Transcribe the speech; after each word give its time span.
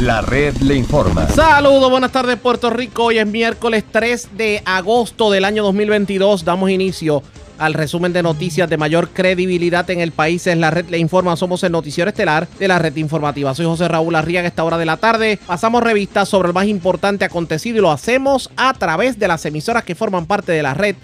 La 0.00 0.22
red 0.22 0.56
le 0.62 0.76
informa. 0.76 1.28
Saludos, 1.28 1.90
buenas 1.90 2.10
tardes 2.10 2.38
Puerto 2.38 2.70
Rico. 2.70 3.04
Hoy 3.04 3.18
es 3.18 3.26
miércoles 3.26 3.84
3 3.92 4.30
de 4.34 4.62
agosto 4.64 5.30
del 5.30 5.44
año 5.44 5.62
2022. 5.62 6.46
Damos 6.46 6.70
inicio 6.70 7.22
al 7.58 7.74
resumen 7.74 8.14
de 8.14 8.22
noticias 8.22 8.70
de 8.70 8.78
mayor 8.78 9.10
credibilidad 9.10 9.90
en 9.90 10.00
el 10.00 10.12
país. 10.12 10.46
Es 10.46 10.56
la 10.56 10.70
red 10.70 10.88
le 10.88 10.96
informa. 10.96 11.36
Somos 11.36 11.62
el 11.64 11.72
noticiero 11.72 12.08
estelar 12.08 12.48
de 12.58 12.66
la 12.66 12.78
red 12.78 12.96
informativa. 12.96 13.54
Soy 13.54 13.66
José 13.66 13.88
Raúl 13.88 14.16
Arriaga. 14.16 14.48
esta 14.48 14.64
hora 14.64 14.78
de 14.78 14.86
la 14.86 14.96
tarde 14.96 15.38
pasamos 15.46 15.82
revistas 15.82 16.30
sobre 16.30 16.48
el 16.48 16.54
más 16.54 16.66
importante 16.66 17.26
acontecido 17.26 17.76
y 17.76 17.82
lo 17.82 17.90
hacemos 17.90 18.50
a 18.56 18.72
través 18.72 19.18
de 19.18 19.28
las 19.28 19.44
emisoras 19.44 19.84
que 19.84 19.94
forman 19.94 20.24
parte 20.24 20.52
de 20.52 20.62
la 20.62 20.72
red 20.72 20.96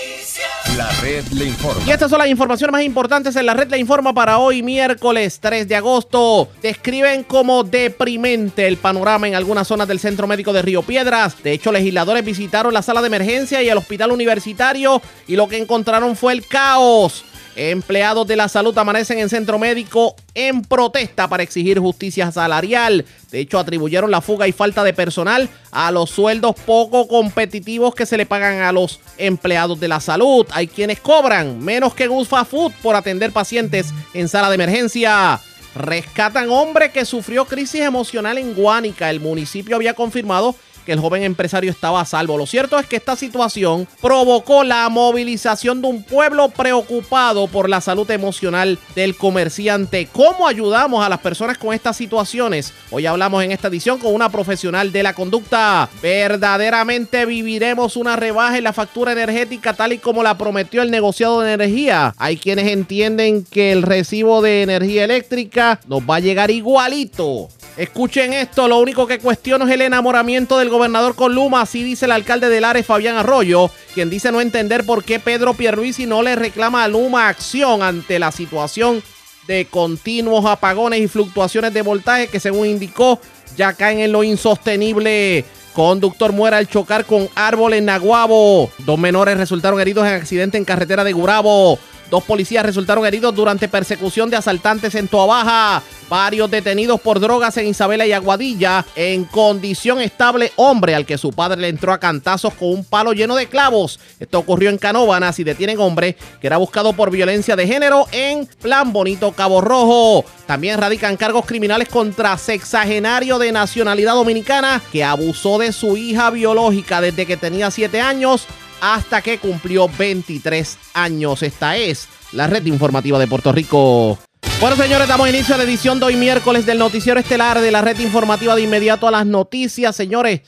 La 0.78 0.90
red 1.02 1.26
le 1.34 1.46
informa. 1.46 1.82
Y 1.86 1.92
estas 1.92 2.10
son 2.10 2.20
las 2.20 2.30
informaciones 2.30 2.72
más 2.72 2.84
importantes 2.84 3.36
en 3.36 3.46
la 3.46 3.54
red 3.54 3.70
le 3.70 3.78
informa 3.78 4.14
para 4.14 4.38
hoy, 4.38 4.64
miércoles 4.64 5.40
3 5.42 5.68
de 5.68 5.76
agosto. 5.76 6.48
Describen 6.62 7.24
como 7.24 7.64
deprimente 7.64 8.68
el 8.68 8.78
panorama 8.78 9.28
en 9.28 9.36
algunas 9.36 9.68
zonas 9.68 9.88
del 9.88 10.00
Centro 10.00 10.28
Médico 10.28 10.54
de 10.54 10.62
Río 10.62 10.82
Piedras. 10.82 11.44
De 11.44 11.52
hecho, 11.52 11.72
legisladores 11.72 12.24
visitaron 12.24 12.74
la 12.74 12.82
sala 12.82 13.02
de 13.02 13.08
emergencia 13.08 13.62
y 13.62 13.70
el 13.70 13.78
hospital 13.78 14.12
universitario 14.12 15.02
y 15.28 15.36
lo 15.36 15.48
que 15.48 15.58
encontraron 15.58 16.16
fue 16.16 16.34
el 16.34 16.48
caos. 16.48 17.26
Empleados 17.56 18.26
de 18.28 18.38
la 18.38 18.48
salud 18.48 18.78
amanecen 18.78 19.20
en 19.20 19.30
centro 19.30 19.60
médico 19.60 20.16
en 20.34 20.62
protesta 20.62 21.28
para 21.28 21.44
exigir 21.44 21.80
justicia 21.80 22.32
salarial. 22.32 23.06
De 23.30 23.40
hecho, 23.40 23.60
atribuyeron 23.60 24.10
la 24.10 24.22
fuga 24.22 24.48
y 24.48 24.54
falta 24.54 24.84
de 24.84 24.94
personal 24.94 25.50
a 25.72 25.92
los 25.92 26.10
sueldos 26.10 26.56
poco 26.66 27.08
competitivos 27.10 27.94
que 27.94 28.06
se 28.06 28.18
le 28.18 28.26
pagan 28.26 28.62
a 28.62 28.72
los 28.72 29.02
empleados 29.18 29.80
de 29.80 29.90
la 29.90 30.00
salud. 30.00 30.46
Hay 30.52 30.68
quienes 30.68 31.02
cobran 31.02 31.60
menos 31.60 31.94
que 31.94 32.08
un 32.08 32.26
food 32.26 32.72
por 32.82 32.96
atender 32.96 33.32
pacientes 33.32 33.94
en 34.14 34.30
sala 34.30 34.50
de 34.50 34.56
emergencia. 34.56 35.40
Rescatan 35.76 36.50
hombre 36.50 36.92
que 36.92 37.06
sufrió 37.06 37.46
crisis 37.46 37.82
emocional 37.82 38.38
en 38.38 38.54
Guánica. 38.54 39.10
El 39.10 39.20
municipio 39.20 39.76
había 39.76 39.94
confirmado 39.94 40.56
que 40.86 40.92
el 40.94 41.00
joven 41.00 41.24
empresario 41.24 41.72
estaba 41.72 42.02
a 42.02 42.06
salvo. 42.06 42.38
Lo 42.38 42.46
cierto 42.46 42.78
es 42.80 42.86
que 42.86 42.96
esta 42.96 43.16
situación 43.16 43.88
provocó 44.02 44.64
la 44.64 44.88
movilización 44.90 45.82
de 45.82 45.88
un 45.88 46.04
pueblo 46.04 46.50
preocupado 46.50 47.48
por 47.48 47.70
la 47.70 47.82
salud 47.82 48.10
emocional 48.12 48.80
del 48.96 49.16
comerciante. 49.16 50.08
¿Cómo 50.12 50.48
ayudamos 50.48 51.06
a 51.06 51.10
las 51.10 51.20
personas 51.20 51.58
con 51.58 51.74
estas 51.74 51.98
situaciones? 51.98 52.74
Hoy 52.90 53.06
hablamos 53.06 53.44
en 53.44 53.52
esta 53.52 53.68
edición 53.68 54.00
con 54.00 54.14
una 54.14 54.30
profesional 54.30 54.92
de 54.92 55.04
la 55.04 55.14
conducta. 55.14 55.90
¿Verdaderamente 56.02 57.26
viviremos 57.26 57.96
una 57.96 58.16
rebaja 58.16 58.58
en 58.58 58.64
la 58.64 58.74
factura 58.74 59.12
energética 59.12 59.74
tal 59.74 59.94
y 59.94 59.98
como 59.98 60.24
la 60.24 60.38
prometió 60.38 60.82
el 60.82 60.92
negociado 60.92 61.42
de 61.42 61.54
energía? 61.54 62.14
Hay 62.18 62.38
quienes 62.38 62.68
entienden 62.68 63.46
que 63.46 63.72
el 63.72 63.84
recibo 63.84 64.42
de 64.42 64.64
energía 64.64 65.04
eléctrica 65.04 65.80
nos 65.88 66.02
va 66.02 66.18
a 66.18 66.20
llegar 66.20 66.52
igualito 66.52 67.50
Escuchen 67.78 68.34
esto, 68.34 68.68
lo 68.68 68.80
único 68.80 69.08
que 69.08 69.20
cuestiono 69.20 69.66
es 69.66 69.72
el 69.72 69.82
enamoramiento 69.82 70.58
del 70.58 70.70
gobernador 70.70 71.16
con 71.16 71.34
Luma, 71.34 71.62
así 71.62 71.84
dice 71.84 72.06
el 72.06 72.12
alcalde 72.12 72.50
de 72.50 72.60
Lares, 72.60 72.86
Fabián 72.86 73.16
Arroyo, 73.16 73.72
quien 73.94 74.10
dice 74.10 74.32
no 74.32 74.42
entender 74.42 74.86
por 74.86 75.04
qué 75.04 75.20
Pedro 75.20 75.54
Pierluisi 75.54 76.06
no 76.06 76.22
le 76.22 76.36
reclama 76.36 76.84
a 76.84 76.90
Luma 76.90 77.30
acción 77.30 77.82
ante 77.82 78.20
la 78.20 78.32
situación 78.32 79.02
de 79.48 79.66
continuos 79.66 80.46
apagones 80.46 81.00
y 81.00 81.08
fluctuaciones 81.08 81.74
de 81.74 81.82
voltaje 81.82 82.28
que 82.28 82.40
según 82.40 82.68
indicó 82.68 83.20
ya 83.58 83.74
caen 83.74 84.00
en 84.00 84.12
lo 84.12 84.24
insostenible. 84.24 85.46
Conductor 85.74 86.34
muere 86.34 86.58
al 86.58 86.68
chocar 86.68 87.06
con 87.06 87.30
árbol 87.36 87.74
en 87.74 87.86
Naguabo. 87.86 88.70
Dos 88.80 89.00
menores 89.00 89.38
resultaron 89.38 89.80
heridos 89.80 90.06
en 90.06 90.14
accidente 90.14 90.58
en 90.58 90.66
carretera 90.66 91.04
de 91.04 91.14
Gurabo. 91.14 91.80
Dos 92.12 92.26
policías 92.26 92.66
resultaron 92.66 93.06
heridos 93.06 93.34
durante 93.34 93.70
persecución 93.70 94.30
de 94.30 94.36
asaltantes 94.36 94.96
en 94.96 95.08
Toabaja. 95.08 95.82
Varios 96.10 96.52
detenidos 96.52 97.00
por 97.00 97.22
drogas 97.22 97.56
en 97.56 97.68
Isabela 97.68 98.06
y 98.06 98.12
Aguadilla. 98.12 98.86
En 98.98 99.24
condición 99.24 100.02
estable, 100.02 100.52
hombre 100.58 100.94
al 100.94 101.06
que 101.06 101.18
su 101.18 101.32
padre 101.32 101.62
le 101.62 101.70
entró 101.70 101.94
a 101.94 102.02
cantazos 102.02 102.54
con 102.56 102.68
un 102.68 102.84
palo 102.84 103.14
lleno 103.14 103.34
de 103.38 103.48
clavos. 103.48 103.98
Esto 104.20 104.40
ocurrió 104.40 104.70
en 104.70 104.78
Canóvanas 104.78 105.40
y 105.40 105.46
detienen 105.46 105.80
hombre 105.80 106.18
que 106.42 106.48
era 106.48 106.58
buscado 106.58 106.92
por 106.92 107.12
violencia 107.12 107.56
de 107.56 107.66
género 107.66 108.06
en 108.12 108.46
Plan 108.46 108.92
Bonito 108.92 109.32
Cabo 109.32 109.62
Rojo. 109.62 110.26
También 110.46 110.80
radican 110.80 111.16
cargos 111.16 111.46
criminales 111.46 111.88
contra 111.88 112.38
sexagenario 112.38 113.40
de 113.40 113.54
nacionalidad 113.54 114.16
dominicana 114.16 114.82
que 114.92 115.06
abusó 115.06 115.60
de 115.60 115.72
su 115.72 115.96
hija 115.96 116.30
biológica 116.30 117.00
desde 117.00 117.26
que 117.26 117.38
tenía 117.38 117.72
7 117.72 118.02
años 118.02 118.48
hasta 118.82 119.22
que 119.22 119.38
cumplió 119.38 119.88
23 119.88 120.78
años. 120.96 121.44
Esta 121.44 121.78
es 121.78 122.10
la 122.34 122.48
red 122.48 122.66
informativa 122.66 123.18
de 123.20 123.28
Puerto 123.28 123.52
Rico. 123.52 124.18
Bueno, 124.60 124.76
señores, 124.76 125.08
damos 125.08 125.30
inicio 125.30 125.56
a 125.56 125.60
la 125.60 125.64
edición 125.64 126.00
de 126.00 126.08
hoy 126.08 126.16
miércoles 126.16 126.66
del 126.66 126.80
noticiero 126.80 127.20
estelar 127.20 127.62
de 127.62 127.72
la 127.72 127.82
red 127.82 127.98
informativa 128.00 128.56
de 128.56 128.64
inmediato 128.64 129.08
a 129.08 129.12
las 129.12 129.26
noticias. 129.26 129.96
Señores, 129.96 130.42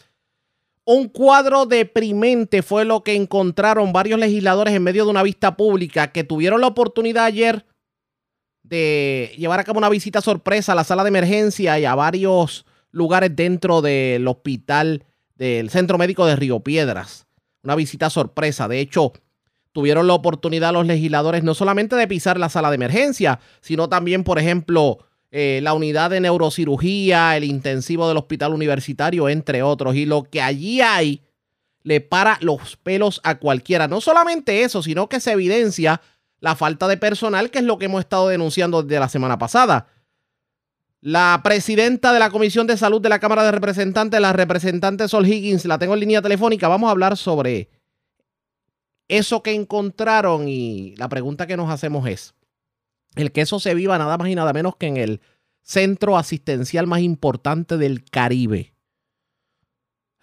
un 0.83 1.07
cuadro 1.07 1.66
deprimente 1.66 2.63
fue 2.63 2.85
lo 2.85 3.03
que 3.03 3.16
encontraron 3.16 3.94
varios 3.94 4.19
legisladores 4.19 4.73
en 4.73 4.83
medio 4.83 5.05
de 5.05 5.11
una 5.11 5.23
vista 5.23 5.55
pública 5.55 6.11
que 6.11 6.23
tuvieron 6.23 6.59
la 6.59 6.67
oportunidad 6.67 7.25
ayer 7.25 7.65
de 8.63 9.33
llevar 9.38 9.59
a 9.59 9.63
cabo 9.63 9.77
una 9.77 9.89
visita 9.89 10.21
sorpresa 10.21 10.71
a 10.71 10.75
la 10.75 10.83
sala 10.83 11.03
de 11.03 11.09
emergencia 11.09 11.79
y 11.79 11.85
a 11.85 11.95
varios 11.95 12.65
lugares 12.91 13.35
dentro 13.35 13.81
del 13.81 14.27
hospital 14.27 15.05
del 15.35 15.69
Centro 15.69 15.97
Médico 15.97 16.25
de 16.25 16.35
Río 16.35 16.61
Piedras 16.61 17.27
una 17.63 17.75
visita 17.75 18.09
sorpresa. 18.09 18.68
De 18.68 18.79
hecho, 18.79 19.13
tuvieron 19.72 20.07
la 20.07 20.13
oportunidad 20.13 20.74
los 20.74 20.85
legisladores 20.85 21.44
no 21.44 21.53
solamente 21.53 21.96
de 21.96 22.07
pisar 22.07 22.40
la 22.40 22.50
sala 22.50 22.69
de 22.69 22.75
emergencia, 22.75 23.40
sino 23.62 23.90
también, 23.90 24.24
por 24.24 24.40
ejemplo, 24.40 25.00
eh, 25.31 25.59
la 25.63 25.74
unidad 25.74 26.12
de 26.12 26.19
neurocirugía, 26.19 27.35
el 27.35 27.44
intensivo 27.44 28.07
del 28.07 28.18
hospital 28.18 28.53
universitario, 28.53 29.29
entre 29.29 29.63
otros. 29.63 29.96
Y 29.96 30.06
lo 30.06 30.24
que 30.24 30.41
allí 30.41 30.81
hay 30.81 31.24
le 31.84 32.01
para 32.01 32.38
los 32.41 32.78
pelos 32.78 33.19
a 33.24 33.40
cualquiera. 33.40 33.88
No 33.88 34.00
solamente 34.00 34.63
eso, 34.63 34.84
sino 34.84 35.09
que 35.09 35.19
se 35.19 35.31
evidencia 35.31 36.01
la 36.40 36.56
falta 36.56 36.88
de 36.88 36.97
personal, 36.97 37.50
que 37.51 37.59
es 37.59 37.66
lo 37.66 37.78
que 37.78 37.85
hemos 37.85 38.01
estado 38.01 38.28
denunciando 38.28 38.84
desde 38.84 39.00
la 39.00 39.09
semana 39.09 39.38
pasada. 39.38 39.88
La 41.06 41.41
presidenta 41.44 42.14
de 42.14 42.19
la 42.19 42.30
Comisión 42.30 42.66
de 42.66 42.78
Salud 42.78 43.02
de 43.02 43.09
la 43.09 43.19
Cámara 43.19 43.44
de 43.44 43.52
Representantes, 43.52 44.22
la 44.22 44.31
representante 44.31 45.09
Sol 45.09 45.28
Higgins, 45.28 45.66
la 45.66 45.78
tengo 45.78 45.96
en 45.96 46.00
línea 46.00 46.22
telefónica. 46.22 46.69
Vamos 46.69 46.88
a 46.88 46.91
hablar 46.91 47.18
sobre 47.18 47.68
eso 49.09 49.44
que 49.44 49.53
encontraron 49.53 50.47
y 50.47 50.96
la 50.96 51.09
pregunta 51.09 51.46
que 51.46 51.58
nos 51.58 51.69
hacemos 51.69 52.08
es, 52.08 52.34
el 53.18 53.34
que 53.34 53.42
eso 53.42 53.59
se 53.59 53.75
viva 53.75 53.97
nada 53.97 54.18
más 54.18 54.30
y 54.30 54.36
nada 54.36 54.53
menos 54.53 54.78
que 54.78 54.88
en 54.88 54.96
el 54.96 55.19
centro 55.62 56.16
asistencial 56.16 56.88
más 56.88 57.02
importante 57.02 57.75
del 57.75 58.06
Caribe. 58.09 58.72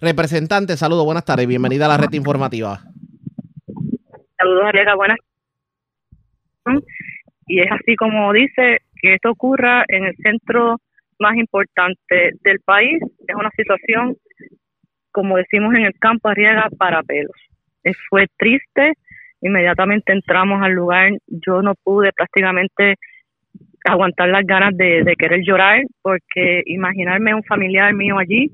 Representante, 0.00 0.78
saludos, 0.78 1.04
buenas 1.04 1.26
tardes, 1.26 1.46
bienvenida 1.46 1.84
a 1.84 1.88
la 1.88 1.98
red 1.98 2.12
informativa. 2.14 2.84
Saludos, 4.38 4.64
Aleja, 4.64 4.94
buenas. 4.94 5.18
Y 7.46 7.60
es 7.60 7.70
así 7.70 7.96
como 7.96 8.32
dice, 8.32 8.78
que 9.00 9.14
esto 9.14 9.30
ocurra 9.30 9.84
en 9.88 10.04
el 10.04 10.16
centro 10.16 10.78
más 11.18 11.36
importante 11.36 12.32
del 12.42 12.60
país 12.64 13.00
es 13.28 13.34
una 13.34 13.50
situación, 13.56 14.16
como 15.12 15.36
decimos 15.36 15.74
en 15.74 15.84
el 15.84 15.94
campo, 15.98 16.28
arriesga 16.28 16.68
para 16.76 17.02
pelos. 17.02 17.36
Eh, 17.84 17.92
fue 18.08 18.26
triste, 18.36 18.94
inmediatamente 19.40 20.12
entramos 20.12 20.62
al 20.62 20.72
lugar, 20.72 21.12
yo 21.26 21.62
no 21.62 21.74
pude 21.74 22.12
prácticamente 22.12 22.96
aguantar 23.84 24.28
las 24.28 24.44
ganas 24.44 24.76
de, 24.76 25.14
querer 25.18 25.40
llorar, 25.42 25.82
porque 26.02 26.62
imaginarme 26.66 27.34
un 27.34 27.44
familiar 27.44 27.94
mío 27.94 28.18
allí, 28.18 28.50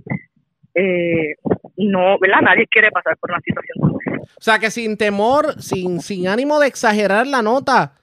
eh, 0.75 1.35
no, 1.77 2.19
¿verdad? 2.19 2.43
Nadie 2.43 2.67
quiere 2.69 2.91
pasar 2.91 3.17
por 3.19 3.31
una 3.31 3.41
situación 3.41 3.77
como 3.81 3.99
esa. 4.01 4.23
O 4.23 4.43
sea, 4.43 4.59
que 4.59 4.71
sin 4.71 4.97
temor, 4.97 5.61
sin, 5.61 6.01
sin 6.01 6.29
ánimo 6.29 6.61
de 6.61 6.69
exagerar 6.69 7.27
la 7.27 7.43
nota, 7.43 7.95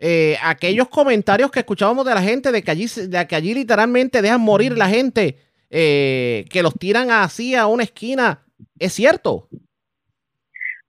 eh, 0.00 0.36
aquellos 0.42 0.88
comentarios 0.88 1.50
que 1.50 1.60
escuchábamos 1.60 2.06
de 2.06 2.14
la 2.14 2.22
gente 2.22 2.52
de 2.52 2.62
que 2.62 2.70
allí, 2.70 2.86
de 2.86 3.26
que 3.26 3.36
allí 3.36 3.54
literalmente 3.54 4.22
dejan 4.22 4.40
morir 4.40 4.76
la 4.76 4.88
gente, 4.88 5.36
eh, 5.70 6.44
que 6.50 6.62
los 6.62 6.74
tiran 6.74 7.10
así 7.10 7.54
a 7.54 7.66
una 7.66 7.82
esquina, 7.82 8.40
¿es 8.78 8.92
cierto? 8.92 9.48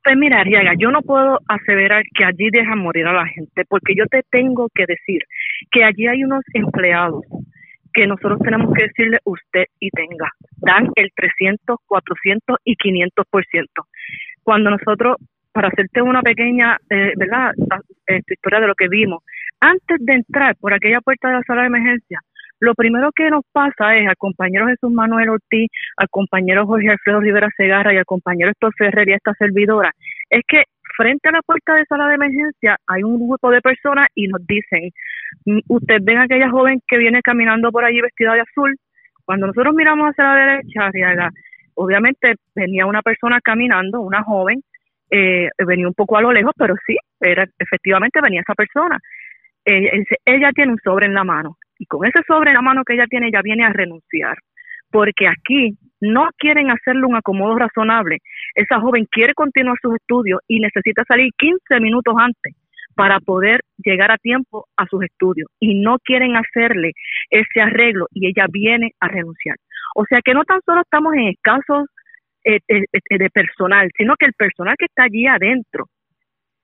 Pues 0.04 0.16
mira, 0.18 0.40
Ariaga, 0.40 0.74
yo 0.78 0.92
no 0.92 1.02
puedo 1.02 1.40
aseverar 1.48 2.04
que 2.16 2.24
allí 2.24 2.50
dejan 2.52 2.80
morir 2.80 3.06
a 3.06 3.14
la 3.14 3.28
gente, 3.28 3.64
porque 3.68 3.94
yo 3.96 4.06
te 4.06 4.24
tengo 4.32 4.70
que 4.74 4.86
decir 4.88 5.22
que 5.72 5.84
allí 5.84 6.08
hay 6.08 6.24
unos 6.24 6.44
empleados 6.54 7.24
que 7.94 8.08
nosotros 8.08 8.40
tenemos 8.44 8.74
que 8.74 8.84
decirle 8.84 9.20
usted 9.26 9.66
y 9.80 9.90
tenga, 9.90 10.32
dan 10.58 10.88
el 10.96 11.12
300, 11.16 11.78
400 11.86 12.58
y 12.64 12.76
500%. 12.76 13.66
Cuando 14.44 14.70
nosotros 14.70 15.18
para 15.60 15.74
hacerte 15.74 16.02
una 16.02 16.22
pequeña, 16.22 16.78
eh, 16.90 17.12
¿verdad?, 17.18 17.52
esta 18.08 18.34
historia 18.34 18.62
de 18.62 18.68
lo 18.68 18.76
que 18.76 18.88
vimos. 18.88 19.22
Antes 19.60 19.98
de 20.00 20.14
entrar 20.14 20.56
por 20.56 20.74
aquella 20.74 21.02
puerta 21.02 21.28
de 21.28 21.34
la 21.34 21.44
sala 21.44 21.64
de 21.64 21.68
emergencia, 21.68 22.22
lo 22.62 22.74
primero 22.76 23.12
que 23.14 23.30
nos 23.30 23.44
pasa 23.52 23.98
es 23.98 24.08
al 24.08 24.16
compañero 24.16 24.68
Jesús 24.68 24.90
Manuel 24.90 25.28
Ortiz, 25.28 25.70
al 25.98 26.08
compañero 26.10 26.66
Jorge 26.66 26.92
Alfredo 26.92 27.20
Rivera 27.20 27.50
Segarra 27.58 27.94
y 27.94 27.98
al 27.98 28.06
compañero 28.06 28.52
Héctor 28.52 28.72
Ferrer 28.78 29.10
y 29.10 29.12
a 29.12 29.16
esta 29.18 29.34
servidora, 29.34 29.92
es 30.30 30.44
que 30.48 30.64
frente 30.96 31.28
a 31.28 31.34
la 31.34 31.42
puerta 31.42 31.76
de 31.76 31.84
sala 31.90 32.08
de 32.08 32.16
emergencia 32.16 32.78
hay 32.88 33.04
un 33.04 33.28
grupo 33.28 33.52
de 33.52 33.60
personas 33.60 34.08
y 34.16 34.30
nos 34.30 34.40
dicen, 34.48 34.92
usted 35.68 35.98
ven 36.04 36.20
a 36.20 36.24
aquella 36.24 36.50
joven 36.50 36.80
que 36.88 36.98
viene 36.98 37.22
caminando 37.22 37.70
por 37.70 37.84
allí 37.84 38.00
vestida 38.00 38.34
de 38.34 38.42
azul, 38.48 38.78
cuando 39.26 39.48
nosotros 39.48 39.76
miramos 39.76 40.12
hacia 40.12 40.24
la 40.24 40.36
derecha, 40.36 41.30
obviamente 41.76 42.36
venía 42.56 42.86
una 42.86 43.02
persona 43.02 43.42
caminando, 43.42 44.00
una 44.00 44.24
joven, 44.24 44.62
eh, 45.10 45.50
venía 45.66 45.88
un 45.88 45.94
poco 45.94 46.18
a 46.18 46.22
lo 46.22 46.32
lejos, 46.32 46.54
pero 46.58 46.76
sí, 46.86 46.96
era 47.20 47.46
efectivamente 47.58 48.22
venía 48.22 48.42
esa 48.42 48.56
persona. 48.56 48.98
Eh, 49.66 50.04
ella 50.26 50.52
tiene 50.54 50.74
un 50.74 50.80
sobre 50.84 51.08
en 51.08 51.14
la 51.14 51.24
mano 51.24 51.58
y 51.78 51.86
con 51.86 52.06
ese 52.06 52.22
sobre 52.28 52.52
en 52.52 52.56
la 52.56 52.62
mano 52.62 52.84
que 52.84 52.94
ella 52.94 53.08
tiene, 53.08 53.28
ella 53.28 53.42
viene 53.44 53.66
a 53.66 53.74
renunciar, 53.74 54.38
porque 54.92 55.28
aquí 55.28 55.78
no 56.02 56.30
quieren 56.38 56.72
hacerle 56.72 57.06
un 57.06 57.16
acomodo 57.16 57.56
razonable. 57.58 58.18
Esa 58.56 58.80
joven 58.80 59.06
quiere 59.12 59.34
continuar 59.34 59.78
sus 59.82 59.96
estudios 59.96 60.40
y 60.48 60.60
necesita 60.60 61.04
salir 61.08 61.32
15 61.38 61.80
minutos 61.80 62.16
antes 62.18 62.56
para 62.96 63.20
poder 63.20 63.62
llegar 63.78 64.12
a 64.12 64.18
tiempo 64.18 64.68
a 64.76 64.86
sus 64.88 65.04
estudios 65.04 65.50
y 65.60 65.80
no 65.80 65.98
quieren 66.04 66.36
hacerle 66.36 66.92
ese 67.30 67.62
arreglo 67.62 68.08
y 68.12 68.28
ella 68.28 68.46
viene 68.52 68.92
a 69.00 69.08
renunciar. 69.08 69.56
O 69.96 70.06
sea 70.06 70.20
que 70.24 70.34
no 70.34 70.44
tan 70.44 70.60
solo 70.66 70.82
estamos 70.82 71.14
en 71.14 71.30
escasos 71.30 71.88
de 72.58 73.30
personal, 73.30 73.90
sino 73.98 74.16
que 74.16 74.26
el 74.26 74.34
personal 74.34 74.76
que 74.78 74.86
está 74.86 75.04
allí 75.04 75.28
adentro 75.28 75.86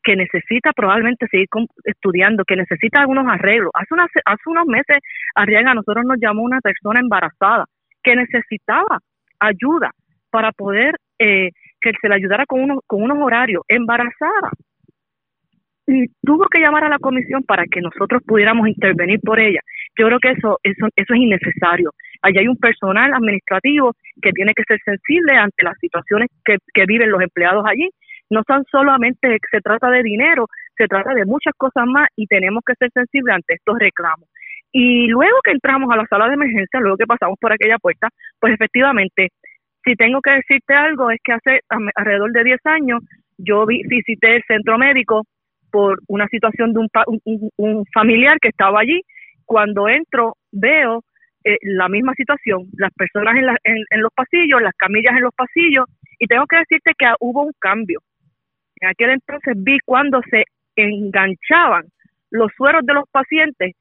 que 0.06 0.16
necesita 0.16 0.72
probablemente 0.72 1.28
seguir 1.28 1.48
estudiando, 1.84 2.46
que 2.46 2.56
necesita 2.56 3.02
algunos 3.02 3.26
arreglos. 3.28 3.72
Hace, 3.74 3.96
hace 4.24 4.44
unos 4.46 4.68
meses, 4.68 5.00
Arriaga, 5.34 5.72
a 5.72 5.74
nosotros 5.74 6.06
nos 6.06 6.20
llamó 6.22 6.44
una 6.44 6.62
persona 6.62 7.00
embarazada 7.00 7.66
que 8.04 8.16
necesitaba 8.16 9.00
ayuda 9.40 9.92
para 10.30 10.52
poder 10.52 10.96
eh, 11.18 11.50
que 11.82 11.92
se 12.00 12.08
le 12.08 12.16
ayudara 12.16 12.46
con 12.46 12.62
unos, 12.62 12.80
con 12.86 13.02
unos 13.02 13.18
horarios, 13.18 13.64
embarazada. 13.68 14.52
Y 15.88 16.08
tuvo 16.22 16.46
que 16.50 16.60
llamar 16.60 16.84
a 16.84 16.90
la 16.90 17.00
comisión 17.00 17.44
para 17.44 17.66
que 17.66 17.81
nosotros 17.81 18.22
pudiéramos 18.26 18.68
intervenir 18.68 19.20
por 19.22 19.40
ella. 19.40 19.60
Yo 19.98 20.08
creo 20.08 20.20
que 20.20 20.31
eso, 20.31 20.60
eso, 20.64 20.88
eso 20.96 21.14
es 21.14 21.20
innecesario. 21.20 21.92
Allí 22.25 22.39
hay 22.39 22.48
un 22.48 22.57
personal 22.57 23.13
administrativo 23.13 23.94
que 24.19 24.31
tiene 24.31 24.54
que 24.56 24.63
ser 24.63 24.80
sensible 24.83 25.38
ante 25.38 25.63
las 25.63 25.77
situaciones 25.80 26.30
que, 26.44 26.57
viven 26.88 27.12
los 27.12 27.22
empleados 27.22 27.63
allí 27.68 27.88
no 28.31 28.42
tan 28.44 28.63
solamente 28.72 29.38
se 29.51 29.62
trata 29.62 29.92
de 29.92 30.01
dinero, 30.01 30.48
se 30.75 30.88
trata 30.88 31.13
de 31.13 31.25
muchas 31.25 31.54
cosas 31.56 31.86
más 31.86 32.07
y 32.16 32.25
tenemos 32.25 32.63
que 32.66 32.74
ser 32.74 32.89
sensibles 32.92 33.36
ante 33.36 33.54
estos 33.54 33.77
reclamos. 33.77 34.27
Y 34.72 35.07
luego 35.07 35.38
que 35.44 35.51
entramos 35.51 35.94
a 35.94 35.95
la 35.95 36.07
sala 36.07 36.27
de 36.27 36.33
emergencia, 36.33 36.80
luego 36.80 36.98
que 36.98 37.06
pasamos 37.06 37.38
por 37.39 37.54
aquella 37.54 37.77
puerta, 37.77 38.10
pues 38.39 38.54
efectivamente, 38.54 39.30
si 39.83 39.95
tengo 39.95 40.21
que 40.21 40.31
decirte 40.31 40.74
algo, 40.74 41.12
es 41.12 41.19
que 41.24 41.33
hace 41.33 41.60
alrededor 41.95 42.31
de 42.31 42.44
10 42.44 42.60
años 42.66 43.04
yo 43.38 43.68
visité 43.68 44.38
el 44.38 44.44
centro 44.48 44.80
médico 44.80 45.21
por 45.71 46.00
una 46.07 46.28
situación 46.30 46.74
de 46.74 46.80
un, 46.80 47.86
familiar 47.94 48.38
que 48.42 48.50
estaba 48.50 48.80
allí. 48.80 49.01
Cuando 49.45 49.88
entro, 49.88 50.33
veo 50.51 51.04
eh, 51.45 51.57
la 51.62 51.88
misma 51.89 52.13
situación, 52.15 52.65
las 52.75 52.92
personas 52.94 53.36
en, 53.38 53.77
en 53.89 54.01
los 54.01 54.12
pasillos, 54.13 54.62
las 54.62 54.74
camillas 54.75 55.13
en 55.15 55.21
los 55.21 55.33
pasillos, 55.36 55.86
y 56.18 56.25
tengo 56.25 56.45
que 56.47 56.57
decirte 56.57 56.94
que 56.97 57.06
hubo 57.19 57.44
un 57.44 57.53
cambio. 57.59 58.00
En 58.81 58.89
aquel 58.89 59.12
entonces 59.12 59.53
vi 59.57 59.77
cuando 59.86 60.21
se 60.30 60.44
enganchaban 60.75 61.86
los 62.31 62.51
sueros 62.57 62.86
de 62.86 62.94
los 62.94 63.06
pacientes 63.12 63.75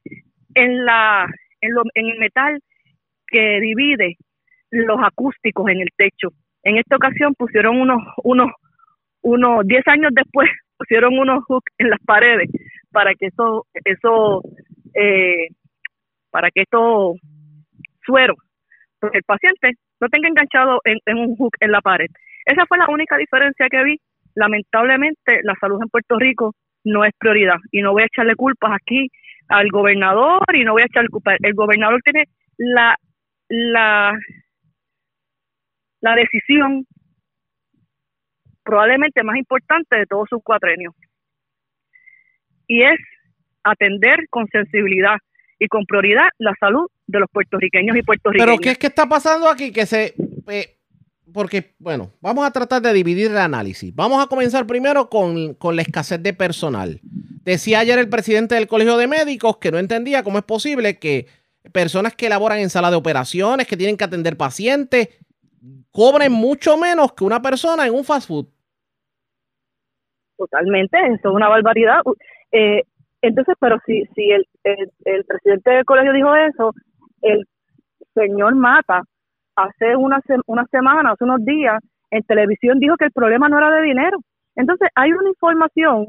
en 0.54 0.84
la 0.84 1.26
en, 1.60 1.74
lo, 1.74 1.82
en 1.94 2.06
el 2.06 2.18
metal 2.18 2.60
que 3.26 3.60
divide 3.60 4.16
los 4.70 4.98
acústicos 5.02 5.68
en 5.70 5.80
el 5.80 5.88
techo. 5.96 6.28
En 6.62 6.76
esta 6.76 6.96
ocasión 6.96 7.34
pusieron 7.34 7.80
unos 7.80 8.02
unos 8.22 8.50
unos 9.22 9.66
10 9.66 9.88
años 9.88 10.12
después 10.14 10.50
pusieron 10.76 11.18
unos 11.18 11.42
hooks 11.44 11.72
en 11.78 11.90
las 11.90 12.00
paredes 12.04 12.50
para 12.92 13.14
que 13.14 13.26
eso 13.26 13.66
eso 13.84 14.42
eh, 14.94 15.48
para 16.30 16.50
que 16.50 16.62
estos 16.62 17.16
sueros 18.04 18.36
porque 19.04 19.18
el 19.18 19.24
paciente 19.24 19.72
no 20.00 20.08
tenga 20.08 20.28
enganchado 20.28 20.80
en, 20.84 21.18
un 21.18 21.36
hook 21.36 21.52
en 21.60 21.72
la 21.72 21.82
pared. 21.82 22.06
Esa 22.46 22.64
fue 22.64 22.78
la 22.78 22.88
única 22.88 23.18
diferencia 23.18 23.68
que 23.68 23.84
vi 23.84 24.00
lamentablemente 24.34 25.40
la 25.42 25.54
salud 25.60 25.78
en 25.82 25.90
Puerto 25.90 26.18
Rico 26.18 26.54
no 26.84 27.04
es 27.04 27.12
prioridad 27.18 27.58
y 27.70 27.82
no 27.82 27.92
voy 27.92 28.02
a 28.02 28.06
echarle 28.06 28.34
culpas 28.34 28.72
aquí 28.72 29.08
al 29.48 29.68
gobernador 29.68 30.42
y 30.54 30.64
no 30.64 30.72
voy 30.72 30.82
a 30.82 30.86
echarle 30.86 31.10
culpas. 31.10 31.36
El 31.42 31.52
gobernador 31.52 32.00
tiene 32.02 32.24
la, 32.56 32.96
la, 33.48 34.18
la 36.00 36.14
decisión 36.14 36.86
probablemente 38.62 39.22
más 39.22 39.36
importante 39.36 39.96
de 39.96 40.06
todos 40.06 40.30
sus 40.30 40.42
cuatrenios 40.42 40.94
y 42.66 42.84
es 42.84 42.98
atender 43.62 44.28
con 44.30 44.46
sensibilidad 44.48 45.18
y 45.58 45.68
con 45.68 45.84
prioridad 45.84 46.28
la 46.38 46.54
salud 46.58 46.88
de 47.06 47.20
los 47.20 47.30
puertorriqueños 47.30 47.96
y 47.96 48.02
puertorriqueñas. 48.02 48.46
Pero 48.46 48.60
¿qué 48.60 48.70
es 48.70 48.78
que 48.78 48.86
está 48.86 49.08
pasando 49.08 49.48
aquí? 49.48 49.72
Que 49.72 49.86
se 49.86 50.14
eh, 50.48 50.74
porque, 51.34 51.74
bueno, 51.78 52.12
vamos 52.20 52.46
a 52.46 52.52
tratar 52.52 52.80
de 52.80 52.92
dividir 52.92 53.32
el 53.32 53.38
análisis. 53.38 53.94
Vamos 53.94 54.22
a 54.22 54.28
comenzar 54.28 54.66
primero 54.66 55.08
con, 55.08 55.56
la 55.74 55.82
escasez 55.82 56.22
de 56.22 56.32
personal. 56.32 57.00
Decía 57.44 57.80
ayer 57.80 57.98
el 57.98 58.08
presidente 58.08 58.54
del 58.54 58.68
Colegio 58.68 58.96
de 58.96 59.08
Médicos 59.08 59.56
que 59.56 59.72
no 59.72 59.78
entendía 59.78 60.22
cómo 60.22 60.38
es 60.38 60.44
posible 60.44 60.98
que 60.98 61.26
personas 61.72 62.14
que 62.14 62.28
laboran 62.28 62.58
en 62.58 62.70
sala 62.70 62.90
de 62.90 62.96
operaciones, 62.96 63.66
que 63.66 63.76
tienen 63.76 63.96
que 63.96 64.04
atender 64.04 64.36
pacientes, 64.36 65.08
cobren 65.90 66.30
mucho 66.30 66.76
menos 66.76 67.12
que 67.14 67.24
una 67.24 67.42
persona 67.42 67.86
en 67.86 67.94
un 67.94 68.04
fast 68.04 68.28
food. 68.28 68.46
Totalmente, 70.36 70.98
eso 70.98 71.30
es 71.30 71.34
una 71.34 71.48
barbaridad. 71.48 72.00
Eh, 72.52 72.82
entonces, 73.22 73.56
pero 73.58 73.78
si, 73.86 74.04
si 74.14 74.30
el, 74.30 74.46
el 74.62 75.24
presidente 75.24 75.70
del 75.70 75.84
colegio 75.84 76.12
dijo 76.12 76.34
eso, 76.36 76.74
el 77.24 77.44
señor 78.14 78.54
Mata 78.54 79.02
hace 79.56 79.96
una, 79.96 80.20
una 80.46 80.64
semana, 80.66 81.12
hace 81.12 81.24
unos 81.24 81.44
días, 81.44 81.82
en 82.10 82.22
televisión 82.22 82.78
dijo 82.78 82.96
que 82.96 83.06
el 83.06 83.12
problema 83.12 83.48
no 83.48 83.58
era 83.58 83.70
de 83.70 83.82
dinero. 83.82 84.18
Entonces, 84.56 84.88
hay 84.94 85.12
una 85.12 85.28
información 85.28 86.06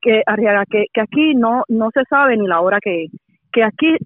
que, 0.00 0.22
que, 0.70 0.84
que 0.92 1.00
aquí 1.00 1.34
no, 1.34 1.62
no 1.68 1.90
se 1.92 2.04
sabe 2.08 2.36
ni 2.36 2.46
la 2.46 2.60
hora 2.60 2.78
que 2.80 3.04
es, 3.04 3.10
que 3.52 3.62
aquí 3.62 3.96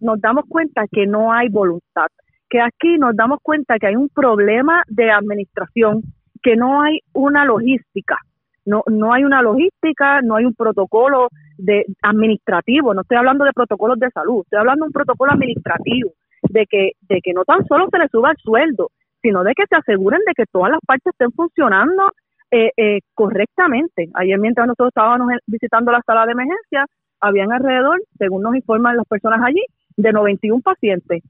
nos 0.00 0.20
damos 0.20 0.44
cuenta 0.48 0.84
que 0.90 1.06
no 1.06 1.32
hay 1.32 1.48
voluntad, 1.48 2.06
que 2.48 2.60
aquí 2.60 2.98
nos 2.98 3.16
damos 3.16 3.38
cuenta 3.42 3.78
que 3.78 3.88
hay 3.88 3.96
un 3.96 4.08
problema 4.08 4.82
de 4.88 5.10
administración, 5.10 6.02
que 6.42 6.56
no 6.56 6.82
hay 6.82 7.00
una 7.12 7.44
logística, 7.44 8.18
no, 8.66 8.82
no 8.86 9.12
hay 9.12 9.24
una 9.24 9.42
logística, 9.42 10.20
no 10.22 10.36
hay 10.36 10.44
un 10.44 10.54
protocolo 10.54 11.28
de 11.58 11.84
administrativo, 12.02 12.94
no 12.94 13.02
estoy 13.02 13.16
hablando 13.16 13.44
de 13.44 13.52
protocolos 13.52 13.98
de 13.98 14.10
salud, 14.10 14.42
estoy 14.42 14.58
hablando 14.58 14.84
de 14.84 14.88
un 14.88 14.92
protocolo 14.92 15.32
administrativo 15.32 16.10
de 16.48 16.66
que, 16.66 16.92
de 17.02 17.20
que 17.22 17.32
no 17.32 17.44
tan 17.44 17.64
solo 17.66 17.88
se 17.90 17.98
le 17.98 18.08
suba 18.08 18.30
el 18.30 18.36
sueldo, 18.38 18.90
sino 19.22 19.42
de 19.42 19.54
que 19.54 19.64
se 19.68 19.76
aseguren 19.76 20.20
de 20.26 20.34
que 20.34 20.44
todas 20.50 20.70
las 20.70 20.80
partes 20.86 21.12
estén 21.12 21.32
funcionando 21.32 22.10
eh, 22.50 22.70
eh, 22.76 23.00
correctamente. 23.14 24.08
Ayer 24.14 24.38
mientras 24.38 24.66
nosotros 24.66 24.88
estábamos 24.88 25.28
visitando 25.46 25.90
la 25.90 26.02
sala 26.06 26.26
de 26.26 26.32
emergencia, 26.32 26.86
habían 27.20 27.52
alrededor, 27.52 28.02
según 28.18 28.42
nos 28.42 28.54
informan 28.54 28.96
las 28.96 29.06
personas 29.06 29.40
allí, 29.42 29.64
de 29.96 30.12
91 30.12 30.60
pacientes. 30.62 31.22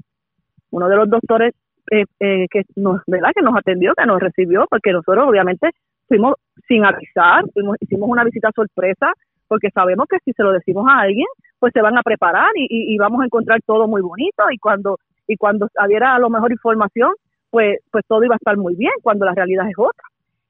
Uno 0.70 0.88
de 0.88 0.96
los 0.96 1.08
doctores 1.08 1.54
eh, 1.90 2.04
que 2.50 2.62
nos, 2.76 3.00
¿verdad? 3.06 3.30
que 3.34 3.42
nos 3.42 3.56
atendió, 3.56 3.94
que 3.94 4.06
nos 4.06 4.20
recibió, 4.20 4.66
porque 4.68 4.92
nosotros 4.92 5.26
obviamente 5.28 5.70
fuimos 6.08 6.34
sin 6.66 6.84
avisar, 6.84 7.44
fuimos, 7.52 7.76
hicimos 7.80 8.08
una 8.08 8.24
visita 8.24 8.50
sorpresa, 8.54 9.12
porque 9.48 9.70
sabemos 9.70 10.06
que 10.08 10.18
si 10.24 10.32
se 10.32 10.42
lo 10.42 10.52
decimos 10.52 10.86
a 10.88 11.00
alguien, 11.00 11.26
pues 11.58 11.72
se 11.72 11.82
van 11.82 11.96
a 11.96 12.02
preparar 12.02 12.50
y, 12.56 12.94
y, 12.94 12.98
vamos 12.98 13.22
a 13.22 13.24
encontrar 13.24 13.60
todo 13.64 13.88
muy 13.88 14.02
bonito 14.02 14.44
y 14.50 14.58
cuando 14.58 14.98
y 15.26 15.36
cuando 15.36 15.68
hubiera 15.86 16.14
a 16.14 16.18
lo 16.18 16.28
mejor 16.28 16.52
información, 16.52 17.12
pues 17.50 17.78
pues 17.90 18.04
todo 18.06 18.24
iba 18.24 18.34
a 18.34 18.36
estar 18.36 18.56
muy 18.56 18.74
bien, 18.76 18.92
cuando 19.02 19.24
la 19.24 19.34
realidad 19.34 19.68
es 19.68 19.78
otra. 19.78 20.04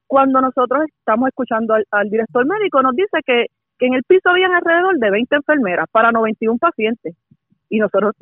Cuando 0.07 0.41
nosotros 0.41 0.85
estamos 0.99 1.29
escuchando 1.29 1.75
al, 1.75 2.11
director 2.11 2.47
médico, 2.47 2.83
nos 2.83 2.95
dice 2.95 3.19
que, 3.25 3.47
que 3.79 3.87
en 3.87 3.95
el 3.95 4.03
piso 4.05 4.29
habían 4.29 4.53
alrededor 4.53 4.99
de 4.99 5.11
20 5.11 5.37
enfermeras 5.37 5.87
para 5.91 6.13
91 6.13 6.59
pacientes. 6.59 7.17
Y 7.71 7.79
nosotros 7.79 8.15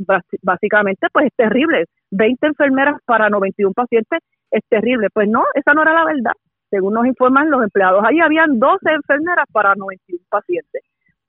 básicamente, 0.43 1.09
pues 1.13 1.27
es 1.27 1.33
terrible. 1.37 1.85
20 2.13 2.47
enfermeras 2.47 2.97
para 3.05 3.29
91 3.29 3.73
pacientes 3.75 4.21
es 4.51 4.63
terrible. 4.69 5.09
Pues 5.13 5.29
no, 5.29 5.43
esa 5.55 5.75
no 5.75 5.83
era 5.83 5.93
la 5.93 6.05
verdad. 6.05 6.33
Según 6.73 6.95
nos 6.95 7.05
informan 7.05 7.51
los 7.51 7.63
empleados, 7.63 8.03
ahí 8.03 8.19
habían 8.21 8.59
12 8.59 8.79
enfermeras 8.91 9.45
para 9.53 9.75
91 9.75 10.25
pacientes. 10.31 10.83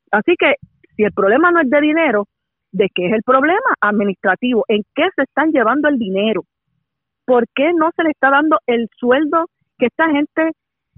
Así 0.10 0.36
que 0.40 0.56
si 0.96 1.04
el 1.04 1.12
problema 1.12 1.52
no 1.52 1.60
es 1.60 1.70
de 1.70 1.82
dinero, 1.82 2.28
¿de 2.72 2.88
qué 2.96 3.08
es 3.08 3.14
el 3.14 3.24
problema? 3.24 3.76
Administrativo. 3.82 4.64
¿En 4.70 4.84
qué 4.96 5.04
se 5.14 5.24
están 5.24 5.52
llevando 5.52 5.90
el 5.90 5.98
dinero? 6.00 6.44
¿Por 7.26 7.44
qué 7.54 7.74
no 7.74 7.90
se 7.94 8.04
le 8.04 8.12
está 8.12 8.30
dando 8.30 8.58
el 8.68 8.88
sueldo 8.96 9.48
que 9.78 9.88
esta 9.88 10.10
gente 10.12 10.52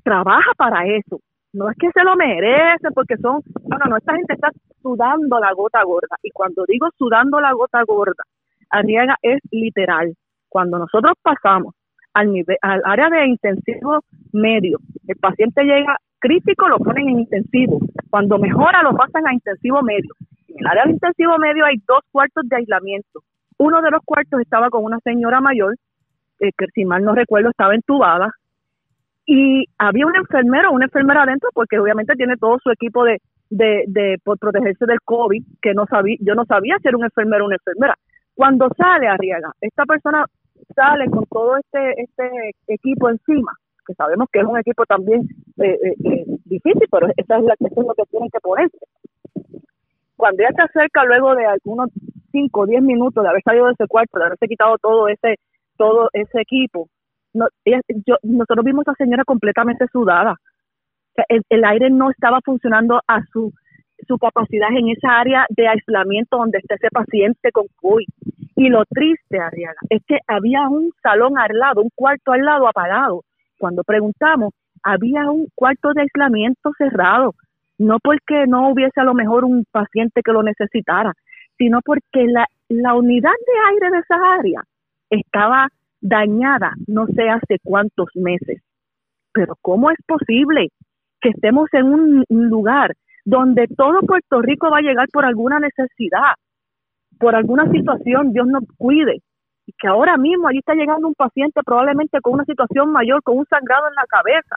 trabaja 0.03 0.51
para 0.55 0.85
eso? 0.85 1.21
No 1.51 1.71
es 1.71 1.77
que 1.79 1.89
se 1.91 2.03
lo 2.03 2.15
merece 2.15 2.91
porque 2.93 3.17
son, 3.17 3.41
no, 3.63 3.77
no, 3.89 3.97
esta 3.97 4.13
gente 4.13 4.35
está 4.35 4.49
sudando 4.79 5.39
la 5.39 5.53
gota 5.53 5.81
gorda. 5.83 6.17
Y 6.21 6.29
cuando 6.29 6.65
digo 6.67 6.87
sudando 6.99 7.41
la 7.41 7.51
gota 7.53 7.81
gorda, 7.83 8.23
Arriaga 8.69 9.15
es 9.23 9.39
literal. 9.49 10.13
Cuando 10.49 10.77
nosotros 10.77 11.13
pasamos 11.23 11.73
al, 12.15 12.31
nivel, 12.31 12.57
al 12.61 12.81
área 12.85 13.09
de 13.09 13.27
intensivo 13.27 13.99
medio, 14.31 14.79
el 15.07 15.17
paciente 15.17 15.63
llega 15.63 15.97
crítico, 16.19 16.67
lo 16.69 16.77
ponen 16.77 17.09
en 17.09 17.19
intensivo. 17.19 17.79
Cuando 18.09 18.39
mejora, 18.39 18.81
lo 18.83 18.95
pasan 18.95 19.27
a 19.27 19.33
intensivo 19.33 19.81
medio. 19.83 20.13
En 20.47 20.55
el 20.59 20.67
área 20.67 20.85
de 20.85 20.91
intensivo 20.91 21.37
medio 21.37 21.65
hay 21.65 21.75
dos 21.85 21.99
cuartos 22.11 22.47
de 22.47 22.55
aislamiento. 22.55 23.19
Uno 23.57 23.81
de 23.81 23.91
los 23.91 24.01
cuartos 24.03 24.39
estaba 24.39 24.69
con 24.69 24.85
una 24.85 24.99
señora 24.99 25.41
mayor, 25.41 25.75
eh, 26.39 26.51
que 26.57 26.67
si 26.73 26.85
mal 26.85 27.03
no 27.03 27.13
recuerdo 27.13 27.49
estaba 27.49 27.75
entubada, 27.75 28.31
y 29.25 29.65
había 29.77 30.05
un 30.05 30.15
enfermero 30.15 30.71
una 30.71 30.85
enfermera 30.85 31.23
adentro, 31.23 31.49
porque 31.53 31.79
obviamente 31.79 32.13
tiene 32.15 32.37
todo 32.37 32.59
su 32.63 32.71
equipo 32.71 33.03
de, 33.03 33.21
de, 33.49 33.83
de 33.87 34.17
por 34.23 34.39
protegerse 34.39 34.85
del 34.85 35.01
COVID, 35.03 35.43
que 35.61 35.73
no 35.73 35.85
sabía, 35.87 36.15
yo 36.21 36.33
no 36.33 36.45
sabía 36.45 36.77
si 36.81 36.87
era 36.87 36.97
un 36.97 37.03
enfermero 37.03 37.43
o 37.43 37.47
una 37.47 37.57
enfermera. 37.57 37.95
Cuando 38.35 38.69
sale 38.77 39.07
Arriaga, 39.07 39.51
esta 39.59 39.85
persona 39.85 40.25
sale 40.75 41.09
con 41.09 41.25
todo 41.25 41.57
este, 41.57 42.01
este 42.01 42.55
equipo 42.67 43.09
encima, 43.09 43.51
que 43.85 43.93
sabemos 43.93 44.27
que 44.31 44.39
es 44.39 44.45
un 44.45 44.57
equipo 44.57 44.85
también 44.85 45.21
eh, 45.57 45.77
eh, 45.83 45.95
eh, 46.03 46.25
difícil, 46.45 46.87
pero 46.91 47.07
esa 47.15 47.37
es, 47.37 47.43
la, 47.43 47.53
eso 47.53 47.81
es 47.81 47.87
lo 47.87 47.93
que 47.93 48.03
tienen 48.09 48.29
que 48.29 48.39
ponerse. 48.39 48.77
Cuando 50.15 50.43
ella 50.43 50.53
se 50.55 50.61
acerca 50.61 51.03
luego 51.03 51.35
de 51.35 51.45
algunos 51.45 51.89
5 52.31 52.59
o 52.59 52.65
10 52.65 52.81
minutos 52.83 53.23
de 53.23 53.29
haber 53.29 53.43
salido 53.43 53.67
de 53.67 53.73
ese 53.73 53.87
cuarto, 53.87 54.17
de 54.17 54.25
haberse 54.25 54.47
quitado 54.47 54.77
todo 54.77 55.07
ese 55.07 55.35
todo 55.77 56.09
ese 56.13 56.39
equipo, 56.39 56.87
no, 57.33 57.47
yo, 58.05 58.15
nosotros 58.23 58.63
vimos 58.63 58.87
a 58.87 58.91
esa 58.91 59.03
señora 59.03 59.25
completamente 59.25 59.87
sudada. 59.91 60.37
el, 61.27 61.43
el 61.49 61.65
aire 61.65 61.89
no 61.89 62.11
estaba 62.11 62.39
funcionando 62.45 63.01
a 63.07 63.25
su 63.25 63.51
su 64.07 64.17
capacidad 64.17 64.69
en 64.69 64.89
esa 64.89 65.19
área 65.19 65.45
de 65.49 65.67
aislamiento 65.67 66.37
donde 66.37 66.59
está 66.59 66.75
ese 66.75 66.89
paciente 66.89 67.51
con 67.51 67.65
COVID. 67.75 68.07
Y 68.55 68.69
lo 68.69 68.83
triste, 68.85 69.39
Ariana, 69.39 69.75
es 69.89 70.01
que 70.07 70.19
había 70.27 70.67
un 70.69 70.91
salón 71.03 71.37
al 71.37 71.57
lado, 71.57 71.81
un 71.81 71.89
cuarto 71.93 72.31
al 72.31 72.45
lado 72.45 72.67
apagado. 72.67 73.23
Cuando 73.59 73.83
preguntamos, 73.83 74.53
había 74.83 75.29
un 75.29 75.47
cuarto 75.55 75.93
de 75.93 76.01
aislamiento 76.03 76.71
cerrado, 76.77 77.35
no 77.77 77.97
porque 78.01 78.45
no 78.47 78.69
hubiese 78.69 79.01
a 79.01 79.03
lo 79.03 79.13
mejor 79.13 79.43
un 79.43 79.65
paciente 79.71 80.21
que 80.23 80.31
lo 80.31 80.43
necesitara, 80.43 81.13
sino 81.57 81.79
porque 81.83 82.25
la, 82.27 82.45
la 82.69 82.93
unidad 82.93 83.31
de 83.31 83.73
aire 83.73 83.91
de 83.91 83.99
esa 83.99 84.15
área 84.39 84.61
estaba 85.09 85.67
dañada 86.01 86.73
no 86.87 87.07
sé 87.07 87.29
hace 87.29 87.59
cuántos 87.63 88.09
meses. 88.15 88.61
Pero 89.33 89.55
¿cómo 89.61 89.91
es 89.91 89.97
posible 90.05 90.69
que 91.19 91.29
estemos 91.29 91.67
en 91.73 91.85
un 91.85 92.25
lugar 92.29 92.93
donde 93.25 93.67
todo 93.75 94.01
Puerto 94.01 94.41
Rico 94.41 94.69
va 94.69 94.77
a 94.77 94.81
llegar 94.81 95.07
por 95.11 95.25
alguna 95.25 95.59
necesidad, 95.59 96.35
por 97.19 97.35
alguna 97.35 97.69
situación, 97.71 98.31
Dios 98.31 98.47
nos 98.47 98.63
cuide, 98.77 99.21
y 99.65 99.73
que 99.73 99.87
ahora 99.87 100.15
mismo 100.17 100.47
allí 100.47 100.59
está 100.59 100.75
llegando 100.75 101.07
un 101.07 101.15
paciente 101.15 101.61
probablemente 101.65 102.21
con 102.21 102.33
una 102.33 102.45
situación 102.45 102.91
mayor, 102.91 103.23
con 103.23 103.39
un 103.39 103.45
sangrado 103.47 103.87
en 103.87 103.95
la 103.95 104.05
cabeza, 104.07 104.55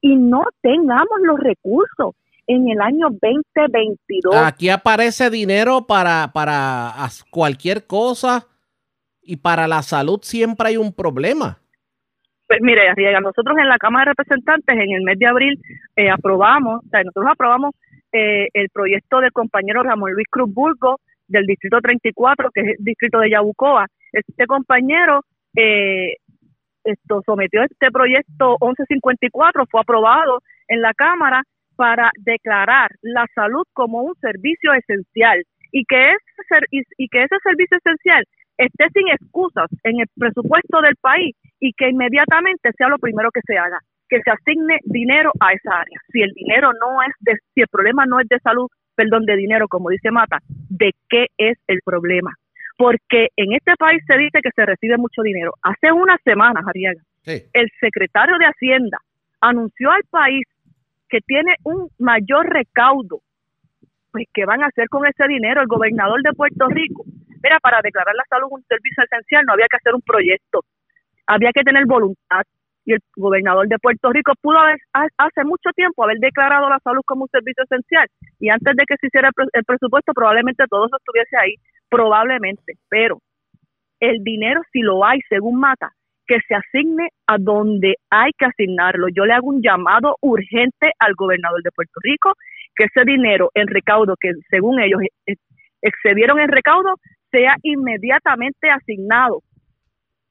y 0.00 0.16
no 0.16 0.44
tengamos 0.60 1.20
los 1.22 1.38
recursos 1.38 2.14
en 2.48 2.68
el 2.68 2.80
año 2.80 3.08
2022. 3.10 4.34
Aquí 4.34 4.68
aparece 4.68 5.30
dinero 5.30 5.86
para, 5.86 6.30
para 6.32 6.92
cualquier 7.30 7.86
cosa 7.86 8.46
y 9.22 9.36
para 9.36 9.68
la 9.68 9.82
salud 9.82 10.20
siempre 10.22 10.68
hay 10.68 10.76
un 10.76 10.92
problema. 10.92 11.58
Pues 12.48 12.60
mire, 12.62 12.82
nosotros 13.20 13.58
en 13.58 13.68
la 13.68 13.76
Cámara 13.76 14.06
de 14.06 14.14
Representantes 14.16 14.74
en 14.74 14.90
el 14.90 15.02
mes 15.02 15.18
de 15.18 15.26
abril 15.26 15.60
eh, 15.96 16.08
aprobamos, 16.08 16.82
o 16.82 16.88
sea, 16.88 17.04
nosotros 17.04 17.30
aprobamos 17.30 17.74
eh, 18.12 18.48
el 18.52 18.68
proyecto 18.70 19.20
del 19.20 19.32
compañero 19.32 19.82
Ramón 19.82 20.12
Luis 20.12 20.26
Cruz 20.30 20.52
Burgo 20.52 20.96
del 21.26 21.46
Distrito 21.46 21.80
34, 21.80 22.50
que 22.52 22.60
es 22.60 22.66
el 22.78 22.84
distrito 22.84 23.18
de 23.18 23.30
Yabucoa. 23.30 23.86
Este 24.12 24.46
compañero 24.46 25.20
eh, 25.56 26.14
esto 26.84 27.22
sometió 27.24 27.62
este 27.62 27.90
proyecto 27.90 28.56
1154, 28.60 29.64
fue 29.70 29.80
aprobado 29.80 30.40
en 30.68 30.80
la 30.80 30.94
Cámara 30.94 31.42
para 31.76 32.10
declarar 32.18 32.90
la 33.02 33.26
salud 33.34 33.64
como 33.72 34.02
un 34.02 34.14
servicio 34.16 34.72
esencial 34.72 35.42
y 35.70 35.84
que 35.84 36.10
ese, 36.12 36.84
y 36.96 37.08
que 37.08 37.22
ese 37.22 37.36
servicio 37.42 37.76
esencial 37.76 38.24
esté 38.56 38.86
sin 38.92 39.08
excusas 39.08 39.70
en 39.84 40.00
el 40.00 40.06
presupuesto 40.16 40.80
del 40.80 40.96
país 40.96 41.36
y 41.60 41.72
que 41.72 41.90
inmediatamente 41.90 42.70
sea 42.76 42.88
lo 42.88 42.98
primero 42.98 43.30
que 43.30 43.40
se 43.46 43.56
haga 43.56 43.78
que 44.08 44.20
se 44.22 44.30
asigne 44.30 44.78
dinero 44.84 45.32
a 45.40 45.52
esa 45.52 45.80
área. 45.80 46.00
Si 46.10 46.22
el 46.22 46.32
dinero 46.32 46.72
no 46.72 47.02
es 47.02 47.14
de, 47.20 47.34
si 47.54 47.60
el 47.60 47.68
problema 47.68 48.06
no 48.06 48.20
es 48.20 48.28
de 48.28 48.38
salud, 48.40 48.68
perdón, 48.94 49.24
de 49.26 49.36
dinero, 49.36 49.68
como 49.68 49.90
dice 49.90 50.10
Mata, 50.10 50.38
¿de 50.68 50.92
qué 51.08 51.26
es 51.36 51.58
el 51.66 51.80
problema? 51.84 52.34
Porque 52.76 53.28
en 53.36 53.52
este 53.52 53.74
país 53.76 54.02
se 54.06 54.16
dice 54.16 54.40
que 54.42 54.50
se 54.54 54.64
recibe 54.64 54.96
mucho 54.96 55.22
dinero. 55.22 55.52
Hace 55.62 55.92
unas 55.92 56.20
semanas, 56.22 56.64
Ariaga, 56.66 57.00
el 57.24 57.70
secretario 57.80 58.38
de 58.38 58.46
Hacienda 58.46 58.98
anunció 59.40 59.90
al 59.90 60.02
país 60.10 60.44
que 61.08 61.20
tiene 61.20 61.54
un 61.64 61.88
mayor 61.98 62.48
recaudo. 62.48 63.20
Pues, 64.10 64.26
¿qué 64.32 64.44
van 64.44 64.62
a 64.62 64.66
hacer 64.66 64.88
con 64.88 65.06
ese 65.06 65.26
dinero? 65.28 65.60
El 65.60 65.66
gobernador 65.66 66.22
de 66.22 66.32
Puerto 66.32 66.66
Rico, 66.68 67.04
mira, 67.42 67.58
para 67.60 67.80
declarar 67.82 68.14
la 68.14 68.24
salud 68.28 68.48
un 68.50 68.64
servicio 68.64 69.04
esencial 69.04 69.44
no 69.46 69.52
había 69.52 69.68
que 69.70 69.76
hacer 69.76 69.94
un 69.94 70.02
proyecto, 70.02 70.64
había 71.26 71.50
que 71.52 71.62
tener 71.62 71.84
voluntad, 71.86 72.42
y 72.88 72.94
el 72.94 73.00
gobernador 73.16 73.68
de 73.68 73.78
Puerto 73.78 74.10
Rico 74.10 74.32
pudo 74.40 74.56
haber, 74.58 74.78
hace 74.94 75.44
mucho 75.44 75.68
tiempo 75.76 76.02
haber 76.02 76.16
declarado 76.20 76.70
la 76.70 76.78
salud 76.78 77.02
como 77.04 77.24
un 77.24 77.28
servicio 77.28 77.62
esencial 77.64 78.08
y 78.40 78.48
antes 78.48 78.74
de 78.74 78.84
que 78.88 78.96
se 78.96 79.08
hiciera 79.08 79.28
el, 79.52 79.64
presupuesto 79.64 80.14
probablemente 80.14 80.64
todo 80.70 80.86
eso 80.86 80.96
estuviese 80.96 81.36
ahí, 81.36 81.54
probablemente, 81.90 82.78
pero 82.88 83.18
el 84.00 84.24
dinero 84.24 84.62
si 84.72 84.80
lo 84.80 85.04
hay 85.04 85.20
según 85.28 85.60
Mata, 85.60 85.92
que 86.26 86.38
se 86.48 86.54
asigne 86.54 87.08
a 87.26 87.36
donde 87.38 87.96
hay 88.08 88.30
que 88.38 88.46
asignarlo. 88.46 89.08
Yo 89.08 89.26
le 89.26 89.34
hago 89.34 89.48
un 89.48 89.60
llamado 89.60 90.16
urgente 90.22 90.92
al 90.98 91.14
gobernador 91.14 91.62
de 91.62 91.70
Puerto 91.72 92.00
Rico 92.02 92.32
que 92.74 92.84
ese 92.84 93.04
dinero 93.04 93.50
en 93.52 93.66
recaudo 93.66 94.14
que 94.18 94.32
según 94.48 94.80
ellos 94.80 95.02
excedieron 95.82 96.38
en 96.38 96.48
recaudo 96.48 96.94
sea 97.30 97.54
inmediatamente 97.62 98.70
asignado 98.70 99.42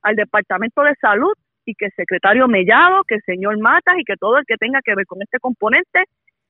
al 0.02 0.16
Departamento 0.16 0.82
de 0.82 0.96
Salud 1.00 1.34
y 1.68 1.76
que 1.76 1.86
el 1.86 1.92
secretario 1.96 2.48
Mellado, 2.48 3.04
que 3.08 3.16
el 3.16 3.22
señor 3.24 3.60
Matas 3.60 3.96
y 4.00 4.04
que 4.04 4.16
todo 4.16 4.38
el 4.38 4.46
que 4.46 4.56
tenga 4.56 4.80
que 4.84 4.96
ver 4.96 5.06
con 5.06 5.22
este 5.22 5.38
componente 5.40 6.06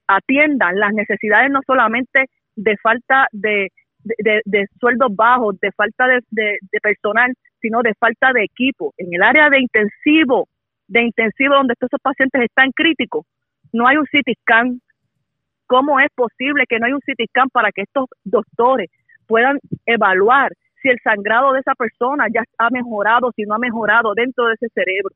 atiendan 0.07 0.79
las 0.79 0.93
necesidades 0.93 1.51
no 1.51 1.59
solamente 1.65 2.27
de 2.55 2.77
falta 2.77 3.27
de, 3.31 3.69
sueldos 4.79 5.13
bajos, 5.15 5.59
de 5.59 5.71
falta 5.71 6.05
de, 6.07 6.57
personal, 6.81 7.33
sino 7.59 7.81
de 7.81 7.93
falta 7.95 8.31
de 8.31 8.43
equipo. 8.43 8.93
En 8.97 9.13
el 9.13 9.23
área 9.23 9.49
de 9.49 9.59
intensivo, 9.59 10.47
de 10.87 11.01
intensivo 11.01 11.55
donde 11.55 11.73
estos 11.73 11.99
pacientes 12.01 12.43
están 12.43 12.71
críticos, 12.71 13.25
no 13.73 13.87
hay 13.87 13.97
un 13.97 14.05
CT 14.05 14.39
scan. 14.41 14.79
¿Cómo 15.65 15.99
es 15.99 16.09
posible 16.15 16.63
que 16.69 16.79
no 16.79 16.85
hay 16.85 16.93
un 16.93 17.01
CT 17.01 17.27
scan 17.29 17.49
para 17.49 17.71
que 17.71 17.81
estos 17.81 18.05
doctores 18.23 18.89
puedan 19.27 19.59
evaluar 19.85 20.53
si 20.87 20.91
el 20.91 20.99
sangrado 21.03 21.51
de 21.51 21.59
esa 21.59 21.75
persona 21.75 22.27
ya 22.33 22.43
ha 22.57 22.69
mejorado, 22.69 23.31
si 23.35 23.43
no 23.43 23.55
ha 23.55 23.59
mejorado 23.59 24.13
dentro 24.15 24.47
de 24.47 24.53
ese 24.53 24.67
cerebro. 24.73 25.13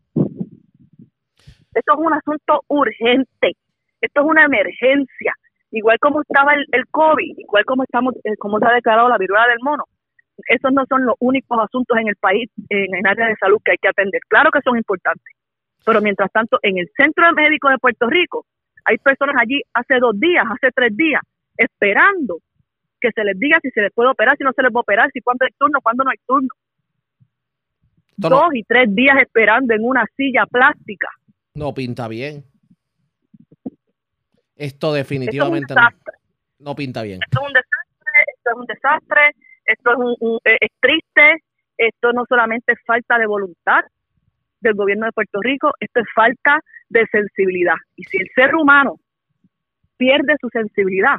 Esto 1.73 1.93
es 1.93 1.99
un 1.99 2.13
asunto 2.13 2.61
urgente, 2.67 3.55
esto 4.01 4.21
es 4.21 4.27
una 4.27 4.43
emergencia, 4.43 5.33
igual 5.71 5.97
como 5.99 6.21
estaba 6.21 6.53
el, 6.53 6.85
COVID, 6.91 7.37
igual 7.37 7.63
como 7.63 7.83
estamos, 7.83 8.15
eh, 8.25 8.35
como 8.37 8.59
se 8.59 8.65
ha 8.65 8.73
declarado 8.73 9.07
la 9.07 9.17
viruela 9.17 9.47
del 9.47 9.59
mono. 9.63 9.85
Esos 10.47 10.73
no 10.73 10.83
son 10.89 11.05
los 11.05 11.15
únicos 11.19 11.57
asuntos 11.63 11.97
en 11.97 12.09
el 12.09 12.15
país, 12.17 12.49
en 12.69 12.93
el 12.93 13.05
área 13.05 13.27
de 13.27 13.35
salud 13.35 13.59
que 13.63 13.71
hay 13.71 13.77
que 13.77 13.89
atender. 13.89 14.19
Claro 14.27 14.51
que 14.51 14.59
son 14.61 14.75
importantes, 14.75 15.33
pero 15.85 16.01
mientras 16.01 16.31
tanto, 16.31 16.57
en 16.63 16.79
el 16.79 16.89
Centro 16.97 17.31
Médico 17.33 17.69
de 17.69 17.77
Puerto 17.77 18.07
Rico, 18.07 18.45
hay 18.83 18.97
personas 18.97 19.35
allí 19.39 19.61
hace 19.73 19.99
dos 19.99 20.19
días, 20.19 20.43
hace 20.49 20.71
tres 20.75 20.97
días, 20.97 21.21
esperando 21.55 22.39
que 23.01 23.11
se 23.11 23.23
les 23.23 23.37
diga 23.37 23.59
si 23.61 23.71
se 23.71 23.81
les 23.81 23.91
puede 23.91 24.09
operar, 24.09 24.37
si 24.37 24.43
no 24.43 24.53
se 24.53 24.61
les 24.61 24.71
puede 24.71 24.81
operar, 24.81 25.09
si 25.11 25.21
cuándo 25.21 25.45
hay 25.45 25.51
turno, 25.57 25.79
cuándo 25.81 26.03
no 26.03 26.11
hay 26.11 26.17
turno. 26.25 26.49
Dos 28.15 28.49
y 28.53 28.63
tres 28.63 28.93
días 28.93 29.17
esperando 29.19 29.73
en 29.73 29.83
una 29.83 30.05
silla 30.15 30.45
plástica. 30.45 31.09
No 31.55 31.73
pinta 31.73 32.07
bien. 32.07 32.45
Esto 34.55 34.93
definitivamente 34.93 35.73
no, 36.59 36.75
pinta 36.75 37.01
bien. 37.01 37.19
Esto 37.23 37.39
es 37.41 37.47
un 37.47 37.53
desastre, 37.53 38.21
esto 38.35 38.51
es 38.51 38.57
un 38.57 38.65
desastre, 38.67 39.21
esto 39.65 39.91
es, 39.91 39.97
un, 39.97 40.39
eh, 40.45 40.57
es 40.61 40.69
triste, 40.79 41.43
esto 41.77 42.13
no 42.13 42.25
solamente 42.29 42.73
es 42.73 42.79
falta 42.85 43.17
de 43.17 43.25
voluntad 43.25 43.83
del 44.59 44.75
gobierno 44.75 45.07
de 45.07 45.11
Puerto 45.13 45.39
Rico, 45.41 45.71
esto 45.79 46.01
es 46.01 46.05
falta 46.13 46.59
de 46.89 47.07
sensibilidad. 47.07 47.73
Y 47.95 48.03
si 48.03 48.17
el 48.17 48.27
ser 48.35 48.53
humano 48.53 48.99
pierde 49.97 50.35
su 50.39 50.49
sensibilidad, 50.49 51.17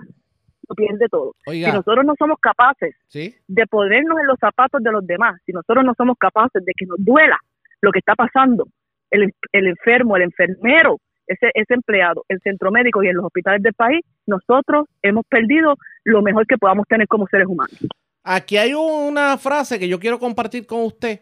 pierde 0.76 1.07
todo. 1.11 1.35
si 1.47 1.62
nosotros 1.62 2.04
no 2.04 2.14
somos 2.19 2.38
capaces 2.40 2.95
de 3.12 3.66
ponernos 3.66 4.19
en 4.21 4.26
los 4.26 4.38
zapatos 4.38 4.83
de 4.83 4.92
los 4.92 5.07
demás, 5.07 5.40
si 5.45 5.52
nosotros 5.52 5.85
no 5.85 5.95
somos 5.97 6.16
capaces 6.19 6.64
de 6.64 6.73
que 6.76 6.87
nos 6.87 6.99
duela 6.99 7.38
lo 7.81 7.90
que 7.92 7.99
está 7.99 8.14
pasando, 8.14 8.66
el, 9.11 9.33
el 9.52 9.66
enfermo, 9.66 10.16
el 10.16 10.23
enfermero, 10.23 10.99
ese, 11.26 11.50
ese 11.54 11.75
empleado, 11.75 12.25
el 12.28 12.40
centro 12.40 12.71
médico 12.71 13.02
y 13.02 13.09
en 13.09 13.16
los 13.16 13.25
hospitales 13.25 13.62
del 13.62 13.75
país, 13.75 14.00
nosotros 14.26 14.87
hemos 15.02 15.25
perdido 15.28 15.75
lo 16.04 16.23
mejor 16.23 16.47
que 16.47 16.59
podamos 16.59 16.87
tener 16.88 17.07
como 17.09 17.26
seres 17.26 17.47
humanos. 17.47 17.76
Aquí 18.25 18.57
hay 18.57 18.75
una 18.75 19.37
frase 19.38 19.78
que 19.78 19.88
yo 19.88 19.99
quiero 19.99 20.19
compartir 20.19 20.66
con 20.66 20.85
usted, 20.85 21.21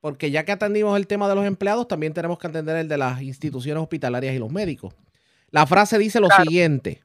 porque 0.00 0.30
ya 0.30 0.44
que 0.44 0.52
atendimos 0.52 0.96
el 0.96 1.06
tema 1.06 1.28
de 1.28 1.34
los 1.34 1.44
empleados, 1.44 1.88
también 1.88 2.14
tenemos 2.14 2.38
que 2.38 2.46
atender 2.46 2.76
el 2.76 2.88
de 2.88 2.98
las 2.98 3.20
instituciones 3.22 3.82
hospitalarias 3.82 4.34
y 4.34 4.38
los 4.38 4.52
médicos. 4.52 4.94
La 5.50 5.66
frase 5.66 5.98
dice 5.98 6.20
lo 6.20 6.28
siguiente. 6.28 7.02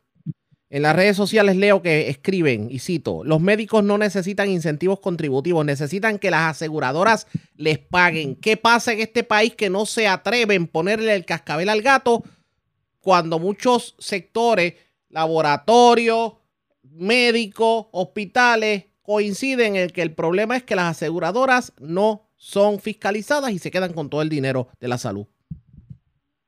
En 0.73 0.81
las 0.81 0.95
redes 0.95 1.15
sociales 1.15 1.55
leo 1.55 1.83
que 1.83 2.09
escriben, 2.09 2.67
y 2.71 2.79
cito, 2.79 3.23
los 3.23 3.39
médicos 3.39 3.83
no 3.83 3.99
necesitan 3.99 4.49
incentivos 4.49 4.99
contributivos, 4.99 5.63
necesitan 5.63 6.17
que 6.17 6.31
las 6.31 6.49
aseguradoras 6.49 7.27
les 7.55 7.77
paguen. 7.77 8.35
¿Qué 8.35 8.57
pasa 8.57 8.91
en 8.91 8.99
este 8.99 9.23
país 9.23 9.53
que 9.53 9.69
no 9.69 9.85
se 9.85 10.07
atreven 10.07 10.63
a 10.63 10.65
ponerle 10.65 11.13
el 11.13 11.25
cascabel 11.25 11.69
al 11.69 11.83
gato 11.83 12.23
cuando 13.01 13.37
muchos 13.37 13.95
sectores, 13.99 14.73
laboratorios, 15.09 16.37
médicos, 16.81 17.85
hospitales, 17.91 18.85
coinciden 19.03 19.75
en 19.75 19.91
que 19.91 20.01
el 20.01 20.15
problema 20.15 20.57
es 20.57 20.63
que 20.63 20.75
las 20.75 20.85
aseguradoras 20.85 21.71
no 21.79 22.23
son 22.35 22.79
fiscalizadas 22.79 23.51
y 23.51 23.59
se 23.59 23.69
quedan 23.69 23.93
con 23.93 24.09
todo 24.09 24.23
el 24.23 24.29
dinero 24.29 24.69
de 24.79 24.87
la 24.87 24.97
salud? 24.97 25.27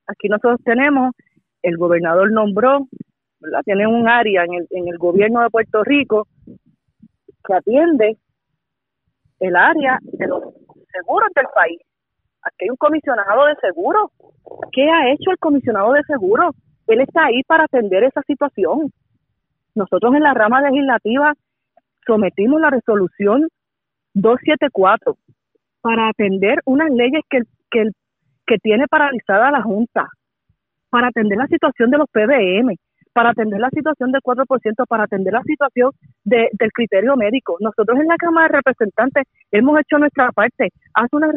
Aquí 0.07 0.29
nosotros 0.29 0.61
tenemos, 0.65 1.13
el 1.61 1.77
gobernador 1.77 2.31
nombró 2.31 2.87
tiene 3.63 3.87
un 3.87 4.07
área 4.07 4.43
en 4.43 4.53
el, 4.53 4.67
en 4.71 4.87
el 4.87 4.97
gobierno 4.97 5.41
de 5.41 5.49
Puerto 5.49 5.83
Rico 5.83 6.27
que 7.45 7.53
atiende 7.53 8.17
el 9.39 9.55
área 9.55 9.99
de 10.01 10.27
los 10.27 10.41
seguros 10.91 11.29
del 11.35 11.45
país. 11.53 11.79
Aquí 12.41 12.65
hay 12.65 12.69
un 12.69 12.77
comisionado 12.77 13.45
de 13.45 13.55
seguros. 13.55 14.11
¿Qué 14.71 14.83
ha 14.89 15.11
hecho 15.11 15.31
el 15.31 15.37
comisionado 15.37 15.93
de 15.93 16.03
seguros? 16.03 16.55
Él 16.87 17.01
está 17.01 17.25
ahí 17.25 17.41
para 17.43 17.65
atender 17.65 18.03
esa 18.03 18.21
situación. 18.27 18.91
Nosotros 19.73 20.13
en 20.13 20.23
la 20.23 20.33
rama 20.33 20.61
legislativa 20.61 21.33
sometimos 22.05 22.61
la 22.61 22.69
resolución 22.69 23.47
274 24.13 25.17
para 25.81 26.09
atender 26.09 26.59
unas 26.65 26.89
leyes 26.91 27.21
que, 27.29 27.41
que 27.71 28.57
tiene 28.59 28.87
paralizada 28.87 29.51
la 29.51 29.61
Junta, 29.61 30.07
para 30.89 31.07
atender 31.07 31.37
la 31.37 31.47
situación 31.47 31.89
de 31.89 31.97
los 31.97 32.07
PBM, 32.09 32.75
para 33.15 33.29
atender 33.29 33.61
la 33.61 33.69
situación 33.69 34.11
del 34.11 34.21
4%, 34.21 34.85
para 34.89 35.05
atender 35.05 35.31
la 35.31 35.41
situación 35.43 35.91
de, 36.25 36.49
del 36.51 36.69
criterio 36.73 37.15
médico. 37.15 37.55
Nosotros 37.61 37.97
en 37.97 38.07
la 38.07 38.17
Cámara 38.17 38.49
de 38.49 38.57
Representantes 38.57 39.23
hemos 39.51 39.79
hecho 39.79 39.97
nuestra 39.97 40.33
parte. 40.33 40.67
Hace 40.93 41.15
una, 41.15 41.31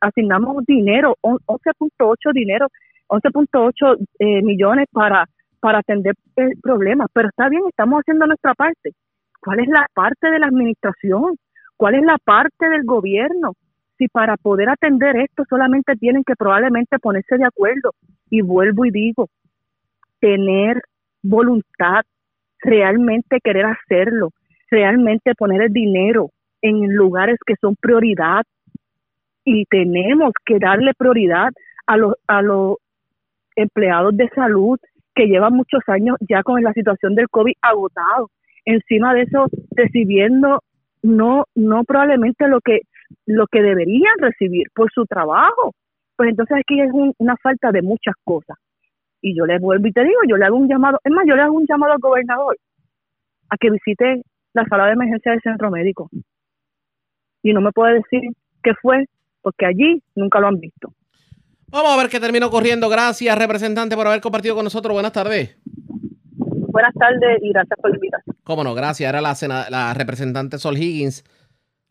asignamos 0.00 0.64
dinero, 0.66 1.14
11.8 1.22 2.32
dinero, 2.32 2.66
11.8 3.06 3.96
eh, 4.18 4.42
millones 4.42 4.88
para, 4.90 5.26
para 5.60 5.78
atender 5.78 6.16
el 6.34 6.58
problema. 6.60 7.06
Pero 7.12 7.28
está 7.28 7.48
bien, 7.48 7.62
estamos 7.68 8.00
haciendo 8.00 8.26
nuestra 8.26 8.54
parte. 8.54 8.90
¿Cuál 9.40 9.60
es 9.60 9.68
la 9.68 9.86
parte 9.94 10.28
de 10.28 10.40
la 10.40 10.48
administración? 10.48 11.36
¿Cuál 11.76 11.94
es 11.94 12.02
la 12.02 12.18
parte 12.24 12.68
del 12.68 12.82
gobierno? 12.82 13.52
Si 13.98 14.08
para 14.08 14.36
poder 14.36 14.68
atender 14.68 15.14
esto 15.18 15.44
solamente 15.48 15.94
tienen 15.94 16.24
que 16.24 16.34
probablemente 16.34 16.98
ponerse 16.98 17.38
de 17.38 17.46
acuerdo. 17.46 17.92
Y 18.30 18.42
vuelvo 18.42 18.84
y 18.84 18.90
digo, 18.90 19.28
tener 20.18 20.82
voluntad, 21.24 22.02
realmente 22.60 23.38
querer 23.42 23.66
hacerlo, 23.66 24.30
realmente 24.70 25.34
poner 25.34 25.62
el 25.62 25.72
dinero 25.72 26.30
en 26.62 26.94
lugares 26.94 27.38
que 27.46 27.54
son 27.60 27.74
prioridad 27.76 28.42
y 29.44 29.64
tenemos 29.66 30.32
que 30.46 30.58
darle 30.58 30.92
prioridad 30.96 31.50
a 31.86 31.96
los 31.96 32.14
a 32.26 32.40
los 32.40 32.76
empleados 33.56 34.16
de 34.16 34.28
salud 34.30 34.78
que 35.14 35.26
llevan 35.26 35.54
muchos 35.54 35.82
años 35.86 36.16
ya 36.20 36.42
con 36.42 36.62
la 36.62 36.72
situación 36.72 37.14
del 37.14 37.28
COVID 37.28 37.54
agotado. 37.62 38.30
Encima 38.64 39.14
de 39.14 39.22
eso 39.22 39.46
recibiendo 39.72 40.60
no 41.02 41.44
no 41.54 41.84
probablemente 41.84 42.48
lo 42.48 42.60
que 42.60 42.80
lo 43.26 43.46
que 43.46 43.62
deberían 43.62 44.18
recibir 44.18 44.66
por 44.74 44.90
su 44.92 45.04
trabajo. 45.04 45.72
Pues 46.16 46.30
entonces 46.30 46.56
aquí 46.58 46.80
es 46.80 46.90
una 47.18 47.36
falta 47.36 47.72
de 47.72 47.82
muchas 47.82 48.14
cosas. 48.24 48.56
Y 49.26 49.34
yo 49.34 49.46
le 49.46 49.58
vuelvo 49.58 49.86
y 49.86 49.92
te 49.92 50.04
digo, 50.04 50.20
yo 50.28 50.36
le 50.36 50.44
hago 50.44 50.56
un 50.56 50.68
llamado, 50.68 50.98
es 51.02 51.10
más, 51.10 51.24
yo 51.26 51.34
le 51.34 51.40
hago 51.40 51.54
un 51.54 51.64
llamado 51.66 51.94
al 51.94 51.98
gobernador 51.98 52.58
a 53.48 53.56
que 53.56 53.70
visite 53.70 54.20
la 54.52 54.66
sala 54.66 54.84
de 54.84 54.92
emergencia 54.92 55.32
del 55.32 55.40
centro 55.40 55.70
médico. 55.70 56.10
Y 57.42 57.54
no 57.54 57.62
me 57.62 57.72
puede 57.72 57.94
decir 57.94 58.20
qué 58.62 58.72
fue, 58.82 59.06
porque 59.40 59.64
allí 59.64 60.02
nunca 60.14 60.40
lo 60.40 60.48
han 60.48 60.60
visto. 60.60 60.92
Vamos 61.68 61.94
a 61.94 62.02
ver 62.02 62.10
qué 62.10 62.20
terminó 62.20 62.50
corriendo. 62.50 62.90
Gracias, 62.90 63.38
representante, 63.38 63.96
por 63.96 64.06
haber 64.06 64.20
compartido 64.20 64.54
con 64.56 64.64
nosotros. 64.64 64.92
Buenas 64.92 65.12
tardes. 65.12 65.56
Buenas 66.36 66.92
tardes 66.92 67.38
y 67.40 67.50
gracias 67.50 67.78
por 67.80 67.92
la 67.92 67.96
invitación. 67.96 68.36
Cómo 68.44 68.62
no, 68.62 68.74
gracias. 68.74 69.08
Era 69.08 69.22
la, 69.22 69.34
la 69.70 69.94
representante 69.94 70.58
Sol 70.58 70.76
Higgins 70.76 71.24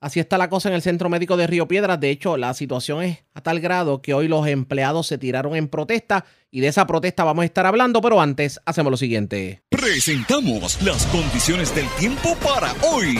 Así 0.03 0.19
está 0.19 0.37
la 0.37 0.49
cosa 0.49 0.67
en 0.67 0.75
el 0.75 0.81
Centro 0.81 1.07
Médico 1.07 1.37
de 1.37 1.47
Río 1.47 1.65
Piedras. 1.65 1.97
De 1.97 2.09
hecho, 2.09 2.35
la 2.35 2.53
situación 2.53 3.01
es 3.03 3.19
a 3.33 3.39
tal 3.39 3.61
grado 3.61 4.01
que 4.01 4.13
hoy 4.13 4.27
los 4.27 4.45
empleados 4.47 5.07
se 5.07 5.17
tiraron 5.17 5.55
en 5.55 5.69
protesta 5.69 6.25
y 6.51 6.59
de 6.59 6.67
esa 6.67 6.85
protesta 6.85 7.23
vamos 7.23 7.43
a 7.43 7.45
estar 7.45 7.65
hablando, 7.65 8.01
pero 8.01 8.19
antes 8.19 8.59
hacemos 8.65 8.91
lo 8.91 8.97
siguiente. 8.97 9.63
Presentamos 9.69 10.81
las 10.81 11.05
condiciones 11.05 11.73
del 11.73 11.87
tiempo 11.97 12.35
para 12.43 12.73
hoy. 12.81 13.17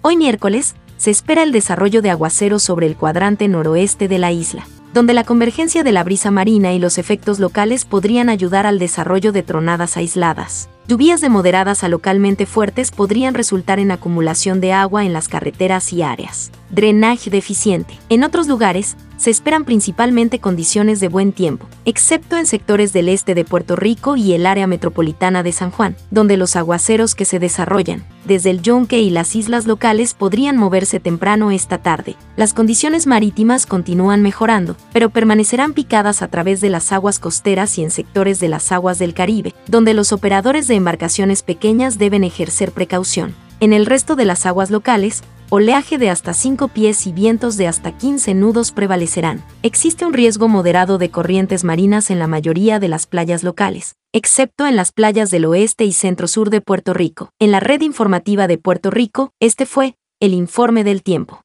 Hoy 0.00 0.16
miércoles 0.16 0.74
se 0.96 1.12
espera 1.12 1.44
el 1.44 1.52
desarrollo 1.52 2.02
de 2.02 2.10
aguaceros 2.10 2.64
sobre 2.64 2.88
el 2.88 2.96
cuadrante 2.96 3.46
noroeste 3.46 4.08
de 4.08 4.18
la 4.18 4.32
isla 4.32 4.66
donde 4.92 5.14
la 5.14 5.24
convergencia 5.24 5.82
de 5.82 5.92
la 5.92 6.04
brisa 6.04 6.30
marina 6.30 6.72
y 6.72 6.78
los 6.78 6.98
efectos 6.98 7.38
locales 7.38 7.84
podrían 7.84 8.28
ayudar 8.28 8.66
al 8.66 8.78
desarrollo 8.78 9.32
de 9.32 9.42
tronadas 9.42 9.96
aisladas. 9.96 10.68
Lluvias 10.88 11.20
de 11.20 11.28
moderadas 11.28 11.84
a 11.84 11.88
localmente 11.88 12.44
fuertes 12.44 12.90
podrían 12.90 13.34
resultar 13.34 13.78
en 13.78 13.90
acumulación 13.90 14.60
de 14.60 14.72
agua 14.72 15.04
en 15.04 15.12
las 15.12 15.28
carreteras 15.28 15.92
y 15.92 16.02
áreas. 16.02 16.50
Drenaje 16.70 17.30
deficiente. 17.30 17.98
En 18.08 18.24
otros 18.24 18.48
lugares, 18.48 18.96
se 19.22 19.30
esperan 19.30 19.64
principalmente 19.64 20.40
condiciones 20.40 20.98
de 20.98 21.06
buen 21.06 21.30
tiempo, 21.30 21.68
excepto 21.84 22.36
en 22.36 22.44
sectores 22.44 22.92
del 22.92 23.08
este 23.08 23.36
de 23.36 23.44
Puerto 23.44 23.76
Rico 23.76 24.16
y 24.16 24.32
el 24.32 24.46
área 24.46 24.66
metropolitana 24.66 25.44
de 25.44 25.52
San 25.52 25.70
Juan, 25.70 25.94
donde 26.10 26.36
los 26.36 26.56
aguaceros 26.56 27.14
que 27.14 27.24
se 27.24 27.38
desarrollan 27.38 28.04
desde 28.24 28.50
el 28.50 28.62
Yonque 28.62 29.00
y 29.00 29.10
las 29.10 29.36
islas 29.36 29.66
locales 29.66 30.14
podrían 30.14 30.56
moverse 30.56 30.98
temprano 30.98 31.52
esta 31.52 31.78
tarde. 31.78 32.16
Las 32.36 32.52
condiciones 32.52 33.06
marítimas 33.06 33.64
continúan 33.64 34.22
mejorando, 34.22 34.76
pero 34.92 35.10
permanecerán 35.10 35.72
picadas 35.72 36.20
a 36.20 36.28
través 36.28 36.60
de 36.60 36.70
las 36.70 36.90
aguas 36.90 37.20
costeras 37.20 37.78
y 37.78 37.84
en 37.84 37.92
sectores 37.92 38.40
de 38.40 38.48
las 38.48 38.72
aguas 38.72 38.98
del 38.98 39.14
Caribe, 39.14 39.54
donde 39.68 39.94
los 39.94 40.12
operadores 40.12 40.66
de 40.66 40.74
embarcaciones 40.74 41.42
pequeñas 41.42 41.96
deben 41.96 42.24
ejercer 42.24 42.72
precaución. 42.72 43.34
En 43.62 43.72
el 43.72 43.86
resto 43.86 44.16
de 44.16 44.24
las 44.24 44.44
aguas 44.44 44.72
locales, 44.72 45.22
oleaje 45.54 45.98
de 45.98 46.08
hasta 46.08 46.32
5 46.32 46.68
pies 46.68 47.06
y 47.06 47.12
vientos 47.12 47.58
de 47.58 47.68
hasta 47.68 47.92
15 47.92 48.32
nudos 48.32 48.72
prevalecerán. 48.72 49.44
Existe 49.62 50.06
un 50.06 50.14
riesgo 50.14 50.48
moderado 50.48 50.96
de 50.96 51.10
corrientes 51.10 51.62
marinas 51.62 52.10
en 52.10 52.18
la 52.18 52.26
mayoría 52.26 52.80
de 52.80 52.88
las 52.88 53.06
playas 53.06 53.42
locales, 53.42 53.96
excepto 54.14 54.66
en 54.66 54.76
las 54.76 54.92
playas 54.92 55.30
del 55.30 55.44
oeste 55.44 55.84
y 55.84 55.92
centro-sur 55.92 56.48
de 56.48 56.62
Puerto 56.62 56.94
Rico. 56.94 57.28
En 57.38 57.50
la 57.50 57.60
red 57.60 57.82
informativa 57.82 58.46
de 58.46 58.56
Puerto 58.56 58.90
Rico, 58.90 59.32
este 59.40 59.66
fue 59.66 59.96
el 60.20 60.32
informe 60.32 60.84
del 60.84 61.02
tiempo. 61.02 61.42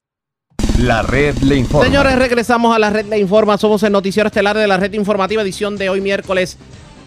La 0.79 1.01
red 1.01 1.35
le 1.39 1.57
informa. 1.57 1.85
Señores, 1.85 2.15
regresamos 2.17 2.73
a 2.73 2.79
la 2.79 2.89
red 2.89 3.07
le 3.07 3.19
informa. 3.19 3.57
Somos 3.57 3.83
el 3.83 3.91
noticiero 3.91 4.27
estelar 4.27 4.55
de 4.55 4.67
la 4.67 4.77
red 4.77 4.93
informativa, 4.93 5.41
edición 5.41 5.75
de 5.75 5.89
hoy 5.89 5.99
miércoles. 5.99 6.57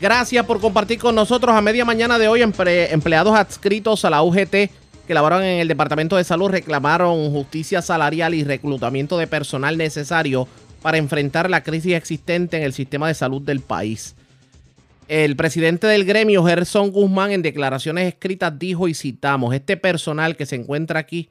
Gracias 0.03 0.45
por 0.45 0.61
compartir 0.61 0.99
con 0.99 1.15
nosotros 1.15 1.57
a 1.57 1.63
media 1.63 1.87
mañana 1.87 2.19
de 2.19 2.29
hoy 2.29 2.43
empleados 2.43 3.35
adscritos 3.35 4.05
a 4.05 4.11
la 4.11 4.23
UGT 4.23 4.71
que 5.11 5.15
laboran 5.15 5.43
en 5.43 5.59
el 5.59 5.67
Departamento 5.67 6.17
de 6.17 6.23
Salud 6.23 6.51
reclamaron 6.51 7.33
justicia 7.33 7.83
salarial 7.83 8.33
y 8.33 8.45
reclutamiento 8.45 9.19
de 9.19 9.27
personal 9.27 9.77
necesario 9.77 10.47
para 10.83 10.99
enfrentar 10.99 11.51
la 11.51 11.65
crisis 11.65 11.95
existente 11.95 12.59
en 12.59 12.63
el 12.63 12.73
sistema 12.73 13.09
de 13.09 13.15
salud 13.15 13.43
del 13.43 13.59
país. 13.59 14.15
El 15.09 15.35
presidente 15.35 15.89
del 15.89 16.05
gremio, 16.05 16.45
Gerson 16.45 16.93
Guzmán, 16.93 17.33
en 17.33 17.43
declaraciones 17.43 18.07
escritas 18.07 18.57
dijo 18.57 18.87
y 18.87 18.95
citamos, 18.95 19.53
este 19.53 19.77
personal 19.77 20.37
que 20.37 20.47
se 20.47 20.55
encuentra 20.55 21.01
aquí 21.01 21.29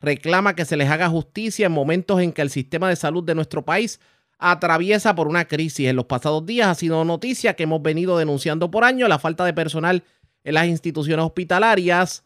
reclama 0.00 0.54
que 0.54 0.64
se 0.64 0.76
les 0.76 0.88
haga 0.88 1.08
justicia 1.08 1.66
en 1.66 1.72
momentos 1.72 2.20
en 2.20 2.30
que 2.30 2.42
el 2.42 2.50
sistema 2.50 2.88
de 2.88 2.94
salud 2.94 3.24
de 3.24 3.34
nuestro 3.34 3.64
país 3.64 3.98
atraviesa 4.38 5.16
por 5.16 5.26
una 5.26 5.46
crisis. 5.46 5.88
En 5.88 5.96
los 5.96 6.06
pasados 6.06 6.46
días 6.46 6.68
ha 6.68 6.76
sido 6.76 7.04
noticia 7.04 7.54
que 7.54 7.64
hemos 7.64 7.82
venido 7.82 8.18
denunciando 8.18 8.70
por 8.70 8.84
años 8.84 9.08
la 9.08 9.18
falta 9.18 9.44
de 9.44 9.52
personal 9.52 10.04
en 10.44 10.54
las 10.54 10.68
instituciones 10.68 11.26
hospitalarias, 11.26 12.22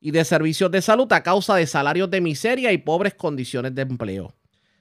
y 0.00 0.10
de 0.10 0.24
servicios 0.24 0.70
de 0.70 0.82
salud 0.82 1.12
a 1.12 1.22
causa 1.22 1.56
de 1.56 1.66
salarios 1.66 2.10
de 2.10 2.20
miseria 2.20 2.72
y 2.72 2.78
pobres 2.78 3.14
condiciones 3.14 3.74
de 3.74 3.82
empleo. 3.82 4.34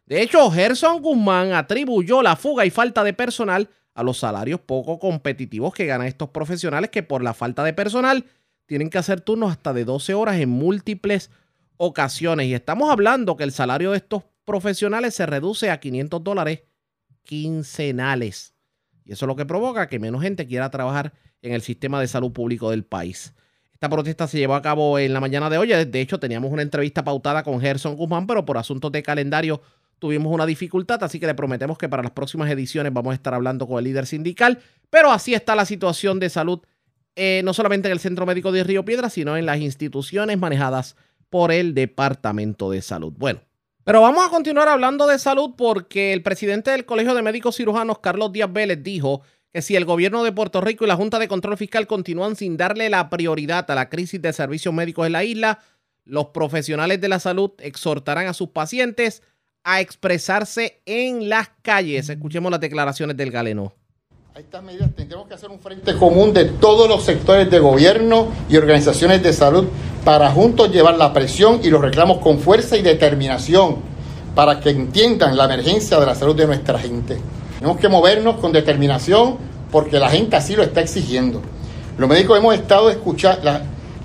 De 0.05 0.21
hecho, 0.21 0.49
Gerson 0.51 1.01
Guzmán 1.01 1.53
atribuyó 1.53 2.21
la 2.21 2.35
fuga 2.35 2.65
y 2.65 2.69
falta 2.69 3.03
de 3.03 3.13
personal 3.13 3.69
a 3.93 4.03
los 4.03 4.19
salarios 4.19 4.59
poco 4.61 4.99
competitivos 4.99 5.73
que 5.73 5.85
ganan 5.85 6.07
estos 6.07 6.29
profesionales 6.29 6.91
que 6.91 7.03
por 7.03 7.23
la 7.23 7.33
falta 7.33 7.63
de 7.63 7.73
personal 7.73 8.25
tienen 8.67 8.89
que 8.89 8.99
hacer 8.99 9.21
turnos 9.21 9.51
hasta 9.51 9.73
de 9.73 9.85
12 9.85 10.13
horas 10.13 10.37
en 10.37 10.49
múltiples 10.49 11.31
ocasiones. 11.77 12.47
Y 12.47 12.53
estamos 12.53 12.89
hablando 12.89 13.35
que 13.35 13.43
el 13.43 13.51
salario 13.51 13.91
de 13.91 13.97
estos 13.97 14.23
profesionales 14.45 15.15
se 15.15 15.25
reduce 15.25 15.71
a 15.71 15.79
500 15.79 16.23
dólares 16.23 16.61
quincenales. 17.23 18.53
Y 19.03 19.13
eso 19.13 19.25
es 19.25 19.27
lo 19.27 19.35
que 19.35 19.45
provoca 19.45 19.87
que 19.87 19.99
menos 19.99 20.21
gente 20.21 20.47
quiera 20.47 20.69
trabajar 20.69 21.13
en 21.41 21.53
el 21.53 21.61
sistema 21.61 21.99
de 21.99 22.07
salud 22.07 22.31
público 22.31 22.69
del 22.69 22.83
país. 22.83 23.33
Esta 23.77 23.89
protesta 23.89 24.25
se 24.25 24.39
llevó 24.39 24.55
a 24.55 24.61
cabo 24.63 24.97
en 24.97 25.13
la 25.13 25.19
mañana 25.19 25.51
de 25.51 25.59
hoy. 25.59 25.67
De 25.67 26.01
hecho, 26.01 26.19
teníamos 26.19 26.51
una 26.51 26.63
entrevista 26.63 27.03
pautada 27.03 27.43
con 27.43 27.61
Gerson 27.61 27.95
Guzmán, 27.95 28.25
pero 28.25 28.43
por 28.43 28.57
asuntos 28.57 28.91
de 28.91 29.03
calendario 29.03 29.61
tuvimos 29.99 30.33
una 30.33 30.47
dificultad, 30.47 31.03
así 31.03 31.19
que 31.19 31.27
le 31.27 31.35
prometemos 31.35 31.77
que 31.77 31.87
para 31.87 32.01
las 32.01 32.11
próximas 32.11 32.49
ediciones 32.49 32.91
vamos 32.91 33.11
a 33.11 33.13
estar 33.13 33.35
hablando 33.35 33.67
con 33.67 33.77
el 33.77 33.83
líder 33.83 34.07
sindical. 34.07 34.57
Pero 34.89 35.11
así 35.11 35.35
está 35.35 35.53
la 35.53 35.63
situación 35.63 36.19
de 36.19 36.29
salud, 36.29 36.61
eh, 37.15 37.41
no 37.43 37.53
solamente 37.53 37.87
en 37.87 37.91
el 37.91 37.99
Centro 37.99 38.25
Médico 38.25 38.51
de 38.51 38.63
Río 38.63 38.83
Piedra, 38.83 39.11
sino 39.11 39.37
en 39.37 39.45
las 39.45 39.59
instituciones 39.59 40.39
manejadas 40.39 40.95
por 41.29 41.51
el 41.51 41.75
Departamento 41.75 42.71
de 42.71 42.81
Salud. 42.81 43.13
Bueno, 43.15 43.41
pero 43.83 44.01
vamos 44.01 44.25
a 44.25 44.31
continuar 44.31 44.69
hablando 44.69 45.05
de 45.05 45.19
salud 45.19 45.51
porque 45.55 46.13
el 46.13 46.23
presidente 46.23 46.71
del 46.71 46.85
Colegio 46.85 47.13
de 47.13 47.21
Médicos 47.21 47.57
Cirujanos, 47.57 47.99
Carlos 47.99 48.31
Díaz 48.31 48.51
Vélez, 48.51 48.81
dijo 48.81 49.21
que 49.53 49.61
si 49.61 49.75
el 49.75 49.85
gobierno 49.85 50.23
de 50.23 50.31
Puerto 50.31 50.61
Rico 50.61 50.85
y 50.85 50.87
la 50.87 50.95
Junta 50.95 51.19
de 51.19 51.27
Control 51.27 51.57
Fiscal 51.57 51.87
continúan 51.87 52.35
sin 52.35 52.57
darle 52.57 52.89
la 52.89 53.09
prioridad 53.09 53.69
a 53.69 53.75
la 53.75 53.89
crisis 53.89 54.21
de 54.21 54.33
servicios 54.33 54.73
médicos 54.73 55.07
en 55.07 55.13
la 55.13 55.23
isla, 55.23 55.59
los 56.05 56.27
profesionales 56.27 57.01
de 57.01 57.09
la 57.09 57.19
salud 57.19 57.51
exhortarán 57.59 58.27
a 58.27 58.33
sus 58.33 58.49
pacientes 58.49 59.23
a 59.63 59.81
expresarse 59.81 60.81
en 60.85 61.27
las 61.29 61.49
calles. 61.61 62.09
Escuchemos 62.09 62.51
las 62.51 62.61
declaraciones 62.61 63.17
del 63.17 63.31
galeno. 63.31 63.73
A 64.33 64.39
estas 64.39 64.63
medidas 64.63 64.93
tendremos 64.95 65.27
que 65.27 65.33
hacer 65.33 65.49
un 65.49 65.59
frente 65.59 65.95
común 65.95 66.31
de 66.31 66.45
todos 66.45 66.87
los 66.87 67.03
sectores 67.03 67.49
de 67.49 67.59
gobierno 67.59 68.27
y 68.47 68.55
organizaciones 68.55 69.23
de 69.23 69.33
salud 69.33 69.67
para 70.05 70.29
juntos 70.29 70.71
llevar 70.71 70.95
la 70.95 71.11
presión 71.11 71.59
y 71.63 71.69
los 71.69 71.81
reclamos 71.81 72.19
con 72.19 72.39
fuerza 72.39 72.77
y 72.77 72.83
determinación 72.83 73.77
para 74.35 74.59
que 74.59 74.69
entiendan 74.69 75.35
la 75.35 75.45
emergencia 75.45 75.99
de 75.99 76.05
la 76.05 76.13
salud 76.13 76.35
de 76.35 76.45
nuestra 76.45 76.77
gente. 76.77 77.17
Tenemos 77.59 77.77
que 77.79 77.89
movernos 77.89 78.37
con 78.37 78.51
determinación 78.51 79.37
porque 79.71 79.99
la 79.99 80.09
gente 80.09 80.35
así 80.35 80.55
lo 80.55 80.63
está 80.63 80.81
exigiendo. 80.81 81.41
Los 81.97 82.07
médicos 82.07 82.37
hemos 82.37 82.53
estado, 82.53 82.89
escuchando, 82.89 83.49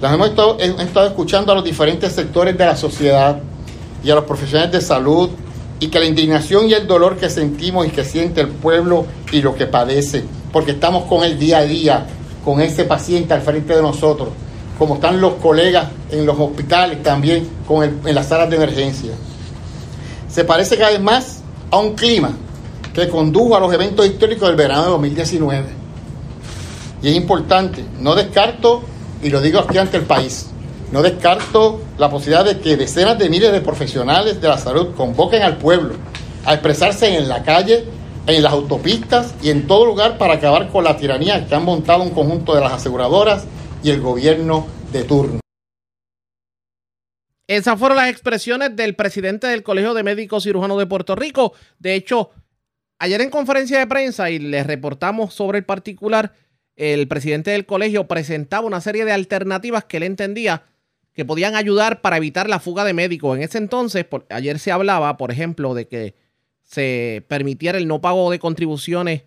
hemos 0.01 0.29
estado, 0.29 1.07
escuchando 1.07 1.53
a 1.53 1.55
los 1.55 1.65
diferentes 1.65 2.13
sectores 2.13 2.57
de 2.57 2.65
la 2.65 2.77
sociedad 2.77 3.39
y 4.03 4.11
a 4.11 4.15
los 4.15 4.25
profesionales 4.25 4.73
de 4.73 4.81
salud 4.81 5.31
y 5.79 5.89
que 5.89 5.99
la 5.99 6.07
indignación 6.07 6.69
y 6.69 6.73
el 6.73 6.87
dolor 6.87 7.17
que 7.17 7.29
sentimos 7.29 7.87
y 7.87 7.91
que 7.91 8.05
siente 8.05 8.41
el 8.41 8.49
pueblo 8.49 9.05
y 9.33 9.43
lo 9.43 9.55
que 9.55 9.67
padece, 9.67 10.25
porque 10.53 10.73
estamos 10.73 11.05
con 11.05 11.23
el 11.23 11.39
día 11.39 11.59
a 11.59 11.65
día, 11.65 12.07
con 12.45 12.61
ese 12.61 12.85
paciente 12.85 13.35
al 13.35 13.43
frente 13.43 13.77
de 13.77 13.83
nosotros, 13.83 14.31
como 14.79 14.95
están 14.95 15.21
los 15.21 15.35
colegas 15.35 15.89
en 16.11 16.25
los 16.25 16.39
hospitales 16.39 17.03
también, 17.03 17.47
con 17.67 17.83
en 17.85 18.15
las 18.15 18.29
salas 18.29 18.49
de 18.49 18.57
emergencia. 18.57 19.13
Se 20.29 20.45
parece 20.45 20.79
cada 20.79 20.93
vez 20.93 21.01
más 21.01 21.43
a 21.71 21.79
un 21.79 21.95
clima 21.95 22.33
que 22.95 23.09
condujo 23.09 23.57
a 23.57 23.61
los 23.61 23.73
eventos 23.73 24.07
históricos 24.07 24.49
del 24.49 24.57
verano 24.57 24.83
de 24.83 24.91
2019. 24.91 25.67
Y 27.03 27.09
es 27.09 27.17
importante, 27.17 27.85
no 28.01 28.15
descarto, 28.15 28.83
y 29.23 29.31
lo 29.31 29.41
digo 29.41 29.61
aquí 29.61 29.79
ante 29.79 29.97
el 29.97 30.05
país, 30.05 30.51
no 30.93 31.03
descarto 31.03 31.81
la 31.99 32.11
posibilidad 32.11 32.45
de 32.45 32.61
que 32.61 32.77
decenas 32.77 33.19
de 33.19 33.29
miles 33.29 33.51
de 33.51 33.61
profesionales 33.61 34.41
de 34.41 34.49
la 34.49 34.59
salud 34.59 34.95
convoquen 34.97 35.43
al 35.43 35.57
pueblo 35.57 35.95
a 36.45 36.55
expresarse 36.55 37.17
en 37.17 37.29
la 37.29 37.43
calle, 37.43 37.85
en 38.27 38.43
las 38.43 38.53
autopistas 38.53 39.35
y 39.43 39.51
en 39.51 39.67
todo 39.67 39.87
lugar 39.87 40.19
para 40.19 40.35
acabar 40.35 40.69
con 40.69 40.85
la 40.85 40.97
tiranía 40.97 41.47
que 41.47 41.55
han 41.55 41.65
montado 41.65 42.03
un 42.03 42.11
conjunto 42.11 42.55
de 42.55 42.61
las 42.61 42.73
aseguradoras 42.73 43.47
y 43.83 43.91
el 43.91 44.01
gobierno 44.01 44.67
de 44.93 45.05
turno. 45.05 45.41
Esas 47.49 47.79
fueron 47.79 47.97
las 47.97 48.09
expresiones 48.09 48.77
del 48.77 48.95
presidente 48.95 49.47
del 49.47 49.63
Colegio 49.63 49.95
de 49.95 50.03
Médicos 50.03 50.45
Cirujanos 50.45 50.79
de 50.79 50.87
Puerto 50.87 51.15
Rico. 51.17 51.53
De 51.79 51.95
hecho, 51.95 52.31
Ayer 53.03 53.21
en 53.21 53.31
conferencia 53.31 53.81
de 53.81 53.89
prensa 53.89 54.31
y 54.31 54.39
les 54.39 54.65
reportamos 54.65 55.35
sobre 55.35 55.59
el 55.59 55.65
particular, 55.65 56.35
el 56.77 57.09
presidente 57.09 57.51
del 57.51 57.67
colegio 57.67 58.07
presentaba 58.07 58.65
una 58.65 58.81
serie 58.81 59.05
de 59.05 59.11
alternativas 59.11 59.83
que 59.83 59.97
él 59.97 60.05
entendía 60.05 60.63
que 61.13 61.25
podían 61.25 61.57
ayudar 61.57 62.01
para 62.01 62.17
evitar 62.17 62.49
la 62.49 62.61
fuga 62.61 62.85
de 62.85 62.93
médicos. 62.93 63.37
En 63.37 63.43
ese 63.43 63.59
entonces, 63.59 64.07
ayer 64.29 64.61
se 64.61 64.71
hablaba, 64.71 65.17
por 65.17 65.33
ejemplo, 65.33 65.75
de 65.75 65.89
que 65.89 66.15
se 66.63 67.25
permitiera 67.27 67.77
el 67.77 67.89
no 67.89 68.01
pago 68.01 68.31
de 68.31 68.39
contribuciones 68.39 69.25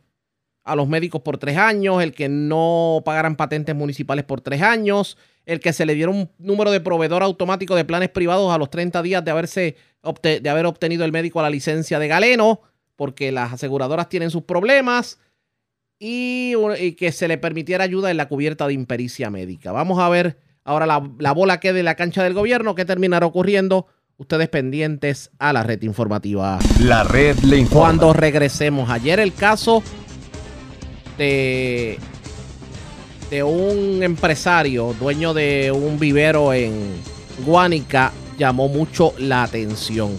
a 0.63 0.77
los 0.77 0.87
médicos 0.87 1.21
por 1.21 1.37
tres 1.37 1.57
años, 1.57 2.01
el 2.01 2.13
que 2.13 2.29
no 2.29 3.01
pagaran 3.03 3.35
patentes 3.35 3.75
municipales 3.75 4.23
por 4.23 4.39
tres 4.39 4.61
años, 4.61 5.17
el 5.45 5.59
que 5.59 5.73
se 5.73 5.85
le 5.85 5.95
diera 5.95 6.11
un 6.11 6.31
número 6.37 6.71
de 6.71 6.79
proveedor 6.79 7.23
automático 7.23 7.75
de 7.75 7.83
planes 7.83 8.07
privados 8.07 8.53
a 8.53 8.57
los 8.57 8.69
30 8.69 9.01
días 9.01 9.25
de, 9.25 9.31
haberse, 9.31 9.75
de 10.23 10.49
haber 10.49 10.65
obtenido 10.65 11.03
el 11.03 11.11
médico 11.11 11.41
la 11.41 11.49
licencia 11.49 11.99
de 11.99 12.07
galeno 12.07 12.61
porque 12.95 13.31
las 13.31 13.53
aseguradoras 13.53 14.09
tienen 14.09 14.31
sus 14.31 14.43
problemas 14.43 15.19
y, 15.99 16.53
que 16.97 17.11
se 17.11 17.27
le 17.27 17.37
permitiera 17.37 17.83
ayuda 17.83 18.11
en 18.11 18.17
la 18.17 18.27
cubierta 18.27 18.67
de 18.67 18.73
impericia 18.73 19.29
médica. 19.29 19.71
Vamos 19.71 19.99
a 19.99 20.09
ver 20.09 20.37
ahora 20.63 20.85
la, 20.85 21.31
bola 21.31 21.59
que 21.59 21.73
de 21.73 21.83
la 21.83 21.95
cancha 21.95 22.23
del 22.23 22.33
gobierno, 22.33 22.75
qué 22.75 22.85
terminará 22.85 23.25
ocurriendo. 23.25 23.87
Ustedes 24.17 24.47
pendientes 24.47 25.31
a 25.39 25.51
la 25.51 25.63
red 25.63 25.81
informativa. 25.81 26.57
La 26.79 27.03
red 27.03 27.37
le 27.39 27.57
informa. 27.57 27.87
Cuando 27.87 28.13
regresemos. 28.13 28.89
Ayer 28.89 29.19
el 29.19 29.33
caso 29.33 29.83
de, 31.17 31.99
de 33.29 33.43
un 33.43 34.01
empresario, 34.03 34.95
dueño 34.97 35.33
de 35.33 35.73
un 35.73 35.99
vivero 35.99 36.53
en 36.53 36.73
Guánica, 37.45 38.13
llamó 38.37 38.69
mucho 38.69 39.13
la 39.17 39.43
atención. 39.43 40.11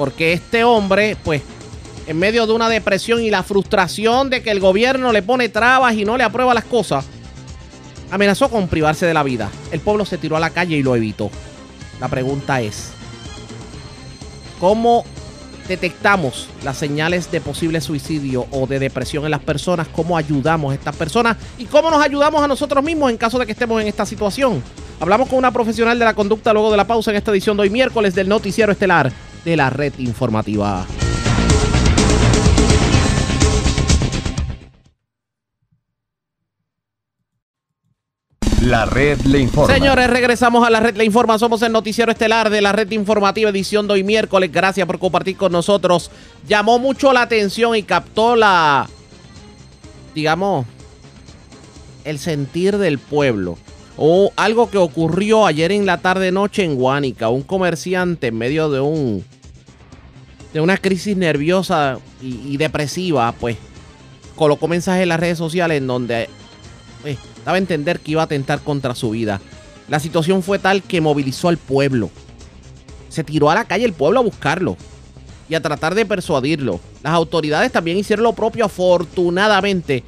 Porque 0.00 0.32
este 0.32 0.64
hombre, 0.64 1.14
pues, 1.22 1.42
en 2.06 2.18
medio 2.18 2.46
de 2.46 2.54
una 2.54 2.70
depresión 2.70 3.22
y 3.22 3.28
la 3.28 3.42
frustración 3.42 4.30
de 4.30 4.42
que 4.42 4.50
el 4.50 4.58
gobierno 4.58 5.12
le 5.12 5.20
pone 5.20 5.50
trabas 5.50 5.92
y 5.92 6.06
no 6.06 6.16
le 6.16 6.24
aprueba 6.24 6.54
las 6.54 6.64
cosas, 6.64 7.04
amenazó 8.10 8.48
con 8.48 8.66
privarse 8.66 9.04
de 9.04 9.12
la 9.12 9.22
vida. 9.22 9.50
El 9.70 9.80
pueblo 9.80 10.06
se 10.06 10.16
tiró 10.16 10.38
a 10.38 10.40
la 10.40 10.48
calle 10.48 10.74
y 10.78 10.82
lo 10.82 10.96
evitó. 10.96 11.30
La 12.00 12.08
pregunta 12.08 12.62
es, 12.62 12.92
¿cómo 14.58 15.04
detectamos 15.68 16.48
las 16.64 16.78
señales 16.78 17.30
de 17.30 17.42
posible 17.42 17.82
suicidio 17.82 18.46
o 18.52 18.66
de 18.66 18.78
depresión 18.78 19.26
en 19.26 19.32
las 19.32 19.40
personas? 19.40 19.86
¿Cómo 19.88 20.16
ayudamos 20.16 20.72
a 20.72 20.76
estas 20.76 20.96
personas? 20.96 21.36
¿Y 21.58 21.66
cómo 21.66 21.90
nos 21.90 22.02
ayudamos 22.02 22.42
a 22.42 22.48
nosotros 22.48 22.82
mismos 22.82 23.10
en 23.10 23.18
caso 23.18 23.38
de 23.38 23.44
que 23.44 23.52
estemos 23.52 23.78
en 23.82 23.88
esta 23.88 24.06
situación? 24.06 24.62
Hablamos 24.98 25.28
con 25.28 25.36
una 25.36 25.52
profesional 25.52 25.98
de 25.98 26.06
la 26.06 26.14
conducta 26.14 26.54
luego 26.54 26.70
de 26.70 26.78
la 26.78 26.86
pausa 26.86 27.10
en 27.10 27.18
esta 27.18 27.32
edición 27.32 27.58
de 27.58 27.64
hoy 27.64 27.70
miércoles 27.70 28.14
del 28.14 28.30
Noticiero 28.30 28.72
Estelar 28.72 29.12
de 29.44 29.56
la 29.56 29.70
red 29.70 29.92
informativa. 29.98 30.86
La 38.62 38.84
red 38.84 39.18
le 39.22 39.38
informa. 39.38 39.72
Señores, 39.72 40.10
regresamos 40.10 40.66
a 40.66 40.70
la 40.70 40.80
red 40.80 40.94
le 40.94 41.04
informa. 41.04 41.38
Somos 41.38 41.62
el 41.62 41.72
noticiero 41.72 42.12
estelar 42.12 42.50
de 42.50 42.60
la 42.60 42.72
red 42.72 42.90
informativa 42.90 43.48
edición 43.48 43.86
de 43.86 43.94
hoy 43.94 44.04
miércoles. 44.04 44.52
Gracias 44.52 44.86
por 44.86 44.98
compartir 44.98 45.36
con 45.36 45.50
nosotros. 45.50 46.10
Llamó 46.46 46.78
mucho 46.78 47.12
la 47.14 47.22
atención 47.22 47.74
y 47.74 47.82
captó 47.82 48.36
la, 48.36 48.86
digamos, 50.14 50.66
el 52.04 52.18
sentir 52.18 52.76
del 52.76 52.98
pueblo 52.98 53.56
o 54.02 54.32
algo 54.36 54.70
que 54.70 54.78
ocurrió 54.78 55.44
ayer 55.44 55.72
en 55.72 55.84
la 55.84 55.98
tarde 55.98 56.32
noche 56.32 56.64
en 56.64 56.74
Guánica. 56.76 57.28
Un 57.28 57.42
comerciante 57.42 58.28
en 58.28 58.38
medio 58.38 58.70
de 58.70 58.80
un 58.80 59.22
de 60.54 60.60
una 60.62 60.78
crisis 60.78 61.18
nerviosa 61.18 61.98
y, 62.22 62.56
depresiva, 62.56 63.30
pues 63.32 63.58
colocó 64.36 64.68
mensajes 64.68 65.02
en 65.02 65.10
las 65.10 65.20
redes 65.20 65.36
sociales 65.36 65.78
en 65.78 65.86
donde 65.86 66.30
pues, 67.02 67.18
daba 67.44 67.56
a 67.56 67.58
entender 67.58 68.00
que 68.00 68.12
iba 68.12 68.22
a 68.22 68.24
atentar 68.24 68.60
contra 68.60 68.94
su 68.94 69.10
vida. 69.10 69.38
La 69.86 70.00
situación 70.00 70.42
fue 70.42 70.58
tal 70.58 70.82
que 70.82 71.02
movilizó 71.02 71.48
al 71.48 71.58
pueblo. 71.58 72.08
Se 73.10 73.22
tiró 73.22 73.50
a 73.50 73.54
la 73.54 73.66
calle 73.66 73.84
el 73.84 73.92
pueblo 73.92 74.20
a 74.20 74.22
buscarlo 74.22 74.78
y 75.46 75.54
a 75.54 75.60
tratar 75.60 75.94
de 75.94 76.06
persuadirlo. 76.06 76.80
Las 77.02 77.12
autoridades 77.12 77.70
también 77.70 77.98
hicieron 77.98 78.24
lo 78.24 78.32
propio. 78.32 78.64
Afortunadamente 78.64 80.04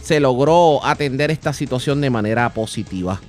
se 0.00 0.20
logró 0.20 0.84
atender 0.86 1.32
esta 1.32 1.52
situación 1.52 2.00
de 2.00 2.10
manera 2.10 2.48
positiva. 2.54 3.20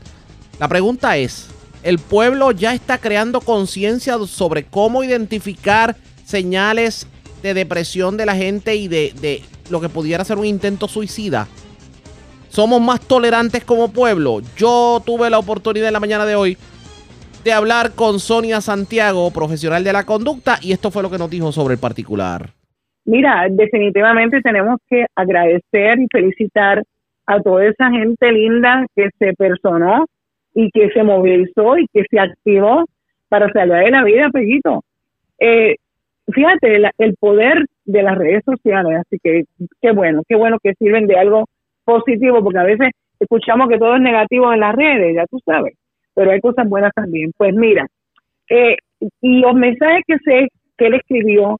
La 0.59 0.67
pregunta 0.67 1.17
es, 1.17 1.49
¿el 1.83 1.97
pueblo 1.97 2.51
ya 2.51 2.73
está 2.73 2.99
creando 2.99 3.41
conciencia 3.41 4.17
sobre 4.19 4.63
cómo 4.63 5.03
identificar 5.03 5.95
señales 6.23 7.07
de 7.41 7.53
depresión 7.53 8.17
de 8.17 8.25
la 8.25 8.35
gente 8.35 8.75
y 8.75 8.87
de, 8.87 9.41
lo 9.69 9.81
que 9.81 9.89
pudiera 9.89 10.23
ser 10.23 10.37
un 10.37 10.45
intento 10.45 10.87
suicida? 10.87 11.47
¿Somos 12.49 12.79
más 12.79 13.01
tolerantes 13.01 13.65
como 13.65 13.91
pueblo? 13.91 14.41
Yo 14.55 15.01
tuve 15.03 15.29
la 15.31 15.39
oportunidad 15.39 15.87
en 15.87 15.93
la 15.93 15.99
mañana 15.99 16.25
de 16.25 16.35
hoy 16.35 16.57
de 17.43 17.51
hablar 17.51 17.91
con 17.95 18.19
Sonia 18.19 18.61
Santiago, 18.61 19.31
profesional 19.31 19.83
de 19.83 19.91
la 19.91 20.05
conducta, 20.05 20.59
y 20.61 20.71
esto 20.71 20.91
fue 20.91 21.03
lo 21.03 21.09
que 21.09 21.17
nos 21.17 21.29
dijo 21.29 21.51
sobre 21.51 21.73
el 21.73 21.79
particular. 21.79 22.51
Mira, 23.05 23.47
definitivamente 23.49 24.39
tenemos 24.41 24.79
que 24.87 25.07
agradecer 25.15 25.99
y 25.99 26.07
felicitar 26.09 26.83
a 27.25 27.41
toda 27.41 27.65
esa 27.65 27.89
gente 27.89 28.31
linda 28.31 28.85
que 28.95 29.09
se 29.19 29.33
personó 29.33 30.05
y 30.53 30.69
que 30.71 30.89
se 30.89 31.03
movilizó 31.03 31.77
y 31.77 31.87
que 31.93 32.03
se 32.09 32.19
activó 32.19 32.85
para 33.29 33.51
salvar 33.51 33.89
la 33.89 34.03
vida, 34.03 34.29
Pellito. 34.31 34.83
Eh, 35.39 35.75
fíjate, 36.31 36.81
el 36.97 37.15
poder 37.19 37.65
de 37.85 38.03
las 38.03 38.17
redes 38.17 38.43
sociales, 38.45 38.99
así 38.99 39.17
que 39.21 39.43
qué 39.81 39.91
bueno, 39.91 40.21
qué 40.27 40.35
bueno 40.35 40.57
que 40.61 40.73
sirven 40.75 41.07
de 41.07 41.17
algo 41.17 41.45
positivo, 41.83 42.43
porque 42.43 42.59
a 42.59 42.63
veces 42.63 42.91
escuchamos 43.19 43.67
que 43.69 43.77
todo 43.77 43.95
es 43.95 44.01
negativo 44.01 44.53
en 44.53 44.59
las 44.59 44.75
redes, 44.75 45.15
ya 45.15 45.25
tú 45.27 45.39
sabes, 45.45 45.73
pero 46.13 46.31
hay 46.31 46.39
cosas 46.39 46.67
buenas 46.69 46.91
también. 46.93 47.31
Pues 47.37 47.53
mira, 47.53 47.87
eh, 48.49 48.77
los 49.21 49.53
mensajes 49.55 50.03
que, 50.07 50.17
se, 50.19 50.47
que 50.77 50.87
él 50.87 50.93
escribió 50.95 51.59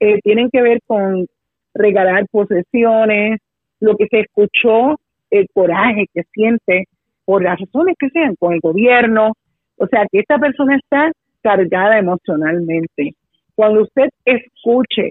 eh, 0.00 0.20
tienen 0.22 0.48
que 0.50 0.62
ver 0.62 0.78
con 0.86 1.26
regalar 1.74 2.26
posesiones, 2.30 3.40
lo 3.80 3.96
que 3.96 4.06
se 4.06 4.20
escuchó, 4.20 4.98
el 5.30 5.46
coraje 5.52 6.06
que 6.14 6.22
siente 6.32 6.86
por 7.28 7.42
las 7.42 7.60
razones 7.60 7.94
que 7.98 8.08
sean, 8.08 8.36
con 8.36 8.54
el 8.54 8.60
gobierno. 8.60 9.34
O 9.76 9.86
sea, 9.86 10.06
que 10.10 10.20
esta 10.20 10.38
persona 10.38 10.76
está 10.76 11.12
cargada 11.42 11.98
emocionalmente. 11.98 13.16
Cuando 13.54 13.82
usted 13.82 14.08
escuche 14.24 15.10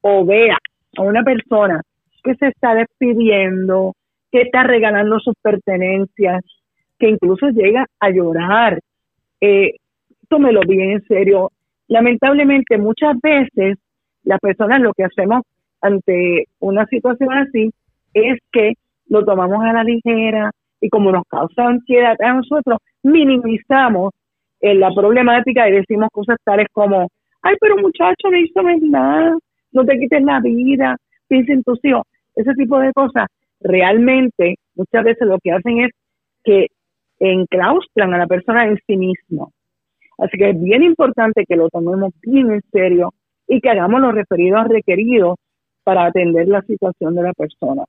o 0.00 0.24
vea 0.24 0.56
a 0.96 1.02
una 1.02 1.24
persona 1.24 1.82
que 2.22 2.36
se 2.36 2.46
está 2.46 2.76
despidiendo, 2.76 3.94
que 4.30 4.42
está 4.42 4.62
regalando 4.62 5.18
sus 5.18 5.34
pertenencias, 5.42 6.44
que 6.96 7.08
incluso 7.08 7.48
llega 7.48 7.86
a 7.98 8.10
llorar, 8.10 8.78
eh, 9.40 9.78
tómelo 10.28 10.60
bien 10.60 10.90
en 10.90 11.02
serio. 11.08 11.50
Lamentablemente 11.88 12.78
muchas 12.78 13.16
veces 13.20 13.78
las 14.22 14.38
personas 14.38 14.80
lo 14.80 14.92
que 14.92 15.06
hacemos 15.06 15.42
ante 15.80 16.44
una 16.60 16.86
situación 16.86 17.32
así 17.32 17.72
es 18.14 18.38
que 18.52 18.74
lo 19.08 19.24
tomamos 19.24 19.64
a 19.64 19.72
la 19.72 19.82
ligera 19.82 20.52
y 20.80 20.88
como 20.88 21.12
nos 21.12 21.24
causa 21.28 21.66
ansiedad 21.66 22.16
a 22.20 22.32
nosotros, 22.34 22.78
minimizamos 23.02 24.12
eh, 24.60 24.74
la 24.74 24.90
problemática 24.90 25.68
y 25.68 25.72
decimos 25.72 26.08
cosas 26.12 26.36
tales 26.44 26.66
como, 26.72 27.08
ay, 27.42 27.54
pero 27.60 27.76
muchacho, 27.76 28.30
no 28.30 28.38
hizo 28.38 28.62
nada, 28.62 29.36
no 29.72 29.84
te 29.84 29.98
quites 29.98 30.22
la 30.22 30.40
vida, 30.40 30.96
piensa 31.28 31.52
en 31.52 31.62
tus 31.62 31.78
hijos, 31.84 32.02
ese 32.34 32.52
tipo 32.54 32.78
de 32.78 32.92
cosas, 32.92 33.26
realmente 33.60 34.56
muchas 34.74 35.04
veces 35.04 35.26
lo 35.26 35.38
que 35.42 35.52
hacen 35.52 35.80
es 35.80 35.90
que 36.44 36.66
enclaustran 37.18 38.14
a 38.14 38.18
la 38.18 38.26
persona 38.26 38.66
en 38.66 38.78
sí 38.86 38.96
mismo. 38.96 39.52
Así 40.18 40.36
que 40.36 40.50
es 40.50 40.60
bien 40.60 40.82
importante 40.82 41.44
que 41.46 41.56
lo 41.56 41.68
tomemos 41.68 42.12
bien 42.22 42.50
en 42.50 42.62
serio 42.72 43.12
y 43.46 43.60
que 43.60 43.70
hagamos 43.70 44.00
los 44.00 44.14
referidos 44.14 44.68
requeridos 44.68 45.36
para 45.84 46.06
atender 46.06 46.48
la 46.48 46.62
situación 46.62 47.14
de 47.14 47.22
la 47.22 47.32
persona. 47.32 47.84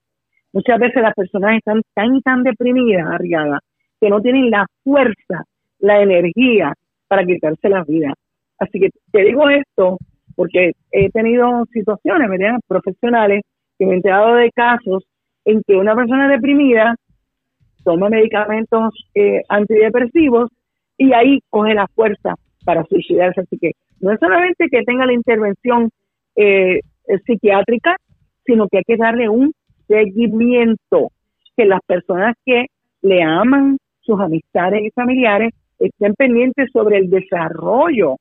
Muchas 0.53 0.79
veces 0.79 1.01
las 1.01 1.13
personas 1.13 1.57
están 1.57 1.81
tan 1.93 2.21
tan 2.21 2.43
deprimidas, 2.43 3.05
arriadas, 3.07 3.59
que 3.99 4.09
no 4.09 4.21
tienen 4.21 4.49
la 4.49 4.65
fuerza, 4.83 5.43
la 5.79 6.01
energía 6.01 6.73
para 7.07 7.25
quitarse 7.25 7.69
la 7.69 7.83
vida. 7.83 8.13
Así 8.57 8.79
que 8.79 8.89
te 9.11 9.23
digo 9.23 9.49
esto 9.49 9.97
porque 10.35 10.71
he 10.91 11.09
tenido 11.11 11.65
situaciones 11.71 12.29
¿verdad? 12.29 12.59
profesionales 12.67 13.41
que 13.77 13.85
me 13.85 13.93
he 13.93 13.95
enterado 13.95 14.35
de 14.35 14.51
casos 14.51 15.03
en 15.45 15.61
que 15.65 15.75
una 15.75 15.95
persona 15.95 16.29
deprimida 16.29 16.95
toma 17.83 18.09
medicamentos 18.09 18.93
eh, 19.15 19.41
antidepresivos 19.47 20.49
y 20.97 21.13
ahí 21.13 21.39
coge 21.49 21.73
la 21.73 21.87
fuerza 21.87 22.35
para 22.65 22.83
suicidarse. 22.85 23.41
Así 23.41 23.57
que 23.57 23.71
no 24.01 24.11
es 24.11 24.19
solamente 24.19 24.67
que 24.69 24.83
tenga 24.83 25.05
la 25.05 25.13
intervención 25.13 25.89
eh, 26.35 26.81
psiquiátrica, 27.25 27.95
sino 28.45 28.67
que 28.67 28.77
hay 28.77 28.83
que 28.85 28.97
darle 28.97 29.29
un 29.29 29.51
seguimiento, 29.89 31.11
que 31.57 31.65
las 31.65 31.81
personas 31.85 32.35
que 32.45 32.67
le 33.01 33.21
aman, 33.21 33.77
sus 34.01 34.19
amistades 34.21 34.81
y 34.85 34.91
familiares, 34.91 35.53
estén 35.79 36.13
pendientes 36.13 36.69
sobre 36.71 36.97
el 36.97 37.09
desarrollo 37.09 38.15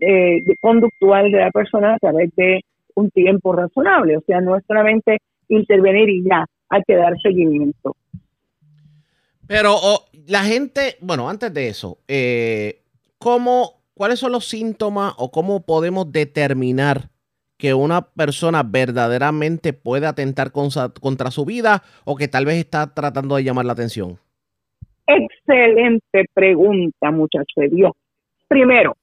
eh, 0.00 0.38
conductual 0.60 1.30
de 1.30 1.38
la 1.38 1.50
persona 1.50 1.94
a 1.94 1.98
través 1.98 2.34
de 2.36 2.60
un 2.94 3.10
tiempo 3.10 3.52
razonable. 3.52 4.16
O 4.16 4.22
sea, 4.22 4.40
no 4.40 4.56
es 4.56 4.64
solamente 4.66 5.18
intervenir 5.48 6.08
y 6.08 6.24
ya, 6.24 6.46
hay 6.68 6.82
que 6.86 6.94
dar 6.94 7.12
seguimiento. 7.20 7.96
Pero 9.46 9.76
la 10.28 10.44
gente, 10.44 10.96
bueno, 11.00 11.28
antes 11.28 11.52
de 11.52 11.68
eso, 11.68 11.98
eh, 12.06 12.82
¿cómo, 13.18 13.82
¿cuáles 13.94 14.20
son 14.20 14.32
los 14.32 14.46
síntomas 14.46 15.12
o 15.18 15.32
cómo 15.32 15.66
podemos 15.66 16.12
determinar 16.12 17.10
que 17.60 17.74
una 17.74 18.02
persona 18.02 18.62
verdaderamente 18.64 19.72
puede 19.72 20.06
atentar 20.06 20.50
contra 20.52 21.30
su 21.30 21.44
vida 21.44 21.82
o 22.04 22.16
que 22.16 22.26
tal 22.26 22.46
vez 22.46 22.56
está 22.56 22.92
tratando 22.94 23.36
de 23.36 23.44
llamar 23.44 23.66
la 23.66 23.74
atención? 23.74 24.18
Excelente 25.06 26.24
pregunta, 26.32 27.10
muchacho 27.10 27.52
de 27.56 27.68
Dios. 27.68 27.92
Primero, 28.48 28.96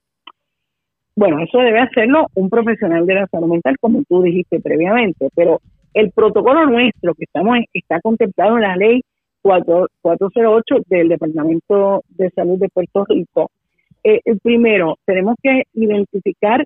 bueno, 1.16 1.40
eso 1.40 1.60
debe 1.60 1.80
hacerlo 1.80 2.28
un 2.36 2.50
profesional 2.50 3.06
de 3.06 3.16
la 3.16 3.28
salud 3.28 3.48
mental, 3.48 3.76
como 3.80 4.04
tú 4.08 4.22
dijiste 4.22 4.60
previamente, 4.60 5.30
pero 5.36 5.62
el 5.94 6.12
protocolo 6.12 6.66
nuestro 6.68 7.16
que 7.16 7.24
estamos 7.24 7.58
está 7.74 8.00
contemplado 8.02 8.56
en 8.58 8.62
la 8.62 8.76
ley 8.76 9.02
408 9.42 10.76
del 10.88 11.10
Departamento 11.10 12.04
de 12.10 12.30
Salud 12.32 12.60
de 12.60 12.70
Puerto 12.70 13.06
Rico. 13.06 13.50
Eh, 14.04 14.22
primero, 14.44 14.98
tenemos 15.06 15.36
que 15.42 15.64
identificar 15.74 16.64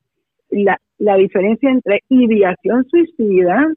la, 0.52 0.78
la 0.98 1.16
diferencia 1.16 1.70
entre 1.70 2.02
ideación 2.10 2.86
suicida, 2.90 3.68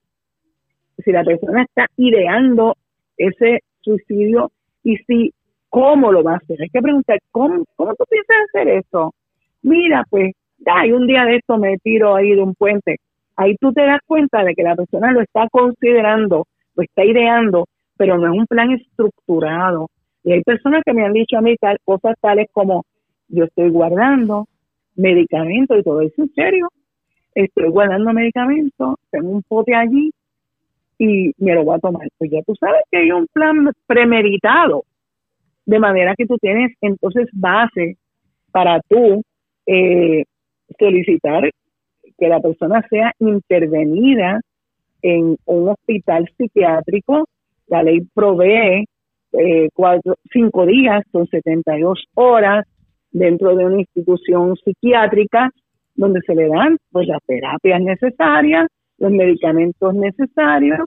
si 1.02 1.12
la 1.12 1.24
persona 1.24 1.62
está 1.62 1.86
ideando 1.96 2.76
ese 3.16 3.60
suicidio 3.80 4.50
y 4.82 4.96
si 4.98 5.32
cómo 5.68 6.12
lo 6.12 6.22
va 6.22 6.34
a 6.34 6.36
hacer. 6.36 6.60
Hay 6.62 6.68
que 6.68 6.82
preguntar, 6.82 7.18
¿cómo, 7.30 7.64
cómo 7.76 7.94
tú 7.94 8.04
piensas 8.08 8.36
hacer 8.48 8.68
eso? 8.68 9.14
Mira, 9.62 10.04
pues, 10.08 10.32
ay, 10.66 10.92
un 10.92 11.06
día 11.06 11.24
de 11.24 11.36
esto 11.36 11.58
me 11.58 11.78
tiro 11.78 12.14
ahí 12.14 12.30
de 12.30 12.42
un 12.42 12.54
puente. 12.54 12.96
Ahí 13.36 13.56
tú 13.56 13.72
te 13.72 13.82
das 13.82 14.00
cuenta 14.06 14.44
de 14.44 14.54
que 14.54 14.62
la 14.62 14.76
persona 14.76 15.10
lo 15.10 15.20
está 15.20 15.48
considerando, 15.50 16.46
lo 16.76 16.82
está 16.82 17.04
ideando, 17.04 17.66
pero 17.96 18.18
no 18.18 18.32
es 18.32 18.38
un 18.38 18.46
plan 18.46 18.70
estructurado. 18.70 19.88
Y 20.22 20.32
hay 20.32 20.42
personas 20.42 20.82
que 20.84 20.92
me 20.92 21.04
han 21.04 21.12
dicho 21.12 21.36
a 21.36 21.40
mí 21.40 21.56
tal, 21.56 21.78
cosas 21.84 22.14
tales 22.20 22.46
como, 22.52 22.84
yo 23.28 23.44
estoy 23.44 23.70
guardando 23.70 24.46
medicamentos 24.96 25.78
y 25.78 25.82
todo 25.82 26.00
eso, 26.00 26.22
en 26.22 26.32
serio, 26.34 26.68
estoy 27.34 27.68
guardando 27.68 28.12
medicamentos, 28.12 28.96
tengo 29.10 29.30
un 29.30 29.42
pote 29.42 29.74
allí 29.74 30.12
y 30.98 31.32
me 31.38 31.54
lo 31.54 31.64
voy 31.64 31.76
a 31.76 31.80
tomar. 31.80 32.08
Pues 32.18 32.30
ya 32.30 32.42
tú 32.42 32.54
sabes 32.54 32.82
que 32.90 32.98
hay 32.98 33.10
un 33.10 33.26
plan 33.32 33.70
premeditado, 33.86 34.84
de 35.66 35.78
manera 35.78 36.14
que 36.16 36.26
tú 36.26 36.36
tienes 36.38 36.72
entonces 36.80 37.28
base 37.32 37.96
para 38.52 38.80
tú 38.88 39.22
eh, 39.66 40.24
solicitar 40.78 41.50
que 42.18 42.28
la 42.28 42.40
persona 42.40 42.86
sea 42.88 43.12
intervenida 43.18 44.40
en 45.02 45.36
un 45.46 45.68
hospital 45.68 46.30
psiquiátrico. 46.36 47.28
La 47.66 47.82
ley 47.82 48.06
provee 48.14 48.84
eh, 49.32 49.68
cuatro, 49.74 50.14
cinco 50.32 50.66
días, 50.66 51.02
son 51.10 51.26
72 51.26 52.04
horas 52.14 52.66
dentro 53.14 53.54
de 53.56 53.64
una 53.64 53.80
institución 53.80 54.56
psiquiátrica 54.56 55.48
donde 55.94 56.20
se 56.26 56.34
le 56.34 56.48
dan 56.48 56.76
pues 56.90 57.06
las 57.06 57.22
terapias 57.24 57.80
necesarias, 57.80 58.66
los 58.98 59.12
medicamentos 59.12 59.94
necesarios 59.94 60.80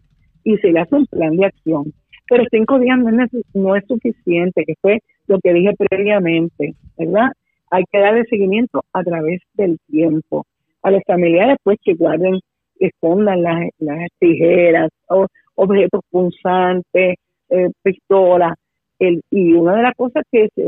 y 0.44 0.58
se 0.58 0.72
le 0.72 0.82
hace 0.82 0.96
un 0.96 1.06
plan 1.08 1.36
de 1.38 1.46
acción. 1.46 1.94
Pero 2.30 2.44
cinco 2.52 2.78
días 2.80 3.00
no 3.00 3.24
es, 3.24 3.32
no 3.54 3.76
es 3.76 3.86
suficiente, 3.88 4.66
que 4.66 4.76
fue 4.82 5.00
lo 5.28 5.40
que 5.40 5.54
dije 5.54 5.74
previamente, 5.90 6.76
¿verdad? 6.98 7.30
Hay 7.72 7.84
que 7.90 8.00
darle 8.00 8.26
seguimiento 8.26 8.84
a 8.92 9.04
través 9.04 9.42
del 9.54 9.78
tiempo. 9.88 10.46
A 10.84 10.92
los 10.92 11.02
familiares, 11.08 11.58
pues, 11.64 11.78
que 11.84 11.94
guarden, 11.94 12.40
escondan 12.80 13.42
las, 13.42 14.10
tijeras, 14.20 14.90
o, 15.10 15.28
objetos 15.56 16.02
punzantes, 16.10 17.16
eh, 17.50 17.70
pistolas. 17.82 18.54
Y 19.00 19.54
una 19.54 19.76
de 19.76 19.84
las 19.84 19.96
cosas 19.96 20.24
que 20.32 20.50
se 20.54 20.66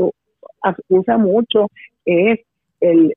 usa 0.88 1.18
mucho 1.18 1.68
es 2.04 2.40
el, 2.80 3.14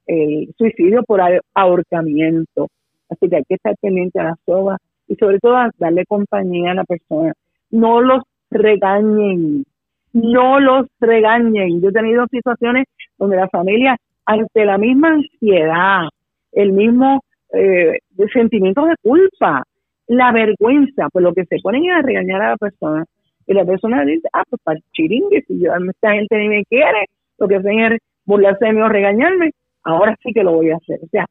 suicidio 0.58 1.04
por 1.04 1.22
ahorcamiento. 1.54 2.68
Así 3.10 3.30
que 3.30 3.38
hay 3.38 3.44
que 3.48 3.56
estar 3.56 3.76
pendiente 3.82 4.20
a 4.20 4.24
la 4.24 4.36
soga 4.46 4.78
y 5.08 5.16
sobre 5.16 5.40
todo 5.40 5.56
darle 5.78 6.06
compañía 6.06 6.72
a 6.72 6.76
la 6.76 6.84
persona. 6.84 7.34
No 7.72 8.02
los 8.02 8.24
regañen, 8.50 9.66
no 10.14 10.60
los 10.60 10.88
regañen. 11.00 11.82
Yo 11.82 11.90
he 11.90 11.94
tenido 11.94 12.26
situaciones 12.28 12.86
donde 13.18 13.38
la 13.38 13.50
familia, 13.50 13.98
ante 14.26 14.66
la 14.66 14.78
misma 14.78 15.10
ansiedad, 15.14 16.08
el 16.52 16.72
mismo 16.72 17.24
eh, 17.54 18.00
sentimiento 18.32 18.86
de 18.86 18.96
culpa, 19.02 19.64
la 20.08 20.32
vergüenza, 20.32 21.08
pues 21.12 21.24
lo 21.24 21.34
que 21.34 21.46
se 21.46 21.58
ponen 21.62 21.90
a 21.92 22.02
regañar 22.02 22.42
a 22.42 22.50
la 22.52 22.58
persona. 22.58 23.06
Y 23.46 23.54
la 23.54 23.66
persona 23.66 24.04
dice, 24.06 24.28
ah, 24.34 24.44
pues 24.50 24.62
para 24.64 24.80
chiringue, 24.94 25.44
si 25.48 25.60
yo, 25.60 25.72
esta 25.90 26.14
gente 26.14 26.38
ni 26.38 26.50
me 26.50 26.66
quiere, 26.66 27.06
lo 27.38 27.48
que 27.48 27.56
hacen 27.56 27.80
es 27.80 28.00
burlarse 28.26 28.66
de 28.66 28.74
mí 28.74 28.82
o 28.82 28.90
regañarme, 28.90 29.52
ahora 29.84 30.18
sí 30.24 30.32
que 30.34 30.44
lo 30.44 30.54
voy 30.54 30.72
a 30.72 30.78
hacer. 30.78 31.00
O 31.04 31.08
sea, 31.08 31.26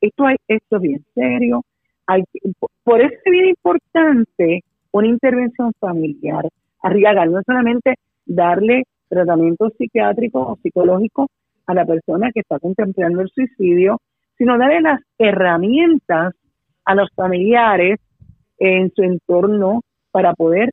esto, 0.00 0.26
hay, 0.26 0.36
esto 0.48 0.76
es 0.76 0.82
bien 0.82 1.04
serio. 1.14 1.62
Hay, 2.06 2.22
por 2.84 3.00
eso 3.00 3.14
es 3.24 3.30
bien 3.30 3.46
importante 3.46 4.62
una 4.92 5.08
intervención 5.08 5.72
familiar. 5.78 6.48
Arriaga, 6.82 7.26
no 7.26 7.40
solamente 7.44 7.94
darle 8.24 8.84
tratamiento 9.08 9.70
psiquiátrico 9.70 10.40
o 10.40 10.56
psicológico 10.62 11.28
a 11.66 11.74
la 11.74 11.84
persona 11.84 12.30
que 12.32 12.40
está 12.40 12.58
contemplando 12.58 13.22
el 13.22 13.28
suicidio, 13.30 14.00
sino 14.38 14.58
darle 14.58 14.80
las 14.80 15.00
herramientas 15.18 16.34
a 16.84 16.94
los 16.94 17.08
familiares 17.14 17.98
en 18.58 18.92
su 18.94 19.02
entorno 19.02 19.82
para 20.12 20.34
poder 20.34 20.70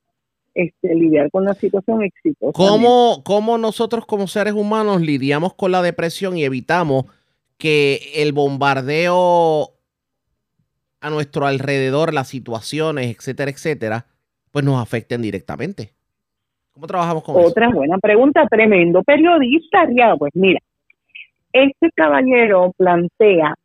este, 0.56 0.96
lidiar 0.96 1.32
con 1.32 1.46
la 1.46 1.54
situación 1.54 2.04
exitosa. 2.04 2.54
¿Cómo, 2.54 3.24
¿Cómo 3.24 3.58
nosotros 3.58 4.06
como 4.06 4.28
seres 4.28 4.54
humanos 4.54 5.02
lidiamos 5.02 5.54
con 5.54 5.72
la 5.72 5.82
depresión 5.82 6.38
y 6.38 6.44
evitamos 6.44 7.06
que 7.58 8.00
el 8.16 8.34
bombardeo 8.34 9.72
a 11.02 11.10
nuestro 11.10 11.46
alrededor, 11.46 12.14
las 12.14 12.28
situaciones, 12.28 13.16
etcétera, 13.16 13.52
etcétera, 13.52 14.06
pues 14.52 14.64
nos 14.64 14.82
afecten 14.82 15.22
directamente? 15.22 15.92
¿Cómo 16.74 16.88
trabajamos 16.88 17.24
con 17.24 17.36
Otra 17.36 17.46
eso? 17.46 17.52
Otra 17.52 17.70
buena 17.70 17.98
pregunta, 17.98 18.48
tremendo 18.50 19.04
periodista, 19.04 19.88
ya, 19.96 20.16
pues 20.16 20.32
mira, 20.36 20.60
este 21.52 21.92
caballero 21.96 22.74
plantea, 22.78 23.56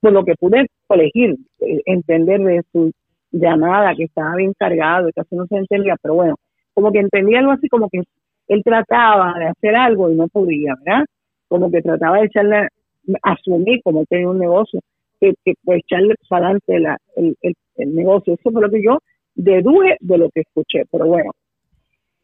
por 0.00 0.12
lo 0.12 0.24
que 0.24 0.34
pude 0.34 0.66
elegir, 0.88 1.36
eh, 1.60 1.80
entender 1.86 2.40
de 2.40 2.62
su 2.72 2.92
llamada, 3.32 3.94
que 3.96 4.04
estaba 4.04 4.36
bien 4.36 4.52
cargado 4.58 5.08
y 5.08 5.12
casi 5.12 5.34
no 5.34 5.46
se 5.46 5.56
entendía, 5.56 5.96
pero 6.00 6.14
bueno, 6.14 6.34
como 6.74 6.92
que 6.92 7.00
entendía 7.00 7.40
algo 7.40 7.52
así 7.52 7.68
como 7.68 7.88
que 7.88 8.02
él 8.48 8.62
trataba 8.64 9.34
de 9.38 9.46
hacer 9.46 9.74
algo 9.74 10.10
y 10.10 10.14
no 10.14 10.28
podía, 10.28 10.74
¿verdad? 10.84 11.04
Como 11.48 11.70
que 11.70 11.82
trataba 11.82 12.18
de 12.18 12.26
echarle, 12.26 12.68
asumir 13.22 13.80
como 13.82 14.04
tenía 14.06 14.28
un 14.28 14.38
negocio, 14.38 14.80
que, 15.20 15.34
que 15.44 15.54
pues 15.64 15.80
echarle 15.80 16.14
para 16.28 16.46
adelante 16.46 16.78
la, 16.78 16.98
el, 17.16 17.36
el 17.76 17.94
negocio. 17.94 18.34
Eso 18.34 18.50
fue 18.50 18.62
lo 18.62 18.70
que 18.70 18.82
yo 18.82 18.98
deduje 19.34 19.96
de 20.00 20.18
lo 20.18 20.28
que 20.30 20.40
escuché, 20.40 20.84
pero 20.90 21.06
bueno, 21.06 21.30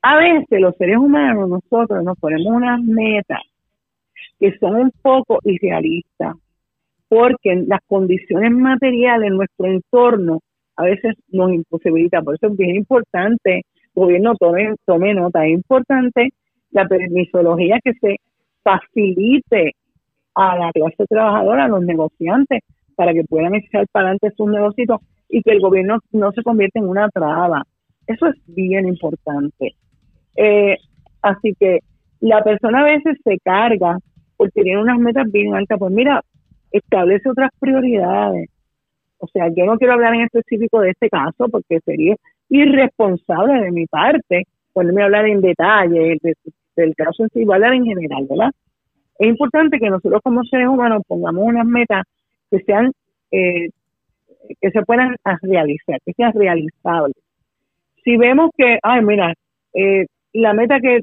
a 0.03 0.17
veces 0.17 0.61
los 0.61 0.77
seres 0.77 0.99
humanos, 0.99 1.49
nosotros 1.49 2.05
nos 2.05 2.19
ponemos 2.19 2.47
unas 2.47 2.81
metas 2.83 3.41
que 4.39 4.57
son 4.59 4.77
un 4.77 4.93
poco 5.03 5.41
irrealistas, 5.45 6.37
porque 7.09 7.65
las 7.67 7.81
condiciones 7.87 8.53
materiales 8.53 9.31
en 9.31 9.37
nuestro 9.37 9.67
entorno 9.67 10.41
a 10.79 10.85
veces 10.85 11.15
nos 11.31 11.53
imposibilita. 11.53 12.23
Por 12.23 12.37
eso 12.37 12.47
es 12.47 12.57
bien 12.57 12.77
importante, 12.77 13.63
gobierno 13.95 14.35
tome, 14.39 14.75
tome 14.87 15.13
nota, 15.13 15.45
es 15.45 15.55
importante 15.55 16.31
la 16.71 16.87
permisología 16.87 17.79
que 17.83 17.93
se 17.95 18.17
facilite 18.63 19.73
a 20.35 20.57
la 20.57 20.71
clase 20.71 21.05
trabajadora, 21.09 21.65
a 21.65 21.69
los 21.69 21.83
negociantes, 21.83 22.61
para 22.95 23.13
que 23.13 23.25
puedan 23.25 23.57
echar 23.57 23.87
para 23.91 24.11
adelante 24.11 24.37
sus 24.37 24.49
negocios 24.49 25.01
y 25.29 25.43
que 25.43 25.51
el 25.51 25.61
gobierno 25.61 25.99
no 26.13 26.31
se 26.31 26.43
convierta 26.45 26.79
en 26.79 26.89
una 26.89 27.09
traba. 27.09 27.65
Eso 28.07 28.27
es 28.29 28.37
bien 28.47 28.87
importante. 28.87 29.75
Eh, 30.37 30.77
así 31.23 31.55
que 31.59 31.81
la 32.21 32.43
persona 32.45 32.83
a 32.83 32.85
veces 32.85 33.19
se 33.25 33.39
carga 33.39 33.99
porque 34.37 34.63
tiene 34.63 34.81
unas 34.81 34.99
metas 34.99 35.31
bien 35.33 35.55
altas. 35.55 35.79
Pues 35.79 35.93
mira, 35.93 36.23
establece 36.71 37.29
otras 37.29 37.51
prioridades. 37.59 38.49
O 39.19 39.27
sea, 39.29 39.49
yo 39.55 39.67
no 39.67 39.77
quiero 39.77 39.95
hablar 39.95 40.15
en 40.15 40.23
específico 40.23 40.81
de 40.81 40.91
este 40.91 41.09
caso 41.09 41.49
porque 41.51 41.81
sería 41.85 42.17
irresponsable 42.49 43.61
de 43.61 43.73
mi 43.73 43.87
parte 43.87 44.45
ponerme 44.73 45.03
a 45.03 45.07
hablar 45.07 45.27
en 45.27 45.41
detalle 45.41 46.19
del 46.77 46.95
caso 46.95 47.25
en 47.25 47.29
sí, 47.31 47.45
voy 47.45 47.55
a 47.55 47.57
hablar 47.57 47.75
en 47.75 47.85
general, 47.85 48.27
¿verdad? 48.31 48.51
Es 49.19 49.29
importante 49.29 49.79
que 49.81 49.91
nosotros 49.91 50.21
como 50.23 50.45
seres 50.45 50.69
humanos 50.69 51.03
pongamos 51.09 51.45
unas 51.45 51.67
metas 51.67 52.05
que 52.51 52.61
sean, 52.61 52.93
eh, 53.33 53.71
que 54.61 54.71
se 54.71 54.83
puedan 54.83 55.17
realizar, 55.43 55.99
que 56.07 56.13
sean 56.13 56.33
realizables. 56.33 57.17
Si 58.05 58.17
vemos 58.17 58.51
que, 58.57 58.79
ay, 58.83 59.03
mira, 59.03 59.35
eh, 59.75 60.07
la 60.33 60.53
meta 60.53 60.79
que, 60.81 61.01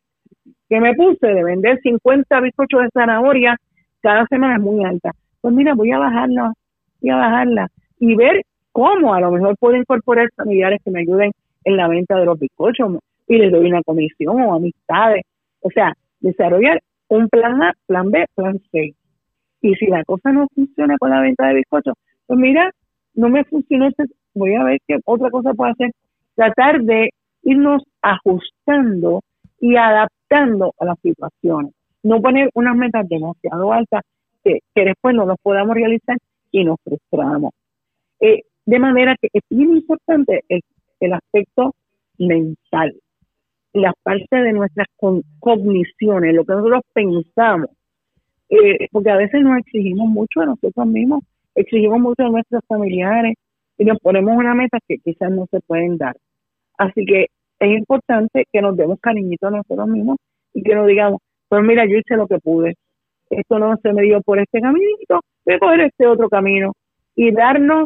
que 0.69 0.80
me 0.80 0.93
puse 0.93 1.28
de 1.28 1.43
vender 1.43 1.80
50 1.82 2.39
bizcochos 2.39 2.84
de 2.84 2.89
zanahoria 2.93 3.58
cada 4.01 4.25
semana 4.28 4.56
es 4.56 4.62
muy 4.62 4.86
alta. 4.86 5.12
Pues 5.41 5.54
mira, 5.54 5.73
voy 5.73 5.91
a 5.91 5.99
bajarla, 5.99 6.54
voy 7.01 7.10
a 7.10 7.15
bajarla 7.17 7.69
y 7.99 8.15
ver 8.15 8.43
cómo 8.71 9.13
a 9.13 9.21
lo 9.21 9.31
mejor 9.31 9.55
puedo 9.58 9.75
incorporar 9.75 10.29
familiares 10.36 10.81
que 10.84 10.91
me 10.91 11.01
ayuden 11.01 11.31
en 11.63 11.77
la 11.77 11.88
venta 11.88 12.17
de 12.17 12.25
los 12.25 12.39
bizcochos 12.39 12.99
y 13.27 13.38
les 13.38 13.51
doy 13.51 13.67
una 13.67 13.81
comisión 13.84 14.41
o 14.41 14.53
amistades. 14.53 15.23
O 15.62 15.69
sea, 15.69 15.93
desarrollar 16.19 16.81
un 17.08 17.29
plan 17.29 17.62
A, 17.62 17.73
plan 17.88 18.12
B, 18.12 18.25
plan 18.36 18.60
C. 18.71 18.93
Y 19.62 19.75
si 19.75 19.88
la 19.88 20.03
cosa 20.03 20.31
no 20.31 20.47
funciona 20.53 20.97
con 20.97 21.10
la 21.10 21.21
venta 21.21 21.47
de 21.47 21.55
bizcochos, 21.55 21.95
pues 22.27 22.39
mira, 22.39 22.71
no 23.15 23.29
me 23.29 23.43
funcionó, 23.45 23.89
voy 24.34 24.53
a 24.55 24.63
ver 24.63 24.79
qué 24.88 24.97
otra 25.05 25.29
cosa 25.29 25.53
puedo 25.53 25.71
hacer. 25.71 25.91
Tratar 26.36 26.81
de 26.81 27.10
irnos 27.43 27.84
ajustando 28.01 29.21
y 29.60 29.75
adaptando 29.77 30.73
a 30.79 30.86
las 30.86 30.99
situaciones. 30.99 31.73
No 32.03 32.21
poner 32.21 32.49
unas 32.53 32.75
metas 32.75 33.08
demasiado 33.08 33.71
altas 33.71 34.01
que, 34.43 34.60
después 34.75 35.15
no 35.15 35.25
las 35.25 35.38
podamos 35.41 35.75
realizar 35.75 36.17
y 36.51 36.63
nos 36.63 36.77
frustramos. 36.84 37.51
Eh, 38.25 38.41
de 38.65 38.79
manera 38.79 39.15
que 39.21 39.27
es 39.31 39.43
bien 39.51 39.77
importante 39.77 40.43
el, 40.49 41.13
aspecto 41.13 41.75
mental, 42.17 42.95
la 43.73 43.93
parte 44.01 44.35
de 44.35 44.51
nuestras 44.51 44.88
cogniciones, 45.39 46.33
lo 46.33 46.43
que 46.43 46.53
nosotros 46.53 46.81
pensamos, 46.91 47.69
eh, 48.49 48.88
porque 48.91 49.11
a 49.11 49.17
veces 49.17 49.41
nos 49.41 49.59
exigimos 49.59 50.07
mucho 50.07 50.41
a 50.41 50.47
nosotros 50.47 50.88
mismos, 50.88 51.23
exigimos 51.53 51.99
mucho 51.99 52.23
a 52.23 52.29
nuestros 52.29 52.63
familiares 52.67 53.35
y 53.77 53.85
nos 53.85 53.99
ponemos 53.99 54.35
una 54.35 54.55
meta 54.55 54.79
que 54.88 54.97
quizás 54.97 55.29
no 55.29 55.45
se 55.51 55.59
pueden 55.59 55.99
dar. 55.99 56.15
Así 56.79 57.05
que 57.05 57.27
es 57.59 57.77
importante 57.77 58.45
que 58.51 58.61
nos 58.61 58.75
demos 58.75 58.99
cariñito 58.99 59.47
a 59.47 59.51
nosotros 59.51 59.88
mismos 59.88 60.17
y 60.51 60.63
que 60.63 60.73
nos 60.73 60.88
digamos, 60.88 61.19
pues 61.47 61.61
mira, 61.63 61.85
yo 61.85 61.97
hice 61.97 62.15
lo 62.15 62.25
que 62.25 62.39
pude. 62.39 62.73
Esto 63.29 63.59
no 63.59 63.77
se 63.83 63.93
me 63.93 64.01
dio 64.01 64.19
por 64.21 64.39
este 64.39 64.61
caminito, 64.61 65.21
voy 65.45 65.55
a 65.55 65.59
coger 65.59 65.81
este 65.81 66.07
otro 66.07 66.27
camino 66.27 66.73
y 67.15 67.31
darnos 67.31 67.85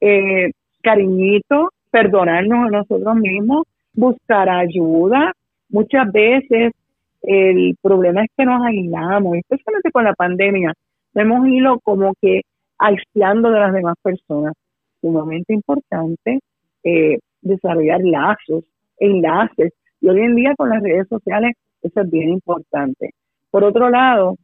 eh, 0.00 0.52
cariñito, 0.82 1.70
perdonarnos 1.90 2.68
a 2.68 2.70
nosotros 2.70 3.16
mismos, 3.16 3.66
buscar 3.92 4.48
ayuda. 4.48 5.32
Muchas 5.68 6.10
veces 6.12 6.72
el 7.22 7.76
problema 7.82 8.22
es 8.22 8.30
que 8.36 8.44
nos 8.44 8.64
aislamos, 8.64 9.36
especialmente 9.36 9.90
con 9.90 10.04
la 10.04 10.14
pandemia. 10.14 10.72
Hemos 11.14 11.46
ido 11.48 11.78
como 11.80 12.14
que 12.20 12.42
aislando 12.78 13.50
de 13.50 13.60
las 13.60 13.72
demás 13.72 13.96
personas. 14.02 14.54
Sumamente 15.00 15.54
importante 15.54 16.40
eh, 16.84 17.18
desarrollar 17.42 18.00
lazos, 18.02 18.64
enlaces. 18.98 19.72
Y 20.00 20.08
hoy 20.08 20.20
en 20.20 20.36
día 20.36 20.54
con 20.56 20.70
las 20.70 20.82
redes 20.82 21.08
sociales 21.08 21.52
eso 21.82 22.00
es 22.00 22.10
bien 22.10 22.30
importante. 22.30 23.10
Por 23.50 23.64
otro 23.64 23.90
lado, 23.90 24.36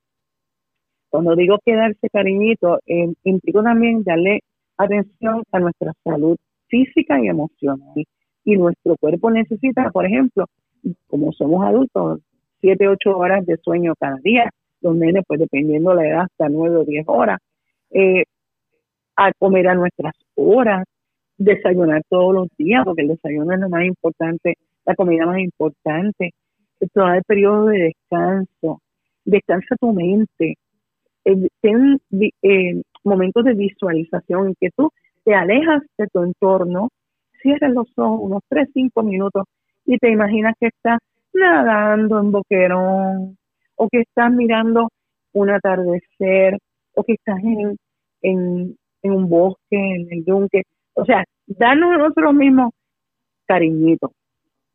cuando 1.10 1.36
digo 1.36 1.58
quedarse 1.64 2.08
cariñito, 2.10 2.78
eh, 2.86 3.12
implico 3.24 3.62
también 3.62 4.02
darle 4.02 4.40
atención 4.76 5.42
a 5.52 5.60
nuestra 5.60 5.92
salud 6.04 6.36
física 6.68 7.20
y 7.22 7.28
emocional. 7.28 8.04
Y 8.44 8.56
nuestro 8.56 8.96
cuerpo 8.98 9.30
necesita, 9.30 9.90
por 9.90 10.06
ejemplo, 10.06 10.46
como 11.08 11.32
somos 11.32 11.64
adultos, 11.64 12.20
7, 12.60 12.88
8 12.88 13.16
horas 13.16 13.46
de 13.46 13.56
sueño 13.58 13.94
cada 13.98 14.16
día. 14.22 14.50
Los 14.80 14.96
nenes, 14.96 15.24
pues 15.26 15.40
dependiendo 15.40 15.90
de 15.90 15.96
la 15.96 16.08
edad, 16.08 16.22
hasta 16.22 16.48
9 16.48 16.76
o 16.76 16.84
10 16.84 17.04
horas. 17.08 17.38
Eh, 17.90 18.24
a 19.16 19.32
comer 19.38 19.68
a 19.68 19.74
nuestras 19.74 20.14
horas, 20.34 20.84
desayunar 21.38 22.02
todos 22.08 22.34
los 22.34 22.48
días, 22.58 22.82
porque 22.84 23.02
el 23.02 23.08
desayuno 23.08 23.54
es 23.54 23.60
lo 23.60 23.68
más 23.68 23.84
importante, 23.84 24.54
la 24.84 24.94
comida 24.94 25.26
más 25.26 25.38
importante, 25.38 26.32
tomar 26.92 27.16
el 27.16 27.24
periodo 27.24 27.66
de 27.66 27.94
descanso, 27.94 28.80
descansa 29.24 29.76
tu 29.80 29.92
mente, 29.92 30.56
eh, 31.24 31.48
ten 31.60 31.98
eh, 32.42 32.82
momentos 33.06 33.44
de 33.44 33.54
visualización 33.54 34.48
en 34.48 34.54
que 34.60 34.70
tú 34.76 34.90
te 35.24 35.34
alejas 35.34 35.82
de 35.96 36.06
tu 36.08 36.22
entorno, 36.22 36.90
cierras 37.42 37.72
los 37.72 37.88
ojos 37.96 38.20
unos 38.22 38.42
3, 38.48 38.68
5 38.72 39.02
minutos 39.02 39.44
y 39.84 39.98
te 39.98 40.10
imaginas 40.10 40.54
que 40.60 40.66
estás 40.66 40.98
nadando 41.32 42.20
en 42.20 42.32
boquerón 42.32 43.36
o 43.76 43.88
que 43.88 44.00
estás 44.00 44.32
mirando 44.32 44.88
un 45.32 45.50
atardecer 45.50 46.58
o 46.94 47.04
que 47.04 47.14
estás 47.14 47.38
en, 47.42 47.76
en, 48.22 48.76
un 49.02 49.28
bosque, 49.28 49.76
en 49.76 50.08
el 50.10 50.24
yunque, 50.24 50.62
o 50.94 51.04
sea, 51.04 51.24
darnos 51.46 51.98
nosotros 51.98 52.34
mismos 52.34 52.72
cariñito 53.46 54.10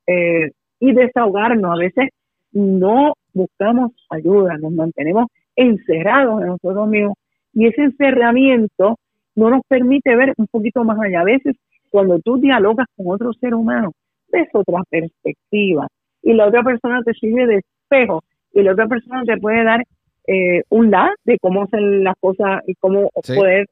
eh, 0.07 0.51
y 0.79 0.93
desahogarnos. 0.93 1.71
A 1.71 1.77
veces 1.77 2.09
no 2.53 3.13
buscamos 3.33 3.91
ayuda, 4.09 4.57
nos 4.57 4.71
mantenemos 4.71 5.27
encerrados 5.55 6.41
en 6.41 6.47
nosotros 6.47 6.87
mismos 6.87 7.13
y 7.53 7.67
ese 7.67 7.83
encerramiento 7.83 8.97
no 9.35 9.49
nos 9.49 9.61
permite 9.67 10.15
ver 10.15 10.33
un 10.37 10.47
poquito 10.47 10.83
más 10.83 10.99
allá. 10.99 11.21
A 11.21 11.25
veces 11.25 11.55
cuando 11.89 12.19
tú 12.19 12.37
dialogas 12.37 12.87
con 12.95 13.13
otro 13.13 13.33
ser 13.33 13.53
humano, 13.53 13.91
ves 14.31 14.47
otra 14.53 14.81
perspectiva 14.89 15.87
y 16.23 16.33
la 16.33 16.47
otra 16.47 16.63
persona 16.63 17.01
te 17.03 17.13
sirve 17.13 17.47
de 17.47 17.57
espejo 17.57 18.23
y 18.53 18.61
la 18.61 18.73
otra 18.73 18.87
persona 18.87 19.23
te 19.25 19.37
puede 19.37 19.63
dar 19.63 19.83
eh, 20.27 20.63
un 20.69 20.91
la 20.91 21.13
de 21.25 21.37
cómo 21.39 21.63
hacer 21.63 21.81
las 21.81 22.15
cosas 22.19 22.61
y 22.67 22.75
cómo 22.75 23.09
poder 23.25 23.67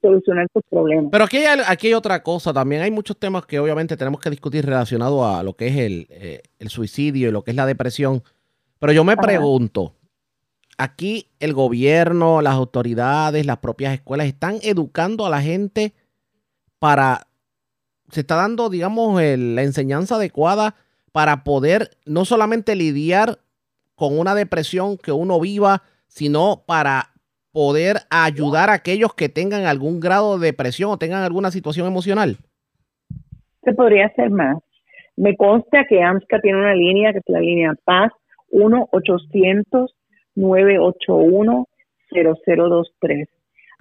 solucionar 0.00 0.48
tus 0.52 0.62
problemas. 0.68 1.10
Pero 1.12 1.24
aquí 1.24 1.38
hay, 1.38 1.60
aquí 1.66 1.88
hay 1.88 1.94
otra 1.94 2.22
cosa 2.22 2.52
también. 2.52 2.82
Hay 2.82 2.90
muchos 2.90 3.16
temas 3.18 3.46
que 3.46 3.58
obviamente 3.58 3.96
tenemos 3.96 4.20
que 4.20 4.30
discutir 4.30 4.64
relacionados 4.64 5.24
a 5.24 5.42
lo 5.42 5.54
que 5.54 5.68
es 5.68 5.76
el, 5.76 6.06
eh, 6.10 6.42
suicidio 6.66 7.28
y 7.28 7.32
lo 7.32 7.42
que 7.42 7.52
es 7.52 7.56
la 7.56 7.66
depresión. 7.66 8.22
Pero 8.78 8.92
yo 8.92 9.04
me 9.04 9.16
pregunto, 9.16 9.94
aquí 10.78 11.28
el 11.40 11.52
gobierno, 11.52 12.42
las 12.42 12.54
autoridades, 12.54 13.46
las 13.46 13.58
propias 13.58 13.94
escuelas 13.94 14.26
están 14.26 14.58
educando 14.62 15.26
a 15.26 15.30
la 15.30 15.42
gente 15.42 15.92
para 16.78 17.26
se 18.10 18.20
está 18.20 18.36
dando, 18.36 18.70
digamos, 18.70 19.20
la 19.20 19.62
enseñanza 19.62 20.16
adecuada 20.16 20.74
para 21.12 21.44
poder 21.44 21.90
no 22.04 22.24
solamente 22.24 22.76
lidiar 22.76 23.38
con 23.94 24.18
una 24.18 24.34
depresión 24.34 24.96
que 24.96 25.12
uno 25.12 25.40
viva, 25.40 25.82
sino 26.06 26.62
para 26.66 27.10
poder 27.52 27.96
ayudar 28.10 28.68
a 28.68 28.74
aquellos 28.74 29.14
que 29.14 29.28
tengan 29.28 29.64
algún 29.64 29.98
grado 29.98 30.38
de 30.38 30.46
depresión 30.46 30.90
o 30.90 30.98
tengan 30.98 31.22
alguna 31.22 31.50
situación 31.50 31.86
emocional? 31.86 32.36
Se 33.64 33.72
podría 33.72 34.06
hacer 34.06 34.30
más. 34.30 34.58
Me 35.16 35.34
consta 35.36 35.84
que 35.88 36.02
AMSCA 36.02 36.40
tiene 36.40 36.58
una 36.58 36.74
línea 36.74 37.12
que 37.12 37.18
es 37.18 37.24
la 37.28 37.40
línea 37.40 37.74
Paz 37.84 38.12
1-800-981-0023. 40.36 43.28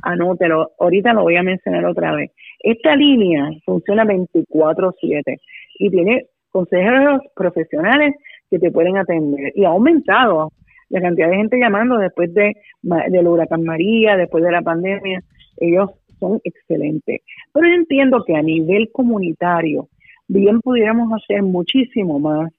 Anótelo, 0.03 0.72
ahorita 0.80 1.14
lo 1.14 1.24
voy 1.24 1.38
a 1.38 1.43
mencionar 1.43 1.86
otra 1.86 2.14
vez. 2.14 2.32
Esta 2.60 2.95
línea 2.95 3.49
funciona 3.66 4.06
24-7 4.06 5.39
y 5.80 5.89
tiene 5.89 6.28
consejeros 6.49 7.22
profesionales 7.36 8.16
que 8.49 8.60
te 8.60 8.72
pueden 8.72 8.97
atender 8.97 9.51
y 9.56 9.66
ha 9.66 9.70
aumentado 9.70 10.51
la 10.89 11.01
cantidad 11.01 11.30
de 11.30 11.38
gente 11.38 11.60
llamando 11.60 11.97
después 11.97 12.34
de 12.34 12.53
del 12.82 13.28
huracán 13.28 13.64
María, 13.64 14.16
después 14.16 14.43
de 14.43 14.51
la 14.51 14.62
pandemia, 14.62 15.22
ellos 15.58 15.89
son 16.20 16.39
excelentes. 16.43 17.22
Pero 17.51 17.68
yo 17.68 17.74
entiendo 17.74 18.24
que 18.26 18.36
a 18.36 18.41
nivel 18.41 18.89
comunitario 18.91 19.89
bien 20.28 20.62
pudiéramos 20.62 21.12
hacer 21.14 21.43
muchísimo 21.43 22.20
más, 22.20 22.51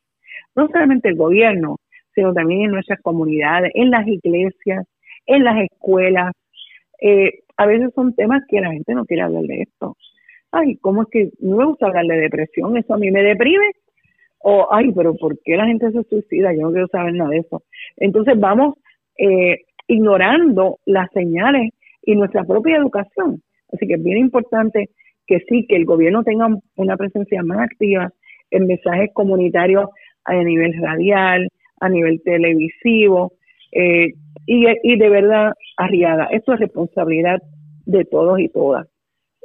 no 0.55 0.67
solamente 0.69 1.09
el 1.09 1.17
gobierno, 1.17 1.77
sino 2.17 2.33
también 2.33 2.63
en 2.63 2.71
nuestras 2.73 3.01
comunidades, 3.03 3.71
en 3.75 3.91
las 3.91 4.09
iglesias, 4.09 4.85
en 5.27 5.45
las 5.45 5.63
escuelas. 5.63 6.33
Eh, 7.01 7.41
a 7.57 7.67
veces 7.67 7.93
son 7.95 8.15
temas 8.15 8.43
que 8.49 8.61
la 8.61 8.73
gente 8.73 8.95
no 8.95 9.05
quiere 9.05 9.23
hablar 9.23 9.45
de 9.45 9.63
esto. 9.63 9.97
Ay, 10.51 10.77
¿cómo 10.77 11.03
es 11.03 11.09
que 11.11 11.31
no 11.41 11.57
me 11.57 11.67
gusta 11.67 11.87
hablar 11.87 12.07
de 12.07 12.17
depresión? 12.17 12.77
Eso 12.77 12.95
a 12.95 12.99
mí 12.99 13.11
me 13.11 13.23
deprime 13.23 13.71
o, 14.39 14.69
ay, 14.73 14.93
pero 14.93 15.15
¿por 15.17 15.39
qué 15.45 15.57
la 15.57 15.67
gente 15.67 15.91
se 15.91 16.03
suicida? 16.05 16.53
Yo 16.55 16.63
no 16.63 16.73
quiero 16.73 16.89
saber 16.89 17.15
nada 17.15 17.31
de 17.31 17.39
eso. 17.39 17.63
Entonces 17.97 18.39
vamos 18.39 18.75
eh, 19.19 19.59
ignorando 19.89 20.79
las 20.87 21.11
señales 21.13 21.71
y 22.03 22.15
nuestra 22.15 22.45
propia 22.45 22.77
educación. 22.77 23.43
Así 23.73 23.87
que 23.87 23.95
es 23.95 24.03
bien 24.03 24.19
importante 24.19 24.91
que 25.27 25.41
sí, 25.49 25.67
que 25.67 25.77
el 25.77 25.85
gobierno 25.85 26.23
tenga 26.23 26.49
una 26.77 26.97
presencia 26.97 27.43
más 27.43 27.59
activa 27.59 28.11
en 28.51 28.67
mensajes 28.67 29.11
comunitarios 29.13 29.91
a 30.25 30.35
nivel 30.35 30.75
radial, 30.81 31.49
a 31.81 31.89
nivel 31.89 32.23
televisivo, 32.23 33.33
eh, 33.73 34.13
y, 34.47 34.97
de 34.97 35.09
verdad, 35.09 35.53
arriada. 35.77 36.27
Esto 36.27 36.53
es 36.55 36.61
responsabilidad 36.61 37.43
de 37.85 38.05
todos 38.05 38.39
y 38.39 38.49
todas. 38.49 38.87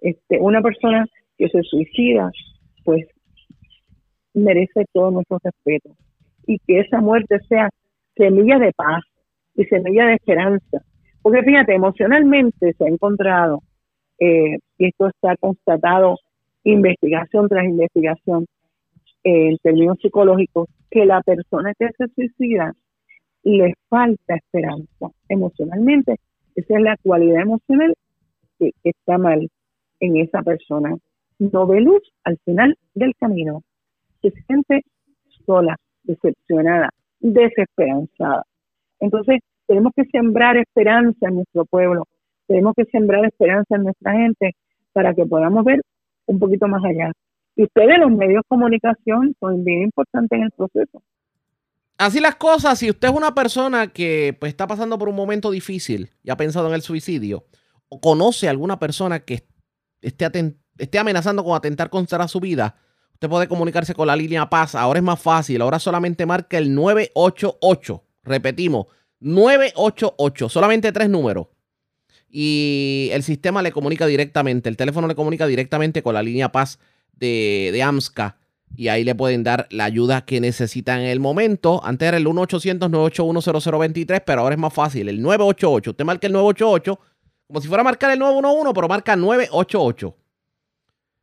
Este, 0.02 0.40
una 0.40 0.62
persona 0.62 1.06
que 1.38 1.50
se 1.50 1.62
suicida, 1.64 2.32
pues 2.84 3.08
merece 4.34 4.86
todo 4.94 5.12
nuestro 5.12 5.40
respeto 5.44 5.96
y 6.48 6.60
que 6.60 6.80
esa 6.80 7.02
muerte 7.02 7.40
sea 7.50 7.70
semilla 8.16 8.60
de 8.60 8.72
paz 8.74 9.04
y 9.56 9.66
semilla 9.66 10.06
de 10.06 10.14
esperanza. 10.14 10.84
Porque 11.22 11.44
fíjate, 11.44 11.74
emocionalmente 11.74 12.74
se 12.74 12.84
ha 12.84 12.88
encontrado, 12.88 13.62
eh, 14.20 14.58
y 14.78 14.86
esto 14.86 15.08
está 15.08 15.36
constatado 15.38 16.16
investigación 16.64 17.48
tras 17.48 17.66
investigación 17.66 18.46
eh, 19.24 19.50
en 19.50 19.58
términos 19.58 19.98
psicológicos, 20.02 20.70
que 20.90 21.06
la 21.06 21.22
persona 21.22 21.74
que 21.78 21.90
se 21.98 22.08
suicida 22.16 22.74
le 23.44 23.74
falta 23.90 24.36
esperanza 24.36 25.10
emocionalmente. 25.30 26.18
Esa 26.56 26.78
es 26.78 26.82
la 26.82 26.98
cualidad 27.02 27.42
emocional 27.42 27.96
que 28.60 28.72
está 28.84 29.18
mal 29.18 29.50
en 30.00 30.18
esa 30.18 30.44
persona. 30.44 30.96
No 31.40 31.66
ve 31.66 31.82
luz 31.82 32.04
al 32.24 32.38
final 32.46 32.78
del 32.94 33.16
camino 33.16 33.64
se 34.22 34.32
siente 34.46 34.82
sola, 35.46 35.76
decepcionada, 36.04 36.90
desesperanzada. 37.20 38.44
Entonces, 39.00 39.40
tenemos 39.68 39.94
que 39.96 40.06
sembrar 40.06 40.58
esperanza 40.58 41.28
en 41.28 41.36
nuestro 41.36 41.66
pueblo, 41.66 42.04
tenemos 42.48 42.74
que 42.76 42.86
sembrar 42.86 43.26
esperanza 43.26 43.76
en 43.76 43.84
nuestra 43.84 44.14
gente 44.14 44.52
para 44.94 45.14
que 45.14 45.26
podamos 45.26 45.64
ver 45.64 45.82
un 46.28 46.40
poquito 46.40 46.68
más 46.68 46.84
allá. 46.84 47.12
Y 47.56 47.64
ustedes, 47.64 48.00
los 48.00 48.12
medios 48.12 48.44
de 48.44 48.48
comunicación, 48.48 49.36
son 49.40 49.64
bien 49.64 49.84
importantes 49.84 50.38
en 50.38 50.44
el 50.46 50.52
proceso. 50.52 51.04
Así 51.98 52.20
las 52.20 52.36
cosas, 52.36 52.80
si 52.80 52.90
usted 52.90 53.10
es 53.10 53.14
una 53.14 53.36
persona 53.36 53.88
que 53.88 54.36
pues, 54.40 54.50
está 54.50 54.66
pasando 54.68 54.98
por 54.98 55.10
un 55.10 55.16
momento 55.16 55.52
difícil 55.52 56.10
y 56.24 56.32
ha 56.32 56.38
pensado 56.38 56.68
en 56.68 56.74
el 56.74 56.82
suicidio, 56.82 57.46
o 57.90 58.00
conoce 58.00 58.48
a 58.48 58.52
alguna 58.52 58.80
persona 58.80 59.20
que 59.20 59.44
esté, 60.02 60.56
esté 60.78 61.00
amenazando 61.00 61.44
con 61.44 61.56
atentar 61.56 61.90
contra 61.90 62.28
su 62.28 62.40
vida, 62.40 62.76
Usted 63.22 63.30
puede 63.30 63.48
comunicarse 63.48 63.94
con 63.94 64.08
la 64.08 64.16
línea 64.16 64.50
Paz. 64.50 64.74
Ahora 64.74 64.98
es 64.98 65.04
más 65.04 65.22
fácil. 65.22 65.62
Ahora 65.62 65.78
solamente 65.78 66.26
marca 66.26 66.58
el 66.58 66.74
988. 66.74 68.04
Repetimos, 68.24 68.88
988. 69.20 70.50
Solamente 70.50 70.92
tres 70.92 71.08
números. 71.08 71.46
Y 72.32 73.10
el 73.12 73.22
sistema 73.22 73.62
le 73.62 73.72
comunica 73.72 74.08
directamente. 74.08 74.70
El 74.70 74.76
teléfono 74.76 75.08
le 75.08 75.14
comunica 75.14 75.46
directamente 75.46 76.02
con 76.02 76.16
la 76.16 76.24
línea 76.24 76.52
Paz 76.52 76.80
de, 77.22 77.70
de 77.72 77.82
AMSCA. 77.82 78.36
Y 78.76 78.90
ahí 78.90 79.06
le 79.06 79.16
pueden 79.16 79.44
dar 79.44 79.68
la 79.70 79.86
ayuda 79.86 80.26
que 80.26 80.42
necesita 80.42 81.00
en 81.00 81.08
el 81.08 81.22
momento. 81.22 81.82
Antes 81.86 82.10
era 82.10 82.18
el 82.18 82.26
1-800-981-0023, 82.26 84.24
pero 84.26 84.42
ahora 84.42 84.56
es 84.56 84.60
más 84.60 84.74
fácil. 84.74 85.08
El 85.08 85.22
988. 85.22 85.92
Usted 85.92 86.04
marca 86.06 86.28
el 86.28 86.34
988 86.34 87.00
como 87.52 87.60
si 87.60 87.68
fuera 87.68 87.82
a 87.82 87.84
marcar 87.84 88.12
el 88.12 88.20
911, 88.20 88.74
pero 88.74 88.88
marca 88.88 89.14
988. 89.18 90.16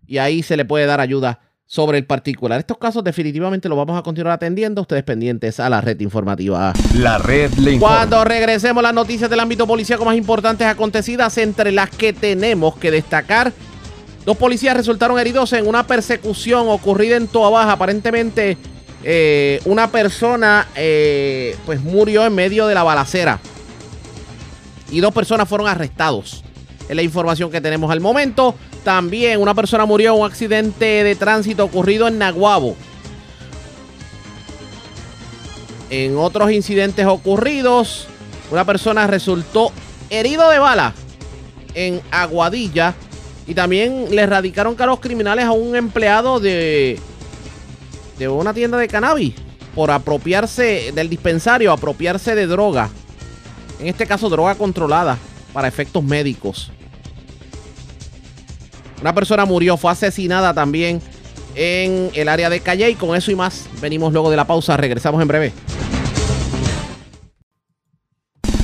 Y 0.07 0.18
ahí 0.18 0.42
se 0.42 0.59
le 0.59 0.66
puede 0.66 0.84
dar 0.84 1.01
ayuda 1.01 1.40
sobre 1.64 1.96
el 1.96 2.05
particular. 2.05 2.59
Estos 2.61 2.76
casos 2.76 3.03
definitivamente 3.03 3.66
los 3.66 3.78
vamos 3.78 3.99
a 3.99 4.03
continuar 4.03 4.34
atendiendo. 4.34 4.82
Ustedes 4.82 5.05
pendientes 5.05 5.59
a 5.59 5.70
la 5.70 5.80
red 5.80 5.99
informativa. 6.01 6.74
La 6.96 7.16
red 7.16 7.51
le 7.55 7.72
informa. 7.72 7.96
Cuando 7.96 8.24
regresemos 8.24 8.82
las 8.82 8.92
noticias 8.92 9.30
del 9.30 9.40
ámbito 9.40 9.66
policíaco 9.66 10.05
más 10.05 10.18
importantes 10.18 10.66
acontecidas, 10.66 11.38
entre 11.38 11.72
las 11.72 11.88
que 11.88 12.12
tenemos 12.12 12.76
que 12.76 12.90
destacar. 12.90 13.51
Dos 14.29 14.37
policías 14.37 14.76
resultaron 14.76 15.18
heridos 15.18 15.55
en 15.55 15.66
una 15.66 15.87
persecución 15.87 16.68
ocurrida 16.68 17.16
en 17.16 17.29
Toa 17.29 17.49
Baja. 17.49 17.72
Aparentemente 17.72 18.59
eh, 19.03 19.59
una 19.64 19.91
persona 19.91 20.68
eh, 20.76 21.57
pues 21.64 21.81
murió 21.81 22.26
en 22.26 22.35
medio 22.35 22.66
de 22.66 22.74
la 22.74 22.83
balacera. 22.83 23.41
Y 24.91 25.01
dos 25.01 25.14
personas 25.14 25.49
fueron 25.49 25.66
arrestados. 25.66 26.45
Es 26.91 26.95
la 26.95 27.01
información 27.01 27.51
que 27.51 27.62
tenemos 27.62 27.91
al 27.91 28.03
momento. 28.03 28.55
También 28.85 29.41
una 29.41 29.55
persona 29.55 29.87
murió 29.87 30.12
en 30.12 30.20
un 30.20 30.26
accidente 30.26 31.05
de 31.05 31.14
tránsito 31.14 31.64
ocurrido 31.64 32.07
en 32.07 32.18
Naguabo. 32.18 32.76
En 35.89 36.18
otros 36.18 36.53
incidentes 36.53 37.07
ocurridos, 37.07 38.09
una 38.51 38.66
persona 38.66 39.07
resultó 39.07 39.72
herido 40.11 40.51
de 40.51 40.59
bala 40.59 40.93
en 41.72 42.03
Aguadilla. 42.11 42.95
Y 43.49 43.55
también 43.55 44.14
le 44.14 44.26
radicaron 44.26 44.74
cargos 44.74 45.01
criminales 45.01 45.46
a 45.46 45.53
un 45.53 45.74
empleado 45.74 46.38
de, 46.38 47.01
de 48.18 48.28
una 48.28 48.53
tienda 48.53 48.76
de 48.76 48.86
cannabis 48.86 49.34
por 49.74 49.90
apropiarse 49.90 50.92
del 50.94 51.09
dispensario, 51.09 51.72
apropiarse 51.72 52.34
de 52.34 52.46
droga. 52.46 52.90
En 53.80 53.86
este 53.86 54.07
caso, 54.07 54.28
droga 54.28 54.55
controlada 54.55 55.16
para 55.55 55.66
efectos 55.66 56.05
médicos. 56.05 56.70
Una 59.01 59.14
persona 59.14 59.46
murió, 59.46 59.78
fue 59.78 59.92
asesinada 59.92 60.53
también 60.53 61.01
en 61.55 62.11
el 62.14 62.28
área 62.28 62.51
de 62.51 62.61
Calle 62.61 62.90
y 62.90 62.96
con 62.96 63.16
eso 63.16 63.30
y 63.30 63.34
más 63.34 63.66
venimos 63.80 64.12
luego 64.12 64.30
de 64.30 64.36
la 64.36 64.46
pausa, 64.46 64.76
regresamos 64.76 65.22
en 65.22 65.28
breve. 65.28 65.53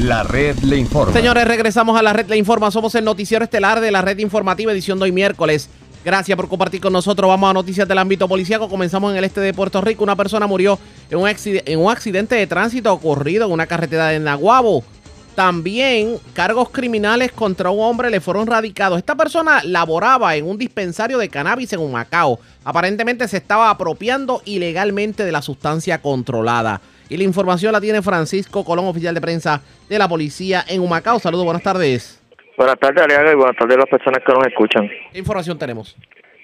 La 0.05 0.23
red 0.23 0.59
le 0.59 0.77
informa. 0.77 1.15
Señores, 1.15 1.49
regresamos 1.49 1.99
a 1.99 2.03
la 2.03 2.13
red 2.13 2.29
le 2.29 2.37
informa. 2.37 2.71
Somos 2.71 2.95
el 2.95 3.07
noticiero 3.07 3.43
estelar 3.43 3.81
de 3.81 3.91
la 3.91 4.03
red 4.03 4.19
informativa 4.19 4.71
edición 4.71 4.99
de 4.99 5.05
hoy 5.05 5.13
miércoles. 5.13 5.71
Gracias 6.05 6.37
por 6.37 6.47
compartir 6.47 6.83
con 6.83 6.93
nosotros. 6.93 7.27
Vamos 7.27 7.49
a 7.49 7.55
noticias 7.55 7.89
del 7.89 7.97
ámbito 7.97 8.29
policíaco. 8.29 8.69
Comenzamos 8.69 9.13
en 9.13 9.17
el 9.17 9.25
este 9.25 9.41
de 9.41 9.55
Puerto 9.55 9.81
Rico. 9.81 10.05
Una 10.05 10.15
persona 10.15 10.47
murió 10.47 10.79
en 11.09 11.19
un, 11.19 11.27
en 11.27 11.81
un 11.81 11.91
accidente 11.91 12.35
de 12.35 12.47
tránsito 12.47 12.93
ocurrido 12.93 13.47
en 13.47 13.53
una 13.53 13.67
carretera 13.67 14.09
de 14.09 14.21
Naguabo. 14.21 14.85
También 15.35 16.19
cargos 16.35 16.69
criminales 16.69 17.33
contra 17.33 17.71
un 17.71 17.81
hombre 17.81 18.11
le 18.11 18.21
fueron 18.21 18.47
radicados. 18.47 18.99
Esta 18.99 19.15
persona 19.15 19.63
laboraba 19.65 20.37
en 20.37 20.47
un 20.47 20.59
dispensario 20.59 21.17
de 21.17 21.31
cannabis 21.31 21.73
en 21.73 21.81
Humacao. 21.81 22.41
Aparentemente 22.63 23.27
se 23.27 23.39
estaba 23.39 23.71
apropiando 23.71 24.43
ilegalmente 24.45 25.25
de 25.25 25.33
la 25.33 25.41
sustancia 25.41 26.03
controlada. 26.03 26.83
Y 27.09 27.17
la 27.17 27.25
información 27.25 27.73
la 27.73 27.81
tiene 27.81 28.03
Francisco 28.03 28.65
Colón, 28.65 28.87
oficial 28.87 29.15
de 29.15 29.21
prensa 29.21 29.61
de 29.89 29.99
la 29.99 30.09
policía 30.09 30.65
en 30.69 30.81
Humacao. 30.81 31.19
Saludos, 31.19 31.45
buenas 31.45 31.63
tardes. 31.63 32.21
Buenas 32.57 32.79
tardes, 32.79 33.03
Ariaga, 33.03 33.33
y 33.33 33.35
buenas 33.35 33.57
tardes 33.57 33.77
a 33.77 33.81
las 33.81 33.89
personas 33.89 34.21
que 34.25 34.33
nos 34.33 34.47
escuchan. 34.47 34.89
¿Qué 35.13 35.19
información 35.19 35.59
tenemos? 35.59 35.97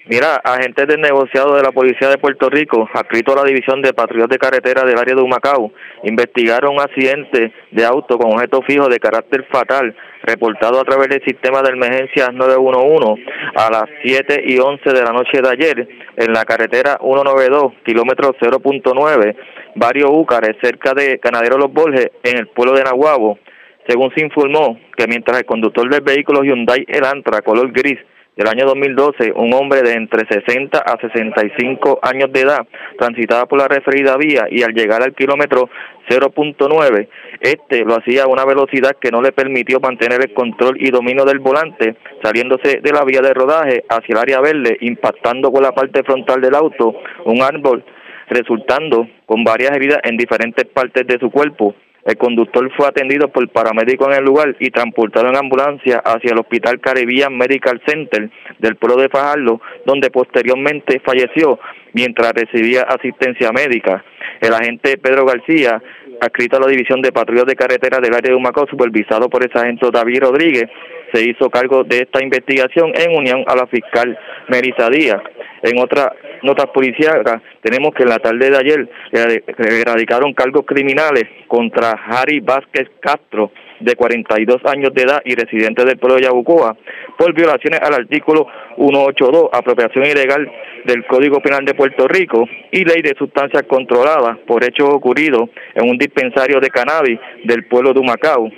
Mira, 0.07 0.35
agentes 0.43 0.87
del 0.87 0.99
negociado 0.99 1.55
de 1.55 1.61
la 1.61 1.71
Policía 1.71 2.09
de 2.09 2.17
Puerto 2.17 2.49
Rico, 2.49 2.89
adscrito 2.93 3.33
a 3.33 3.43
la 3.43 3.43
División 3.43 3.81
de 3.81 3.93
Patrullas 3.93 4.29
de 4.29 4.37
Carretera 4.37 4.83
del 4.83 4.97
área 4.97 5.15
de 5.15 5.21
Humacao, 5.21 5.71
investigaron 6.03 6.73
un 6.73 6.81
accidente 6.81 7.53
de 7.71 7.85
auto 7.85 8.17
con 8.17 8.33
objeto 8.33 8.61
fijo 8.63 8.89
de 8.89 8.99
carácter 8.99 9.45
fatal 9.51 9.95
reportado 10.23 10.79
a 10.79 10.83
través 10.83 11.09
del 11.09 11.23
sistema 11.23 11.61
de 11.61 11.71
emergencias 11.71 12.33
911 12.33 13.23
a 13.55 13.71
las 13.71 13.85
7 14.03 14.43
y 14.45 14.59
11 14.59 14.89
de 14.91 15.03
la 15.03 15.11
noche 15.11 15.41
de 15.41 15.49
ayer 15.49 15.87
en 16.17 16.33
la 16.33 16.45
carretera 16.45 16.97
192, 17.01 17.73
kilómetro 17.85 18.35
0.9, 18.39 19.35
Barrio 19.75 20.11
Úcares, 20.11 20.57
cerca 20.61 20.93
de 20.93 21.19
Canadero 21.19 21.57
Los 21.57 21.73
Borges, 21.73 22.11
en 22.23 22.37
el 22.37 22.47
pueblo 22.47 22.73
de 22.73 22.83
Nahuabo. 22.83 23.39
Según 23.87 24.13
se 24.13 24.23
informó 24.23 24.79
que 24.95 25.07
mientras 25.07 25.39
el 25.39 25.45
conductor 25.45 25.89
del 25.89 26.01
vehículo 26.01 26.43
Hyundai 26.43 26.85
Elantra 26.87 27.41
color 27.41 27.71
gris 27.71 27.99
del 28.35 28.47
año 28.47 28.65
2012, 28.65 29.33
un 29.35 29.53
hombre 29.53 29.81
de 29.81 29.93
entre 29.93 30.25
60 30.25 30.77
a 30.79 30.97
65 30.99 31.99
años 32.01 32.31
de 32.31 32.41
edad 32.41 32.65
transitaba 32.97 33.45
por 33.45 33.59
la 33.59 33.67
referida 33.67 34.15
vía 34.17 34.45
y 34.49 34.63
al 34.63 34.73
llegar 34.73 35.03
al 35.03 35.13
kilómetro 35.13 35.69
0.9, 36.09 37.07
este 37.41 37.83
lo 37.83 37.95
hacía 37.95 38.23
a 38.23 38.27
una 38.27 38.45
velocidad 38.45 38.95
que 38.99 39.11
no 39.11 39.21
le 39.21 39.31
permitió 39.31 39.79
mantener 39.79 40.21
el 40.21 40.33
control 40.33 40.77
y 40.79 40.91
dominio 40.91 41.25
del 41.25 41.39
volante, 41.39 41.95
saliéndose 42.23 42.79
de 42.81 42.91
la 42.91 43.03
vía 43.03 43.21
de 43.21 43.33
rodaje 43.33 43.83
hacia 43.89 44.13
el 44.13 44.17
área 44.17 44.39
verde, 44.39 44.77
impactando 44.79 45.51
con 45.51 45.63
la 45.63 45.73
parte 45.73 46.03
frontal 46.03 46.39
del 46.41 46.55
auto 46.55 46.95
un 47.25 47.41
árbol, 47.41 47.83
resultando 48.29 49.07
con 49.25 49.43
varias 49.43 49.71
heridas 49.71 49.99
en 50.03 50.15
diferentes 50.15 50.65
partes 50.65 51.05
de 51.05 51.19
su 51.19 51.29
cuerpo. 51.29 51.75
El 52.03 52.17
conductor 52.17 52.71
fue 52.75 52.87
atendido 52.87 53.27
por 53.27 53.47
paramédicos 53.49 54.07
en 54.07 54.15
el 54.15 54.25
lugar 54.25 54.55
y 54.59 54.71
transportado 54.71 55.29
en 55.29 55.37
ambulancia 55.37 56.01
hacia 56.03 56.31
el 56.31 56.39
Hospital 56.39 56.79
Caribbean 56.79 57.37
Medical 57.37 57.81
Center 57.85 58.29
del 58.57 58.75
pueblo 58.75 59.01
de 59.01 59.09
Fajardo, 59.09 59.61
donde 59.85 60.09
posteriormente 60.09 60.99
falleció 61.05 61.59
mientras 61.93 62.33
recibía 62.33 62.83
asistencia 62.83 63.51
médica. 63.51 64.03
El 64.39 64.53
agente 64.53 64.97
Pedro 64.97 65.25
García, 65.25 65.81
adscrito 66.19 66.57
a 66.57 66.61
la 66.61 66.67
División 66.67 67.01
de 67.01 67.11
Patrullas 67.11 67.45
de 67.45 67.55
Carretera 67.55 67.99
del 67.99 68.15
área 68.15 68.31
de 68.31 68.35
Humacao, 68.35 68.65
supervisado 68.67 69.29
por 69.29 69.43
el 69.43 69.51
sargento 69.51 69.91
David 69.91 70.21
Rodríguez, 70.21 70.69
se 71.13 71.21
hizo 71.29 71.49
cargo 71.49 71.83
de 71.83 71.99
esta 71.99 72.23
investigación 72.23 72.91
en 72.95 73.15
unión 73.15 73.43
a 73.47 73.55
la 73.55 73.67
fiscal 73.67 74.17
Melissa 74.47 74.89
Díaz. 74.89 75.21
En 75.63 75.79
otra 75.79 76.11
notas 76.43 76.67
policíacas 76.73 77.41
tenemos 77.61 77.93
que 77.93 78.03
en 78.03 78.09
la 78.09 78.17
tarde 78.17 78.49
de 78.49 78.57
ayer 78.57 78.89
erradicaron 79.11 80.33
cargos 80.33 80.65
criminales 80.65 81.25
contra 81.47 81.91
Harry 81.91 82.39
Vázquez 82.39 82.89
Castro, 82.99 83.51
de 83.79 83.95
42 83.95 84.57
años 84.65 84.93
de 84.93 85.03
edad 85.03 85.21
y 85.25 85.35
residente 85.35 85.83
del 85.83 85.97
pueblo 85.97 86.17
de 86.17 86.23
Yabucoa, 86.23 86.77
por 87.17 87.33
violaciones 87.33 87.79
al 87.81 87.93
artículo 87.93 88.47
182, 88.77 89.49
apropiación 89.51 90.05
ilegal 90.05 90.51
del 90.85 91.05
Código 91.05 91.41
Penal 91.41 91.65
de 91.65 91.73
Puerto 91.73 92.07
Rico 92.07 92.47
y 92.71 92.83
ley 92.83 93.01
de 93.01 93.15
sustancias 93.17 93.63
controladas 93.63 94.37
por 94.45 94.63
hechos 94.63 94.89
ocurridos 94.89 95.49
en 95.75 95.89
un 95.89 95.97
dispensario 95.97 96.59
de 96.59 96.69
cannabis 96.69 97.19
del 97.43 97.65
pueblo 97.65 97.93
de 97.93 97.99
Humacao 97.99 98.49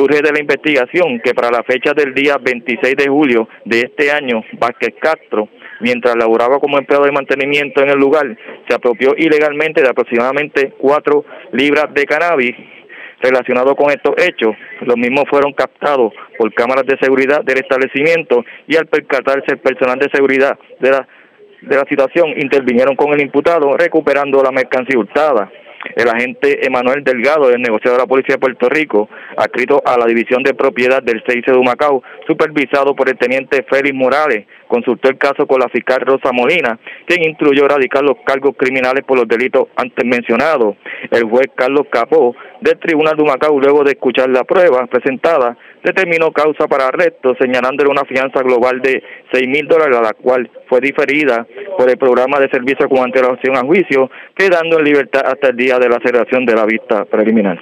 surge 0.00 0.22
de 0.22 0.32
la 0.32 0.40
investigación 0.40 1.20
que 1.20 1.34
para 1.34 1.50
la 1.50 1.62
fecha 1.62 1.92
del 1.92 2.14
día 2.14 2.38
26 2.40 2.96
de 2.96 3.06
julio 3.06 3.46
de 3.66 3.80
este 3.80 4.10
año, 4.10 4.42
Vázquez 4.58 4.94
Castro 4.98 5.48
mientras 5.80 6.16
laboraba 6.16 6.58
como 6.58 6.78
empleado 6.78 7.04
de 7.04 7.12
mantenimiento 7.12 7.82
en 7.82 7.90
el 7.90 7.98
lugar, 7.98 8.26
se 8.68 8.74
apropió 8.74 9.14
ilegalmente 9.16 9.82
de 9.82 9.88
aproximadamente 9.88 10.72
cuatro 10.78 11.24
libras 11.52 11.92
de 11.92 12.04
cannabis 12.04 12.54
relacionado 13.20 13.74
con 13.76 13.90
estos 13.90 14.14
hechos. 14.16 14.54
Los 14.82 14.96
mismos 14.96 15.24
fueron 15.28 15.52
captados 15.52 16.12
por 16.38 16.52
cámaras 16.54 16.84
de 16.86 16.98
seguridad 16.98 17.42
del 17.44 17.58
establecimiento 17.58 18.44
y 18.66 18.76
al 18.76 18.86
percatarse 18.86 19.52
el 19.52 19.58
personal 19.58 19.98
de 19.98 20.10
seguridad 20.12 20.58
de 20.80 20.90
la, 20.90 21.08
de 21.62 21.76
la 21.76 21.84
situación 21.88 22.30
intervinieron 22.38 22.96
con 22.96 23.12
el 23.12 23.20
imputado 23.20 23.76
recuperando 23.76 24.42
la 24.42 24.50
mercancía 24.50 24.98
hurtada 24.98 25.50
el 25.96 26.08
agente 26.08 26.66
Emanuel 26.66 27.02
Delgado, 27.04 27.48
del 27.48 27.62
negociado 27.62 27.96
de 27.96 28.02
la 28.02 28.06
Policía 28.06 28.34
de 28.34 28.40
Puerto 28.40 28.68
Rico, 28.68 29.08
adscrito 29.36 29.82
a 29.84 29.98
la 29.98 30.06
División 30.06 30.42
de 30.42 30.54
Propiedad 30.54 31.02
del 31.02 31.22
CIC 31.26 31.46
de 31.46 31.58
Humacao, 31.58 32.02
supervisado 32.26 32.94
por 32.94 33.08
el 33.08 33.18
teniente 33.18 33.64
Félix 33.68 33.94
Morales, 33.94 34.46
consultó 34.68 35.08
el 35.08 35.18
caso 35.18 35.46
con 35.46 35.60
la 35.60 35.68
fiscal 35.68 36.00
Rosa 36.00 36.30
Molina, 36.32 36.78
quien 37.06 37.24
instruyó 37.24 37.66
radicar 37.66 38.02
los 38.02 38.16
cargos 38.24 38.54
criminales 38.56 39.04
por 39.04 39.18
los 39.18 39.26
delitos 39.26 39.68
antes 39.76 40.04
mencionados. 40.04 40.76
El 41.10 41.24
juez 41.24 41.48
Carlos 41.54 41.86
Capó, 41.90 42.36
del 42.60 42.78
Tribunal 42.78 43.16
de 43.16 43.22
Humacao, 43.22 43.58
luego 43.58 43.84
de 43.84 43.92
escuchar 43.92 44.28
la 44.28 44.44
prueba 44.44 44.86
presentada, 44.86 45.56
determinó 45.82 46.30
causa 46.32 46.66
para 46.66 46.88
arresto, 46.88 47.34
señalándole 47.40 47.90
una 47.90 48.04
fianza 48.04 48.42
global 48.42 48.80
de 48.80 49.02
seis 49.32 49.48
mil 49.48 49.66
dólares, 49.66 49.96
a 49.96 50.02
la 50.02 50.12
cual 50.12 50.50
fue 50.68 50.80
diferida 50.80 51.46
por 51.76 51.88
el 51.88 51.96
programa 51.96 52.38
de 52.38 52.48
servicio 52.50 52.88
con 52.88 52.98
antelación 52.98 53.56
a 53.56 53.60
juicio, 53.60 54.10
quedando 54.34 54.78
en 54.78 54.84
libertad 54.84 55.22
hasta 55.24 55.48
el 55.48 55.56
día 55.56 55.78
de 55.78 55.88
la 55.88 55.98
celebración 55.98 56.44
de 56.44 56.54
la 56.54 56.64
vista 56.66 57.04
preliminar. 57.04 57.60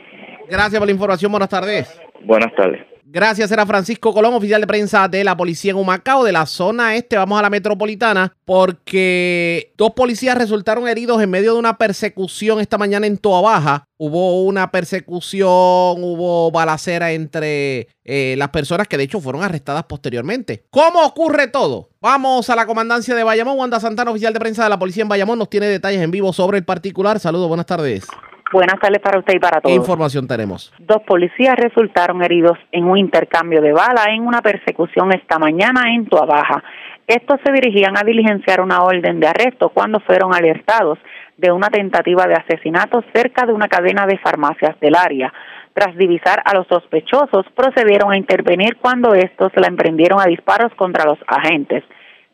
Gracias 0.49 0.79
por 0.79 0.87
la 0.87 0.93
información. 0.93 1.31
Buenas 1.31 1.49
tardes. 1.49 2.01
Buenas 2.25 2.55
tardes. 2.55 2.98
Gracias, 3.11 3.51
era 3.51 3.65
Francisco 3.65 4.13
Colón, 4.13 4.35
oficial 4.35 4.61
de 4.61 4.67
prensa 4.67 5.09
de 5.09 5.25
la 5.25 5.35
policía 5.35 5.71
en 5.71 5.79
Humacao, 5.79 6.25
de 6.25 6.33
la 6.33 6.45
zona 6.45 6.95
este. 6.95 7.17
Vamos 7.17 7.39
a 7.39 7.43
la 7.43 7.49
metropolitana 7.49 8.35
porque 8.45 9.73
dos 9.79 9.93
policías 9.93 10.37
resultaron 10.37 10.87
heridos 10.87 11.23
en 11.23 11.31
medio 11.31 11.55
de 11.55 11.59
una 11.59 11.79
persecución 11.79 12.61
esta 12.61 12.77
mañana 12.77 13.07
en 13.07 13.17
Toa 13.17 13.41
Baja. 13.41 13.85
Hubo 13.97 14.43
una 14.43 14.71
persecución, 14.71 15.49
hubo 15.49 16.51
balacera 16.51 17.13
entre 17.13 17.89
eh, 18.05 18.35
las 18.37 18.51
personas 18.51 18.87
que 18.87 18.99
de 18.99 19.05
hecho 19.05 19.23
fueron 19.23 19.43
arrestadas 19.43 19.85
posteriormente. 19.85 20.67
¿Cómo 20.69 21.03
ocurre 21.03 21.47
todo? 21.47 21.89
Vamos 22.03 22.51
a 22.51 22.57
la 22.57 22.67
comandancia 22.67 23.15
de 23.15 23.25
Bayamón. 23.25 23.59
Wanda 23.59 23.81
Santana, 23.81 24.11
oficial 24.11 24.35
de 24.35 24.41
prensa 24.41 24.65
de 24.65 24.69
la 24.69 24.79
policía 24.79 25.03
en 25.03 25.09
Bayamón, 25.09 25.39
nos 25.39 25.49
tiene 25.49 25.67
detalles 25.67 26.03
en 26.03 26.11
vivo 26.11 26.35
sobre 26.35 26.59
el 26.59 26.65
particular. 26.67 27.19
Saludos, 27.19 27.49
buenas 27.49 27.65
tardes. 27.65 28.05
Buenas 28.51 28.81
tardes 28.81 29.01
para 29.01 29.19
usted 29.19 29.35
y 29.35 29.39
para 29.39 29.61
todos. 29.61 29.73
¿Qué 29.73 29.77
información 29.77 30.27
tenemos? 30.27 30.73
Dos 30.79 31.03
policías 31.07 31.55
resultaron 31.57 32.23
heridos 32.23 32.59
en 32.73 32.85
un 32.85 32.97
intercambio 32.97 33.61
de 33.61 33.73
bala 33.73 34.07
en 34.09 34.27
una 34.27 34.41
persecución 34.41 35.13
esta 35.13 35.39
mañana 35.39 35.93
en 35.95 36.07
Tuabaja. 36.07 36.63
Estos 37.07 37.41
se 37.45 37.53
dirigían 37.53 37.97
a 37.99 38.05
diligenciar 38.05 38.63
una 38.63 38.83
orden 38.83 39.21
de 39.21 39.27
arresto 39.27 39.69
cuando 39.69 40.01
fueron 40.01 40.35
alertados 40.35 40.99
de 41.37 41.53
una 41.53 41.69
tentativa 41.69 42.27
de 42.27 42.35
asesinato 42.35 43.05
cerca 43.15 43.45
de 43.45 43.53
una 43.53 43.69
cadena 43.69 44.07
de 44.07 44.19
farmacias 44.19 44.79
del 44.81 44.95
área. 44.95 45.33
Tras 45.75 45.97
divisar 45.97 46.43
a 46.45 46.55
los 46.55 46.67
sospechosos, 46.69 47.47
procedieron 47.55 48.13
a 48.13 48.17
intervenir 48.17 48.77
cuando 48.77 49.15
estos 49.15 49.53
la 49.57 49.69
emprendieron 49.69 50.21
a 50.21 50.27
disparos 50.27 50.73
contra 50.75 51.05
los 51.05 51.19
agentes 51.27 51.85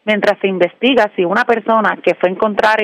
mientras 0.05 0.39
se 0.41 0.49
investiga 0.49 1.11
si 1.17 1.25
una 1.25 1.45
persona 1.45 1.99
que 2.03 2.15
fue 2.15 2.31
encontrada 2.31 2.77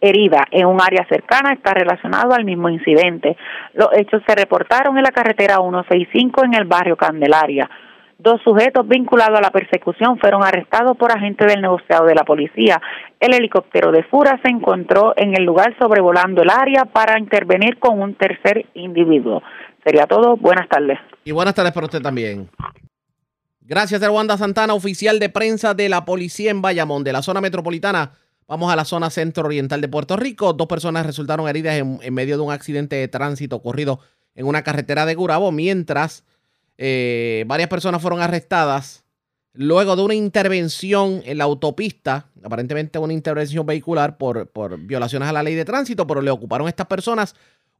herida 0.00 0.44
en 0.50 0.66
un 0.66 0.80
área 0.80 1.06
cercana 1.08 1.52
está 1.52 1.72
relacionado 1.74 2.34
al 2.34 2.44
mismo 2.44 2.68
incidente. 2.68 3.36
Los 3.74 3.88
hechos 3.96 4.22
se 4.26 4.34
reportaron 4.34 4.96
en 4.96 5.04
la 5.04 5.10
carretera 5.10 5.56
165 5.56 6.44
en 6.44 6.54
el 6.54 6.64
barrio 6.64 6.96
Candelaria. 6.96 7.68
Dos 8.18 8.40
sujetos 8.42 8.88
vinculados 8.88 9.38
a 9.38 9.42
la 9.42 9.50
persecución 9.50 10.18
fueron 10.18 10.42
arrestados 10.42 10.96
por 10.96 11.12
agentes 11.12 11.46
del 11.46 11.60
negociado 11.60 12.06
de 12.06 12.14
la 12.14 12.24
policía. 12.24 12.80
El 13.20 13.34
helicóptero 13.34 13.92
de 13.92 14.04
Fura 14.04 14.40
se 14.42 14.50
encontró 14.50 15.12
en 15.16 15.36
el 15.36 15.44
lugar 15.44 15.76
sobrevolando 15.78 16.42
el 16.42 16.48
área 16.48 16.86
para 16.86 17.18
intervenir 17.18 17.78
con 17.78 18.00
un 18.00 18.14
tercer 18.14 18.64
individuo. 18.72 19.42
Sería 19.84 20.06
todo. 20.06 20.36
Buenas 20.36 20.66
tardes. 20.68 20.98
Y 21.24 21.32
buenas 21.32 21.54
tardes 21.54 21.72
para 21.72 21.86
usted 21.86 22.00
también. 22.00 22.48
Gracias 23.68 24.00
a 24.04 24.12
Wanda 24.12 24.38
Santana, 24.38 24.74
oficial 24.74 25.18
de 25.18 25.28
prensa 25.28 25.74
de 25.74 25.88
la 25.88 26.04
policía 26.04 26.52
en 26.52 26.62
Bayamón, 26.62 27.02
de 27.02 27.12
la 27.12 27.20
zona 27.20 27.40
metropolitana. 27.40 28.12
Vamos 28.46 28.72
a 28.72 28.76
la 28.76 28.84
zona 28.84 29.10
centro-oriental 29.10 29.80
de 29.80 29.88
Puerto 29.88 30.16
Rico. 30.16 30.52
Dos 30.52 30.68
personas 30.68 31.04
resultaron 31.04 31.48
heridas 31.48 31.74
en, 31.74 32.14
medio 32.14 32.36
de 32.36 32.44
un 32.44 32.52
accidente 32.52 32.94
de 32.94 33.08
tránsito 33.08 33.56
ocurrido 33.56 33.98
en 34.36 34.46
una 34.46 34.62
carretera 34.62 35.04
de 35.04 35.16
Gurabo, 35.16 35.50
mientras 35.50 36.22
eh, 36.78 37.42
varias 37.48 37.68
personas 37.68 38.00
fueron 38.00 38.20
arrestadas 38.20 39.02
luego 39.52 39.96
de 39.96 40.02
una 40.02 40.14
intervención 40.14 41.22
en 41.24 41.38
la 41.38 41.44
autopista, 41.44 42.28
aparentemente 42.44 43.00
una 43.00 43.14
intervención 43.14 43.66
vehicular 43.66 44.16
por, 44.16 44.48
por 44.48 44.78
violaciones 44.78 45.28
a 45.28 45.32
la 45.32 45.42
ley 45.42 45.56
de 45.56 45.64
tránsito, 45.64 46.06
pero 46.06 46.20
le 46.22 46.30
ocuparon 46.30 46.68
estas 46.68 46.86
personas 46.86 47.34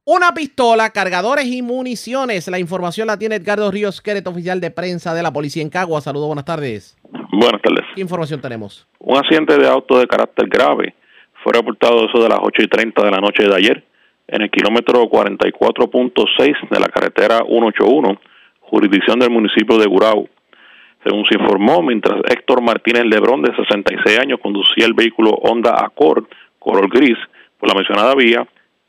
una 0.07 0.31
pistola, 0.33 0.91
cargadores 0.91 1.47
y 1.47 1.61
municiones. 1.61 2.47
La 2.47 2.59
información 2.59 3.07
la 3.07 3.19
tiene 3.19 3.35
Edgardo 3.35 3.69
Ríos 3.69 4.01
Queret, 4.01 4.25
oficial 4.25 4.61
de 4.61 4.71
prensa 4.71 5.13
de 5.13 5.21
la 5.21 5.33
policía 5.33 5.61
en 5.61 5.69
Cagua. 5.69 5.99
Saludos, 5.99 6.27
buenas 6.27 6.45
tardes. 6.45 6.97
Buenas 7.33 7.61
tardes. 7.61 7.83
¿Qué 7.93 7.99
información 7.99 8.39
tenemos? 8.39 8.87
Un 8.99 9.17
accidente 9.17 9.57
de 9.57 9.67
auto 9.67 9.99
de 9.99 10.07
carácter 10.07 10.47
grave 10.47 10.95
fue 11.43 11.51
reportado 11.51 12.07
eso 12.07 12.23
de 12.23 12.29
las 12.29 12.39
8 12.41 12.61
y 12.63 12.67
30 12.67 13.03
de 13.03 13.11
la 13.11 13.17
noche 13.17 13.43
de 13.43 13.53
ayer 13.53 13.83
en 14.29 14.43
el 14.43 14.49
kilómetro 14.49 15.03
44.6 15.09 16.69
de 16.69 16.79
la 16.79 16.87
carretera 16.87 17.39
181, 17.39 18.17
jurisdicción 18.61 19.19
del 19.19 19.29
municipio 19.29 19.77
de 19.77 19.87
Gurau. 19.87 20.29
Según 21.03 21.25
se 21.25 21.37
informó, 21.37 21.81
mientras 21.81 22.21
Héctor 22.29 22.61
Martínez 22.61 23.03
Lebrón, 23.03 23.41
de 23.41 23.53
66 23.53 24.19
años, 24.19 24.39
conducía 24.41 24.85
el 24.85 24.93
vehículo 24.93 25.31
Honda 25.31 25.83
Accord 25.83 26.27
color 26.59 26.89
gris 26.89 27.17
por 27.59 27.67
la 27.67 27.75
mencionada 27.75 28.15
vía, 28.15 28.47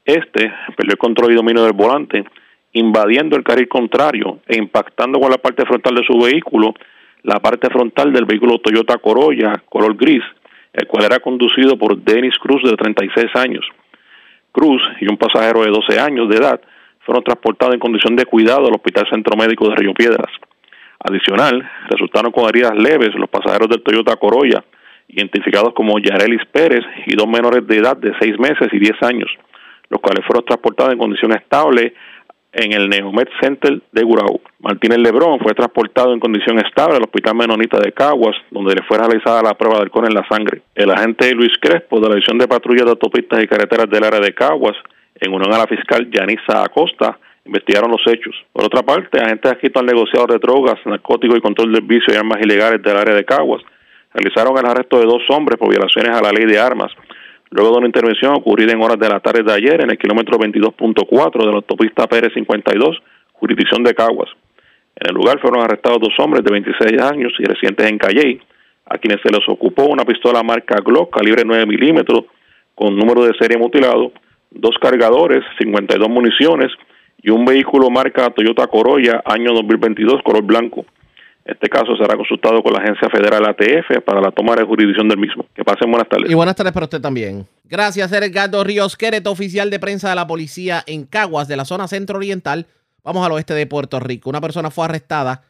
este 0.09 0.50
perdió 0.74 0.92
el 0.92 0.98
control 0.98 1.32
y 1.32 1.36
dominio 1.36 1.64
del 1.64 1.74
volante, 1.74 2.24
invadiendo 2.72 3.36
el 3.36 3.44
carril 3.44 3.68
contrario 3.68 4.40
e 4.46 4.56
impactando 4.56 5.20
con 5.20 5.30
la 5.30 5.38
parte 5.38 5.66
frontal 5.66 5.94
de 5.94 6.04
su 6.04 6.18
vehículo 6.18 6.74
la 7.24 7.40
parte 7.40 7.68
frontal 7.68 8.12
del 8.12 8.24
vehículo 8.24 8.59
Toyota 8.59 8.96
Corolla 8.98 9.62
color 9.68 9.96
gris, 9.96 10.22
el 10.72 10.86
cual 10.86 11.04
era 11.04 11.18
conducido 11.18 11.76
por 11.76 11.98
Dennis 11.98 12.38
Cruz 12.38 12.62
de 12.62 12.76
36 12.76 13.26
años. 13.34 13.66
Cruz 14.52 14.80
y 15.00 15.11
un 15.11 15.18
pasajero 15.18 15.62
de 15.62 15.70
12 15.70 16.00
años 16.00 16.28
de 16.30 16.36
edad 16.36 16.61
fueron 17.04 17.24
transportados 17.24 17.74
en 17.74 17.80
condición 17.80 18.16
de 18.16 18.24
cuidado 18.24 18.66
al 18.66 18.74
Hospital 18.74 19.06
Centro 19.11 19.36
Médico 19.36 19.68
de 19.68 19.76
Río 19.76 19.92
Piedras. 19.92 20.30
Adicional, 21.00 21.68
resultaron 21.90 22.32
con 22.32 22.48
heridas 22.48 22.74
leves 22.76 23.14
los 23.14 23.28
pasajeros 23.28 23.68
del 23.68 23.82
Toyota 23.82 24.16
Corolla, 24.16 24.64
identificados 25.09 25.74
como 25.74 25.98
Yarelis 25.98 26.44
Pérez 26.50 26.84
y 27.06 27.14
dos 27.14 27.28
menores 27.28 27.66
de 27.66 27.76
edad 27.76 27.96
de 27.96 28.12
seis 28.20 28.38
meses 28.38 28.68
y 28.72 28.78
diez 28.78 29.00
años, 29.02 29.30
los 29.91 30.01
cuales 30.01 30.24
fueron 30.26 30.45
transportados 30.45 30.93
en 30.93 30.99
condiciones 30.99 31.43
estables 31.43 31.93
en 32.53 32.72
el 32.72 32.89
Neomed 32.89 33.28
Center 33.41 33.80
de 33.93 34.03
Gurau. 34.03 34.41
Martínez 34.61 34.99
Lebrón 34.99 35.39
fue 35.41 35.55
transportado 35.55 36.12
en 36.12 36.20
condición 36.20 36.59
estable 36.59 36.97
al 36.97 37.03
Hospital 37.03 37.36
Menonita 37.36 37.78
de 37.78 37.93
Caguas, 37.93 38.36
donde 38.51 38.74
le 38.74 38.82
fue 38.82 38.99
realizada 38.99 39.43
la 39.43 39.55
prueba 39.55 39.76
de 39.76 39.82
alcohol 39.82 40.07
en 40.07 40.14
la 40.14 40.26
sangre. 40.28 40.62
El 40.74 40.91
agente 40.91 41.32
Luis 41.34 41.53
Crespo, 41.61 42.01
de 42.01 42.09
la 42.09 42.14
División 42.14 42.39
de 42.39 42.49
Patrulla 42.49 42.84
de 42.84 42.91
Autopistas 42.91 43.43
y 43.43 43.47
Carreteras 43.47 43.91
del 43.91 44.05
área 44.05 44.20
de 44.20 44.34
Caguas, 44.34 44.76
en 45.20 45.32
unión 45.32 45.53
a 45.53 45.59
la 45.59 45.66
fiscal 45.66 46.11
Yanisa 46.11 46.64
Acosta, 46.64 47.18
investigaron 47.45 47.91
los 47.91 48.03
hechos. 48.07 48.34
Por 48.53 48.64
otra 48.64 48.82
parte, 48.82 49.20
agentes 49.20 49.53
adscritos 49.53 49.80
al 49.80 49.86
negociador 49.86 50.32
de 50.32 50.39
drogas, 50.39 50.78
narcóticos 50.84 51.39
y 51.39 51.41
control 51.41 51.72
del 51.72 51.84
vicio 51.84 52.14
y 52.14 52.16
armas 52.16 52.39
ilegales 52.43 52.82
del 52.82 52.97
área 52.97 53.14
de 53.14 53.24
Caguas 53.24 53.62
realizaron 54.12 54.57
el 54.59 54.66
arresto 54.66 54.99
de 54.99 55.05
dos 55.05 55.22
hombres 55.30 55.59
por 55.59 55.68
violaciones 55.68 56.16
a 56.16 56.22
la 56.22 56.32
ley 56.32 56.47
de 56.47 56.59
armas 56.59 56.91
luego 57.51 57.72
de 57.72 57.78
una 57.78 57.86
intervención 57.86 58.34
ocurrida 58.34 58.72
en 58.72 58.82
horas 58.82 58.99
de 58.99 59.09
la 59.09 59.20
tarde 59.20 59.42
de 59.42 59.53
ayer 59.53 59.82
en 59.82 59.90
el 59.90 59.99
kilómetro 59.99 60.38
22.4 60.38 61.38
de 61.38 61.46
la 61.46 61.57
autopista 61.57 62.07
Pérez 62.07 62.32
52, 62.34 63.03
jurisdicción 63.32 63.82
de 63.82 63.94
Caguas. 63.94 64.30
En 64.96 65.11
el 65.11 65.14
lugar 65.14 65.40
fueron 65.40 65.62
arrestados 65.62 66.01
dos 66.01 66.14
hombres 66.18 66.44
de 66.44 66.51
26 66.51 67.01
años 67.01 67.32
y 67.38 67.44
residentes 67.44 67.86
en 67.86 67.99
Calley, 67.99 68.40
a 68.86 68.99
quienes 68.99 69.20
se 69.22 69.30
les 69.30 69.46
ocupó 69.49 69.84
una 69.86 70.05
pistola 70.05 70.42
marca 70.42 70.80
Glock 70.84 71.14
calibre 71.14 71.42
9 71.44 71.66
milímetros 71.66 72.24
con 72.74 72.96
número 72.96 73.24
de 73.24 73.32
serie 73.38 73.59
mutilado, 73.59 74.12
dos 74.51 74.76
cargadores, 74.80 75.44
52 75.59 76.09
municiones 76.09 76.72
y 77.22 77.30
un 77.30 77.44
vehículo 77.44 77.90
marca 77.90 78.30
Toyota 78.30 78.66
Corolla 78.66 79.22
año 79.24 79.53
2022 79.53 80.22
color 80.22 80.42
blanco. 80.42 80.84
Este 81.49 81.70
caso 81.70 81.96
será 81.96 82.14
consultado 82.14 82.62
con 82.62 82.74
la 82.74 82.80
Agencia 82.80 83.09
Federal 83.09 83.42
ATF 83.46 84.05
para 84.05 84.20
la 84.20 84.30
toma 84.30 84.55
de 84.55 84.64
jurisdicción 84.64 85.09
del 85.09 85.16
mismo. 85.16 85.46
Que 85.55 85.64
pasen 85.64 85.90
buenas 85.90 86.07
tardes. 86.07 86.30
Y 86.30 86.34
buenas 86.34 86.55
tardes 86.55 86.74
para 86.74 86.84
usted 86.84 87.01
también. 87.01 87.46
Gracias, 87.64 88.12
Edgardo 88.12 88.62
Ríos 88.62 88.99
Quereto, 88.99 89.30
oficial 89.30 89.70
de 89.70 89.80
prensa 89.80 90.11
de 90.11 90.14
la 90.14 90.26
policía 90.26 90.84
en 90.86 91.07
Caguas, 91.07 91.49
de 91.49 91.57
la 91.57 91.64
zona 91.64 91.88
centro-oriental. 91.88 92.66
Vamos 93.03 93.24
al 93.24 93.32
oeste 93.32 93.55
de 93.55 93.66
Puerto 93.66 93.99
Rico. 93.99 94.28
Una 94.28 94.42
persona 94.42 94.70
fue 94.70 94.84
arrestada 94.84 95.40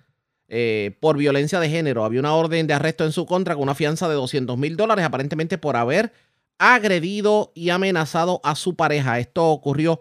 eh, 0.46 0.92
por 1.00 1.16
violencia 1.16 1.58
de 1.58 1.68
género. 1.68 2.04
Había 2.04 2.20
una 2.20 2.32
orden 2.32 2.68
de 2.68 2.74
arresto 2.74 3.04
en 3.04 3.10
su 3.10 3.26
contra 3.26 3.54
con 3.54 3.64
una 3.64 3.74
fianza 3.74 4.08
de 4.08 4.14
200 4.14 4.56
mil 4.56 4.76
dólares, 4.76 5.04
aparentemente 5.04 5.58
por 5.58 5.74
haber 5.74 6.12
agredido 6.58 7.50
y 7.56 7.70
amenazado 7.70 8.40
a 8.44 8.54
su 8.54 8.76
pareja. 8.76 9.18
Esto 9.18 9.48
ocurrió 9.48 9.98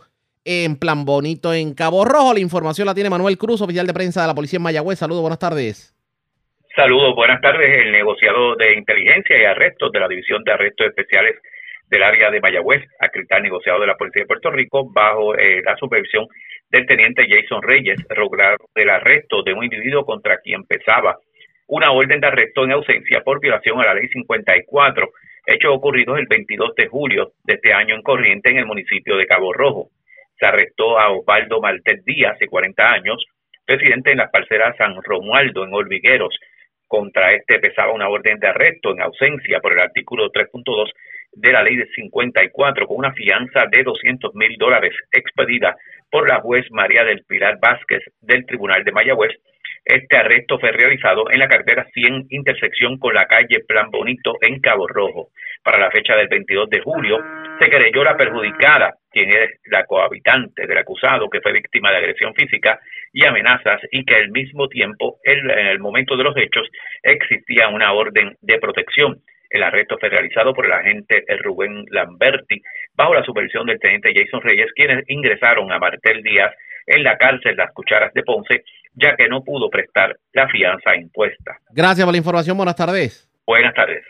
en 0.47 0.79
Plan 0.79 1.03
Bonito, 1.03 1.53
en 1.53 1.75
Cabo 1.75 2.05
Rojo. 2.05 2.33
La 2.33 2.39
información 2.39 2.85
la 2.85 2.95
tiene 2.95 3.09
Manuel 3.09 3.37
Cruz, 3.37 3.61
oficial 3.61 3.85
de 3.85 3.93
prensa 3.93 4.21
de 4.21 4.27
la 4.27 4.33
Policía 4.33 4.57
en 4.57 4.63
Mayagüez. 4.63 4.97
Saludos, 4.97 5.21
buenas 5.21 5.39
tardes. 5.39 5.93
Saludos, 6.73 7.13
buenas 7.15 7.41
tardes. 7.41 7.67
El 7.67 7.91
negociado 7.91 8.55
de 8.55 8.75
inteligencia 8.75 9.37
y 9.37 9.43
arrestos 9.43 9.91
de 9.91 9.99
la 9.99 10.07
División 10.07 10.43
de 10.45 10.53
Arrestos 10.53 10.87
Especiales 10.87 11.35
del 11.89 12.01
área 12.01 12.31
de 12.31 12.39
Mayagüez, 12.39 12.81
acreditar 12.99 13.41
negociado 13.41 13.81
de 13.81 13.87
la 13.87 13.95
Policía 13.95 14.21
de 14.23 14.27
Puerto 14.27 14.49
Rico, 14.49 14.89
bajo 14.89 15.35
eh, 15.35 15.61
la 15.65 15.75
supervisión 15.75 16.27
del 16.69 16.85
teniente 16.85 17.27
Jason 17.27 17.61
Reyes, 17.61 17.99
lograr 18.15 18.57
el 18.75 18.89
arresto 18.89 19.43
de 19.43 19.53
un 19.53 19.65
individuo 19.65 20.05
contra 20.05 20.37
quien 20.39 20.63
pesaba 20.63 21.17
una 21.67 21.91
orden 21.91 22.21
de 22.21 22.27
arresto 22.27 22.63
en 22.63 22.71
ausencia 22.71 23.21
por 23.25 23.41
violación 23.41 23.79
a 23.81 23.85
la 23.85 23.93
ley 23.93 24.07
54, 24.07 25.09
hechos 25.45 25.71
ocurridos 25.73 26.17
el 26.17 26.27
22 26.27 26.75
de 26.75 26.87
julio 26.87 27.33
de 27.43 27.55
este 27.55 27.73
año 27.73 27.95
en 27.95 28.01
Corriente, 28.01 28.49
en 28.49 28.57
el 28.57 28.65
municipio 28.65 29.17
de 29.17 29.27
Cabo 29.27 29.51
Rojo 29.51 29.89
se 30.39 30.45
arrestó 30.45 30.99
a 30.99 31.11
Osvaldo 31.11 31.61
Maltés 31.61 32.03
Díaz, 32.05 32.37
de 32.39 32.47
40 32.47 32.91
años, 32.91 33.25
residente 33.65 34.11
en 34.11 34.17
la 34.17 34.31
parcela 34.31 34.75
San 34.77 34.95
Romualdo, 35.03 35.63
en 35.63 35.73
Olvigueros. 35.73 36.35
Contra 36.87 37.33
este 37.33 37.59
pesaba 37.59 37.91
una 37.91 38.07
orden 38.07 38.39
de 38.39 38.47
arresto 38.47 38.91
en 38.91 39.01
ausencia 39.01 39.59
por 39.59 39.73
el 39.73 39.79
artículo 39.79 40.31
3.2 40.31 40.89
de 41.33 41.51
la 41.51 41.61
ley 41.61 41.75
de 41.75 41.87
54 41.87 42.87
con 42.87 42.97
una 42.97 43.13
fianza 43.13 43.65
de 43.69 43.83
200 43.83 44.33
mil 44.35 44.55
dólares 44.57 44.93
expedida 45.11 45.75
por 46.09 46.29
la 46.29 46.39
juez 46.39 46.65
María 46.71 47.03
del 47.03 47.23
Pilar 47.25 47.59
Vázquez 47.61 48.01
del 48.21 48.45
Tribunal 48.45 48.83
de 48.85 48.93
Mayagüez. 48.93 49.33
Este 49.83 50.17
arresto 50.17 50.59
fue 50.59 50.71
realizado 50.71 51.29
en 51.29 51.39
la 51.39 51.47
cartera 51.47 51.85
100 51.93 52.27
intersección 52.29 52.97
con 52.97 53.13
la 53.13 53.25
calle 53.25 53.61
Plan 53.67 53.91
Bonito 53.91 54.35
en 54.41 54.59
Cabo 54.59 54.87
Rojo. 54.87 55.29
Para 55.67 55.79
la 55.79 55.91
fecha 55.91 56.15
del 56.15 56.29
22 56.29 56.69
de 56.69 56.79
julio 56.79 57.17
se 57.59 57.69
creyó 57.69 58.01
la 58.01 58.15
perjudicada 58.15 58.95
quien 59.11 59.29
es 59.31 59.49
la 59.65 59.83
cohabitante 59.83 60.65
del 60.65 60.77
acusado 60.77 61.29
que 61.29 61.41
fue 61.41 61.51
víctima 61.51 61.91
de 61.91 61.97
agresión 61.97 62.33
física 62.35 62.79
y 63.11 63.25
amenazas 63.25 63.81
y 63.91 64.05
que 64.05 64.15
al 64.15 64.29
mismo 64.31 64.69
tiempo 64.69 65.17
en 65.25 65.49
el 65.49 65.79
momento 65.79 66.15
de 66.15 66.23
los 66.23 66.37
hechos 66.37 66.69
existía 67.03 67.67
una 67.67 67.91
orden 67.91 68.37
de 68.39 68.59
protección. 68.59 69.17
El 69.49 69.61
arresto 69.61 69.97
fue 69.99 70.07
realizado 70.07 70.53
por 70.53 70.67
el 70.67 70.71
agente 70.71 71.25
Rubén 71.43 71.83
Lamberti 71.89 72.61
bajo 72.95 73.13
la 73.13 73.25
supervisión 73.25 73.65
del 73.65 73.81
teniente 73.81 74.13
Jason 74.15 74.39
Reyes, 74.43 74.71
quienes 74.73 75.03
ingresaron 75.09 75.69
a 75.73 75.79
Martel 75.79 76.23
Díaz 76.23 76.55
en 76.85 77.03
la 77.03 77.17
cárcel 77.17 77.57
Las 77.57 77.73
Cucharas 77.73 78.13
de 78.13 78.23
Ponce, 78.23 78.63
ya 78.93 79.17
que 79.17 79.27
no 79.27 79.43
pudo 79.43 79.69
prestar 79.69 80.15
la 80.31 80.47
fianza 80.47 80.95
impuesta. 80.95 81.57
Gracias 81.71 82.05
por 82.05 82.13
la 82.13 82.19
información. 82.19 82.55
Buenas 82.55 82.77
tardes. 82.77 83.29
Buenas 83.45 83.73
tardes. 83.73 84.05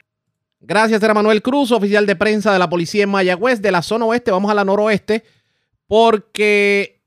Gracias, 0.60 1.02
era 1.04 1.14
Manuel 1.14 1.42
Cruz, 1.42 1.72
oficial 1.72 2.06
de 2.06 2.16
prensa 2.16 2.52
de 2.52 2.60
la 2.60 2.70
policía 2.70 3.04
en 3.04 3.10
Mayagüez, 3.10 3.62
de 3.62 3.72
la 3.72 3.82
zona 3.82 4.06
oeste. 4.06 4.32
Vamos 4.32 4.50
a 4.50 4.56
la 4.56 4.66
noroeste, 4.66 5.24
porque 5.86 7.04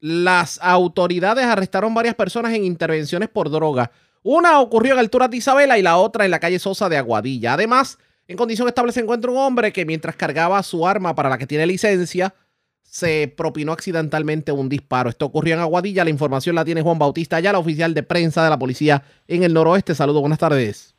las 0.00 0.58
autoridades 0.62 1.44
arrestaron 1.46 1.94
varias 1.94 2.14
personas 2.14 2.52
en 2.52 2.64
intervenciones 2.64 3.30
por 3.30 3.50
droga. 3.50 3.90
Una 4.22 4.60
ocurrió 4.60 4.92
en 4.92 4.98
altura 4.98 5.28
de 5.28 5.38
Isabela 5.38 5.78
y 5.78 5.82
la 5.82 5.96
otra 5.96 6.26
en 6.26 6.30
la 6.30 6.40
calle 6.40 6.58
Sosa 6.58 6.88
de 6.88 6.98
Aguadilla. 6.98 7.54
Además, 7.54 7.98
en 8.28 8.36
condición 8.36 8.68
estable 8.68 8.92
se 8.92 9.00
encuentra 9.00 9.30
un 9.30 9.38
hombre 9.38 9.72
que 9.72 9.86
mientras 9.86 10.16
cargaba 10.16 10.62
su 10.62 10.86
arma 10.86 11.14
para 11.14 11.28
la 11.28 11.38
que 11.38 11.46
tiene 11.46 11.66
licencia, 11.66 12.34
se 12.82 13.32
propinó 13.34 13.72
accidentalmente 13.72 14.52
un 14.52 14.68
disparo. 14.68 15.10
Esto 15.10 15.26
ocurrió 15.26 15.54
en 15.54 15.60
Aguadilla. 15.60 16.04
La 16.04 16.10
información 16.10 16.54
la 16.54 16.64
tiene 16.64 16.82
Juan 16.82 16.98
Bautista 16.98 17.40
la 17.40 17.58
oficial 17.58 17.92
de 17.92 18.02
prensa 18.02 18.44
de 18.44 18.50
la 18.50 18.58
policía 18.58 19.02
en 19.26 19.42
el 19.42 19.52
noroeste. 19.52 19.94
Saludos, 19.94 20.20
buenas 20.20 20.38
tardes. 20.38 20.93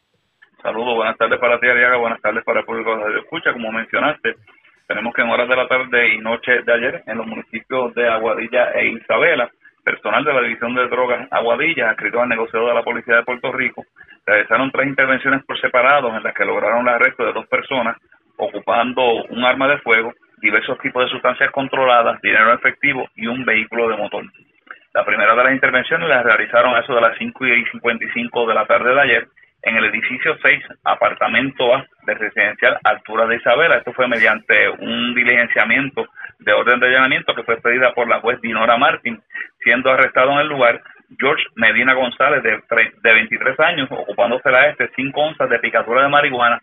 Saludos, 0.66 0.96
buenas 0.96 1.16
tardes 1.20 1.40
para 1.40 1.60
ti, 1.60 1.68
Ariaga, 1.68 1.98
buenas 1.98 2.20
tardes 2.22 2.44
para 2.44 2.62
el 2.62 2.66
público 2.66 2.98
de 2.98 3.20
escucha. 3.20 3.54
Como 3.54 3.72
mencionaste, 3.72 4.34
tenemos 4.88 5.14
que 5.14 5.22
en 5.22 5.30
horas 5.30 5.48
de 5.48 5.56
la 5.56 5.68
tarde 5.68 6.16
y 6.16 6.18
noche 6.18 6.64
de 6.64 6.74
ayer, 6.74 7.04
en 7.06 7.20
los 7.20 7.28
municipios 7.28 7.94
de 7.94 8.10
Aguadilla 8.10 8.72
e 8.72 8.88
Isabela, 8.88 9.48
personal 9.84 10.24
de 10.24 10.34
la 10.34 10.42
División 10.42 10.74
de 10.74 10.88
Drogas 10.88 11.28
Aguadilla, 11.30 11.92
adscrito 11.92 12.20
al 12.20 12.30
negociador 12.30 12.70
de 12.70 12.74
la 12.74 12.82
Policía 12.82 13.18
de 13.18 13.24
Puerto 13.24 13.52
Rico, 13.52 13.86
realizaron 14.26 14.72
tres 14.72 14.88
intervenciones 14.88 15.46
por 15.46 15.62
separado 15.62 16.10
en 16.18 16.24
las 16.24 16.34
que 16.34 16.44
lograron 16.44 16.82
el 16.82 16.96
arresto 16.96 17.24
de 17.24 17.34
dos 17.34 17.46
personas 17.46 17.98
ocupando 18.36 19.24
un 19.30 19.46
arma 19.46 19.68
de 19.68 19.78
fuego, 19.78 20.16
diversos 20.38 20.80
tipos 20.80 21.06
de 21.06 21.12
sustancias 21.12 21.52
controladas, 21.52 22.20
dinero 22.24 22.52
efectivo 22.54 23.08
y 23.16 23.28
un 23.28 23.46
vehículo 23.46 23.88
de 23.88 23.98
motor. 23.98 24.26
La 24.96 25.06
primera 25.06 25.36
de 25.36 25.44
las 25.44 25.54
intervenciones 25.54 26.10
las 26.10 26.26
realizaron 26.26 26.74
a 26.74 26.80
eso 26.80 26.96
de 26.96 27.02
las 27.02 27.16
5 27.20 27.46
y 27.46 27.66
55 27.66 28.48
de 28.48 28.54
la 28.56 28.66
tarde 28.66 28.96
de 28.96 29.02
ayer 29.02 29.28
en 29.66 29.76
el 29.76 29.86
edificio 29.86 30.38
6, 30.44 30.64
apartamento 30.84 31.76
A 31.76 31.86
de 32.06 32.14
residencial 32.14 32.78
Altura 32.84 33.26
de 33.26 33.38
Isabela. 33.38 33.78
Esto 33.78 33.94
fue 33.94 34.08
mediante 34.08 34.70
un 34.70 35.14
diligenciamiento 35.16 36.08
de 36.40 36.54
orden 36.54 36.80
de 36.80 36.88
allanamiento 36.88 37.34
que 37.34 37.44
fue 37.44 37.58
pedida 37.58 37.92
por 37.94 38.08
la 38.08 38.22
juez 38.22 38.40
Dinora 38.42 38.78
Martín, 38.78 39.22
siendo 39.64 39.92
arrestado 39.92 40.32
en 40.34 40.40
el 40.40 40.48
lugar 40.48 40.82
George 41.20 41.44
Medina 41.56 41.94
González, 41.94 42.44
de, 42.44 42.62
de 43.04 43.14
23 43.14 43.60
años, 43.60 43.90
ocupándose 43.92 44.52
la 44.52 44.70
este 44.70 44.92
5 44.96 45.20
onzas 45.20 45.50
de 45.50 45.60
picadura 45.60 46.04
de 46.04 46.10
marihuana, 46.10 46.62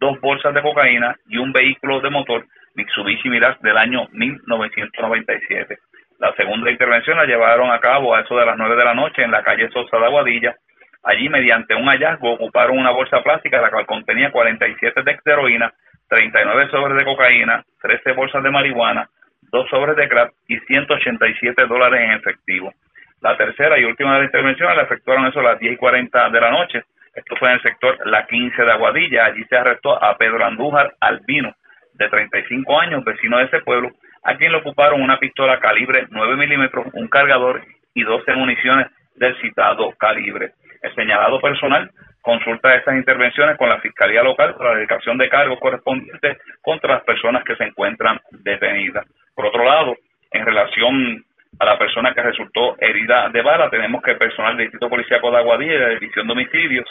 dos 0.00 0.20
bolsas 0.20 0.52
de 0.52 0.62
cocaína 0.62 1.14
y 1.28 1.38
un 1.38 1.52
vehículo 1.52 2.00
de 2.00 2.10
motor 2.10 2.46
Mitsubishi 2.74 3.28
Mirage 3.28 3.58
del 3.62 3.76
año 3.76 4.08
1997. 4.12 5.78
La 6.18 6.34
segunda 6.34 6.70
intervención 6.70 7.16
la 7.16 7.26
llevaron 7.26 7.70
a 7.70 7.78
cabo 7.78 8.14
a 8.14 8.20
eso 8.20 8.36
de 8.36 8.46
las 8.46 8.56
9 8.56 8.76
de 8.76 8.84
la 8.84 8.94
noche 8.94 9.22
en 9.22 9.30
la 9.30 9.42
calle 9.42 9.70
Sosa 9.70 9.98
de 9.98 10.04
Aguadilla, 10.04 10.56
Allí, 11.02 11.28
mediante 11.28 11.74
un 11.74 11.86
hallazgo, 11.86 12.34
ocuparon 12.34 12.78
una 12.78 12.90
bolsa 12.90 13.22
plástica 13.22 13.60
la 13.60 13.70
cual 13.70 13.86
contenía 13.86 14.30
47 14.30 15.02
de 15.02 15.18
heroína, 15.24 15.72
39 16.08 16.68
sobres 16.70 16.98
de 16.98 17.04
cocaína, 17.04 17.64
13 17.80 18.12
bolsas 18.12 18.42
de 18.42 18.50
marihuana, 18.50 19.08
dos 19.50 19.68
sobres 19.70 19.96
de 19.96 20.08
crack 20.08 20.32
y 20.48 20.58
187 20.58 21.66
dólares 21.66 22.00
en 22.02 22.10
efectivo. 22.12 22.72
La 23.20 23.36
tercera 23.36 23.78
y 23.78 23.84
última 23.84 24.14
de 24.14 24.18
las 24.20 24.26
intervenciones 24.26 24.76
la 24.76 24.82
efectuaron 24.82 25.26
eso 25.26 25.40
a 25.40 25.44
las 25.44 25.58
10 25.58 25.74
y 25.74 25.76
40 25.76 26.30
de 26.30 26.40
la 26.40 26.50
noche. 26.50 26.84
Esto 27.14 27.36
fue 27.36 27.48
en 27.48 27.54
el 27.54 27.62
sector 27.62 27.98
La 28.06 28.26
15 28.26 28.62
de 28.62 28.72
Aguadilla. 28.72 29.26
Allí 29.26 29.44
se 29.44 29.56
arrestó 29.56 30.02
a 30.02 30.16
Pedro 30.16 30.44
Andújar 30.44 30.94
Albino, 31.00 31.54
de 31.94 32.08
35 32.08 32.80
años, 32.80 33.04
vecino 33.04 33.38
de 33.38 33.44
ese 33.44 33.60
pueblo, 33.60 33.90
a 34.22 34.36
quien 34.36 34.52
le 34.52 34.58
ocuparon 34.58 35.02
una 35.02 35.18
pistola 35.18 35.60
calibre 35.60 36.06
9 36.10 36.36
milímetros, 36.36 36.86
un 36.94 37.08
cargador 37.08 37.62
y 37.94 38.02
12 38.02 38.32
municiones 38.32 38.86
del 39.16 39.38
citado 39.40 39.92
calibre. 39.98 40.52
El 40.82 40.94
señalado 40.94 41.40
personal 41.40 41.90
consulta 42.20 42.74
estas 42.74 42.96
intervenciones 42.96 43.56
con 43.56 43.68
la 43.68 43.80
Fiscalía 43.80 44.22
Local 44.22 44.54
para 44.54 44.70
la 44.70 44.76
dedicación 44.76 45.18
de 45.18 45.28
cargos 45.28 45.58
correspondientes 45.58 46.38
contra 46.62 46.94
las 46.94 47.04
personas 47.04 47.44
que 47.44 47.56
se 47.56 47.64
encuentran 47.64 48.20
detenidas. 48.30 49.06
Por 49.34 49.46
otro 49.46 49.64
lado, 49.64 49.96
en 50.30 50.44
relación 50.44 51.24
a 51.58 51.64
la 51.64 51.78
persona 51.78 52.14
que 52.14 52.22
resultó 52.22 52.76
herida 52.78 53.28
de 53.28 53.42
bala. 53.42 53.68
Tenemos 53.70 54.02
que 54.02 54.12
el 54.12 54.18
personal 54.18 54.56
del 54.56 54.66
Distrito 54.66 54.88
Policíaco 54.88 55.30
de 55.30 55.38
Aguadilla 55.38 55.74
y 55.74 55.78
la 55.78 55.88
División 55.88 56.26
de 56.26 56.32
Homicidios 56.32 56.88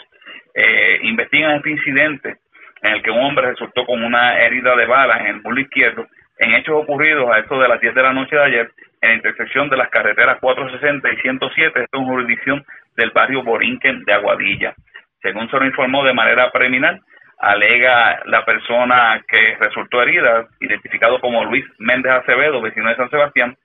eh, 0.53 0.99
investigan 1.03 1.57
este 1.57 1.71
incidente 1.71 2.35
en 2.81 2.93
el 2.93 3.01
que 3.01 3.11
un 3.11 3.19
hombre 3.19 3.51
resultó 3.51 3.85
con 3.85 4.03
una 4.03 4.37
herida 4.39 4.75
de 4.75 4.85
bala 4.85 5.17
en 5.19 5.27
el 5.27 5.41
muslo 5.41 5.61
izquierdo 5.61 6.07
en 6.39 6.53
hechos 6.55 6.75
ocurridos 6.75 7.29
a 7.29 7.39
eso 7.39 7.59
de 7.59 7.67
las 7.67 7.81
10 7.81 7.93
de 7.93 8.01
la 8.01 8.13
noche 8.13 8.35
de 8.35 8.43
ayer 8.43 8.71
en 9.01 9.09
la 9.09 9.15
intersección 9.15 9.69
de 9.69 9.77
las 9.77 9.89
carreteras 9.89 10.39
460 10.39 11.11
y 11.11 11.17
107, 11.17 11.83
esto 11.83 11.99
es 11.99 12.05
jurisdicción 12.05 12.65
del 12.95 13.11
barrio 13.11 13.43
Borinquen 13.43 14.03
de 14.03 14.13
Aguadilla. 14.13 14.73
Según 15.21 15.49
se 15.49 15.57
lo 15.57 15.65
informó 15.65 16.03
de 16.03 16.13
manera 16.13 16.51
preliminar, 16.51 16.99
alega 17.39 18.21
la 18.25 18.43
persona 18.43 19.23
que 19.27 19.57
resultó 19.59 20.01
herida, 20.01 20.47
identificado 20.59 21.19
como 21.19 21.45
Luis 21.45 21.65
Méndez 21.77 22.11
Acevedo, 22.11 22.61
vecino 22.61 22.89
de 22.89 22.95
San 22.95 23.09
Sebastián, 23.09 23.55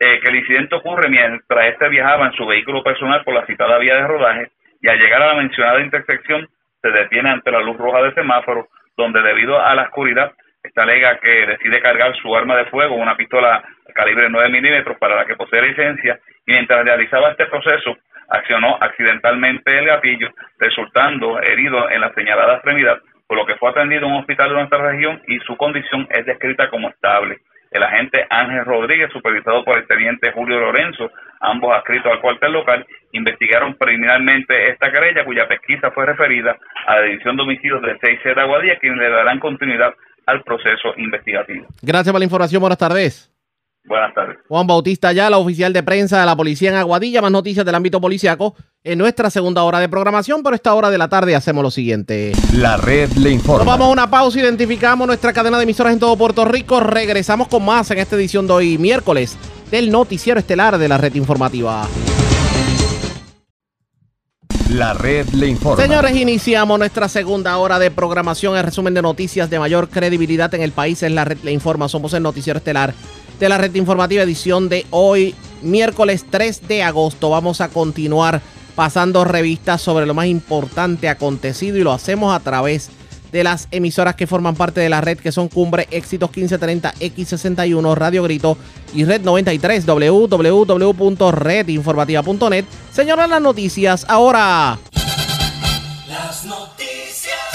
eh, 0.00 0.20
que 0.20 0.28
el 0.28 0.36
incidente 0.36 0.74
ocurre 0.74 1.08
mientras 1.08 1.66
este 1.66 1.88
viajaba 1.88 2.26
en 2.26 2.32
su 2.32 2.44
vehículo 2.46 2.82
personal 2.82 3.22
por 3.24 3.34
la 3.34 3.46
citada 3.46 3.78
vía 3.78 3.94
de 3.94 4.06
rodaje 4.06 4.50
y 4.82 4.88
al 4.88 4.98
llegar 4.98 5.22
a 5.22 5.28
la 5.28 5.34
mencionada 5.34 5.80
intersección 5.80 6.48
se 6.82 6.90
detiene 6.90 7.30
ante 7.30 7.50
la 7.50 7.60
luz 7.60 7.78
roja 7.78 8.02
del 8.02 8.14
semáforo, 8.14 8.68
donde 8.96 9.22
debido 9.22 9.58
a 9.58 9.74
la 9.74 9.84
oscuridad, 9.84 10.32
esta 10.62 10.82
alega 10.82 11.18
que 11.18 11.46
decide 11.46 11.80
cargar 11.80 12.14
su 12.16 12.34
arma 12.36 12.56
de 12.56 12.66
fuego, 12.66 12.96
una 12.96 13.16
pistola 13.16 13.62
calibre 13.94 14.28
9 14.28 14.48
milímetros 14.50 14.98
para 14.98 15.16
la 15.16 15.24
que 15.24 15.36
posee 15.36 15.62
licencia, 15.62 16.18
y 16.46 16.52
mientras 16.52 16.84
realizaba 16.84 17.30
este 17.30 17.46
proceso, 17.46 17.96
accionó 18.28 18.76
accidentalmente 18.80 19.78
el 19.78 19.86
gatillo, 19.86 20.30
resultando 20.58 21.40
herido 21.40 21.90
en 21.90 22.00
la 22.00 22.12
señalada 22.14 22.54
extremidad, 22.54 22.98
por 23.26 23.38
lo 23.38 23.46
que 23.46 23.56
fue 23.56 23.70
atendido 23.70 24.06
en 24.06 24.12
un 24.12 24.20
hospital 24.20 24.50
de 24.50 24.54
nuestra 24.56 24.90
región 24.90 25.22
y 25.26 25.38
su 25.40 25.56
condición 25.56 26.06
es 26.10 26.26
descrita 26.26 26.68
como 26.70 26.88
estable. 26.88 27.38
El 27.70 27.82
agente 27.82 28.24
Ángel 28.30 28.64
Rodríguez, 28.64 29.10
supervisado 29.12 29.64
por 29.64 29.76
el 29.76 29.86
teniente 29.88 30.30
Julio 30.30 30.60
Lorenzo, 30.60 31.10
ambos 31.40 31.74
adscritos 31.74 32.12
al 32.12 32.20
cuartel 32.20 32.52
local, 32.52 32.86
investigaron 33.10 33.74
preliminarmente 33.74 34.70
esta 34.70 34.92
querella, 34.92 35.24
cuya 35.24 35.48
pesquisa 35.48 35.90
fue 35.90 36.06
referida 36.06 36.56
a 36.86 36.96
la 36.96 37.02
División 37.02 37.36
de 37.36 37.42
Homicidios 37.42 37.82
de 37.82 37.98
6 38.00 38.20
de 38.22 38.40
Aguadilla, 38.40 38.78
quienes 38.78 39.00
le 39.00 39.10
darán 39.10 39.40
continuidad 39.40 39.92
al 40.26 40.42
proceso 40.44 40.94
investigativo. 40.96 41.66
Gracias 41.82 42.12
por 42.12 42.20
la 42.20 42.24
información. 42.24 42.60
Buenas 42.60 42.78
tardes. 42.78 43.33
Buenas 43.86 44.14
tardes. 44.14 44.38
Juan 44.48 44.66
Bautista 44.66 45.12
la 45.12 45.36
oficial 45.36 45.72
de 45.74 45.82
prensa 45.82 46.18
de 46.18 46.24
la 46.24 46.34
policía 46.34 46.70
en 46.70 46.76
Aguadilla. 46.76 47.20
Más 47.20 47.30
noticias 47.30 47.66
del 47.66 47.74
ámbito 47.74 48.00
policiaco 48.00 48.54
en 48.82 48.98
nuestra 48.98 49.28
segunda 49.28 49.62
hora 49.62 49.78
de 49.78 49.90
programación. 49.90 50.42
Pero 50.42 50.56
esta 50.56 50.72
hora 50.72 50.90
de 50.90 50.96
la 50.96 51.08
tarde 51.08 51.36
hacemos 51.36 51.62
lo 51.62 51.70
siguiente. 51.70 52.32
La 52.54 52.78
red 52.78 53.10
le 53.12 53.30
informa. 53.30 53.64
Nos 53.64 53.66
vamos 53.66 53.88
a 53.88 53.92
una 53.92 54.10
pausa, 54.10 54.40
identificamos 54.40 55.06
nuestra 55.06 55.34
cadena 55.34 55.58
de 55.58 55.64
emisoras 55.64 55.92
en 55.92 55.98
todo 55.98 56.16
Puerto 56.16 56.46
Rico. 56.46 56.80
Regresamos 56.80 57.48
con 57.48 57.64
más 57.64 57.90
en 57.90 57.98
esta 57.98 58.16
edición 58.16 58.46
de 58.46 58.54
hoy, 58.54 58.78
miércoles, 58.78 59.36
del 59.70 59.90
noticiero 59.90 60.40
estelar 60.40 60.78
de 60.78 60.88
la 60.88 60.96
red 60.96 61.14
informativa. 61.14 61.86
La 64.70 64.94
red 64.94 65.28
le 65.28 65.46
informa. 65.46 65.82
Señores, 65.82 66.16
iniciamos 66.16 66.78
nuestra 66.78 67.06
segunda 67.08 67.58
hora 67.58 67.78
de 67.78 67.90
programación. 67.90 68.56
El 68.56 68.64
resumen 68.64 68.94
de 68.94 69.02
noticias 69.02 69.50
de 69.50 69.58
mayor 69.58 69.90
credibilidad 69.90 70.52
en 70.54 70.62
el 70.62 70.72
país 70.72 71.02
es 71.02 71.12
la 71.12 71.26
red 71.26 71.38
le 71.44 71.52
informa. 71.52 71.86
Somos 71.88 72.14
el 72.14 72.22
noticiero 72.22 72.56
estelar 72.56 72.94
de 73.38 73.48
la 73.48 73.56
red 73.58 73.72
informativa 73.74 74.22
edición 74.22 74.68
de 74.68 74.86
hoy, 74.90 75.34
miércoles 75.62 76.24
3 76.30 76.68
de 76.68 76.82
agosto. 76.82 77.30
Vamos 77.30 77.60
a 77.60 77.68
continuar 77.68 78.40
pasando 78.74 79.24
revistas 79.24 79.80
sobre 79.80 80.04
lo 80.06 80.14
más 80.14 80.26
importante 80.26 81.08
acontecido 81.08 81.76
y 81.76 81.82
lo 81.82 81.92
hacemos 81.92 82.34
a 82.34 82.40
través 82.40 82.90
de 83.32 83.44
las 83.44 83.68
emisoras 83.72 84.14
que 84.14 84.28
forman 84.28 84.54
parte 84.54 84.80
de 84.80 84.88
la 84.88 85.00
red 85.00 85.18
que 85.18 85.32
son 85.32 85.48
Cumbre, 85.48 85.88
Éxitos 85.90 86.30
1530, 86.30 86.94
X61, 86.94 87.96
Radio 87.96 88.22
Grito 88.22 88.56
y 88.94 89.04
Red 89.04 89.22
93, 89.22 89.86
www.redinformativa.net. 89.86 92.64
Señoras, 92.92 93.28
las 93.28 93.42
noticias 93.42 94.06
ahora. 94.08 94.78
Las 96.08 96.44
noticias. 96.44 96.73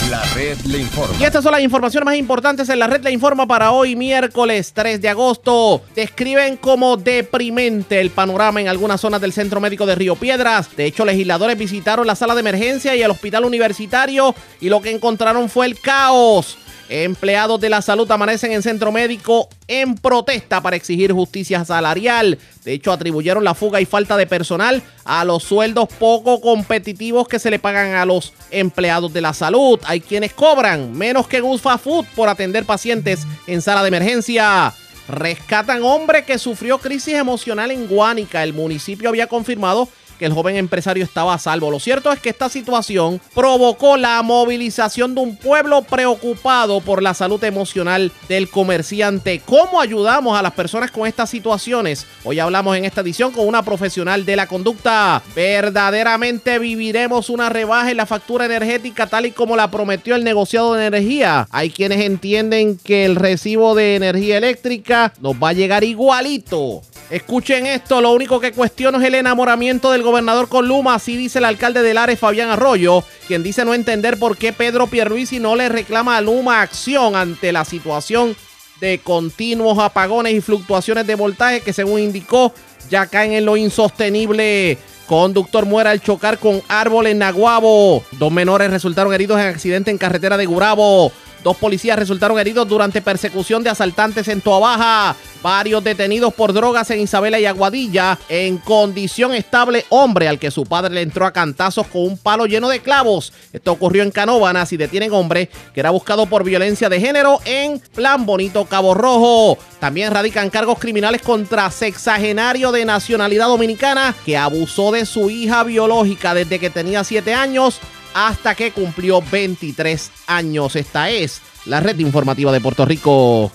La 0.10 0.24
red 0.34 0.58
le 0.66 0.80
informa. 0.80 1.16
Y 1.20 1.24
estas 1.24 1.44
son 1.44 1.52
las 1.52 1.62
informaciones 1.62 2.04
más 2.04 2.16
importantes 2.16 2.68
en 2.70 2.80
la 2.80 2.88
red 2.88 3.04
le 3.04 3.12
informa 3.12 3.46
para 3.46 3.72
hoy, 3.72 3.96
miércoles 3.96 4.72
3 4.74 5.00
de 5.00 5.08
agosto. 5.08 5.84
Describen 5.96 6.58
como 6.58 6.98
deprimente 6.98 8.00
el 8.00 8.10
panorama 8.10 8.60
en 8.60 8.70
algunas 8.70 9.00
zonas 9.00 9.22
del 9.22 9.34
Centro 9.34 9.60
Médico 9.60 9.86
de 9.86 9.94
Río 9.94 10.16
Piedras. 10.16 10.76
De 10.76 10.86
hecho, 10.86 11.06
legisladores 11.06 11.60
visitaron 11.60 12.08
la 12.08 12.16
sala 12.16 12.34
de 12.34 12.40
emergencia 12.40 12.96
y 12.96 13.04
el 13.04 13.12
hospital 13.12 13.46
universitario 13.46 14.34
y 14.60 14.70
lo 14.70 14.82
que 14.82 14.90
encontraron 14.90 15.48
fue 15.48 15.68
el 15.68 15.80
caos. 15.80 16.58
Empleados 16.90 17.62
de 17.62 17.70
la 17.70 17.84
salud 17.84 18.10
amanecen 18.12 18.52
en 18.52 18.64
centro 18.64 18.92
médico 18.92 19.48
en 19.68 19.94
protesta 19.94 20.60
para 20.60 20.76
exigir 20.76 21.14
justicia 21.14 21.64
salarial. 21.64 22.40
De 22.64 22.74
hecho, 22.74 22.92
atribuyeron 22.92 23.44
la 23.44 23.54
fuga 23.54 23.80
y 23.80 23.86
falta 23.86 24.18
de 24.18 24.26
personal 24.26 24.82
a 25.06 25.24
los 25.24 25.44
sueldos 25.44 25.88
poco 26.00 26.42
competitivos 26.42 27.28
que 27.28 27.38
se 27.38 27.52
le 27.52 27.60
pagan 27.60 27.94
a 27.94 28.06
los 28.06 28.34
empleados 28.50 29.14
de 29.14 29.22
la 29.22 29.36
salud. 29.36 29.80
Hay 29.86 30.02
quienes 30.02 30.34
cobran 30.34 30.98
menos 30.98 31.28
que 31.28 31.44
un 31.44 31.60
Food 31.60 32.06
por 32.16 32.28
atender 32.28 32.66
pacientes 32.66 33.28
en 33.46 33.62
sala 33.62 33.84
de 33.84 33.90
emergencia. 33.90 34.74
Rescatan 35.08 35.84
hombre 35.84 36.24
que 36.24 36.40
sufrió 36.40 36.80
crisis 36.80 37.14
emocional 37.14 37.70
en 37.70 37.88
Guánica. 37.88 38.44
El 38.44 38.54
municipio 38.54 39.10
había 39.10 39.28
confirmado 39.28 39.90
que 40.20 40.26
el 40.26 40.34
joven 40.34 40.58
empresario 40.58 41.04
estaba 41.04 41.34
a 41.34 41.40
salvo. 41.40 41.72
Lo 41.72 41.80
cierto 41.80 42.12
es 42.12 42.20
que 42.20 42.30
esta 42.30 42.50
situación 42.50 43.20
provocó 43.34 43.98
la 43.98 44.22
movilización 44.22 45.16
de 45.16 45.22
un 45.22 45.38
pueblo 45.38 45.82
preocupado 45.82 46.82
por 46.82 47.02
la 47.02 47.14
salud 47.14 47.44
emocional 47.44 48.12
del 48.28 48.50
comerciante. 48.50 49.42
¿Cómo 49.46 49.82
ayudamos 49.82 50.38
a 50.38 50.44
las 50.44 50.54
personas 50.54 50.92
con 50.92 51.08
estas 51.08 51.30
situaciones? 51.30 52.06
Hoy 52.24 52.40
hablamos 52.40 52.78
en 52.78 52.86
esta 52.86 53.02
edición 53.02 53.32
con 53.32 53.48
una 53.48 53.64
profesional 53.64 54.26
de 54.26 54.36
la 54.36 54.48
conducta. 54.48 55.24
¿Verdaderamente 55.34 56.60
viviremos 56.60 57.30
una 57.30 57.50
rebaja 57.50 57.90
en 57.90 57.98
la 57.98 58.06
factura 58.06 58.46
energética 58.46 59.08
tal 59.08 59.26
y 59.26 59.32
como 59.32 59.56
la 59.56 59.72
prometió 59.72 60.16
el 60.16 60.26
negociado 60.26 60.74
de 60.74 60.86
energía? 60.86 61.48
Hay 61.50 61.70
quienes 61.70 62.02
entienden 62.02 62.78
que 62.78 63.06
el 63.06 63.16
recibo 63.16 63.74
de 63.74 63.96
energía 63.96 64.38
eléctrica 64.38 65.14
nos 65.22 65.36
va 65.36 65.50
a 65.50 65.54
llegar 65.54 65.86
igualito 65.86 66.82
Escuchen 67.10 67.66
esto, 67.66 68.02
lo 68.02 68.12
único 68.12 68.40
que 68.40 68.52
cuestiono 68.52 69.00
es 69.00 69.06
el 69.06 69.16
enamoramiento 69.16 69.92
del 69.92 70.04
gobernador 70.10 70.50
con 70.50 70.68
Luma, 70.68 70.96
así 70.96 71.16
dice 71.16 71.40
el 71.40 71.46
alcalde 71.46 71.82
de 71.84 71.94
Lares, 71.94 72.20
Fabián 72.20 72.50
Arroyo, 72.50 73.04
quien 73.28 73.44
dice 73.44 73.64
no 73.64 73.74
entender 73.74 74.18
por 74.18 74.38
qué 74.38 74.54
Pedro 74.54 74.88
Pierluisi 74.88 75.40
no 75.40 75.56
le 75.56 75.70
reclama 75.70 76.18
a 76.18 76.22
Luma 76.22 76.62
acción 76.62 77.16
ante 77.16 77.52
la 77.52 77.64
situación 77.64 78.36
de 78.82 79.00
continuos 79.00 79.78
apagones 79.78 80.34
y 80.34 80.42
fluctuaciones 80.42 81.06
de 81.06 81.16
voltaje 81.16 81.62
que 81.62 81.74
según 81.74 82.00
indicó 82.00 82.54
ya 82.90 83.06
caen 83.06 83.34
en 83.34 83.46
lo 83.46 83.56
insostenible. 83.56 84.78
Conductor 85.06 85.66
muere 85.66 85.90
al 85.90 86.02
chocar 86.02 86.40
con 86.40 86.62
árbol 86.68 87.08
en 87.08 87.20
Naguabo. 87.20 88.04
Dos 88.14 88.32
menores 88.32 88.72
resultaron 88.72 89.14
heridos 89.14 89.40
en 89.40 89.48
accidente 89.48 89.92
en 89.92 89.98
carretera 89.98 90.38
de 90.38 90.46
Gurabo. 90.46 91.12
Dos 91.44 91.56
policías 91.56 91.98
resultaron 91.98 92.38
heridos 92.38 92.68
durante 92.68 93.02
persecución 93.02 93.64
de 93.64 93.70
asaltantes 93.70 94.28
en 94.28 94.42
Toabaja. 94.42 95.16
Varios 95.42 95.82
detenidos 95.82 96.34
por 96.34 96.52
drogas 96.52 96.92
en 96.92 97.00
Isabela 97.00 97.40
y 97.40 97.46
Aguadilla. 97.46 98.20
En 98.28 98.58
condición 98.58 99.34
estable, 99.34 99.86
hombre 99.88 100.28
al 100.28 100.38
que 100.38 100.52
su 100.52 100.66
padre 100.66 100.94
le 100.94 101.02
entró 101.02 101.26
a 101.26 101.32
cantazos 101.32 101.88
con 101.88 102.02
un 102.02 102.18
palo 102.18 102.46
lleno 102.46 102.68
de 102.68 102.82
clavos. 102.82 103.32
Esto 103.54 103.72
ocurrió 103.72 104.04
en 104.04 104.12
Canóvanas 104.12 104.74
y 104.74 104.78
detienen 104.78 105.14
hombre 105.14 105.50
que 105.74 105.80
era 105.80 105.92
buscado 105.92 106.26
por 106.26 106.44
violencia 106.44 106.90
de 106.90 107.00
género 107.00 107.40
en 107.46 107.80
Plan 107.80 108.26
Bonito 108.26 108.66
Cabo 108.66 108.94
Rojo. 108.94 109.58
También 109.80 110.12
radican 110.12 110.50
cargos 110.50 110.78
criminales 110.78 111.22
contra 111.22 111.72
sexagenario 111.72 112.74
de 112.74 112.84
nacionalidad 112.84 113.48
dominicana 113.48 114.14
que 114.26 114.38
abusó 114.38 114.92
de 114.92 115.06
su 115.06 115.30
hija 115.30 115.64
biológica 115.64 116.34
desde 116.34 116.60
que 116.60 116.70
tenía 116.70 117.06
7 117.06 117.34
años 117.34 117.80
hasta 118.14 118.56
que 118.56 118.72
cumplió 118.72 119.22
23 119.22 120.12
años. 120.28 120.76
Esta 120.76 121.10
es 121.10 121.42
la 121.66 121.80
red 121.80 121.98
informativa 122.00 122.52
de 122.52 122.62
Puerto 122.62 122.86
Rico. 122.86 123.52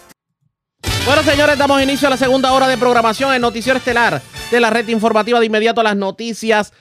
Bueno, 1.07 1.23
señores, 1.23 1.59
damos 1.59 1.83
inicio 1.83 2.09
a 2.09 2.13
la 2.13 2.17
segunda 2.17 2.53
hora 2.53 2.67
de 2.67 2.79
programación 2.79 3.35
en 3.35 3.43
Noticiero 3.43 3.79
Estelar 3.79 4.23
de 4.51 4.61
la 4.61 4.71
red 4.71 4.89
informativa 4.89 5.39
de 5.39 5.47
inmediato 5.47 5.83
las 5.83 5.97
noticias. 5.97 6.73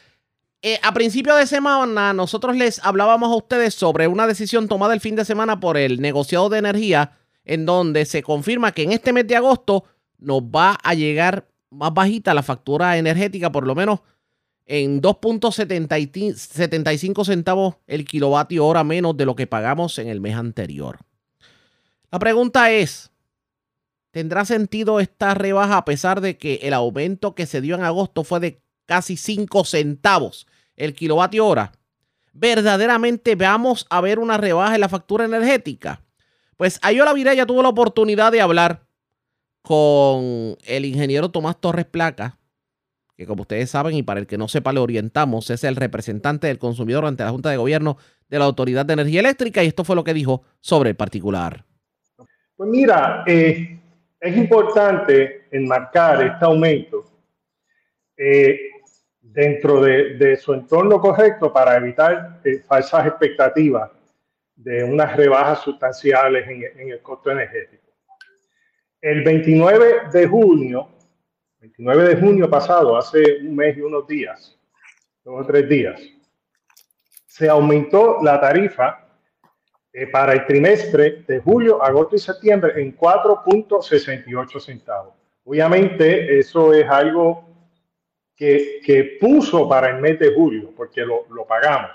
Eh, 0.62 0.80
a 0.82 0.94
principio 0.94 1.36
de 1.36 1.46
semana, 1.46 2.14
nosotros 2.14 2.56
les 2.56 2.84
hablábamos 2.86 3.30
a 3.32 3.36
ustedes 3.36 3.74
sobre 3.74 4.08
una 4.08 4.28
decisión 4.28 4.70
tomada 4.70 4.94
el 4.94 5.02
fin 5.02 5.16
de 5.16 5.26
semana 5.26 5.60
por 5.60 5.76
el 5.76 6.00
negociado 6.00 6.48
de 6.48 6.60
energía, 6.60 7.18
en 7.44 7.66
donde 7.66 8.06
se 8.06 8.24
confirma 8.24 8.72
que 8.72 8.84
en 8.84 8.94
este 8.94 9.12
mes 9.12 9.28
de 9.28 9.36
agosto 9.36 9.84
nos 10.20 10.42
va 10.42 10.78
a 10.82 10.94
llegar 10.94 11.50
más 11.70 11.94
bajita 11.94 12.34
la 12.34 12.44
factura 12.44 12.98
energética, 12.98 13.52
por 13.52 13.68
lo 13.68 13.76
menos 13.76 14.00
en 14.66 15.02
2.75 15.02 17.26
centavos 17.26 17.76
el 17.88 18.06
kilovatio 18.06 18.66
hora 18.66 18.84
menos 18.84 19.18
de 19.18 19.26
lo 19.26 19.36
que 19.36 19.48
pagamos 19.48 20.00
en 20.00 20.08
el 20.08 20.22
mes 20.22 20.36
anterior. 20.36 21.00
La 22.12 22.20
pregunta 22.20 22.72
es, 22.72 23.12
¿tendrá 24.12 24.46
sentido 24.46 25.00
esta 25.00 25.34
rebaja 25.34 25.78
a 25.78 25.86
pesar 25.86 26.22
de 26.22 26.38
que 26.38 26.60
el 26.64 26.74
aumento 26.74 27.36
que 27.36 27.46
se 27.46 27.62
dio 27.62 27.76
en 27.76 27.84
agosto 27.84 28.24
fue 28.24 28.40
de 28.40 28.62
casi 28.86 29.18
5 29.18 29.66
centavos 29.66 30.48
el 30.76 30.94
kilovatio 30.94 31.46
hora? 31.46 31.74
¿Verdaderamente 32.32 33.36
vamos 33.36 33.86
a 33.90 34.02
ver 34.02 34.20
una 34.20 34.38
rebaja 34.38 34.76
en 34.76 34.82
la 34.82 34.90
factura 34.90 35.26
energética? 35.26 36.02
Pues 36.58 36.80
Ayola 36.82 37.14
Viraya 37.14 37.46
tuvo 37.46 37.62
la 37.62 37.70
oportunidad 37.70 38.32
de 38.32 38.42
hablar 38.42 38.86
con 39.62 40.58
el 40.66 40.86
ingeniero 40.86 41.32
Tomás 41.32 41.60
Torres 41.60 41.86
Placa, 41.86 42.38
que 43.16 43.26
como 43.28 43.42
ustedes 43.42 43.70
saben 43.70 43.96
y 43.96 44.04
para 44.04 44.20
el 44.20 44.28
que 44.28 44.38
no 44.38 44.48
sepa 44.48 44.74
le 44.74 44.80
orientamos, 44.80 45.50
es 45.50 45.64
el 45.64 45.76
representante 45.76 46.48
del 46.48 46.60
consumidor 46.60 47.06
ante 47.06 47.24
la 47.24 47.30
Junta 47.30 47.50
de 47.50 47.58
Gobierno 47.58 47.98
de 48.30 48.40
la 48.40 48.46
Autoridad 48.46 48.86
de 48.86 48.94
Energía 48.94 49.20
Eléctrica 49.20 49.64
y 49.64 49.68
esto 49.68 49.84
fue 49.84 49.96
lo 49.96 50.04
que 50.04 50.14
dijo 50.14 50.44
sobre 50.60 50.92
el 50.92 50.96
particular. 50.96 51.66
Pues 52.56 52.70
mira, 52.70 53.24
eh, 53.28 53.80
es 54.20 54.38
importante 54.38 55.48
enmarcar 55.52 56.24
este 56.24 56.46
aumento 56.46 57.04
eh, 58.16 58.58
dentro 59.20 59.82
de, 59.82 60.38
su 60.38 60.54
entorno 60.54 61.00
correcto 61.00 61.52
para 61.52 61.76
evitar 61.76 62.40
eh, 62.44 62.60
falsas 62.60 63.08
expectativas 63.08 63.90
de 64.56 64.84
unas 64.84 65.16
rebajas 65.18 65.60
sustanciales 65.62 66.48
en, 66.48 66.90
el 66.92 67.02
costo 67.02 67.32
energético. 67.32 67.84
El 69.02 69.24
29 69.24 69.94
de 70.14 70.28
junio, 70.28 70.90
29 71.64 72.10
de 72.10 72.16
junio 72.18 72.50
pasado, 72.50 72.98
hace 72.98 73.38
un 73.42 73.56
mes 73.56 73.78
y 73.78 73.80
unos 73.80 74.06
días, 74.06 74.60
dos 75.24 75.42
o 75.42 75.46
tres 75.46 75.70
días, 75.70 76.02
se 77.26 77.48
aumentó 77.48 78.18
la 78.22 78.38
tarifa 78.42 79.08
eh, 79.94 80.08
para 80.08 80.34
el 80.34 80.46
trimestre 80.46 81.24
de 81.26 81.40
julio, 81.40 81.82
agosto 81.82 82.18
y 82.18 82.20
septiembre 82.20 82.74
en 82.82 82.98
4.68 82.98 84.60
centavos. 84.60 85.14
Obviamente 85.46 86.38
eso 86.38 86.74
es 86.74 86.86
algo 86.90 87.46
que, 88.36 88.82
que, 88.86 89.18
puso 89.22 89.70
para 89.70 89.92
el 89.92 90.02
mes 90.02 90.20
de 90.20 90.34
julio, 90.34 90.74
porque 90.76 91.06
lo, 91.06 91.28
lo 91.30 91.48
pagamos. 91.48 91.92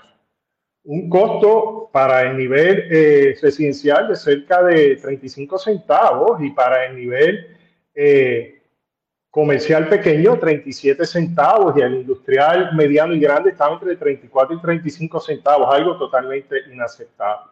Un 0.85 1.07
costo 1.11 1.91
para 1.93 2.23
el 2.23 2.35
nivel 2.35 2.87
eh, 2.89 3.37
residencial 3.39 4.07
de 4.07 4.15
cerca 4.15 4.63
de 4.63 4.95
35 4.95 5.59
centavos 5.59 6.41
y 6.41 6.49
para 6.49 6.87
el 6.87 6.95
nivel 6.95 7.55
eh, 7.93 8.58
comercial 9.29 9.87
pequeño 9.87 10.39
37 10.39 11.05
centavos 11.05 11.75
y 11.77 11.81
el 11.81 11.95
industrial 11.95 12.75
mediano 12.75 13.13
y 13.13 13.19
grande 13.19 13.51
estaba 13.51 13.73
entre 13.73 13.95
34 13.95 14.55
y 14.55 14.61
35 14.61 15.19
centavos, 15.19 15.73
algo 15.73 15.97
totalmente 15.97 16.55
inaceptable. 16.71 17.51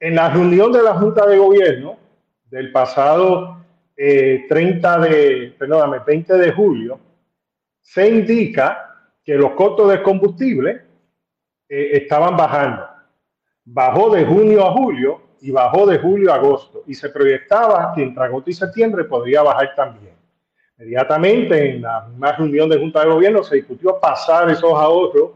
En 0.00 0.14
la 0.14 0.30
reunión 0.30 0.72
de 0.72 0.82
la 0.82 0.94
Junta 0.94 1.26
de 1.26 1.38
Gobierno 1.38 1.98
del 2.44 2.72
pasado 2.72 3.64
30 3.96 3.96
eh, 3.96 5.08
de, 5.08 5.54
perdóname, 5.58 6.00
20 6.06 6.34
de 6.34 6.52
julio, 6.52 7.00
se 7.80 8.08
indica 8.08 8.94
que 9.24 9.34
los 9.34 9.52
costos 9.52 9.90
de 9.90 10.02
combustible 10.02 10.82
eh, 11.68 11.90
estaban 11.92 12.36
bajando. 12.36 12.86
Bajó 13.64 14.10
de 14.10 14.24
junio 14.24 14.66
a 14.66 14.72
julio 14.72 15.22
y 15.40 15.50
bajó 15.50 15.86
de 15.86 15.98
julio 15.98 16.32
a 16.32 16.36
agosto 16.36 16.82
y 16.86 16.94
se 16.94 17.08
proyectaba 17.08 17.92
que 17.94 18.02
entre 18.02 18.24
agosto 18.24 18.50
y 18.50 18.54
septiembre 18.54 19.04
podría 19.04 19.42
bajar 19.42 19.74
también. 19.74 20.05
Inmediatamente 20.78 21.70
en 21.70 21.82
la 21.82 22.06
misma 22.06 22.32
reunión 22.32 22.68
de 22.68 22.78
Junta 22.78 23.00
de 23.00 23.10
Gobierno 23.10 23.42
se 23.42 23.56
discutió 23.56 23.98
pasar 23.98 24.50
esos 24.50 24.72
ahorros 24.72 25.30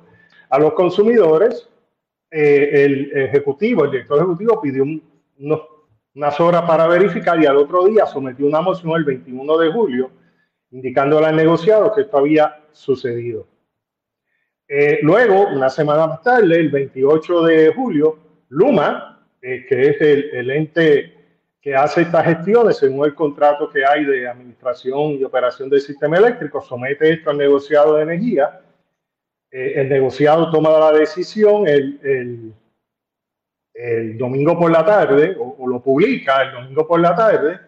a 0.49 0.59
los 0.59 0.75
consumidores 0.75 1.69
eh, 2.31 2.85
el 2.85 3.13
ejecutivo, 3.13 3.85
el 3.85 3.91
director 3.91 4.19
ejecutivo 4.19 4.61
pidió 4.61 4.85
unas 6.15 6.41
horas 6.41 6.63
para 6.63 6.87
verificar 6.87 7.43
y 7.43 7.47
al 7.47 7.57
otro 7.57 7.87
día 7.87 8.07
sometió 8.07 8.47
una 8.47 8.61
moción 8.61 8.93
el 8.97 9.05
21 9.05 9.59
de 9.59 9.73
julio 9.73 10.11
indicando 10.71 11.19
al 11.19 11.35
negociado 11.35 11.93
que 11.93 12.03
esto 12.03 12.19
había 12.19 12.61
sucedido. 12.73 13.47
Eh, 14.69 15.01
luego, 15.03 15.49
una 15.49 15.69
semana 15.69 16.07
más 16.07 16.23
tarde, 16.23 16.57
el 16.57 16.71
28 16.71 17.43
de 17.43 17.75
julio, 17.75 18.19
Luma, 18.51 19.27
eh, 19.43 19.67
que 19.69 19.89
es 19.89 20.01
el, 20.01 20.51
ente 20.51 21.20
que 21.61 21.75
hace 21.75 22.03
estas 22.03 22.25
gestiones 22.25 22.79
según 22.79 23.07
el 23.07 23.15
contrato 23.15 23.69
que 23.69 23.85
hay 23.85 24.05
de 24.05 24.29
administración 24.29 25.13
y 25.13 25.25
operación 25.25 25.69
del 25.69 25.81
sistema 25.81 26.17
eléctrico, 26.17 26.61
somete 26.61 27.13
esto 27.13 27.31
al 27.31 27.39
negociado 27.39 27.97
de 27.97 28.03
energía 28.03 28.61
eh, 29.51 29.81
el 29.81 29.89
negociado 29.89 30.51
toma 30.51 30.71
la 30.79 30.93
decisión 30.93 31.67
el, 31.67 32.55
el, 33.75 34.17
domingo 34.17 34.57
por 34.59 34.71
la 34.71 34.85
tarde, 34.85 35.37
o, 35.39 35.67
lo 35.67 35.83
publica 35.83 36.43
el 36.43 36.53
domingo 36.53 36.87
por 36.87 37.01
la 37.01 37.17
tarde, 37.17 37.59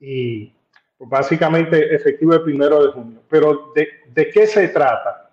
y 0.00 0.52
pues, 0.96 1.10
básicamente 1.10 1.94
efectivo 1.94 2.32
el 2.34 2.42
primero 2.42 2.84
de 2.84 2.92
junio. 2.92 3.22
Pero 3.28 3.72
¿de, 3.74 3.88
¿de 4.08 4.30
qué 4.30 4.46
se 4.46 4.68
trata? 4.68 5.30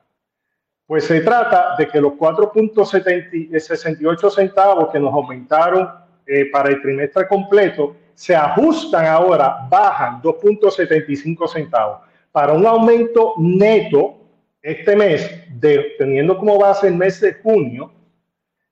Pues 0.85 1.05
se 1.05 1.21
trata 1.21 1.77
de 1.77 1.87
que 1.87 2.01
los 2.01 2.11
4.68 2.13 4.29
centavos 4.29 4.91
que 4.91 4.99
nos 4.99 5.13
aumentaron 5.13 6.02
eh, 6.25 6.49
para 6.51 6.69
el 6.69 6.81
trimestre 6.81 7.27
completo 7.27 7.95
se 8.13 8.35
ajustan 8.35 9.05
ahora, 9.05 9.67
bajan 9.69 10.21
2.75 10.21 11.47
centavos 11.47 11.99
para 12.33 12.53
un 12.53 12.65
aumento 12.65 13.35
neto 13.37 14.17
este 14.61 14.95
mes, 14.95 15.29
de, 15.59 15.93
teniendo 15.97 16.37
como 16.37 16.57
base 16.57 16.87
el 16.87 16.95
mes 16.95 17.21
de 17.21 17.35
junio, 17.35 17.91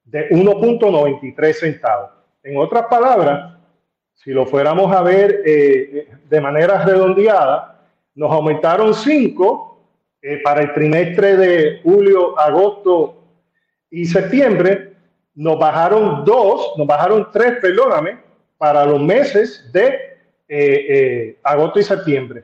de 0.04 0.30
1.93 0.30 1.54
centavos. 1.54 2.10
En 2.44 2.58
otras 2.58 2.88
palabras, 2.88 3.58
si 4.16 4.32
lo 4.32 4.46
fuéramos 4.46 4.92
a 4.94 5.02
ver 5.04 5.42
eh, 5.46 6.10
de 6.28 6.42
manera 6.42 6.84
redondeada, 6.84 7.88
nos 8.16 8.32
aumentaron 8.32 8.94
5 8.94 9.86
eh, 10.22 10.42
para 10.44 10.62
el 10.62 10.74
trimestre 10.74 11.38
de 11.38 11.82
julio, 11.84 12.40
agosto 12.40 13.24
y 13.90 14.06
septiembre, 14.06 14.91
nos 15.36 15.58
bajaron 15.60 16.26
2, 16.26 16.74
nos 16.78 16.88
bajaron 16.88 17.30
3, 17.32 17.60
perdóname, 17.62 18.20
para 18.58 18.86
los 18.86 19.02
meses 19.02 19.72
de 19.72 20.18
eh, 20.48 21.40
agosto 21.44 21.80
y 21.80 21.84
septiembre. 21.84 22.44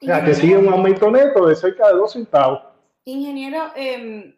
O 0.00 0.04
sea, 0.04 0.24
que 0.24 0.34
sigue 0.34 0.56
un 0.56 0.68
aumento 0.68 1.10
neto 1.10 1.46
de 1.46 1.54
cerca 1.54 1.88
de 1.88 1.94
2 1.94 2.12
centavos. 2.12 2.62
Ingeniero, 3.04 3.72
em, 3.76 4.34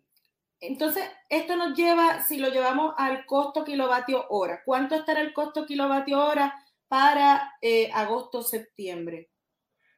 entonces 0.61 1.05
esto 1.29 1.57
nos 1.57 1.77
lleva, 1.77 2.23
si 2.23 2.39
lo 2.39 2.49
llevamos 2.49 2.95
al 2.97 3.27
costo 3.27 3.65
kilovatio 3.65 4.27
hora, 4.31 4.63
¿cuánto 4.65 4.95
estará 4.95 5.21
el 5.21 5.33
costo 5.33 5.67
kilovatio 5.67 6.25
hora 6.25 6.55
para 6.89 7.53
eh, 7.61 7.91
agosto-septiembre? 7.93 9.29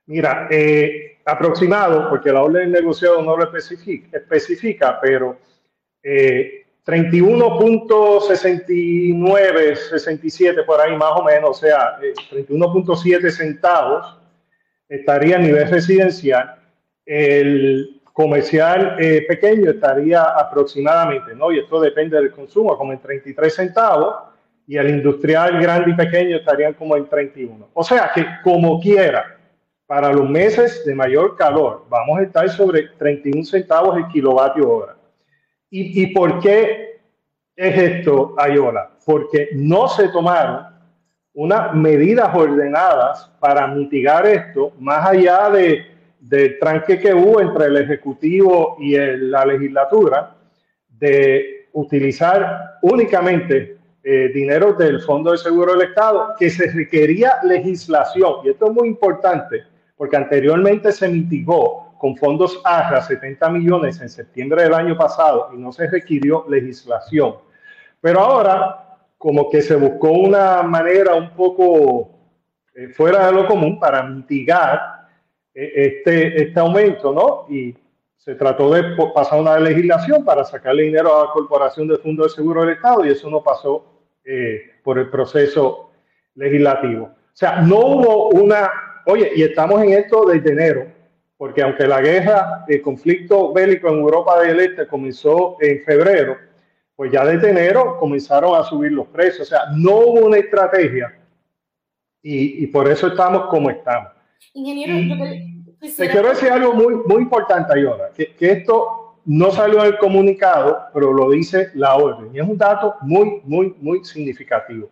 Mira, 0.06 0.48
eh, 0.50 1.18
aproximado, 1.24 2.08
porque 2.08 2.32
la 2.32 2.42
orden 2.42 2.72
de 2.72 2.80
negociado 2.80 3.22
no 3.22 3.36
lo 3.36 3.44
especifica, 3.44 4.18
especifica 4.18 5.00
pero 5.00 5.38
eh, 6.02 6.65
31.69, 6.86 9.74
67 9.74 10.62
por 10.62 10.80
ahí 10.80 10.96
más 10.96 11.10
o 11.16 11.24
menos, 11.24 11.50
o 11.50 11.54
sea, 11.54 11.98
31.7 11.98 13.26
eh, 13.26 13.30
centavos 13.30 14.16
estaría 14.88 15.36
a 15.36 15.40
nivel 15.40 15.68
residencial. 15.68 16.54
El 17.04 18.00
comercial 18.12 18.96
eh, 19.00 19.24
pequeño 19.26 19.70
estaría 19.70 20.22
aproximadamente, 20.22 21.34
¿no? 21.34 21.50
Y 21.50 21.58
esto 21.58 21.80
depende 21.80 22.16
del 22.16 22.30
consumo, 22.30 22.78
como 22.78 22.92
en 22.92 23.00
33 23.00 23.52
centavos, 23.52 24.14
y 24.68 24.76
el 24.76 24.88
industrial 24.88 25.60
grande 25.60 25.90
y 25.90 25.94
pequeño 25.94 26.36
estarían 26.36 26.74
como 26.74 26.96
en 26.96 27.08
31. 27.08 27.68
O 27.74 27.82
sea 27.82 28.12
que 28.14 28.24
como 28.44 28.80
quiera, 28.80 29.36
para 29.86 30.12
los 30.12 30.30
meses 30.30 30.84
de 30.84 30.94
mayor 30.94 31.36
calor, 31.36 31.84
vamos 31.88 32.18
a 32.18 32.22
estar 32.22 32.48
sobre 32.48 32.90
31 32.96 33.44
centavos 33.44 33.96
el 33.96 34.06
kilovatio 34.06 34.70
hora. 34.70 34.95
¿Y, 35.70 36.06
por 36.08 36.40
qué 36.40 37.00
es 37.56 37.78
esto, 37.78 38.34
Ayola? 38.38 38.90
Porque 39.04 39.50
no 39.54 39.88
se 39.88 40.08
tomaron 40.08 40.66
unas 41.34 41.74
medidas 41.74 42.34
ordenadas 42.34 43.30
para 43.40 43.66
mitigar 43.66 44.26
esto, 44.26 44.72
más 44.78 45.06
allá 45.06 45.50
de, 45.50 45.84
del 46.20 46.58
tranque 46.58 46.98
que 46.98 47.12
hubo 47.12 47.40
entre 47.40 47.66
el 47.66 47.76
Ejecutivo 47.78 48.76
y 48.78 48.96
la 48.96 49.44
legislatura, 49.44 50.34
de 50.88 51.68
utilizar 51.72 52.78
únicamente 52.82 53.76
eh, 54.02 54.30
dinero 54.32 54.72
del 54.72 55.02
Fondo 55.02 55.32
de 55.32 55.38
Seguro 55.38 55.72
del 55.72 55.88
Estado, 55.88 56.34
que 56.38 56.48
se 56.48 56.70
requería 56.70 57.38
legislación. 57.42 58.36
Y 58.44 58.50
esto 58.50 58.66
es 58.66 58.72
muy 58.72 58.88
importante, 58.88 59.64
porque 59.96 60.16
anteriormente 60.16 60.92
se 60.92 61.08
mitigó 61.08 61.85
con 61.98 62.16
fondos 62.16 62.60
ARRA 62.64 63.02
70 63.02 63.48
millones 63.50 64.00
en 64.00 64.08
septiembre 64.08 64.62
del 64.62 64.74
año 64.74 64.96
pasado 64.96 65.50
y 65.52 65.56
no 65.56 65.72
se 65.72 65.88
requirió 65.88 66.44
legislación. 66.48 67.36
Pero 68.00 68.20
ahora 68.20 68.98
como 69.18 69.48
que 69.50 69.62
se 69.62 69.76
buscó 69.76 70.10
una 70.10 70.62
manera 70.62 71.14
un 71.14 71.30
poco 71.30 72.10
eh, 72.74 72.88
fuera 72.88 73.26
de 73.26 73.32
lo 73.32 73.46
común 73.46 73.80
para 73.80 74.02
mitigar 74.02 75.08
eh, 75.54 75.72
este, 75.74 76.42
este 76.42 76.60
aumento, 76.60 77.12
¿no? 77.12 77.46
Y 77.52 77.74
se 78.16 78.34
trató 78.34 78.70
de 78.70 78.96
pasar 79.14 79.40
una 79.40 79.58
legislación 79.58 80.24
para 80.24 80.44
sacarle 80.44 80.82
dinero 80.82 81.14
a 81.14 81.26
la 81.26 81.30
Corporación 81.30 81.88
de 81.88 81.96
Fondo 81.96 82.24
de 82.24 82.30
Seguro 82.30 82.62
del 82.62 82.74
Estado 82.74 83.04
y 83.04 83.10
eso 83.10 83.30
no 83.30 83.42
pasó 83.42 83.84
eh, 84.24 84.72
por 84.82 84.98
el 84.98 85.08
proceso 85.08 85.92
legislativo. 86.34 87.04
O 87.04 87.36
sea, 87.38 87.60
no 87.60 87.78
hubo 87.78 88.28
una, 88.30 88.70
oye, 89.06 89.30
y 89.36 89.42
estamos 89.42 89.82
en 89.82 89.92
esto 89.92 90.24
desde 90.26 90.52
enero, 90.52 90.86
porque 91.36 91.62
aunque 91.62 91.86
la 91.86 92.00
guerra, 92.00 92.64
el 92.66 92.80
conflicto 92.80 93.52
bélico 93.52 93.88
en 93.88 94.00
Europa 94.00 94.40
del 94.40 94.60
Este 94.60 94.86
comenzó 94.86 95.56
en 95.60 95.82
febrero, 95.82 96.36
pues 96.94 97.12
ya 97.12 97.24
desde 97.24 97.50
enero 97.50 97.98
comenzaron 97.98 98.58
a 98.58 98.64
subir 98.64 98.92
los 98.92 99.06
precios. 99.08 99.42
O 99.42 99.50
sea, 99.50 99.66
no 99.76 99.96
hubo 99.96 100.26
una 100.26 100.38
estrategia 100.38 101.14
Y, 102.22 102.66
por 102.68 102.88
eso 102.88 103.08
estamos 103.08 103.46
como 103.48 103.70
estamos. 103.70 104.12
Ingeniero, 104.54 104.94
te 105.96 106.08
quiero 106.08 106.30
decir 106.30 106.50
algo 106.50 106.72
muy, 106.72 106.94
muy 107.06 107.22
importante, 107.22 107.72
Ayora, 107.72 108.10
que, 108.14 108.34
que 108.34 108.50
esto 108.50 109.06
no 109.26 109.50
salió 109.50 109.80
en 109.80 109.86
el 109.86 109.98
comunicado, 109.98 110.86
pero 110.94 111.12
lo 111.12 111.30
dice 111.30 111.70
la 111.74 111.96
orden. 111.96 112.34
Y 112.34 112.40
es 112.40 112.48
un 112.48 112.56
dato 112.56 112.94
muy, 113.02 113.42
muy, 113.44 113.74
muy 113.80 114.04
significativo. 114.04 114.88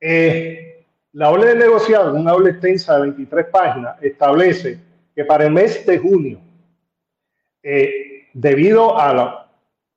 Eh, 0.00 0.86
la 1.12 1.30
orden 1.30 1.58
de 1.58 1.64
negociado, 1.64 2.14
una 2.14 2.34
orden 2.34 2.54
extensa 2.54 2.96
de 2.96 3.02
23 3.02 3.46
páginas, 3.46 4.02
establece 4.02 4.78
que 5.14 5.24
para 5.24 5.44
el 5.44 5.52
mes 5.52 5.84
de 5.86 5.98
junio, 5.98 6.40
eh, 7.62 8.28
debido 8.32 8.98
a, 8.98 9.10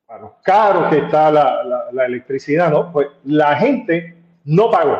a, 0.07 0.17
los 0.19 0.31
caros 0.43 0.89
que 0.89 0.99
está 0.99 1.31
la, 1.31 1.89
la, 1.91 2.05
electricidad, 2.05 2.69
¿no? 2.69 2.91
pues 2.91 3.07
la 3.23 3.55
gente 3.55 4.15
no 4.43 4.69
pagó 4.69 4.99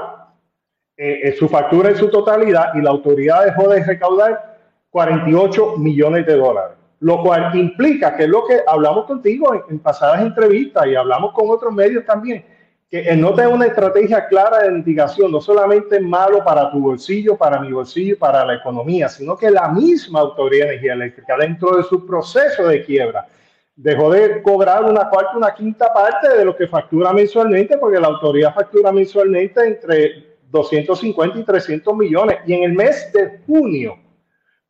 eh, 0.97 1.35
su 1.37 1.49
factura 1.49 1.89
en 1.89 1.97
su 1.97 2.09
totalidad 2.09 2.73
y 2.75 2.81
la 2.81 2.91
autoridad 2.91 3.45
dejó 3.45 3.69
de 3.69 3.83
recaudar 3.83 4.59
48 4.89 5.77
millones 5.77 6.25
de 6.25 6.37
dólares, 6.37 6.77
lo 6.99 7.21
cual 7.21 7.55
implica 7.55 8.15
que 8.15 8.23
es 8.23 8.29
lo 8.29 8.45
que 8.45 8.61
hablamos 8.65 9.05
contigo 9.05 9.53
en, 9.53 9.61
en 9.69 9.79
pasadas 9.79 10.21
entrevistas 10.21 10.87
y 10.87 10.95
hablamos 10.95 11.33
con 11.33 11.49
otros 11.49 11.73
medios 11.73 12.05
también, 12.05 12.45
que 12.93 13.15
no 13.15 13.33
tener 13.33 13.51
una 13.51 13.65
estrategia 13.65 14.27
clara 14.27 14.59
de 14.59 14.69
mitigación 14.69 15.31
no 15.31 15.41
solamente 15.41 15.95
es 15.95 16.01
malo 16.03 16.43
para 16.43 16.69
tu 16.69 16.79
bolsillo, 16.79 17.35
para 17.35 17.59
mi 17.59 17.71
bolsillo, 17.71 18.19
para 18.19 18.45
la 18.45 18.53
economía, 18.53 19.09
sino 19.09 19.35
que 19.35 19.49
la 19.49 19.67
misma 19.69 20.19
Autoridad 20.19 20.67
de 20.67 20.73
Energía 20.73 20.93
Eléctrica, 20.93 21.35
dentro 21.35 21.75
de 21.75 21.81
su 21.81 22.05
proceso 22.05 22.67
de 22.67 22.83
quiebra, 22.83 23.25
dejó 23.75 24.11
de 24.11 24.43
cobrar 24.43 24.83
una 24.83 25.09
cuarta, 25.09 25.35
una 25.35 25.55
quinta 25.55 25.91
parte 25.91 26.37
de 26.37 26.45
lo 26.45 26.55
que 26.55 26.67
factura 26.67 27.11
mensualmente, 27.13 27.79
porque 27.79 27.99
la 27.99 28.09
autoridad 28.09 28.53
factura 28.53 28.91
mensualmente 28.91 29.65
entre 29.65 30.37
250 30.51 31.39
y 31.39 31.43
300 31.45 31.97
millones. 31.97 32.37
Y 32.45 32.53
en 32.53 32.63
el 32.63 32.73
mes 32.73 33.11
de 33.11 33.39
junio, 33.47 33.97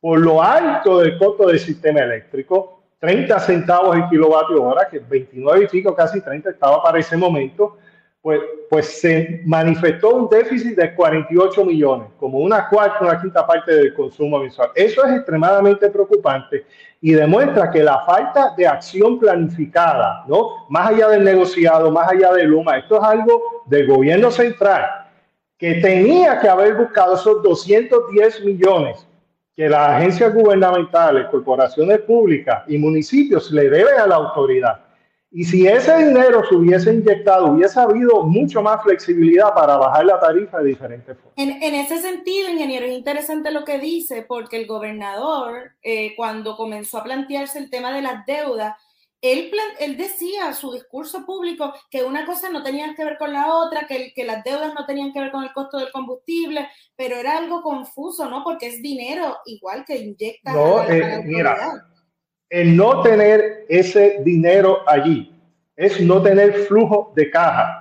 por 0.00 0.18
lo 0.18 0.42
alto 0.42 1.00
del 1.00 1.18
costo 1.18 1.48
del 1.48 1.58
sistema 1.58 2.00
eléctrico, 2.00 2.84
30 3.00 3.38
centavos 3.40 3.94
el 3.94 4.08
kilovatio 4.08 4.62
hora, 4.62 4.88
que 4.88 4.98
29 4.98 5.64
y 5.64 5.68
pico, 5.68 5.94
casi 5.94 6.22
30 6.22 6.48
estaba 6.48 6.82
para 6.82 6.98
ese 6.98 7.18
momento, 7.18 7.76
pues, 8.24 8.40
pues 8.70 8.86
se 9.00 9.42
manifestó 9.44 10.14
un 10.14 10.30
déficit 10.30 10.78
de 10.78 10.94
48 10.94 11.62
millones, 11.62 12.08
como 12.18 12.38
una 12.38 12.70
cuarta, 12.70 13.04
una 13.04 13.20
quinta 13.20 13.46
parte 13.46 13.74
del 13.74 13.92
consumo 13.92 14.38
mensual. 14.38 14.70
Eso 14.74 15.04
es 15.04 15.16
extremadamente 15.16 15.90
preocupante 15.90 16.64
y 17.02 17.12
demuestra 17.12 17.70
que 17.70 17.82
la 17.82 18.00
falta 18.06 18.54
de 18.56 18.66
acción 18.66 19.18
planificada, 19.18 20.24
¿no? 20.26 20.64
Más 20.70 20.88
allá 20.88 21.08
del 21.08 21.22
negociado, 21.22 21.90
más 21.90 22.12
allá 22.12 22.32
del 22.32 22.46
Luma, 22.46 22.78
esto 22.78 22.96
es 22.96 23.02
algo 23.02 23.62
del 23.66 23.86
gobierno 23.88 24.30
central 24.30 24.86
que 25.58 25.74
tenía 25.74 26.40
que 26.40 26.48
haber 26.48 26.76
buscado 26.76 27.16
esos 27.16 27.42
210 27.42 28.42
millones 28.42 29.06
que 29.54 29.68
las 29.68 29.90
agencias 29.90 30.32
gubernamentales, 30.32 31.26
corporaciones 31.26 32.00
públicas 32.00 32.62
y 32.68 32.78
municipios 32.78 33.52
le 33.52 33.68
deben 33.68 34.00
a 34.00 34.06
la 34.06 34.14
autoridad 34.14 34.83
y 35.36 35.42
si 35.42 35.66
ese 35.66 35.96
dinero 35.96 36.44
se 36.48 36.54
hubiese 36.54 36.94
inyectado, 36.94 37.46
hubiese 37.46 37.80
habido 37.80 38.22
mucho 38.22 38.62
más 38.62 38.80
flexibilidad 38.84 39.52
para 39.52 39.76
bajar 39.76 40.06
la 40.06 40.20
tarifa 40.20 40.58
de 40.58 40.68
diferentes 40.68 41.16
formas. 41.18 41.32
En, 41.34 41.60
en 41.60 41.74
ese 41.74 41.98
sentido, 41.98 42.48
ingeniero, 42.48 42.86
es 42.86 42.92
interesante 42.92 43.50
lo 43.50 43.64
que 43.64 43.80
dice, 43.80 44.24
porque 44.28 44.58
el 44.58 44.68
gobernador, 44.68 45.72
eh, 45.82 46.14
cuando 46.14 46.56
comenzó 46.56 46.98
a 46.98 47.02
plantearse 47.02 47.58
el 47.58 47.68
tema 47.68 47.92
de 47.92 48.02
las 48.02 48.24
deudas, 48.26 48.76
él, 49.20 49.50
él 49.80 49.96
decía 49.96 50.52
su 50.52 50.72
discurso 50.72 51.26
público 51.26 51.74
que 51.90 52.04
una 52.04 52.26
cosa 52.26 52.48
no 52.48 52.62
tenía 52.62 52.94
que 52.94 53.04
ver 53.04 53.18
con 53.18 53.32
la 53.32 53.56
otra, 53.56 53.88
que, 53.88 54.12
que 54.14 54.22
las 54.22 54.44
deudas 54.44 54.72
no 54.72 54.86
tenían 54.86 55.12
que 55.12 55.18
ver 55.18 55.32
con 55.32 55.42
el 55.42 55.52
costo 55.52 55.78
del 55.78 55.90
combustible, 55.90 56.68
pero 56.94 57.16
era 57.16 57.38
algo 57.38 57.60
confuso, 57.60 58.30
¿no? 58.30 58.44
Porque 58.44 58.68
es 58.68 58.80
dinero 58.80 59.38
igual 59.46 59.84
que 59.84 59.96
inyecta. 59.96 60.52
No, 60.52 60.84
eh, 60.84 61.22
mira, 61.24 61.88
el 62.50 62.76
no 62.76 63.02
tener 63.02 63.64
ese 63.68 64.20
dinero 64.24 64.78
allí 64.86 65.34
es 65.76 66.00
no 66.00 66.22
tener 66.22 66.52
flujo 66.52 67.12
de 67.16 67.30
caja. 67.30 67.80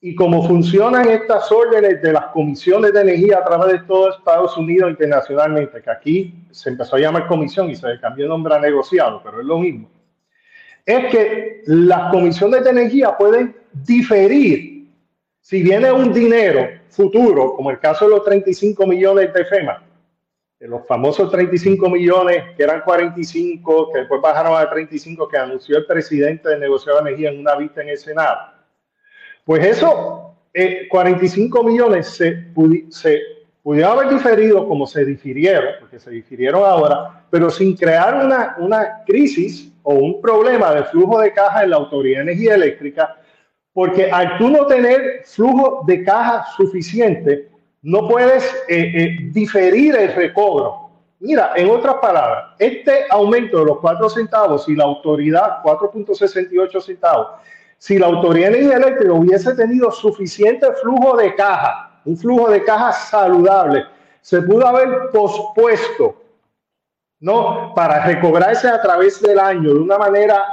Y 0.00 0.14
como 0.16 0.46
funcionan 0.46 1.08
estas 1.08 1.50
órdenes 1.52 2.02
de 2.02 2.12
las 2.12 2.26
comisiones 2.26 2.92
de 2.92 3.02
energía 3.02 3.38
a 3.38 3.44
través 3.44 3.80
de 3.80 3.86
todo 3.86 4.10
Estados 4.10 4.56
Unidos 4.56 4.90
internacionalmente, 4.90 5.80
que 5.80 5.90
aquí 5.90 6.34
se 6.50 6.70
empezó 6.70 6.96
a 6.96 6.98
llamar 6.98 7.28
comisión 7.28 7.70
y 7.70 7.76
se 7.76 7.86
le 7.86 8.00
cambió 8.00 8.24
el 8.24 8.30
nombre 8.30 8.54
a 8.54 8.58
negociado, 8.58 9.22
pero 9.22 9.40
es 9.40 9.46
lo 9.46 9.58
mismo, 9.58 9.88
es 10.84 11.06
que 11.06 11.62
las 11.66 12.10
comisiones 12.10 12.64
de 12.64 12.70
energía 12.70 13.16
pueden 13.16 13.56
diferir. 13.72 14.88
Si 15.40 15.62
viene 15.62 15.92
un 15.92 16.12
dinero 16.12 16.68
futuro, 16.88 17.54
como 17.54 17.70
el 17.70 17.78
caso 17.78 18.06
de 18.06 18.16
los 18.16 18.24
35 18.24 18.86
millones 18.86 19.32
de 19.32 19.44
FEMA, 19.44 19.84
los 20.68 20.86
famosos 20.86 21.30
35 21.30 21.90
millones, 21.90 22.44
que 22.56 22.62
eran 22.62 22.82
45, 22.82 23.90
que 23.92 23.98
después 24.00 24.20
bajaron 24.20 24.56
a 24.56 24.70
35, 24.70 25.28
que 25.28 25.36
anunció 25.36 25.76
el 25.78 25.86
presidente 25.86 26.48
del 26.48 26.60
negociado 26.60 26.98
de 26.98 27.10
energía 27.10 27.30
en 27.30 27.40
una 27.40 27.56
vista 27.56 27.82
en 27.82 27.88
el 27.88 27.98
Senado. 27.98 28.38
Pues 29.44 29.64
eso, 29.66 30.36
45 30.88 31.60
eh, 31.60 31.64
millones 31.64 32.06
se, 32.08 32.46
se 32.90 33.20
pudieron 33.62 33.98
haber 33.98 34.14
diferido 34.14 34.68
como 34.68 34.86
se 34.86 35.04
difirieron, 35.04 35.74
porque 35.80 35.98
se 35.98 36.10
difirieron 36.10 36.62
ahora, 36.64 37.24
pero 37.28 37.50
sin 37.50 37.76
crear 37.76 38.24
una, 38.24 38.56
una 38.58 39.02
crisis 39.04 39.72
o 39.82 39.94
un 39.94 40.20
problema 40.20 40.72
de 40.74 40.84
flujo 40.84 41.20
de 41.20 41.32
caja 41.32 41.64
en 41.64 41.70
la 41.70 41.76
Autoridad 41.76 42.18
de 42.18 42.32
Energía 42.32 42.54
Eléctrica, 42.54 43.16
porque 43.72 44.10
al 44.10 44.38
tú 44.38 44.48
no 44.48 44.66
tener 44.66 45.22
flujo 45.24 45.82
de 45.86 46.04
caja 46.04 46.44
suficiente, 46.56 47.48
no 47.82 48.08
puedes 48.08 48.44
eh, 48.68 48.92
eh, 48.94 49.18
diferir 49.32 49.96
el 49.96 50.14
recobro. 50.14 50.90
Mira, 51.18 51.52
en 51.54 51.70
otras 51.70 51.96
palabras, 51.96 52.54
este 52.58 53.04
aumento 53.10 53.58
de 53.58 53.66
los 53.66 53.78
4 53.78 54.10
centavos, 54.10 54.64
si 54.64 54.74
la 54.74 54.84
autoridad, 54.84 55.62
4.68 55.62 56.80
centavos, 56.80 57.28
si 57.78 57.98
la 57.98 58.06
autoridad 58.06 58.50
de 58.50 58.58
energía 58.58 58.76
eléctrica 58.76 59.12
hubiese 59.12 59.54
tenido 59.54 59.90
suficiente 59.90 60.66
flujo 60.80 61.16
de 61.16 61.34
caja, 61.34 62.00
un 62.04 62.16
flujo 62.16 62.50
de 62.50 62.64
caja 62.64 62.92
saludable, 62.92 63.84
se 64.20 64.42
pudo 64.42 64.66
haber 64.66 65.10
pospuesto, 65.12 66.16
¿no? 67.20 67.72
Para 67.74 68.04
recobrarse 68.04 68.68
a 68.68 68.80
través 68.80 69.20
del 69.20 69.38
año 69.38 69.74
de 69.74 69.80
una 69.80 69.98
manera 69.98 70.44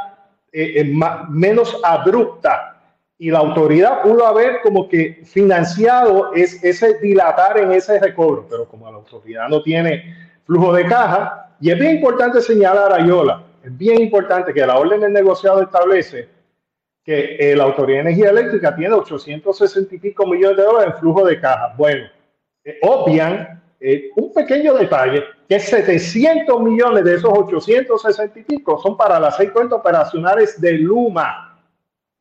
eh, 0.52 0.92
menos 1.30 1.80
abrupta 1.84 2.69
y 3.22 3.30
la 3.30 3.40
autoridad 3.40 4.02
pudo 4.02 4.26
haber 4.26 4.62
como 4.62 4.88
que 4.88 5.22
financiado 5.26 6.34
es, 6.34 6.64
ese 6.64 7.00
dilatar 7.00 7.58
en 7.58 7.74
ese 7.74 8.00
recobro, 8.00 8.48
pero 8.50 8.66
como 8.66 8.90
la 8.90 8.96
autoridad 8.98 9.50
no 9.50 9.62
tiene 9.62 10.16
flujo 10.46 10.74
de 10.74 10.86
caja, 10.86 11.52
y 11.60 11.70
es 11.70 11.78
bien 11.78 11.98
importante 11.98 12.42
señalar 12.42 12.94
a 12.94 13.06
Yola, 13.06 13.44
es 13.62 13.78
bien 13.78 14.02
importante 14.02 14.54
que 14.54 14.66
la 14.66 14.78
orden 14.78 15.02
del 15.02 15.12
negociado 15.12 15.62
establece 15.62 16.30
que 17.04 17.36
eh, 17.40 17.56
la 17.58 17.66
Autoridad 17.66 17.98
de 17.98 18.12
Energía 18.12 18.30
Eléctrica 18.30 18.74
tiene 18.74 18.94
860 18.94 19.96
y 19.96 20.00
pico 20.00 20.26
millones 20.26 20.58
de 20.58 20.64
dólares 20.64 20.94
en 20.94 21.00
flujo 21.00 21.26
de 21.26 21.40
caja. 21.40 21.74
Bueno, 21.76 22.06
eh, 22.64 22.78
obvian 22.84 23.62
eh, 23.82 24.12
un 24.16 24.32
pequeño 24.32 24.76
detalle, 24.76 25.24
que 25.48 25.60
700 25.60 26.62
millones 26.62 27.04
de 27.04 27.16
esos 27.16 27.32
860 27.34 28.40
y 28.40 28.44
pico 28.44 28.80
son 28.80 28.96
para 28.96 29.20
las 29.20 29.36
seis 29.36 29.52
cuentas 29.52 29.80
operacionales 29.80 30.62
de 30.62 30.74
Luma. 30.74 31.60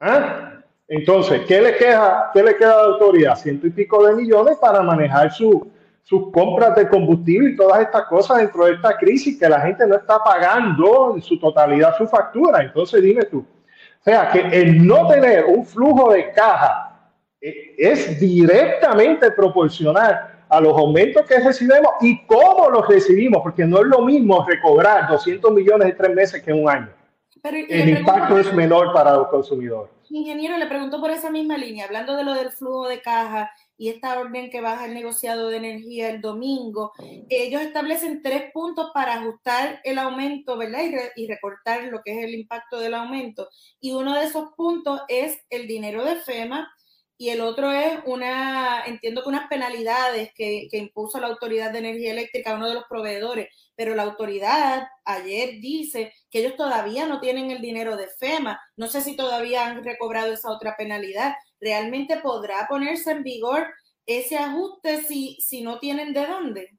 ¿Ah? 0.00 0.57
Entonces, 0.88 1.42
¿qué 1.46 1.60
le, 1.60 1.76
queda, 1.76 2.30
¿qué 2.32 2.42
le 2.42 2.56
queda 2.56 2.72
a 2.72 2.76
la 2.76 2.82
autoridad? 2.94 3.36
Ciento 3.36 3.66
y 3.66 3.70
pico 3.70 4.06
de 4.06 4.14
millones 4.14 4.56
para 4.56 4.82
manejar 4.82 5.30
su, 5.30 5.70
sus 6.02 6.32
compras 6.32 6.74
de 6.76 6.88
combustible 6.88 7.50
y 7.50 7.56
todas 7.56 7.82
estas 7.82 8.06
cosas 8.06 8.38
dentro 8.38 8.64
de 8.64 8.72
esta 8.72 8.96
crisis 8.96 9.38
que 9.38 9.46
la 9.46 9.60
gente 9.60 9.86
no 9.86 9.96
está 9.96 10.18
pagando 10.24 11.12
en 11.14 11.20
su 11.20 11.38
totalidad 11.38 11.94
su 11.98 12.06
factura. 12.06 12.62
Entonces, 12.62 13.02
dime 13.02 13.24
tú. 13.24 13.40
O 13.40 14.02
sea, 14.02 14.30
que 14.30 14.40
el 14.40 14.86
no 14.86 15.06
tener 15.08 15.44
un 15.44 15.66
flujo 15.66 16.10
de 16.12 16.32
caja 16.32 16.98
eh, 17.38 17.74
es 17.76 18.18
directamente 18.18 19.30
proporcional 19.32 20.36
a 20.48 20.60
los 20.60 20.72
aumentos 20.72 21.26
que 21.26 21.38
recibimos 21.40 21.92
y 22.00 22.24
cómo 22.24 22.70
los 22.70 22.88
recibimos, 22.88 23.42
porque 23.42 23.66
no 23.66 23.80
es 23.80 23.86
lo 23.86 24.00
mismo 24.00 24.46
recobrar 24.48 25.06
200 25.08 25.52
millones 25.52 25.90
en 25.90 25.96
tres 25.98 26.14
meses 26.14 26.42
que 26.42 26.50
en 26.50 26.62
un 26.62 26.70
año. 26.70 26.88
el 27.42 27.88
impacto 27.90 28.38
es 28.38 28.50
menor 28.54 28.94
para 28.94 29.12
los 29.12 29.28
consumidores. 29.28 29.97
Ingeniero, 30.10 30.56
le 30.56 30.66
pregunto 30.66 31.00
por 31.00 31.10
esa 31.10 31.30
misma 31.30 31.56
línea, 31.56 31.84
hablando 31.84 32.16
de 32.16 32.24
lo 32.24 32.34
del 32.34 32.50
flujo 32.50 32.88
de 32.88 33.00
caja 33.00 33.50
y 33.76 33.88
esta 33.88 34.18
orden 34.18 34.50
que 34.50 34.60
baja 34.60 34.86
el 34.86 34.94
negociado 34.94 35.48
de 35.48 35.58
energía 35.58 36.10
el 36.10 36.20
domingo, 36.20 36.92
ellos 37.28 37.62
establecen 37.62 38.22
tres 38.22 38.50
puntos 38.52 38.90
para 38.92 39.14
ajustar 39.14 39.80
el 39.84 39.98
aumento, 39.98 40.56
¿verdad? 40.56 40.80
Y, 41.16 41.22
y, 41.22 41.26
recortar 41.28 41.84
lo 41.84 42.02
que 42.02 42.18
es 42.18 42.24
el 42.24 42.34
impacto 42.34 42.80
del 42.80 42.94
aumento. 42.94 43.48
Y 43.80 43.92
uno 43.92 44.14
de 44.14 44.24
esos 44.24 44.52
puntos 44.56 45.00
es 45.08 45.38
el 45.50 45.66
dinero 45.68 46.04
de 46.04 46.16
FEMA 46.16 46.68
y 47.20 47.30
el 47.30 47.40
otro 47.40 47.72
es 47.72 47.98
una, 48.06 48.84
entiendo 48.86 49.22
que 49.22 49.28
unas 49.28 49.48
penalidades 49.48 50.30
que, 50.34 50.68
que 50.70 50.78
impuso 50.78 51.18
la 51.18 51.26
Autoridad 51.26 51.72
de 51.72 51.80
Energía 51.80 52.12
Eléctrica 52.12 52.52
a 52.52 52.54
uno 52.54 52.68
de 52.68 52.74
los 52.74 52.84
proveedores, 52.88 53.48
pero 53.74 53.96
la 53.96 54.04
autoridad 54.04 54.86
ayer 55.04 55.60
dice 55.60 56.12
que 56.30 56.40
ellos 56.40 56.56
todavía 56.56 57.06
no 57.06 57.20
tienen 57.20 57.50
el 57.50 57.60
dinero 57.60 57.96
de 57.96 58.08
FEMA. 58.08 58.60
No 58.76 58.86
sé 58.86 59.00
si 59.00 59.16
todavía 59.16 59.66
han 59.66 59.84
recobrado 59.84 60.32
esa 60.32 60.50
otra 60.50 60.74
penalidad. 60.76 61.34
¿Realmente 61.60 62.18
podrá 62.22 62.66
ponerse 62.68 63.10
en 63.10 63.22
vigor 63.22 63.66
ese 64.06 64.38
ajuste 64.38 65.02
si, 65.02 65.36
si 65.40 65.62
no 65.62 65.78
tienen 65.78 66.12
de 66.12 66.26
dónde? 66.26 66.70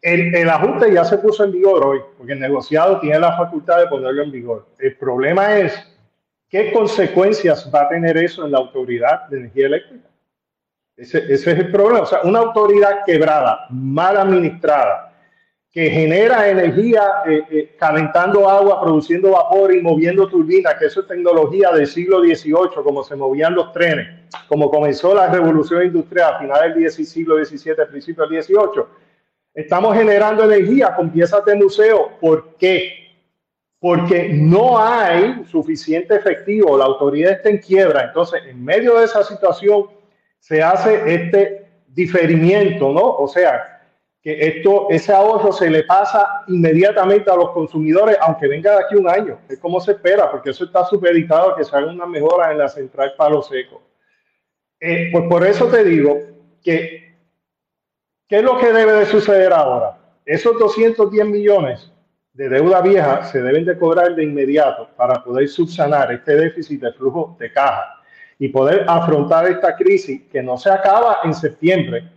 El, 0.00 0.34
el, 0.34 0.48
ajuste 0.48 0.92
ya 0.92 1.04
se 1.04 1.18
puso 1.18 1.44
en 1.44 1.52
vigor 1.52 1.86
hoy, 1.86 2.00
porque 2.18 2.32
el 2.32 2.40
negociado 2.40 2.98
tiene 2.98 3.20
la 3.20 3.36
facultad 3.36 3.78
de 3.78 3.86
ponerlo 3.86 4.24
en 4.24 4.32
vigor. 4.32 4.66
El 4.78 4.96
problema 4.96 5.58
es 5.58 5.72
qué 6.48 6.72
consecuencias 6.72 7.70
va 7.72 7.82
a 7.82 7.88
tener 7.88 8.16
eso 8.16 8.44
en 8.44 8.52
la 8.52 8.58
autoridad 8.58 9.28
de 9.28 9.38
energía 9.38 9.66
eléctrica. 9.66 10.08
Ese, 10.96 11.18
ese 11.18 11.52
es 11.52 11.58
el 11.58 11.70
problema. 11.70 12.02
O 12.02 12.06
sea, 12.06 12.22
una 12.24 12.40
autoridad 12.40 13.04
quebrada, 13.06 13.66
mal 13.70 14.16
administrada, 14.16 15.11
que 15.72 15.88
genera 15.88 16.50
energía 16.50 17.02
eh, 17.26 17.42
eh, 17.50 17.76
calentando 17.78 18.46
agua, 18.46 18.82
produciendo 18.82 19.30
vapor 19.30 19.74
y 19.74 19.80
moviendo 19.80 20.28
turbinas, 20.28 20.74
que 20.78 20.84
eso 20.84 21.00
es 21.00 21.06
tecnología 21.06 21.70
del 21.72 21.86
siglo 21.86 22.20
XVIII, 22.20 22.82
como 22.84 23.02
se 23.02 23.16
movían 23.16 23.54
los 23.54 23.72
trenes, 23.72 24.06
como 24.48 24.70
comenzó 24.70 25.14
la 25.14 25.28
revolución 25.28 25.86
industrial 25.86 26.34
a 26.34 26.38
finales 26.40 26.74
del 26.74 27.06
siglo 27.06 27.42
XVII, 27.42 27.86
principios 27.90 28.28
del 28.28 28.42
XVIII. 28.42 28.84
Estamos 29.54 29.96
generando 29.96 30.44
energía 30.44 30.94
con 30.94 31.10
piezas 31.10 31.42
de 31.46 31.54
museo. 31.54 32.18
¿Por 32.20 32.54
qué? 32.56 32.92
Porque 33.78 34.28
no 34.28 34.78
hay 34.78 35.42
suficiente 35.46 36.14
efectivo, 36.14 36.76
la 36.76 36.84
autoridad 36.84 37.32
está 37.32 37.48
en 37.48 37.58
quiebra. 37.58 38.04
Entonces, 38.04 38.42
en 38.46 38.62
medio 38.62 38.98
de 38.98 39.06
esa 39.06 39.24
situación, 39.24 39.86
se 40.38 40.62
hace 40.62 41.14
este 41.14 41.66
diferimiento, 41.86 42.92
¿no? 42.92 43.16
O 43.16 43.26
sea, 43.26 43.71
que 44.22 44.46
esto, 44.46 44.86
ese 44.88 45.12
ahorro 45.12 45.50
se 45.50 45.68
le 45.68 45.82
pasa 45.82 46.44
inmediatamente 46.46 47.28
a 47.28 47.34
los 47.34 47.50
consumidores, 47.50 48.16
aunque 48.20 48.46
venga 48.46 48.76
de 48.76 48.84
aquí 48.84 48.94
un 48.94 49.08
año. 49.08 49.40
Es 49.48 49.58
como 49.58 49.80
se 49.80 49.92
espera, 49.92 50.30
porque 50.30 50.50
eso 50.50 50.64
está 50.64 50.84
supeditado 50.84 51.50
a 51.50 51.56
que 51.56 51.64
se 51.64 51.76
haga 51.76 51.90
una 51.90 52.06
mejora 52.06 52.52
en 52.52 52.58
la 52.58 52.68
central 52.68 53.14
Palo 53.16 53.42
Seco. 53.42 53.82
Eh, 54.78 55.08
pues 55.10 55.24
por 55.28 55.44
eso 55.44 55.66
te 55.66 55.82
digo 55.82 56.18
que, 56.62 57.16
¿qué 58.28 58.36
es 58.36 58.42
lo 58.44 58.58
que 58.58 58.72
debe 58.72 58.92
de 58.92 59.06
suceder 59.06 59.52
ahora? 59.52 59.98
Esos 60.24 60.56
210 60.56 61.26
millones 61.26 61.92
de 62.32 62.48
deuda 62.48 62.80
vieja 62.80 63.24
se 63.24 63.42
deben 63.42 63.64
de 63.64 63.76
cobrar 63.76 64.14
de 64.14 64.22
inmediato 64.22 64.88
para 64.96 65.22
poder 65.22 65.48
subsanar 65.48 66.12
este 66.12 66.36
déficit 66.36 66.80
de 66.80 66.92
flujo 66.92 67.36
de 67.40 67.52
caja 67.52 68.00
y 68.38 68.48
poder 68.48 68.84
afrontar 68.88 69.46
esta 69.46 69.74
crisis 69.76 70.22
que 70.30 70.42
no 70.42 70.56
se 70.56 70.70
acaba 70.70 71.18
en 71.24 71.34
septiembre, 71.34 72.08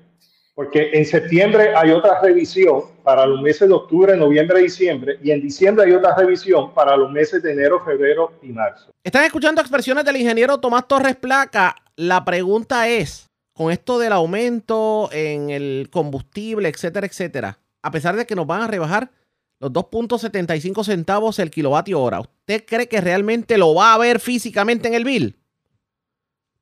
porque 0.56 0.92
en 0.94 1.06
septiembre 1.06 1.76
hay 1.76 1.92
otra 1.92 2.22
revisión 2.22 2.84
para 3.04 3.26
los 3.26 3.42
meses 3.42 3.68
de 3.68 3.74
octubre, 3.74 4.16
noviembre, 4.16 4.62
diciembre, 4.62 5.20
y 5.22 5.32
en 5.32 5.42
diciembre 5.42 5.86
hay 5.86 5.92
otra 5.92 6.16
revisión 6.16 6.74
para 6.74 6.96
los 6.96 7.12
meses 7.12 7.44
de 7.44 7.52
enero, 7.52 7.84
febrero 7.84 8.32
y 8.42 8.48
marzo. 8.48 8.92
Están 9.04 9.26
escuchando 9.26 9.60
expresiones 9.60 10.06
del 10.06 10.16
ingeniero 10.16 10.58
Tomás 10.58 10.88
Torres 10.88 11.18
Placa. 11.18 11.76
La 11.98 12.24
pregunta 12.24 12.88
es, 12.88 13.30
con 13.54 13.70
esto 13.70 14.00
del 14.00 14.14
aumento 14.14 15.10
en 15.12 15.50
el 15.50 15.90
combustible, 15.92 16.70
etcétera, 16.70 17.06
etcétera, 17.06 17.60
a 17.82 17.92
pesar 17.92 18.16
de 18.16 18.26
que 18.26 18.36
nos 18.36 18.48
van 18.48 18.62
a 18.62 18.68
rebajar 18.68 19.12
los 19.60 19.72
2.75 19.72 20.86
centavos 20.86 21.38
el 21.40 21.52
kilovatio 21.52 22.02
hora, 22.02 22.22
¿usted 22.22 22.64
cree 22.66 22.88
que 22.88 23.02
realmente 23.02 23.58
lo 23.58 23.76
va 23.76 23.94
a 23.94 23.98
ver 23.98 24.22
físicamente 24.22 24.88
en 24.88 24.94
el 24.94 25.04
bill? 25.04 25.36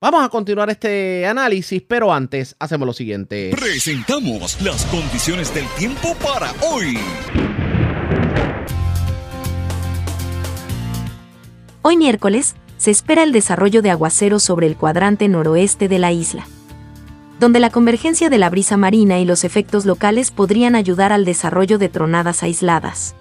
Vamos 0.03 0.25
a 0.25 0.27
continuar 0.27 0.69
este 0.69 1.25
análisis, 1.25 1.81
pero 1.81 2.11
antes 2.13 2.57
hacemos 2.59 2.85
lo 2.85 2.91
siguiente. 2.91 3.51
Presentamos 3.57 4.61
las 4.61 4.85
condiciones 4.87 5.53
del 5.53 5.65
tiempo 5.77 6.13
para 6.15 6.51
hoy. 6.61 6.97
Hoy 11.83 11.95
miércoles, 11.95 12.55
se 12.75 12.91
espera 12.91 13.23
el 13.23 13.31
desarrollo 13.31 13.81
de 13.81 13.91
aguaceros 13.91 14.43
sobre 14.43 14.67
el 14.67 14.75
cuadrante 14.75 15.29
noroeste 15.29 15.87
de 15.87 15.99
la 15.99 16.11
isla, 16.11 16.45
donde 17.39 17.61
la 17.61 17.69
convergencia 17.69 18.29
de 18.29 18.39
la 18.39 18.49
brisa 18.49 18.75
marina 18.75 19.19
y 19.19 19.25
los 19.25 19.45
efectos 19.45 19.85
locales 19.85 20.31
podrían 20.31 20.75
ayudar 20.75 21.13
al 21.13 21.23
desarrollo 21.23 21.77
de 21.77 21.87
tronadas 21.87 22.43
aisladas. 22.43 23.15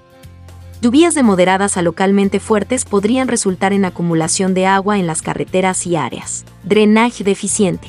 Lluvias 0.82 1.14
de 1.14 1.22
moderadas 1.22 1.76
a 1.76 1.82
localmente 1.82 2.40
fuertes 2.40 2.84
podrían 2.84 3.28
resultar 3.28 3.72
en 3.72 3.84
acumulación 3.84 4.52
de 4.52 4.66
agua 4.66 4.98
en 4.98 5.06
las 5.06 5.22
carreteras 5.22 5.86
y 5.86 5.94
áreas. 5.94 6.44
Drenaje 6.64 7.22
deficiente. 7.22 7.86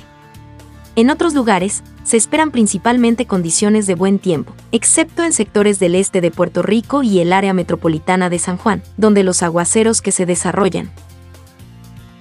En 0.96 1.10
otros 1.10 1.34
lugares, 1.34 1.84
se 2.04 2.18
esperan 2.18 2.52
principalmente 2.52 3.26
condiciones 3.26 3.88
de 3.88 3.96
buen 3.96 4.20
tiempo, 4.20 4.54
excepto 4.72 5.24
en 5.24 5.34
sectores 5.34 5.80
del 5.80 5.96
este 5.96 6.22
de 6.22 6.30
Puerto 6.30 6.62
Rico 6.62 7.02
y 7.02 7.18
el 7.18 7.34
área 7.34 7.56
metropolitana 7.56 8.30
de 8.30 8.38
San 8.38 8.58
Juan, 8.58 8.84
donde 8.96 9.24
los 9.24 9.41
aguaceros 9.41 10.04
que 10.04 10.12
se 10.12 10.28
desarrollan 10.28 10.91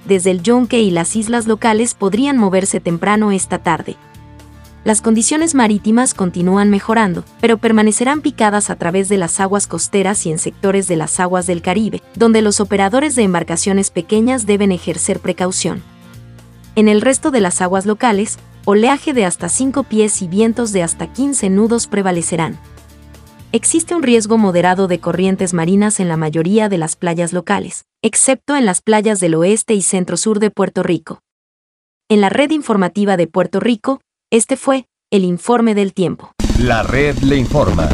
desde 0.07 0.31
el 0.31 0.41
Yonque 0.41 0.81
y 0.81 0.91
las 0.91 1.15
islas 1.15 1.47
locales 1.47 1.93
podrían 1.93 2.37
moverse 2.37 2.79
temprano 2.79 3.31
esta 3.31 3.59
tarde, 3.59 3.95
las 4.83 5.01
condiciones 5.01 5.55
marítimas 5.55 6.13
continúan 6.13 6.69
mejorando, 6.69 7.23
pero 7.39 7.57
permanecerán 7.57 8.21
picadas 8.21 8.69
a 8.69 8.75
través 8.75 9.07
de 9.07 9.17
las 9.17 9.39
aguas 9.39 9.65
costeras 9.65 10.25
y 10.25 10.31
en 10.31 10.39
sectores 10.39 10.87
de 10.89 10.97
las 10.97 11.21
aguas 11.21 11.47
del 11.47 11.61
Caribe, 11.61 12.01
donde 12.15 12.41
los 12.41 12.59
operadores 12.59 13.15
de 13.15 13.23
embarcaciones 13.23 13.91
pequeñas 13.91 14.45
deben 14.45 14.73
ejercer 14.73 15.21
precaución. 15.21 15.81
En 16.75 16.89
el 16.89 16.99
resto 16.99 17.31
de 17.31 17.39
las 17.39 17.61
aguas 17.61 17.85
locales, 17.85 18.37
oleaje 18.65 19.13
de 19.13 19.25
hasta 19.25 19.47
5 19.47 19.83
pies 19.83 20.21
y 20.21 20.27
vientos 20.27 20.73
de 20.73 20.83
hasta 20.83 21.07
15 21.13 21.49
nudos 21.49 21.87
prevalecerán. 21.87 22.59
Existe 23.53 23.95
un 23.95 24.03
riesgo 24.03 24.37
moderado 24.37 24.87
de 24.87 24.99
corrientes 24.99 25.53
marinas 25.53 25.99
en 25.99 26.09
la 26.09 26.17
mayoría 26.17 26.67
de 26.67 26.79
las 26.79 26.95
playas 26.95 27.31
locales, 27.31 27.85
excepto 28.01 28.55
en 28.55 28.65
las 28.65 28.81
playas 28.81 29.19
del 29.19 29.35
oeste 29.35 29.75
y 29.75 29.81
centro-sur 29.81 30.39
de 30.39 30.49
Puerto 30.49 30.83
Rico. 30.83 31.19
En 32.09 32.19
la 32.19 32.29
red 32.29 32.51
informativa 32.51 33.15
de 33.15 33.27
Puerto 33.27 33.59
Rico, 33.59 34.01
este 34.33 34.57
fue 34.57 34.87
el 35.11 35.25
informe 35.25 35.75
del 35.75 35.93
tiempo. 35.93 36.31
La 36.59 36.81
red 36.81 37.15
le 37.17 37.35
informa. 37.35 37.87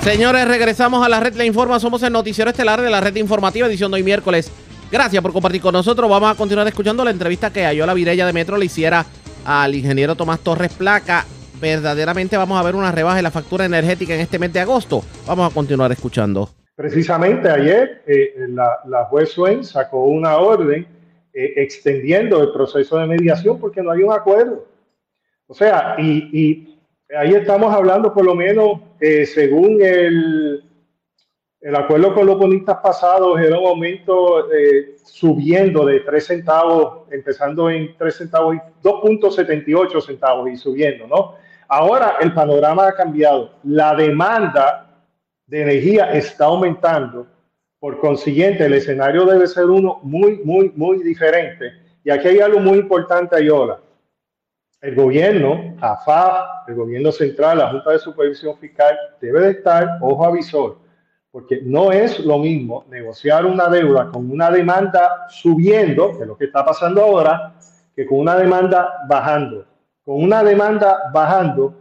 Señores, 0.00 0.48
regresamos 0.48 1.06
a 1.06 1.08
la 1.08 1.20
red 1.20 1.34
le 1.36 1.46
informa. 1.46 1.78
Somos 1.78 2.02
el 2.02 2.12
noticiero 2.12 2.50
estelar 2.50 2.82
de 2.82 2.90
la 2.90 3.00
red 3.00 3.14
informativa, 3.14 3.68
edición 3.68 3.92
de 3.92 3.98
hoy 3.98 4.02
miércoles. 4.02 4.50
Gracias 4.90 5.22
por 5.22 5.32
compartir 5.32 5.60
con 5.60 5.72
nosotros. 5.72 6.10
Vamos 6.10 6.32
a 6.32 6.34
continuar 6.34 6.66
escuchando 6.66 7.04
la 7.04 7.12
entrevista 7.12 7.52
que 7.52 7.64
Ayola 7.64 7.94
Virella 7.94 8.26
de 8.26 8.32
Metro 8.32 8.56
le 8.56 8.64
hiciera 8.64 9.06
al 9.44 9.72
ingeniero 9.72 10.16
Tomás 10.16 10.40
Torres 10.40 10.72
Placa. 10.72 11.24
Verdaderamente 11.60 12.36
vamos 12.36 12.58
a 12.58 12.64
ver 12.64 12.74
una 12.74 12.90
rebaja 12.90 13.18
en 13.18 13.22
la 13.22 13.30
factura 13.30 13.64
energética 13.64 14.16
en 14.16 14.20
este 14.20 14.40
mes 14.40 14.52
de 14.52 14.58
agosto. 14.58 15.04
Vamos 15.28 15.48
a 15.48 15.54
continuar 15.54 15.92
escuchando. 15.92 16.48
Precisamente 16.74 17.48
ayer 17.48 18.02
eh, 18.04 18.34
la, 18.48 18.80
la, 18.84 19.04
juez 19.04 19.30
Swain 19.30 19.62
sacó 19.62 20.06
una 20.06 20.38
orden 20.38 20.88
eh, 21.32 21.52
extendiendo 21.54 22.42
el 22.42 22.50
proceso 22.50 22.98
de 22.98 23.06
mediación 23.06 23.60
porque 23.60 23.80
no 23.80 23.92
hay 23.92 24.02
un 24.02 24.12
acuerdo. 24.12 24.64
O 25.48 25.54
sea, 25.54 25.96
y, 25.98 26.78
ahí 27.16 27.32
estamos 27.32 27.74
hablando 27.74 28.12
por 28.12 28.24
lo 28.24 28.34
menos, 28.34 28.80
eh, 29.00 29.24
según 29.24 29.80
el, 29.80 30.62
el 31.62 31.74
acuerdo 31.74 32.14
con 32.14 32.26
los 32.26 32.38
bonistas 32.38 32.76
pasados, 32.82 33.40
era 33.40 33.58
un 33.58 33.66
aumento 33.66 34.52
eh, 34.52 34.96
subiendo 35.04 35.86
de 35.86 36.00
3 36.00 36.26
centavos, 36.26 37.10
empezando 37.10 37.70
en 37.70 37.96
3 37.96 38.14
centavos, 38.14 38.56
2.78 38.82 40.02
centavos 40.02 40.50
y 40.50 40.56
subiendo, 40.56 41.06
¿no? 41.06 41.34
Ahora 41.66 42.16
el 42.20 42.34
panorama 42.34 42.88
ha 42.88 42.94
cambiado. 42.94 43.54
La 43.64 43.94
demanda 43.94 45.02
de 45.46 45.62
energía 45.62 46.12
está 46.12 46.44
aumentando. 46.44 47.26
Por 47.78 48.00
consiguiente, 48.00 48.66
el 48.66 48.74
escenario 48.74 49.24
debe 49.24 49.46
ser 49.46 49.64
uno 49.64 50.00
muy, 50.02 50.40
muy, 50.44 50.72
muy 50.76 51.02
diferente. 51.02 51.72
Y 52.04 52.10
aquí 52.10 52.28
hay 52.28 52.40
algo 52.40 52.60
muy 52.60 52.78
importante, 52.78 53.36
Ayola 53.36 53.80
el 54.80 54.94
gobierno, 54.94 55.74
AFA, 55.80 56.64
el 56.68 56.74
gobierno 56.74 57.10
central, 57.10 57.58
la 57.58 57.70
Junta 57.70 57.90
de 57.90 57.98
Supervisión 57.98 58.56
Fiscal, 58.58 58.96
debe 59.20 59.40
de 59.40 59.50
estar 59.52 59.98
ojo 60.00 60.24
avisor, 60.24 60.78
porque 61.30 61.60
no 61.62 61.90
es 61.90 62.20
lo 62.20 62.38
mismo 62.38 62.84
negociar 62.88 63.44
una 63.44 63.68
deuda 63.68 64.08
con 64.10 64.30
una 64.30 64.50
demanda 64.50 65.26
subiendo, 65.28 66.16
que 66.16 66.22
es 66.22 66.28
lo 66.28 66.36
que 66.36 66.46
está 66.46 66.64
pasando 66.64 67.02
ahora, 67.02 67.54
que 67.94 68.06
con 68.06 68.20
una 68.20 68.36
demanda 68.36 69.04
bajando. 69.08 69.66
Con 70.04 70.22
una 70.22 70.42
demanda 70.42 71.10
bajando, 71.12 71.74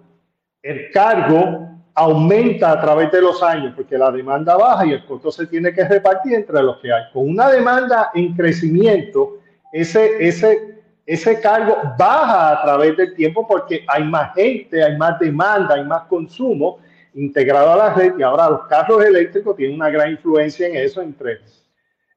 el 0.64 0.92
cargo 0.92 1.70
aumenta 1.94 2.72
a 2.72 2.82
través 2.82 3.12
de 3.12 3.22
los 3.22 3.42
años, 3.42 3.74
porque 3.76 3.98
la 3.98 4.12
demanda 4.12 4.58
baja 4.58 4.86
y 4.86 4.92
el 4.94 5.06
costo 5.06 5.32
se 5.32 5.48
tiene 5.48 5.74
que 5.74 5.88
repartir 5.88 6.34
entre 6.34 6.62
los 6.62 6.78
que 6.78 6.92
hay. 6.92 7.04
Con 7.14 7.30
una 7.30 7.50
demanda 7.50 8.12
en 8.14 8.36
crecimiento, 8.36 9.38
ese, 9.72 10.28
ese 10.28 10.77
ese 11.08 11.40
cargo 11.40 11.78
baja 11.98 12.52
a 12.52 12.62
través 12.62 12.98
del 12.98 13.16
tiempo 13.16 13.48
porque 13.48 13.86
hay 13.88 14.04
más 14.04 14.36
gente, 14.36 14.84
hay 14.84 14.98
más 14.98 15.18
demanda, 15.18 15.76
hay 15.76 15.86
más 15.86 16.04
consumo 16.04 16.80
integrado 17.14 17.72
a 17.72 17.78
la 17.78 17.94
red 17.94 18.20
y 18.20 18.24
ahora 18.24 18.50
los 18.50 18.68
carros 18.68 19.04
eléctricos 19.06 19.56
tienen 19.56 19.78
una 19.78 19.90
gran 19.90 20.12
influencia 20.12 20.68
en 20.68 20.76
eso, 20.76 21.02
entre, 21.02 21.40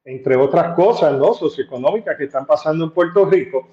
entre 0.03 0.35
otras 0.35 0.75
cosas 0.75 1.13
¿no? 1.13 1.33
socioeconómicas 1.33 2.17
que 2.17 2.25
están 2.25 2.45
pasando 2.45 2.83
en 2.83 2.91
Puerto 2.91 3.25
Rico. 3.25 3.69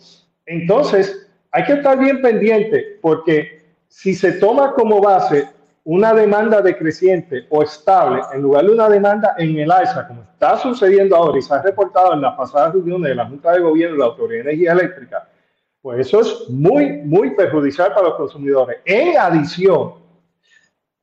Entonces, 0.47 1.28
hay 1.51 1.65
que 1.65 1.73
estar 1.73 1.99
bien 1.99 2.23
pendiente 2.23 2.99
porque 3.03 3.74
si 3.89 4.15
se 4.15 4.35
toma 4.35 4.73
como 4.73 5.01
base 5.01 5.49
una 5.90 6.12
demanda 6.12 6.60
decreciente 6.60 7.47
o 7.48 7.62
estable 7.62 8.20
en 8.35 8.43
lugar 8.43 8.66
de 8.66 8.73
una 8.73 8.90
demanda 8.90 9.35
en 9.39 9.59
el 9.59 9.73
alza, 9.73 10.06
como 10.06 10.20
está 10.20 10.59
sucediendo 10.59 11.16
ahora 11.16 11.39
y 11.39 11.43
se 11.43 11.55
ha 11.55 11.62
reportado 11.62 12.12
en 12.12 12.20
las 12.20 12.36
pasadas 12.36 12.74
reuniones 12.74 13.09
de 13.09 13.15
la 13.15 13.24
Junta 13.24 13.52
de 13.52 13.60
Gobierno 13.60 13.94
de 13.94 14.01
la 14.01 14.05
Autoridad 14.05 14.44
de 14.44 14.51
Energía 14.51 14.73
Eléctrica, 14.73 15.27
Pues 15.81 16.06
eso 16.06 16.20
es 16.20 16.51
muy, 16.51 16.98
muy 17.05 17.35
perjudicial 17.35 17.94
para 17.94 18.09
los 18.09 18.16
consumidores. 18.16 18.81
En 18.85 19.16
adición, 19.16 19.94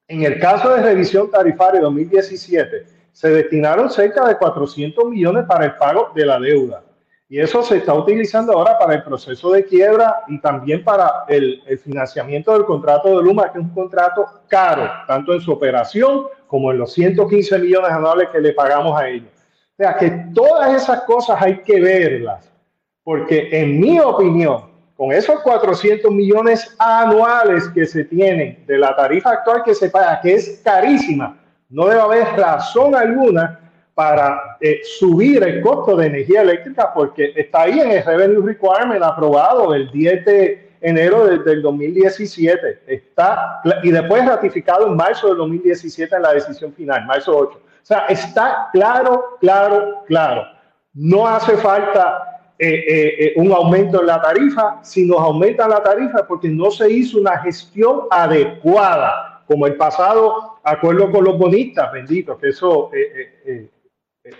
en 0.08 0.22
el 0.22 0.40
caso 0.40 0.70
de 0.76 0.84
revisión 0.84 1.32
tarifaria 1.32 1.82
2017, 1.82 2.86
se 3.12 3.30
destinaron 3.30 3.90
cerca 3.90 4.28
de 4.28 4.38
400 4.38 5.04
millones 5.06 5.46
para 5.48 5.66
el 5.66 5.76
pago 5.78 6.12
de 6.14 6.26
la 6.28 6.40
deuda. 6.40 6.84
Y 7.28 7.40
eso 7.40 7.64
se 7.64 7.78
está 7.78 7.94
utilizando 7.94 8.54
ahora 8.54 8.78
para 8.78 8.94
el 8.94 9.04
proceso 9.04 9.52
de 9.52 9.66
quiebra 9.66 10.24
y 10.28 10.40
también 10.40 10.84
para 10.84 11.26
el, 11.28 11.60
financiamiento 11.84 12.54
del 12.54 12.66
contrato 12.66 13.18
de 13.18 13.24
Luma, 13.24 13.52
que 13.52 13.58
es 13.58 13.66
un 13.66 13.74
contrato 13.74 14.28
caro, 14.48 14.88
tanto 15.08 15.34
en 15.34 15.42
su 15.42 15.52
operación 15.52 16.28
como 16.46 16.72
en 16.72 16.78
los 16.78 16.94
115 16.94 17.58
millones 17.58 17.92
anuales 17.92 18.30
que 18.32 18.40
le 18.40 18.54
pagamos 18.54 19.00
a 19.00 19.10
ellos. 19.10 19.30
O 19.74 19.84
sea 19.84 19.98
que 19.98 20.10
todas 20.36 20.82
esas 20.82 21.02
cosas 21.02 21.42
hay 21.42 21.58
que 21.64 21.82
verlas, 21.82 22.52
porque 23.04 23.50
en 23.52 23.80
mi 23.80 24.00
opinión, 24.00 24.70
con 24.96 25.12
esos 25.12 25.42
400 25.42 26.12
millones 26.12 26.76
anuales 26.78 27.68
que 27.70 27.88
se 27.88 28.06
tienen 28.06 28.64
de 28.68 28.78
la 28.78 28.96
tarifa 28.96 29.32
actual 29.32 29.64
que 29.64 29.74
se 29.74 29.90
paga, 29.90 30.22
que 30.22 30.36
es 30.36 30.62
carísima, 30.64 31.38
no 31.70 31.88
debe 31.88 32.02
haber 32.02 32.28
razón 32.38 32.94
alguna 32.94 33.65
para 33.96 34.58
eh, 34.60 34.82
subir 34.84 35.42
el 35.42 35.62
costo 35.62 35.96
de 35.96 36.08
energía 36.08 36.42
eléctrica 36.42 36.94
porque 36.94 37.32
está 37.34 37.62
ahí 37.62 37.80
en 37.80 37.92
el 37.92 38.04
Revenue 38.04 38.46
Requirement 38.46 39.02
aprobado 39.02 39.74
el 39.74 39.90
10 39.90 40.26
de 40.26 40.70
enero 40.82 41.26
del 41.26 41.62
2017. 41.62 42.82
Está, 42.88 43.62
y 43.84 43.92
después 43.92 44.26
ratificado 44.26 44.88
en 44.88 44.98
marzo 44.98 45.30
del 45.30 45.38
2017 45.38 46.14
en 46.14 46.22
la 46.22 46.34
decisión 46.34 46.74
final, 46.74 47.06
marzo 47.06 47.38
8. 47.38 47.58
O 47.58 47.62
sea, 47.82 48.00
está 48.10 48.68
claro, 48.74 49.38
claro, 49.40 50.04
claro. 50.08 50.44
No 50.94 51.26
hace 51.26 51.56
falta 51.56 52.52
eh, 52.60 52.84
eh, 52.88 53.34
un 53.38 53.54
aumento 53.54 54.02
en 54.02 54.08
la 54.08 54.22
tarifa. 54.22 54.80
Si 54.84 55.06
nos 55.06 55.20
aumenta 55.20 55.70
la 55.70 55.82
tarifa 55.82 56.28
porque 56.28 56.50
no 56.50 56.70
se 56.70 56.92
hizo 56.92 57.18
una 57.18 57.38
gestión 57.40 58.02
adecuada, 58.12 59.44
como 59.48 59.68
el 59.68 59.76
pasado 59.76 60.58
acuerdo 60.64 61.10
con 61.12 61.24
los 61.24 61.38
bonistas, 61.38 61.94
bendito, 61.94 62.38
que 62.38 62.50
eso 62.50 62.90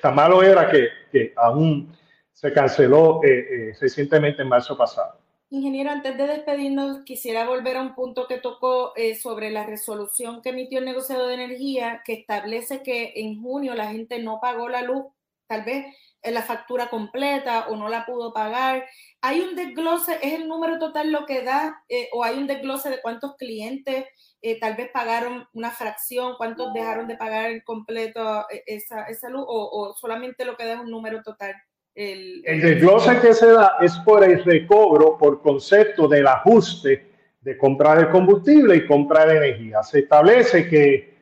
tan 0.02 0.16
malo 0.16 0.42
era 0.44 0.70
que, 0.70 1.34
aún 1.36 1.96
se 2.32 2.52
canceló 2.52 3.22
eh, 3.24 3.30
eh, 3.30 3.74
recientemente 3.80 4.42
en 4.42 4.50
marzo 4.50 4.78
pasado. 4.78 5.20
Ingeniero, 5.50 5.92
antes 5.92 6.18
de 6.18 6.28
despedirnos, 6.28 7.04
quisiera 7.06 7.48
volver 7.48 7.78
a 7.78 7.82
un 7.82 7.96
punto 7.96 8.28
que 8.28 8.40
tocó 8.40 8.94
eh, 8.96 9.16
sobre 9.16 9.52
la 9.52 9.66
resolución 9.66 10.42
que 10.42 10.50
emitió 10.50 10.80
el 10.80 10.86
negociado 10.86 11.28
de 11.28 11.36
energía, 11.36 12.02
que 12.04 12.14
establece 12.14 12.84
que 12.84 13.14
en 13.16 13.42
junio 13.42 13.74
la 13.76 13.88
gente 13.88 14.20
no 14.22 14.40
pagó 14.42 14.68
la 14.68 14.82
luz, 14.82 15.06
tal 15.48 15.64
vez 15.64 15.86
la 16.24 16.42
factura 16.42 16.90
completa 16.90 17.68
o 17.70 17.76
no 17.76 17.88
la 17.88 18.06
pudo 18.06 18.34
pagar. 18.34 18.86
¿Hay 19.22 19.42
un 19.42 19.56
desglose? 19.56 20.18
¿Es 20.24 20.34
el 20.34 20.48
número 20.48 20.80
total 20.80 21.12
lo 21.12 21.28
que 21.28 21.44
da? 21.44 21.84
¿O 22.14 22.24
hay 22.24 22.38
un 22.38 22.48
desglose 22.48 22.90
de 22.90 23.00
cuántos 23.00 23.36
clientes 23.36 24.06
eh, 24.46 24.60
tal 24.60 24.76
vez 24.76 24.92
pagaron 24.94 25.48
una 25.54 25.72
fracción, 25.72 26.36
cuántos 26.38 26.72
dejaron 26.72 27.08
de 27.08 27.18
pagar 27.18 27.50
el 27.50 27.64
completo 27.64 28.46
eh, 28.52 28.62
esa, 28.68 29.06
esa 29.06 29.28
luz 29.28 29.44
o, 29.48 29.96
solamente 30.00 30.46
lo 30.46 30.56
que 30.56 30.68
da 30.68 30.74
es 30.74 30.80
un 30.82 30.92
número 30.92 31.24
total. 31.24 31.56
El, 31.96 32.44
el 32.46 32.62
desglose 32.62 33.20
que 33.22 33.34
se 33.34 33.48
da 33.48 33.78
es 33.82 33.98
por 34.06 34.24
el 34.24 34.44
recobro, 34.44 35.18
por 35.18 35.42
concepto 35.42 36.08
del 36.08 36.28
ajuste 36.28 37.08
de 37.42 37.58
comprar 37.58 37.98
el 37.98 38.10
combustible 38.10 38.76
y 38.76 38.86
comprar 38.86 39.32
energía. 39.32 39.82
Se 39.82 40.02
establece 40.02 40.70
que 40.70 41.16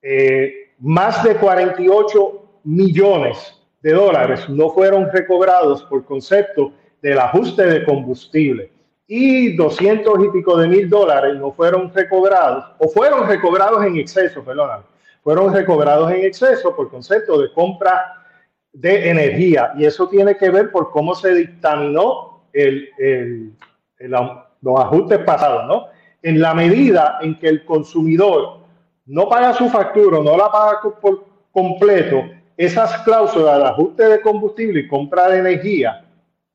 eh, 0.00 0.74
más 0.78 1.24
de 1.24 1.34
48 1.34 2.60
millones 2.62 3.60
de 3.82 3.92
dólares 3.92 4.48
no 4.48 4.70
fueron 4.70 5.10
recobrados 5.10 5.82
por 5.82 6.04
concepto 6.04 6.72
del 7.02 7.18
ajuste 7.18 7.66
de 7.66 7.84
combustible 7.84 8.77
y 9.10 9.56
200 9.56 10.22
y 10.22 10.28
pico 10.28 10.58
de 10.58 10.68
mil 10.68 10.88
dólares 10.88 11.34
no 11.38 11.50
fueron 11.50 11.92
recobrados, 11.92 12.66
o 12.78 12.88
fueron 12.88 13.26
recobrados 13.26 13.84
en 13.84 13.96
exceso, 13.96 14.44
perdóname, 14.44 14.84
fueron 15.24 15.52
recobrados 15.52 16.12
en 16.12 16.24
exceso 16.24 16.76
por 16.76 16.90
concepto 16.90 17.40
de 17.40 17.50
compra 17.54 18.22
de 18.70 19.08
energía. 19.08 19.72
Y 19.78 19.86
eso 19.86 20.08
tiene 20.08 20.36
que 20.36 20.50
ver 20.50 20.70
por 20.70 20.90
cómo 20.90 21.14
se 21.14 21.32
dictaminó 21.32 22.42
el, 22.52 22.90
el, 22.98 23.52
los 23.98 24.80
ajustes 24.80 25.20
pasados, 25.20 25.66
¿no? 25.66 25.86
En 26.22 26.40
la 26.40 26.52
medida 26.52 27.18
en 27.22 27.38
que 27.38 27.48
el 27.48 27.64
consumidor 27.64 28.58
no 29.06 29.26
paga 29.26 29.54
su 29.54 29.70
factura, 29.70 30.18
no 30.18 30.36
la 30.36 30.52
paga 30.52 30.80
por 31.00 31.24
completo, 31.50 32.24
esas 32.58 32.98
cláusulas 33.04 33.58
de 33.58 33.64
ajuste 33.64 34.04
de 34.04 34.20
combustible 34.20 34.80
y 34.80 34.88
compra 34.88 35.30
de 35.30 35.38
energía 35.38 36.04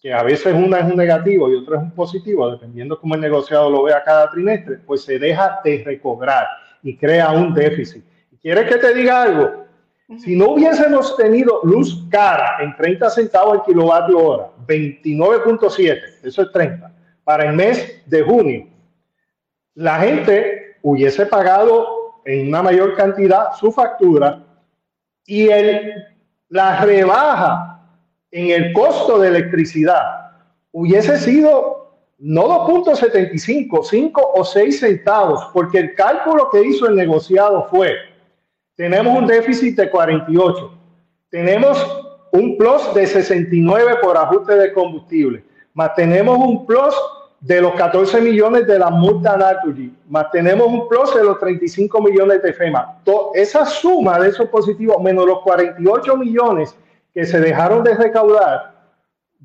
que 0.03 0.11
a 0.11 0.21
veces 0.21 0.53
una 0.53 0.79
es 0.79 0.85
un 0.85 0.97
negativo 0.97 1.49
y 1.49 1.55
otra 1.55 1.77
es 1.77 1.83
un 1.83 1.91
positivo, 1.91 2.51
dependiendo 2.51 2.99
cómo 2.99 3.15
el 3.15 3.21
negociado 3.21 3.69
lo 3.69 3.83
vea 3.83 4.03
cada 4.03 4.29
trimestre, 4.29 4.79
pues 4.85 5.05
se 5.05 5.17
deja 5.17 5.61
de 5.63 5.81
recobrar 5.85 6.45
y 6.83 6.97
crea 6.97 7.31
un 7.31 7.53
déficit. 7.53 8.03
¿Quieres 8.41 8.69
que 8.69 8.79
te 8.79 8.93
diga 8.93 9.23
algo? 9.23 9.63
Si 10.17 10.35
no 10.35 10.49
hubiésemos 10.49 11.15
tenido 11.15 11.61
luz 11.63 12.05
cara 12.11 12.57
en 12.59 12.75
30 12.75 13.09
centavos 13.11 13.59
el 13.59 13.63
kilovatio 13.63 14.17
hora, 14.19 14.49
29.7, 14.67 16.01
eso 16.21 16.41
es 16.41 16.51
30, 16.51 16.93
para 17.23 17.45
el 17.45 17.55
mes 17.55 18.03
de 18.05 18.23
junio, 18.23 18.67
la 19.73 19.99
gente 19.99 20.75
hubiese 20.81 21.25
pagado 21.27 22.19
en 22.25 22.49
una 22.49 22.61
mayor 22.61 22.93
cantidad 22.95 23.53
su 23.57 23.71
factura 23.71 24.43
y 25.25 25.47
el, 25.47 25.93
la 26.49 26.83
rebaja 26.83 27.73
en 28.33 28.49
el 28.49 28.73
costo 28.73 29.19
de 29.19 29.27
electricidad 29.27 30.31
hubiese 30.71 31.17
sido 31.19 31.93
no 32.17 32.67
2.75, 32.67 33.83
5 33.83 34.31
o 34.35 34.43
6 34.43 34.79
centavos, 34.79 35.49
porque 35.53 35.77
el 35.77 35.93
cálculo 35.93 36.49
que 36.51 36.63
hizo 36.63 36.87
el 36.87 36.95
negociado 36.95 37.67
fue, 37.69 37.93
tenemos 38.75 39.19
un 39.19 39.27
déficit 39.27 39.77
de 39.77 39.89
48, 39.89 40.71
tenemos 41.29 41.85
un 42.31 42.57
plus 42.57 42.93
de 42.95 43.05
69 43.05 43.97
por 44.01 44.17
ajuste 44.17 44.55
de 44.55 44.73
combustible, 44.73 45.43
más 45.75 45.93
tenemos 45.93 46.37
un 46.37 46.65
plus 46.65 46.95
de 47.39 47.61
los 47.61 47.73
14 47.75 48.21
millones 48.21 48.65
de 48.65 48.79
la 48.79 48.89
multa 48.89 49.37
Naturgy, 49.37 49.93
más 50.09 50.31
tenemos 50.31 50.67
un 50.67 50.87
plus 50.87 51.13
de 51.13 51.23
los 51.23 51.37
35 51.39 52.01
millones 52.01 52.41
de 52.41 52.51
FEMA. 52.51 52.99
esa 53.35 53.63
suma 53.65 54.17
de 54.17 54.29
esos 54.29 54.47
positivos 54.47 54.99
menos 55.03 55.27
los 55.27 55.41
48 55.41 56.17
millones 56.17 56.75
que 57.13 57.25
se 57.25 57.39
dejaron 57.39 57.83
de 57.83 57.95
recaudar 57.95 58.73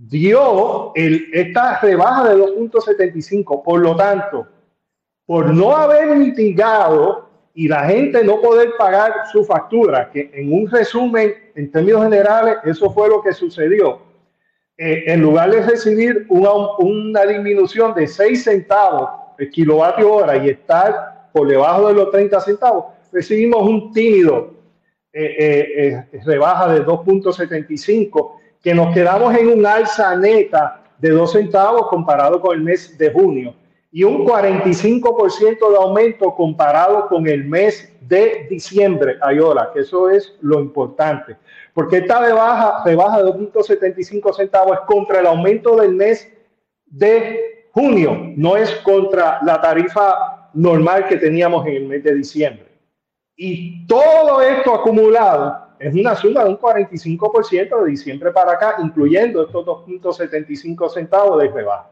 dio 0.07 0.93
el, 0.95 1.28
esta 1.32 1.81
rebaja 1.81 2.28
de 2.28 2.43
2.75. 2.43 3.62
Por 3.62 3.81
lo 3.81 3.97
tanto, 3.97 4.47
por 5.27 5.53
no 5.53 5.77
haber 5.77 6.16
mitigado 6.16 7.28
y 7.55 7.66
la 7.69 7.85
gente 7.86 8.23
no 8.23 8.40
poder 8.40 8.70
pagar 8.78 9.12
su 9.32 9.45
factura, 9.45 10.11
que 10.11 10.31
en 10.32 10.53
un 10.53 10.70
resumen, 10.70 11.35
en 11.55 11.70
términos 11.73 12.05
generales, 12.05 12.59
eso 12.65 12.90
fue 12.90 13.09
lo 13.09 13.20
que 13.20 13.32
sucedió. 13.32 14.01
Eh, 14.77 15.05
en 15.09 15.23
lugar 15.23 15.51
de 15.51 15.62
recibir 15.62 16.24
una, 16.28 16.53
una 16.78 17.24
disminución 17.24 17.95
de 17.95 18.07
6 18.07 18.45
centavos 18.45 19.11
el 19.39 19.51
kilovatio 19.51 20.12
hora 20.12 20.36
y 20.36 20.51
estar 20.51 21.31
por 21.32 21.49
debajo 21.49 21.89
de 21.89 21.95
los 21.95 22.11
30 22.11 22.40
centavos, 22.40 22.86
recibimos 23.12 23.62
un 23.62 23.93
tímido 23.93 24.57
eh, 25.20 25.35
eh, 25.36 26.07
eh, 26.12 26.20
rebaja 26.24 26.73
de 26.73 26.86
2.75, 26.86 28.36
que 28.62 28.73
nos 28.73 28.95
quedamos 28.95 29.35
en 29.35 29.49
un 29.49 29.66
alza 29.66 30.15
neta 30.15 30.85
de 30.97 31.11
2 31.11 31.32
centavos 31.32 31.89
comparado 31.89 32.40
con 32.40 32.57
el 32.57 32.62
mes 32.62 32.97
de 32.97 33.11
junio 33.11 33.53
y 33.90 34.05
un 34.05 34.24
45% 34.24 35.70
de 35.70 35.77
aumento 35.77 36.36
comparado 36.36 37.09
con 37.09 37.27
el 37.27 37.45
mes 37.47 37.93
de 38.03 38.47
diciembre, 38.49 39.16
Ayola, 39.23 39.70
que 39.74 39.81
eso 39.81 40.09
es 40.09 40.36
lo 40.40 40.61
importante. 40.61 41.36
Porque 41.74 41.97
esta 41.97 42.20
rebaja, 42.20 42.85
rebaja 42.85 43.20
de 43.24 43.32
2.75 43.32 44.36
centavos 44.36 44.78
es 44.78 44.85
contra 44.86 45.19
el 45.19 45.27
aumento 45.27 45.74
del 45.74 45.97
mes 45.97 46.32
de 46.86 47.66
junio, 47.73 48.16
no 48.36 48.57
es 48.57 48.70
contra 48.85 49.40
la 49.43 49.61
tarifa 49.61 50.51
normal 50.55 51.09
que 51.09 51.16
teníamos 51.16 51.66
en 51.66 51.74
el 51.74 51.86
mes 51.89 52.05
de 52.05 52.15
diciembre. 52.15 52.68
Y 53.40 53.86
todo 53.86 54.43
esto 54.43 54.74
acumulado 54.74 55.69
es 55.78 55.94
una 55.94 56.16
suma 56.16 56.43
de 56.43 56.51
un 56.51 56.59
45% 56.59 57.85
de 57.85 57.90
diciembre 57.90 58.32
para 58.32 58.55
acá, 58.55 58.74
incluyendo 58.82 59.47
estos 59.47 59.65
2.75 59.65 60.90
centavos 60.90 61.40
de 61.40 61.48
rebaja. 61.48 61.89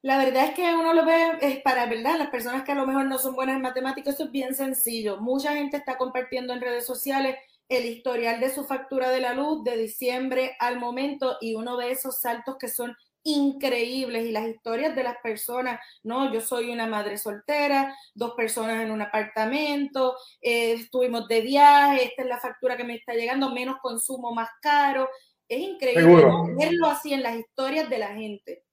La 0.00 0.16
verdad 0.16 0.44
es 0.44 0.50
que 0.54 0.62
uno 0.76 0.94
lo 0.94 1.04
ve, 1.04 1.38
es 1.40 1.60
para 1.62 1.86
verdad, 1.86 2.18
las 2.18 2.30
personas 2.30 2.62
que 2.62 2.70
a 2.70 2.76
lo 2.76 2.86
mejor 2.86 3.06
no 3.06 3.18
son 3.18 3.34
buenas 3.34 3.56
en 3.56 3.62
matemáticas, 3.62 4.14
eso 4.14 4.26
es 4.26 4.30
bien 4.30 4.54
sencillo. 4.54 5.16
Mucha 5.16 5.54
gente 5.54 5.76
está 5.76 5.98
compartiendo 5.98 6.52
en 6.52 6.60
redes 6.60 6.86
sociales 6.86 7.34
el 7.68 7.84
historial 7.84 8.38
de 8.38 8.50
su 8.50 8.62
factura 8.62 9.10
de 9.10 9.20
la 9.20 9.34
luz 9.34 9.64
de 9.64 9.76
diciembre 9.76 10.56
al 10.60 10.78
momento 10.78 11.36
y 11.40 11.56
uno 11.56 11.76
ve 11.76 11.90
esos 11.90 12.20
saltos 12.20 12.58
que 12.58 12.68
son 12.68 12.96
increíbles 13.36 14.26
y 14.26 14.32
las 14.32 14.46
historias 14.46 14.94
de 14.94 15.02
las 15.02 15.16
personas, 15.22 15.80
¿no? 16.02 16.32
Yo 16.32 16.40
soy 16.40 16.70
una 16.70 16.86
madre 16.86 17.18
soltera, 17.18 17.94
dos 18.14 18.34
personas 18.34 18.82
en 18.82 18.90
un 18.90 19.02
apartamento, 19.02 20.16
eh, 20.40 20.72
estuvimos 20.72 21.28
de 21.28 21.40
viaje, 21.40 22.04
esta 22.04 22.22
es 22.22 22.28
la 22.28 22.40
factura 22.40 22.76
que 22.76 22.84
me 22.84 22.96
está 22.96 23.14
llegando, 23.14 23.50
menos 23.50 23.76
consumo, 23.82 24.34
más 24.34 24.50
caro. 24.60 25.08
Es 25.48 25.60
increíble 25.60 26.24
verlo 26.58 26.86
así 26.86 27.12
en 27.12 27.22
las 27.22 27.36
historias 27.36 27.88
de 27.88 27.98
la 27.98 28.08
gente. 28.08 28.64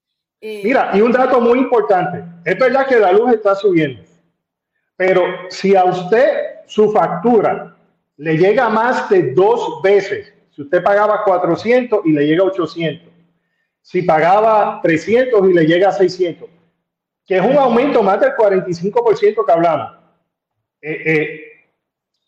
Eh, 0.41 0.61
Mira, 0.63 0.91
y 0.93 1.01
un 1.01 1.11
dato 1.11 1.39
muy 1.39 1.59
importante. 1.59 2.23
Es 2.43 2.59
verdad 2.59 2.87
que 2.87 2.99
la 2.99 3.11
luz 3.11 3.33
está 3.33 3.55
subiendo, 3.55 4.03
pero 4.95 5.23
si 5.49 5.75
a 5.75 5.85
usted 5.85 6.65
su 6.67 6.91
factura 6.91 7.75
le 8.17 8.37
llega 8.37 8.69
más 8.69 9.09
de 9.09 9.33
dos 9.33 9.81
veces, 9.81 10.33
si 10.51 10.61
usted 10.61 10.83
pagaba 10.83 11.23
400 11.23 12.01
y 12.05 12.11
le 12.11 12.25
llega 12.25 12.43
800, 12.43 13.14
si 13.85 14.01
pagaba 14.01 14.79
300 14.81 15.47
y 15.47 15.53
le 15.53 15.67
llega 15.67 15.89
a 15.89 15.91
600, 15.91 16.49
que 17.23 17.37
es 17.37 17.41
un 17.41 17.55
aumento 17.55 18.01
más 18.01 18.19
del 18.19 18.31
45% 18.31 19.45
que 19.45 19.51
hablamos. 19.51 19.91
Eh, 20.81 21.03
eh, 21.05 21.41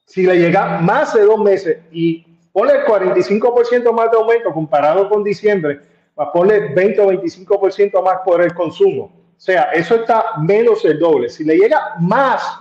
si 0.05 0.23
le 0.23 0.37
llega 0.37 0.77
más 0.81 1.15
de 1.15 1.23
dos 1.23 1.39
meses 1.39 1.79
y 1.91 2.23
pone 2.53 2.73
el 2.73 2.85
45% 2.85 3.91
más 3.91 4.11
de 4.11 4.17
aumento 4.17 4.53
comparado 4.53 5.09
con 5.09 5.23
diciembre, 5.23 5.81
a 6.15 6.31
poner 6.31 6.75
20 6.75 7.01
o 7.01 7.11
25% 7.11 8.03
más 8.03 8.19
por 8.23 8.39
el 8.43 8.53
consumo. 8.53 9.05
O 9.05 9.39
sea, 9.39 9.71
eso 9.73 9.95
está 9.95 10.33
menos 10.39 10.83
del 10.83 10.99
doble. 10.99 11.27
Si 11.27 11.43
le 11.43 11.57
llega 11.57 11.95
más 11.99 12.59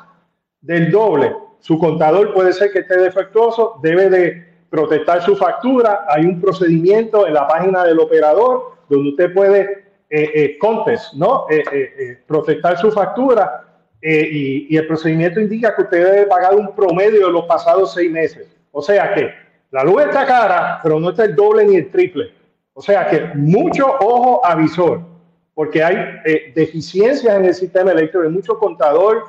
del 0.63 0.91
doble, 0.91 1.37
su 1.61 1.79
contador 1.79 2.33
puede 2.33 2.55
ser 2.55 2.73
que 2.73 2.79
esté 2.79 2.97
defectuoso, 2.97 3.79
debe 3.83 4.09
de 4.09 4.55
protestar 4.71 5.21
su 5.21 5.37
factura. 5.37 6.07
Hay 6.09 6.25
un 6.25 6.41
procedimiento 6.41 7.27
en 7.27 7.35
la 7.35 7.47
página 7.47 7.85
del 7.85 8.01
operador 8.01 8.76
donde 8.89 9.11
usted 9.11 9.35
puede 9.35 9.61
eh, 10.09 10.31
eh, 10.35 10.59
contest, 10.59 11.15
¿no? 11.15 11.47
Eh, 11.51 11.63
eh, 11.73 11.93
eh, 11.99 12.19
protestar 12.27 12.79
su 12.79 12.93
factura 12.93 13.65
eh, 14.01 14.29
y, 14.31 14.67
y 14.75 14.77
el 14.77 14.87
procedimiento 14.87 15.41
indica 15.41 15.75
que 15.75 15.83
usted 15.83 16.05
debe 16.05 16.27
pagar 16.27 16.55
un 16.55 16.75
promedio 16.75 17.27
de 17.27 17.33
los 17.33 17.45
pasados 17.47 17.93
seis 17.93 18.11
meses. 18.11 18.47
O 18.73 18.81
sea 18.81 19.13
que 19.15 19.33
la 19.71 19.83
luz 19.83 20.03
está 20.03 20.25
cara, 20.25 20.81
pero 20.83 21.01
no 21.01 21.11
está 21.11 21.25
el 21.25 21.35
doble 21.35 21.65
ni 21.65 21.77
el 21.77 21.91
triple. 21.91 22.33
O 22.73 22.81
sea 22.81 23.09
que 23.09 23.21
mucho 23.35 23.87
ojo 24.01 24.45
avisor, 24.45 25.01
porque 25.55 25.83
hay 25.83 25.97
deficiencias 26.55 27.35
en 27.35 27.47
el 27.47 27.55
sistema 27.55 27.91
eléctrico, 27.93 28.23
hay 28.25 28.31
mucho 28.31 28.59
contador 28.59 29.25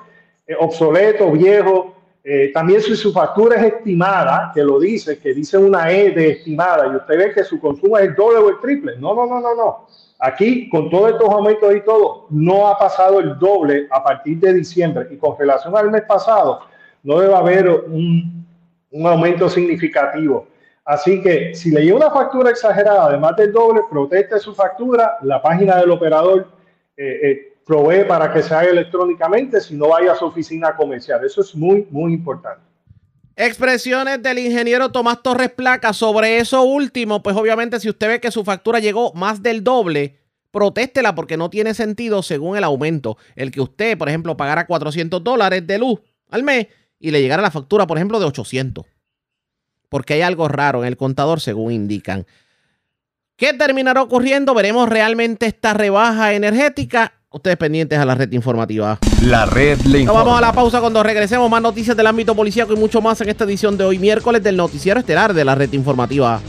obsoleto, 0.59 1.31
viejo. 1.31 1.96
Eh, 2.29 2.51
también 2.53 2.81
si 2.81 2.93
su 2.97 3.13
factura 3.13 3.55
es 3.55 3.75
estimada, 3.75 4.51
que 4.53 4.61
lo 4.61 4.81
dice, 4.81 5.17
que 5.17 5.33
dice 5.33 5.57
una 5.57 5.89
E 5.89 6.11
de 6.11 6.31
estimada, 6.31 6.85
y 6.85 6.97
usted 6.97 7.17
ve 7.17 7.33
que 7.33 7.45
su 7.45 7.57
consumo 7.57 7.97
es 7.97 8.09
el 8.09 8.15
doble 8.15 8.39
o 8.39 8.49
el 8.49 8.59
triple. 8.59 8.97
No, 8.97 9.15
no, 9.15 9.25
no, 9.25 9.39
no, 9.39 9.55
no. 9.55 9.87
Aquí, 10.19 10.67
con 10.67 10.89
todos 10.89 11.11
estos 11.11 11.29
aumentos 11.29 11.73
y 11.73 11.79
todo, 11.85 12.25
no 12.29 12.67
ha 12.67 12.77
pasado 12.77 13.21
el 13.21 13.39
doble 13.39 13.87
a 13.89 14.03
partir 14.03 14.39
de 14.39 14.55
diciembre. 14.55 15.07
Y 15.09 15.15
con 15.15 15.37
relación 15.39 15.77
al 15.77 15.89
mes 15.89 16.01
pasado, 16.01 16.59
no 17.01 17.17
debe 17.17 17.33
haber 17.33 17.69
un, 17.69 18.45
un 18.91 19.07
aumento 19.07 19.47
significativo. 19.47 20.47
Así 20.83 21.21
que 21.21 21.55
si 21.55 21.71
le 21.71 21.85
llega 21.85 21.95
una 21.95 22.11
factura 22.11 22.49
exagerada, 22.49 23.05
además 23.05 23.37
del 23.37 23.53
doble, 23.53 23.83
proteste 23.89 24.37
su 24.39 24.53
factura. 24.53 25.17
La 25.21 25.41
página 25.41 25.77
del 25.77 25.91
operador 25.91 26.49
eh, 26.97 27.19
eh, 27.23 27.53
provee 27.67 28.05
para 28.07 28.33
que 28.33 28.41
se 28.41 28.53
haga 28.53 28.69
electrónicamente, 28.69 29.59
si 29.59 29.75
no 29.75 29.89
vaya 29.89 30.13
a 30.13 30.15
su 30.15 30.25
oficina 30.25 30.75
comercial. 30.75 31.23
Eso 31.23 31.41
es 31.41 31.53
muy, 31.53 31.85
muy 31.91 32.13
importante. 32.13 32.61
Expresiones 33.35 34.23
del 34.23 34.39
ingeniero 34.39 34.89
Tomás 34.89 35.21
Torres 35.21 35.51
Placa 35.51 35.93
sobre 35.93 36.39
eso 36.39 36.63
último, 36.63 37.21
pues 37.21 37.35
obviamente 37.35 37.79
si 37.79 37.89
usted 37.89 38.07
ve 38.07 38.19
que 38.19 38.31
su 38.31 38.43
factura 38.43 38.79
llegó 38.79 39.13
más 39.13 39.43
del 39.43 39.63
doble, 39.63 40.17
protéstela 40.49 41.13
porque 41.13 41.37
no 41.37 41.51
tiene 41.51 41.75
sentido 41.75 42.23
según 42.23 42.57
el 42.57 42.63
aumento. 42.63 43.17
El 43.35 43.51
que 43.51 43.61
usted, 43.61 43.95
por 43.95 44.09
ejemplo, 44.09 44.35
pagara 44.37 44.65
400 44.65 45.23
dólares 45.23 45.67
de 45.67 45.77
luz 45.77 45.99
al 46.31 46.41
mes 46.41 46.67
y 46.99 47.11
le 47.11 47.21
llegara 47.21 47.43
la 47.43 47.51
factura, 47.51 47.85
por 47.85 47.97
ejemplo, 47.97 48.19
de 48.19 48.25
800. 48.25 48.85
Porque 49.89 50.15
hay 50.15 50.21
algo 50.21 50.47
raro 50.47 50.81
en 50.81 50.87
el 50.87 50.97
contador 50.97 51.39
según 51.39 51.71
indican. 51.71 52.25
¿Qué 53.35 53.53
terminará 53.53 54.01
ocurriendo? 54.01 54.55
Veremos 54.55 54.89
realmente 54.89 55.45
esta 55.45 55.75
rebaja 55.75 56.33
energética. 56.33 57.13
Ustedes 57.29 57.57
pendientes 57.57 57.99
a 57.99 58.05
la 58.05 58.15
red 58.15 58.31
informativa. 58.31 58.97
La 59.23 59.45
red 59.45 59.77
le 59.81 59.89
Nos 59.89 60.01
informa. 60.01 60.23
vamos 60.23 60.37
a 60.37 60.41
la 60.41 60.53
pausa 60.53 60.79
cuando 60.79 61.03
regresemos. 61.03 61.49
Más 61.49 61.61
noticias 61.61 61.95
del 61.97 62.07
ámbito 62.07 62.33
policíaco 62.33 62.71
y 62.71 62.77
mucho 62.77 63.01
más 63.01 63.19
en 63.19 63.27
esta 63.27 63.43
edición 63.43 63.77
de 63.77 63.83
hoy, 63.83 63.99
miércoles, 63.99 64.41
del 64.41 64.55
Noticiero 64.55 65.01
Estelar 65.01 65.33
de 65.33 65.43
la 65.43 65.53
red 65.53 65.73
informativa. 65.73 66.39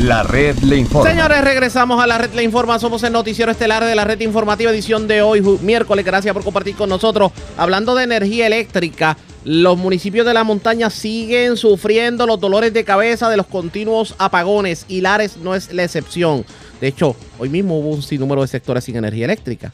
La 0.00 0.22
red 0.22 0.56
le 0.60 0.76
informa. 0.78 1.10
Señores, 1.10 1.44
regresamos 1.44 2.02
a 2.02 2.06
la 2.06 2.16
red 2.18 2.32
Le 2.34 2.42
Informa. 2.42 2.78
Somos 2.78 3.02
el 3.02 3.12
noticiero 3.12 3.50
estelar 3.50 3.82
de 3.84 3.94
la 3.94 4.04
red 4.04 4.20
informativa 4.20 4.70
edición 4.70 5.08
de 5.08 5.22
hoy, 5.22 5.40
miércoles. 5.62 6.04
Gracias 6.04 6.32
por 6.34 6.44
compartir 6.44 6.76
con 6.76 6.88
nosotros. 6.88 7.32
Hablando 7.56 7.94
de 7.94 8.04
energía 8.04 8.46
eléctrica, 8.46 9.16
los 9.44 9.78
municipios 9.78 10.26
de 10.26 10.34
la 10.34 10.44
montaña 10.44 10.90
siguen 10.90 11.56
sufriendo 11.56 12.26
los 12.26 12.38
dolores 12.40 12.74
de 12.74 12.84
cabeza 12.84 13.30
de 13.30 13.38
los 13.38 13.46
continuos 13.46 14.14
apagones 14.18 14.84
y 14.88 15.00
Lares 15.00 15.38
no 15.38 15.54
es 15.54 15.72
la 15.72 15.84
excepción. 15.84 16.44
De 16.80 16.88
hecho, 16.88 17.16
hoy 17.38 17.48
mismo 17.48 17.78
hubo 17.78 17.90
un 17.90 18.02
sinnúmero 18.02 18.42
de 18.42 18.48
sectores 18.48 18.84
sin 18.84 18.96
energía 18.96 19.24
eléctrica. 19.24 19.72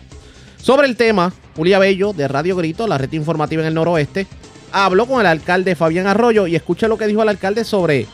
Sobre 0.57 0.87
el 0.87 0.97
tema, 0.97 1.33
Julia 1.57 1.79
Bello 1.79 2.13
de 2.13 2.29
Radio 2.29 2.57
Grito, 2.57 2.87
la 2.87 2.99
red 2.99 3.13
informativa 3.13 3.63
en 3.63 3.69
el 3.69 3.75
noroeste, 3.75 4.27
habló 4.71 5.07
con 5.07 5.21
el 5.21 5.27
alcalde 5.27 5.75
Fabián 5.75 6.07
Arroyo 6.07 6.47
y 6.47 6.55
escuche 6.55 6.89
lo 6.89 6.97
que 6.97 7.07
dijo 7.07 7.23
el 7.23 7.29
alcalde 7.29 7.65
sobre 7.65 8.07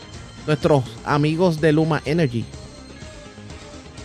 nuestros 0.47 0.85
amigos 1.05 1.61
de 1.61 1.73
Luma 1.73 2.01
Energy. 2.05 2.45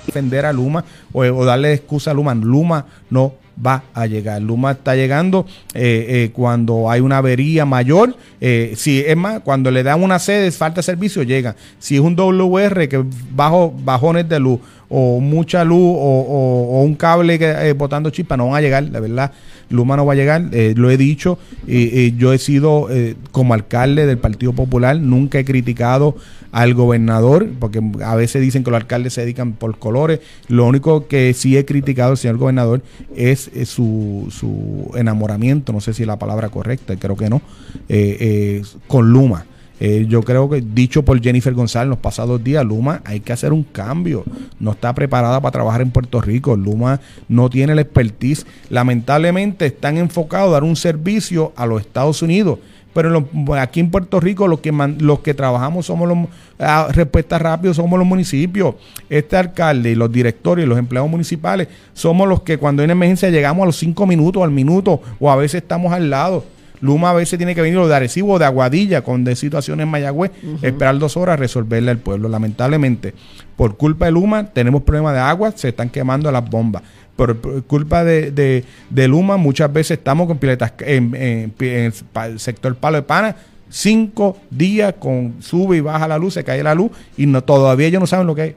defender 0.05 0.45
a 0.45 0.53
Luma 0.53 0.83
o, 1.13 1.21
o 1.21 1.45
darle 1.45 1.73
excusa 1.73 2.11
a 2.11 2.13
Luma. 2.13 2.35
Luma 2.35 2.85
no 3.09 3.35
va 3.63 3.83
a 3.93 4.05
llegar. 4.07 4.41
Luma 4.41 4.71
está 4.71 4.95
llegando 4.95 5.45
eh, 5.73 6.05
eh, 6.07 6.29
cuando 6.33 6.89
hay 6.89 7.01
una 7.01 7.17
avería 7.17 7.65
mayor. 7.65 8.15
Eh, 8.41 8.73
si 8.75 8.99
es 8.99 9.15
más, 9.15 9.41
cuando 9.41 9.71
le 9.71 9.83
dan 9.83 10.01
una 10.01 10.19
sede, 10.19 10.51
falta 10.51 10.81
servicio, 10.81 11.23
llega. 11.23 11.55
Si 11.79 11.95
es 11.95 12.01
un 12.01 12.15
WR 12.15 12.87
que 12.87 13.03
bajo 13.31 13.73
bajones 13.83 14.27
de 14.27 14.39
luz 14.39 14.59
o 14.89 15.19
mucha 15.19 15.63
luz 15.63 15.95
o, 15.97 16.81
un 16.83 16.95
cable 16.95 17.39
que, 17.39 17.73
botando 17.73 18.09
chispa, 18.09 18.37
no 18.37 18.47
van 18.47 18.55
a 18.55 18.61
llegar, 18.61 18.83
la 18.83 18.99
verdad. 18.99 19.31
Luma 19.69 19.97
no 19.97 20.05
va 20.05 20.13
a 20.13 20.15
llegar, 20.15 20.49
lo 20.75 20.91
he 20.91 20.97
dicho, 20.97 21.39
yo 21.65 22.33
he 22.33 22.37
sido 22.37 22.89
como 23.31 23.55
alcalde 23.55 24.05
del 24.05 24.19
Partido 24.19 24.53
Popular, 24.53 24.99
nunca 24.99 25.39
he 25.39 25.45
criticado 25.45 26.15
al 26.53 26.75
gobernador, 26.75 27.49
porque 27.59 27.81
a 28.05 28.15
veces 28.15 28.39
dicen 28.41 28.63
que 28.63 28.69
los 28.69 28.79
alcaldes 28.79 29.13
se 29.13 29.21
dedican 29.21 29.53
por 29.53 29.79
colores, 29.79 30.19
lo 30.47 30.67
único 30.67 31.07
que 31.07 31.33
sí 31.33 31.57
he 31.57 31.65
criticado 31.65 32.11
al 32.11 32.17
señor 32.17 32.37
gobernador 32.37 32.83
es, 33.15 33.49
su, 33.65 34.27
su 34.29 34.91
enamoramiento, 34.95 35.73
no 35.73 35.81
sé 35.81 35.95
si 35.95 36.03
es 36.03 36.07
la 36.07 36.19
palabra 36.19 36.49
correcta, 36.49 36.95
creo 36.95 37.17
que 37.17 37.27
no, 37.27 37.41
eh, 37.89 38.17
eh, 38.19 38.61
con 38.87 39.11
Luma. 39.11 39.47
Eh, 39.79 40.05
yo 40.07 40.21
creo 40.21 40.47
que, 40.47 40.61
dicho 40.61 41.03
por 41.03 41.21
Jennifer 41.21 41.53
González 41.53 41.89
los 41.89 41.97
pasados 41.97 42.41
días, 42.41 42.63
Luma 42.63 43.01
hay 43.03 43.19
que 43.19 43.33
hacer 43.33 43.51
un 43.51 43.63
cambio. 43.63 44.23
No 44.59 44.71
está 44.71 44.93
preparada 44.93 45.41
para 45.41 45.51
trabajar 45.51 45.81
en 45.81 45.89
Puerto 45.89 46.21
Rico. 46.21 46.55
Luma 46.55 47.01
no 47.27 47.49
tiene 47.49 47.73
la 47.75 47.81
expertise. 47.81 48.45
Lamentablemente 48.69 49.65
están 49.65 49.97
enfocados 49.97 50.49
a 50.49 50.53
dar 50.53 50.63
un 50.63 50.75
servicio 50.75 51.51
a 51.55 51.65
los 51.65 51.81
Estados 51.81 52.21
Unidos. 52.21 52.59
Pero 52.93 53.09
lo- 53.09 53.55
aquí 53.55 53.79
en 53.79 53.89
Puerto 53.89 54.19
Rico 54.19 54.47
los 54.47 54.59
que 54.59 54.71
man- 54.71 54.97
los 54.99 55.19
que 55.19 55.33
trabajamos 55.33 55.85
somos 55.87 56.07
los 56.07 56.17
a 56.59 56.87
respuesta 56.91 57.39
rápido 57.39 57.73
somos 57.73 57.97
los 57.97 58.07
municipios. 58.07 58.75
Este 59.09 59.35
alcalde 59.35 59.91
y 59.91 59.95
los 59.95 60.11
directores 60.11 60.65
y 60.65 60.67
los 60.67 60.77
empleados 60.77 61.09
municipales 61.09 61.67
somos 61.93 62.27
los 62.27 62.41
que 62.43 62.57
cuando 62.57 62.81
hay 62.81 62.85
una 62.85 62.93
emergencia 62.93 63.29
llegamos 63.29 63.63
a 63.63 63.65
los 63.65 63.75
cinco 63.77 64.05
minutos, 64.05 64.43
al 64.43 64.51
minuto, 64.51 65.01
o 65.19 65.31
a 65.31 65.35
veces 65.35 65.61
estamos 65.63 65.91
al 65.91 66.09
lado. 66.09 66.45
Luma 66.81 67.11
a 67.11 67.13
veces 67.13 67.37
tiene 67.37 67.55
que 67.55 67.61
venir 67.61 67.79
de 67.79 67.95
Arecibo 67.95 68.33
o 68.33 68.39
de 68.39 68.43
Aguadilla 68.45 69.01
con 69.03 69.23
de 69.23 69.37
situaciones 69.37 69.85
en 69.85 69.89
Mayagüez, 69.89 70.31
esperar 70.61 70.97
dos 70.99 71.15
horas 71.15 71.39
resolverle 71.39 71.91
al 71.91 71.97
pueblo. 71.97 72.27
Lamentablemente, 72.27 73.13
por 73.55 73.77
culpa 73.77 74.05
de 74.05 74.11
Luma, 74.11 74.47
tenemos 74.47 74.81
problemas 74.83 75.13
de 75.13 75.19
agua, 75.21 75.53
se 75.55 75.69
están 75.69 75.89
quemando 75.89 76.29
las 76.29 76.43
bombas. 76.49 76.83
Por, 77.15 77.63
culpa 77.65 78.03
de, 78.03 78.31
de- 78.31 79.07
Luma, 79.07 79.37
muchas 79.37 79.71
veces 79.71 79.97
estamos 79.99 80.27
con 80.27 80.37
piletas 80.39 80.73
en, 80.79 81.13
en- 81.15 81.53
en 81.59 81.93
el 82.15 82.39
sector 82.39 82.75
Palo 82.75 82.97
de 82.97 83.03
Pana, 83.03 83.35
cinco 83.69 84.37
días 84.49 84.95
con 84.99 85.35
sube 85.41 85.77
y 85.77 85.81
baja 85.81 86.07
la 86.07 86.17
luz, 86.17 86.33
se 86.35 86.43
cae 86.43 86.63
la 86.63 86.73
luz 86.73 86.91
y 87.17 87.25
no, 87.25 87.43
todavía 87.43 87.87
ellos 87.87 87.99
no 87.99 88.07
saben 88.07 88.25
lo 88.27 88.33
que 88.35 88.43
es. 88.45 88.55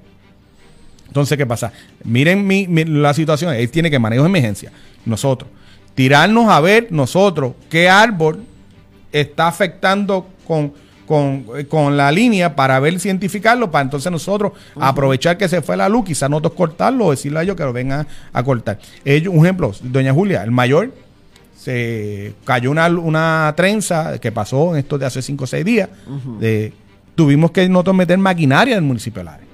Entonces, 1.07 1.39
¿qué 1.39 1.47
pasa? 1.47 1.73
Miren 2.05 2.47
mi, 2.47 2.67
la 2.85 3.15
situación. 3.15 3.55
Él 3.55 3.71
tiene 3.71 3.91
que 3.91 3.99
manejo 3.99 4.23
de 4.25 4.29
emergencia. 4.29 4.71
Nosotros. 5.07 5.51
Tirarnos 5.95 6.49
a 6.51 6.61
ver 6.61 6.89
nosotros 6.91 7.55
qué 7.71 7.89
árbol 7.89 8.43
está 9.13 9.49
afectando 9.49 10.29
con, 10.47 10.73
con, 11.07 11.45
con 11.69 11.97
la 11.97 12.11
línea 12.13 12.55
para 12.57 12.79
ver 12.81 12.99
si 13.01 13.09
identificarlo, 13.09 13.71
para 13.71 13.85
entonces 13.85 14.11
nosotros 14.13 14.53
aprovechar 14.79 15.39
que 15.39 15.49
se 15.49 15.63
fue 15.63 15.77
la 15.77 15.89
luz, 15.89 16.05
quizás 16.07 16.29
nosotros 16.29 16.55
cortarlo 16.55 17.07
o 17.07 17.11
decirle 17.13 17.39
a 17.39 17.43
ellos 17.43 17.57
que 17.57 17.63
lo 17.65 17.73
vengan 17.73 18.07
a 18.33 18.43
cortar. 18.43 18.79
Ellos, 19.05 19.33
un 19.35 19.45
ejemplo, 19.47 19.73
doña 19.83 20.13
Julia, 20.13 20.43
el 20.43 20.51
mayor, 20.51 20.91
se 21.57 22.35
cayó 22.45 22.71
una, 22.71 22.87
una 22.89 23.53
trenza 23.57 24.19
que 24.21 24.31
pasó 24.33 24.73
en 24.75 24.81
estos 24.81 25.01
de 25.01 25.07
hace 25.07 25.23
5 25.23 25.45
o 25.45 25.47
6 25.47 25.65
días. 25.65 25.89
de- 26.41 26.73
tuvimos 27.15 27.51
que 27.51 27.67
nosotros 27.69 27.97
meter 27.97 28.19
maquinaria 28.19 28.73
en 28.77 28.79
el 28.83 28.85
municipio 28.85 29.21
de 29.21 29.25
Lares 29.25 29.47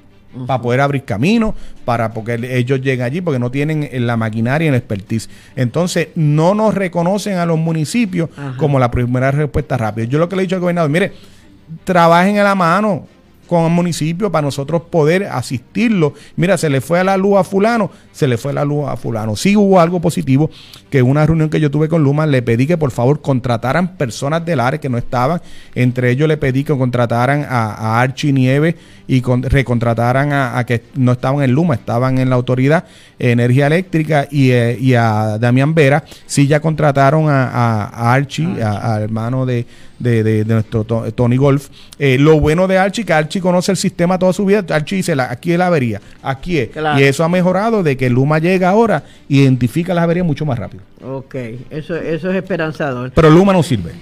para 0.49 0.61
poder 0.63 0.81
abrir 0.81 1.05
camino, 1.05 1.55
para 1.85 2.13
porque 2.13 2.35
ellos 2.59 2.81
lleguen 2.81 3.03
allí, 3.03 3.21
porque 3.21 3.39
no 3.39 3.51
tienen 3.51 3.85
eh, 3.85 4.01
la 4.01 4.17
maquinaria 4.17 4.67
y 4.67 4.71
la 4.73 4.79
expertise. 4.79 5.29
Entonces, 5.55 6.09
no 6.17 6.55
nos 6.55 6.75
reconocen 6.75 7.37
a 7.37 7.47
los 7.47 7.59
municipios 7.59 8.31
como 8.57 8.79
la 8.81 8.91
primera 8.91 9.31
respuesta 9.31 9.77
rápida. 9.77 10.07
Yo 10.07 10.19
lo 10.19 10.29
que 10.29 10.35
le 10.37 10.43
he 10.43 10.47
dicho 10.47 10.57
al 10.57 10.61
gobernador, 10.63 10.91
mire, 10.91 11.13
trabajen 11.85 12.39
a 12.39 12.45
la 12.45 12.55
mano. 12.55 13.07
con 13.53 13.65
el 13.67 13.71
municipio 13.71 14.33
para 14.33 14.47
nosotros 14.47 14.81
poder 14.89 15.25
asistirlo. 15.25 16.15
Mira, 16.37 16.57
se 16.57 16.71
le 16.71 16.81
fue 16.81 17.01
a 17.01 17.05
la 17.05 17.19
luz 17.19 17.37
a 17.37 17.45
fulano, 17.45 17.91
se 18.11 18.27
le 18.27 18.39
fue 18.39 18.55
la 18.55 18.65
luz 18.65 18.89
a 18.89 18.97
fulano. 18.97 19.37
Sí 19.37 19.55
hubo 19.59 19.79
algo 19.79 20.01
positivo, 20.01 20.49
que 20.89 21.03
una 21.03 21.27
reunión 21.27 21.51
que 21.51 21.61
yo 21.61 21.71
tuve 21.71 21.87
con 21.87 22.03
Luma 22.03 22.25
le 22.25 22.41
pedí 22.41 22.67
que 22.67 22.79
por 22.79 22.93
favor 22.93 23.21
contrataran 23.21 23.99
personas 23.99 24.43
del 24.47 24.59
área 24.59 24.81
que 24.81 24.89
no 24.89 24.97
estaban. 24.97 25.43
Entre 25.75 26.11
ellos 26.11 26.29
le 26.29 26.39
pedí 26.39 26.65
que 26.65 26.75
contrataran 26.75 27.45
a, 27.47 27.75
a 27.75 28.01
Archie 28.01 28.33
Nieves 28.33 28.75
y 29.07 29.21
con, 29.21 29.43
recontrataran 29.43 30.33
a, 30.33 30.57
a, 30.57 30.65
que 30.65 30.85
no 30.95 31.13
estaban 31.13 31.43
en 31.43 31.53
Luma, 31.53 31.75
estaban 31.75 32.17
en 32.17 32.31
la 32.31 32.37
Autoridad 32.37 32.85
Energía 33.19 33.67
Eléctrica 33.67 34.29
y, 34.31 34.53
eh, 34.53 34.79
y 34.81 34.95
a 34.95 35.37
Damián 35.39 35.75
Vera. 35.75 36.05
Sí 36.25 36.47
ya 36.47 36.61
contrataron 36.61 37.29
a, 37.29 37.49
a 37.85 38.15
Archie, 38.15 38.63
al 38.63 39.03
hermano 39.03 39.45
de, 39.45 39.67
de, 40.03 40.23
de, 40.23 40.45
de 40.45 40.55
nuestro 40.55 40.85
to- 40.85 41.11
Tony 41.13 41.37
Golf. 41.37 41.69
Eh, 41.99 42.19
lo 42.19 42.41
bueno 42.41 42.67
de 42.69 42.79
Archie, 42.79 43.05
que 43.05 43.13
Archie 43.13 43.41
conoce 43.41 43.71
el 43.73 43.77
sistema 43.79 44.19
toda 44.19 44.33
su 44.33 44.45
vida. 44.45 44.65
Archie 44.75 44.97
dice, 44.97 45.15
la- 45.17 45.31
aquí 45.31 45.53
es 45.53 45.59
la 45.59 45.69
avería, 45.69 46.01
aquí 46.23 46.59
es. 46.59 46.71
Claro. 46.71 46.99
Y 47.01 47.05
eso 47.05 47.25
ha 47.25 47.29
mejorado 47.29 47.83
de 47.83 47.97
que 47.97 48.11
Luma 48.11 48.39
llega 48.39 48.69
ahora 48.69 49.05
y 49.29 49.41
identifica 49.43 49.95
las 49.95 50.05
averías 50.05 50.27
mucho 50.27 50.45
más 50.45 50.59
rápido. 50.59 50.83
Ok, 51.05 51.35
eso, 51.71 51.97
eso 51.97 52.31
es 52.31 52.37
esperanzador. 52.37 53.11
Pero 53.15 53.31
Luma 53.31 53.53
no 53.53 53.63
sirve. 53.63 53.93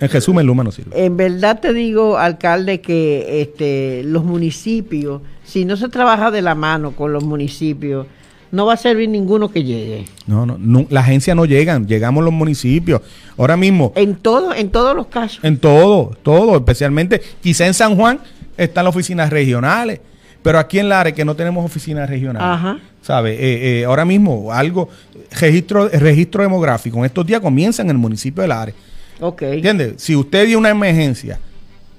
En 0.00 0.08
resumen, 0.08 0.46
Luma 0.46 0.62
no 0.64 0.70
sirve. 0.72 0.90
En 1.04 1.16
verdad 1.16 1.60
te 1.60 1.72
digo, 1.72 2.18
alcalde, 2.18 2.80
que 2.80 3.40
este, 3.42 4.02
los 4.04 4.24
municipios, 4.24 5.22
si 5.44 5.64
no 5.64 5.76
se 5.76 5.88
trabaja 5.88 6.30
de 6.30 6.42
la 6.42 6.54
mano 6.54 6.92
con 6.92 7.12
los 7.12 7.24
municipios, 7.24 8.06
no 8.50 8.66
va 8.66 8.74
a 8.74 8.76
servir 8.76 9.08
ninguno 9.08 9.50
que 9.50 9.64
llegue. 9.64 10.04
No, 10.26 10.46
no, 10.46 10.56
no, 10.58 10.86
la 10.90 11.00
agencia 11.00 11.34
no 11.34 11.44
llegan, 11.44 11.86
llegamos 11.86 12.24
los 12.24 12.32
municipios. 12.32 13.00
Ahora 13.36 13.56
mismo, 13.56 13.92
En 13.96 14.14
todo, 14.16 14.54
en 14.54 14.70
todos 14.70 14.94
los 14.94 15.06
casos. 15.08 15.42
en 15.42 15.58
todo, 15.58 16.16
todo, 16.22 16.56
especialmente, 16.56 17.20
quizá 17.42 17.66
en 17.66 17.74
San 17.74 17.96
Juan 17.96 18.20
están 18.56 18.84
las 18.84 18.94
oficinas 18.94 19.30
regionales, 19.30 20.00
pero 20.42 20.58
aquí 20.58 20.78
en 20.78 20.88
Lares 20.88 21.14
que 21.14 21.24
no 21.24 21.34
tenemos 21.34 21.64
oficinas 21.64 22.08
regionales. 22.08 22.48
Ajá. 22.48 22.78
¿Sabe? 23.02 23.34
Eh, 23.34 23.80
eh, 23.80 23.84
ahora 23.84 24.04
mismo, 24.04 24.52
algo, 24.52 24.88
registro, 25.38 25.88
registro 25.88 26.42
demográfico, 26.42 26.98
en 26.98 27.04
estos 27.06 27.26
días 27.26 27.40
comienza 27.40 27.82
en 27.82 27.90
el 27.90 27.98
municipio 27.98 28.42
de 28.42 28.48
Lares. 28.48 28.74
Ok. 29.20 29.42
¿Entiendes? 29.42 29.94
Si 29.98 30.16
usted 30.16 30.46
dio 30.46 30.58
una 30.58 30.70
emergencia 30.70 31.38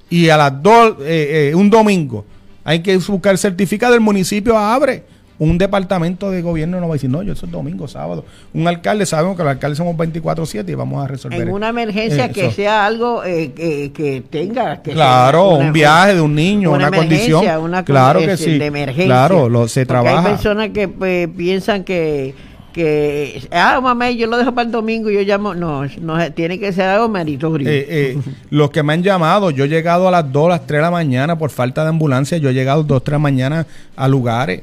y 0.10 0.30
a 0.30 0.38
las 0.38 0.62
dos, 0.62 0.98
eh, 1.02 1.50
eh, 1.52 1.56
un 1.56 1.70
domingo, 1.70 2.26
hay 2.64 2.80
que 2.80 2.98
buscar 2.98 3.34
el 3.34 3.38
certificado, 3.38 3.94
el 3.94 4.02
municipio 4.02 4.58
abre. 4.58 5.04
Un 5.38 5.58
departamento 5.58 6.32
de 6.32 6.42
gobierno 6.42 6.80
no 6.80 6.88
va 6.88 6.94
a 6.94 6.96
decir, 6.96 7.10
no, 7.10 7.22
yo 7.22 7.34
eso 7.34 7.46
es 7.46 7.52
domingo, 7.52 7.90
sábado. 7.90 8.24
Un 8.54 8.68
alcalde, 8.70 9.06
sabemos 9.06 9.36
que 9.36 9.44
los 9.44 9.52
alcaldes 9.52 9.78
somos 9.78 9.96
24-7 9.98 10.70
y 10.70 10.76
vamos 10.76 11.04
a 11.04 11.08
resolver. 11.08 11.42
En 11.42 11.50
una 11.50 11.70
emergencia 11.70 12.32
que 12.32 12.52
sea 12.52 12.86
algo 12.86 13.22
eh, 13.26 13.52
que, 13.54 13.92
que 13.92 14.24
tenga. 14.30 14.82
Que 14.82 14.92
Claro, 14.92 15.50
una- 15.56 15.66
un 15.66 15.74
viaje 15.74 16.16
de 16.16 16.22
un 16.22 16.34
niño, 16.34 16.72
una, 16.72 16.88
emergencia, 16.88 17.34
condición. 17.34 17.64
una 17.64 17.84
claro 17.84 18.20
que 18.22 18.38
sí. 18.38 18.58
De 18.58 18.66
emergencia. 18.68 19.06
Claro, 19.06 19.50
lo, 19.50 19.68
se 19.68 19.86
Porque 19.86 19.88
trabaja. 19.88 20.20
Hay 20.20 20.34
personas 20.36 20.70
que 20.70 20.88
pues, 20.88 21.28
piensan 21.36 21.84
que, 21.84 22.34
que, 22.72 23.46
ah, 23.52 23.82
mamá, 23.82 24.12
yo 24.12 24.28
lo 24.28 24.38
dejo 24.38 24.54
para 24.54 24.66
el 24.68 24.72
domingo 24.72 25.10
y 25.10 25.16
yo 25.16 25.22
llamo. 25.22 25.54
No, 25.54 25.84
no 26.00 26.32
tiene 26.32 26.60
que 26.60 26.72
ser 26.72 26.88
algo 26.88 27.10
meritorio. 27.10 27.68
Eh, 27.68 27.86
eh, 27.90 28.18
los 28.52 28.70
que 28.72 28.84
me 28.84 28.94
han 28.94 29.04
llamado, 29.04 29.52
yo 29.52 29.66
he 29.66 29.68
llegado 29.68 30.08
a 30.08 30.12
las 30.12 30.32
2, 30.32 30.46
a 30.46 30.50
las 30.52 30.66
3 30.66 30.78
de 30.78 30.82
la 30.84 30.92
mañana 30.92 31.38
por 31.38 31.50
falta 31.50 31.84
de 31.84 31.90
ambulancia. 31.90 32.38
Yo 32.38 32.48
he 32.50 32.54
llegado 32.54 32.84
2, 32.84 33.04
3 33.04 33.12
de 33.12 33.16
la 33.16 33.20
mañana 33.20 33.68
a 33.98 34.08
lugares 34.08 34.62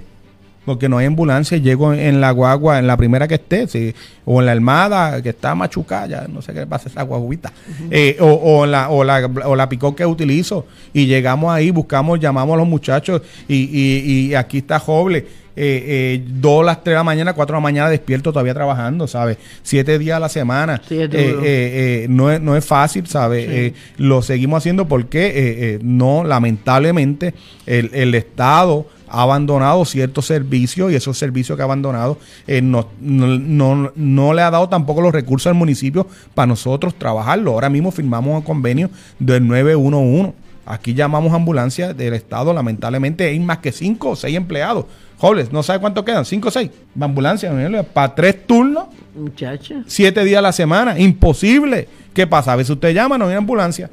porque 0.65 0.89
no 0.89 0.99
hay 0.99 1.07
ambulancia. 1.07 1.59
Llego 1.59 1.93
en 1.93 2.21
la 2.21 2.31
guagua, 2.31 2.79
en 2.79 2.87
la 2.87 2.97
primera 2.97 3.27
que 3.29 3.35
esté, 3.35 3.67
sí, 3.67 3.95
o 4.25 4.41
en 4.41 4.47
la 4.47 4.53
armada 4.53 5.23
que 5.23 5.31
está 5.31 5.55
machucada, 5.55 6.07
ya 6.07 6.27
no 6.29 6.43
sé 6.43 6.53
qué 6.53 6.61
le 6.61 6.67
pasa 6.67 6.89
a 6.89 6.93
esa 6.93 7.03
guaguita. 7.03 7.53
Eh, 7.91 8.17
o, 8.21 8.27
o, 8.27 8.67
la, 8.67 8.89
o, 8.91 9.05
la, 9.05 9.27
o 9.45 9.57
la 9.57 9.69
picó 9.69 9.95
que 9.95 10.07
utilizo. 10.07 10.67
Y 10.93 11.07
llegamos 11.07 11.53
ahí, 11.53 11.71
buscamos, 11.71 12.21
llamamos 12.21 12.55
a 12.55 12.59
los 12.59 12.69
muchachos 12.69 13.23
y, 13.49 13.57
y, 13.57 14.29
y 14.29 14.35
aquí 14.35 14.59
está 14.59 14.79
Joble. 14.79 15.43
Eh, 15.55 15.85
eh, 15.87 16.25
dos 16.27 16.63
a 16.63 16.65
las 16.65 16.77
3 16.83 16.93
de 16.93 16.95
la 16.95 17.05
mañana, 17.05 17.35
4 17.35 17.55
de 17.55 17.57
la 17.59 17.63
mañana 17.63 17.91
despierto 17.91 18.33
todavía 18.33 18.55
trabajando, 18.55 19.07
¿sabes? 19.07 19.37
Siete 19.63 19.99
días 19.99 20.17
a 20.17 20.21
la 20.21 20.31
semana. 20.31 20.81
Sí, 20.89 20.99
es 20.99 21.11
Eh, 21.13 21.41
eh, 21.43 22.07
no, 22.09 22.31
es, 22.31 22.41
no 22.41 22.57
es 22.57 22.65
fácil, 22.65 23.07
¿sabes? 23.07 23.75
Sí. 23.75 23.81
Lo 23.99 24.23
seguimos 24.23 24.59
haciendo 24.59 24.89
porque 24.89 25.79
no, 25.83 26.25
lamentablemente, 26.25 27.35
el, 27.67 27.91
el 27.93 28.15
Estado 28.15 28.87
ha 29.15 29.23
abandonado 29.23 29.85
ciertos 29.85 30.27
servicios 30.27 30.91
y 30.91 30.95
esos 30.95 31.19
servicios 31.19 31.55
que 31.57 31.63
ha 31.63 31.67
abandonado 31.67 32.19
eh, 32.47 32.63
no, 32.63 32.89
no, 33.01 33.27
no- 33.39 33.93
no 33.95 34.33
le 34.33 34.41
ha 34.43 34.51
dado 34.51 34.69
tampoco 34.71 35.03
los 35.03 35.13
recursos 35.13 35.49
al 35.49 35.55
municipio 35.55 36.07
para 36.35 36.47
nosotros 36.47 36.95
trabajarlo. 36.95 37.53
Ahora 37.53 37.69
mismo 37.69 37.91
firmamos 37.91 38.35
un 38.37 38.43
convenio 38.43 38.89
del 39.19 39.47
911. 39.47 40.33
Aquí 40.65 40.95
llamamos 40.95 41.33
ambulancia 41.35 41.93
del 41.93 42.15
Estado, 42.15 42.53
lamentablemente 42.55 43.25
hay 43.27 43.39
más 43.41 43.59
que 43.59 43.73
cinco 43.73 44.11
o 44.11 44.17
seis 44.17 44.37
empleados. 44.37 44.87
Jóvenes, 45.19 45.53
¿no 45.53 45.63
sabe 45.63 45.81
cuánto 45.81 46.05
quedan? 46.05 46.25
¿Cinco 46.25 46.49
o 46.49 46.51
seis? 46.51 46.71
Ambulancia, 47.01 47.53
para 47.93 48.15
tres 48.15 48.47
turnos 48.47 48.85
Muchacha. 49.15 49.83
siete 49.87 50.25
días 50.25 50.39
a 50.39 50.43
la 50.43 50.53
semana. 50.53 50.99
Imposible. 50.99 51.89
¿Qué 52.15 52.27
pasa? 52.27 52.53
A 52.53 52.57
veces 52.57 52.71
usted 52.71 52.93
llama, 52.95 53.19
no 53.19 53.27
hay 53.27 53.35
ambulancia. 53.35 53.91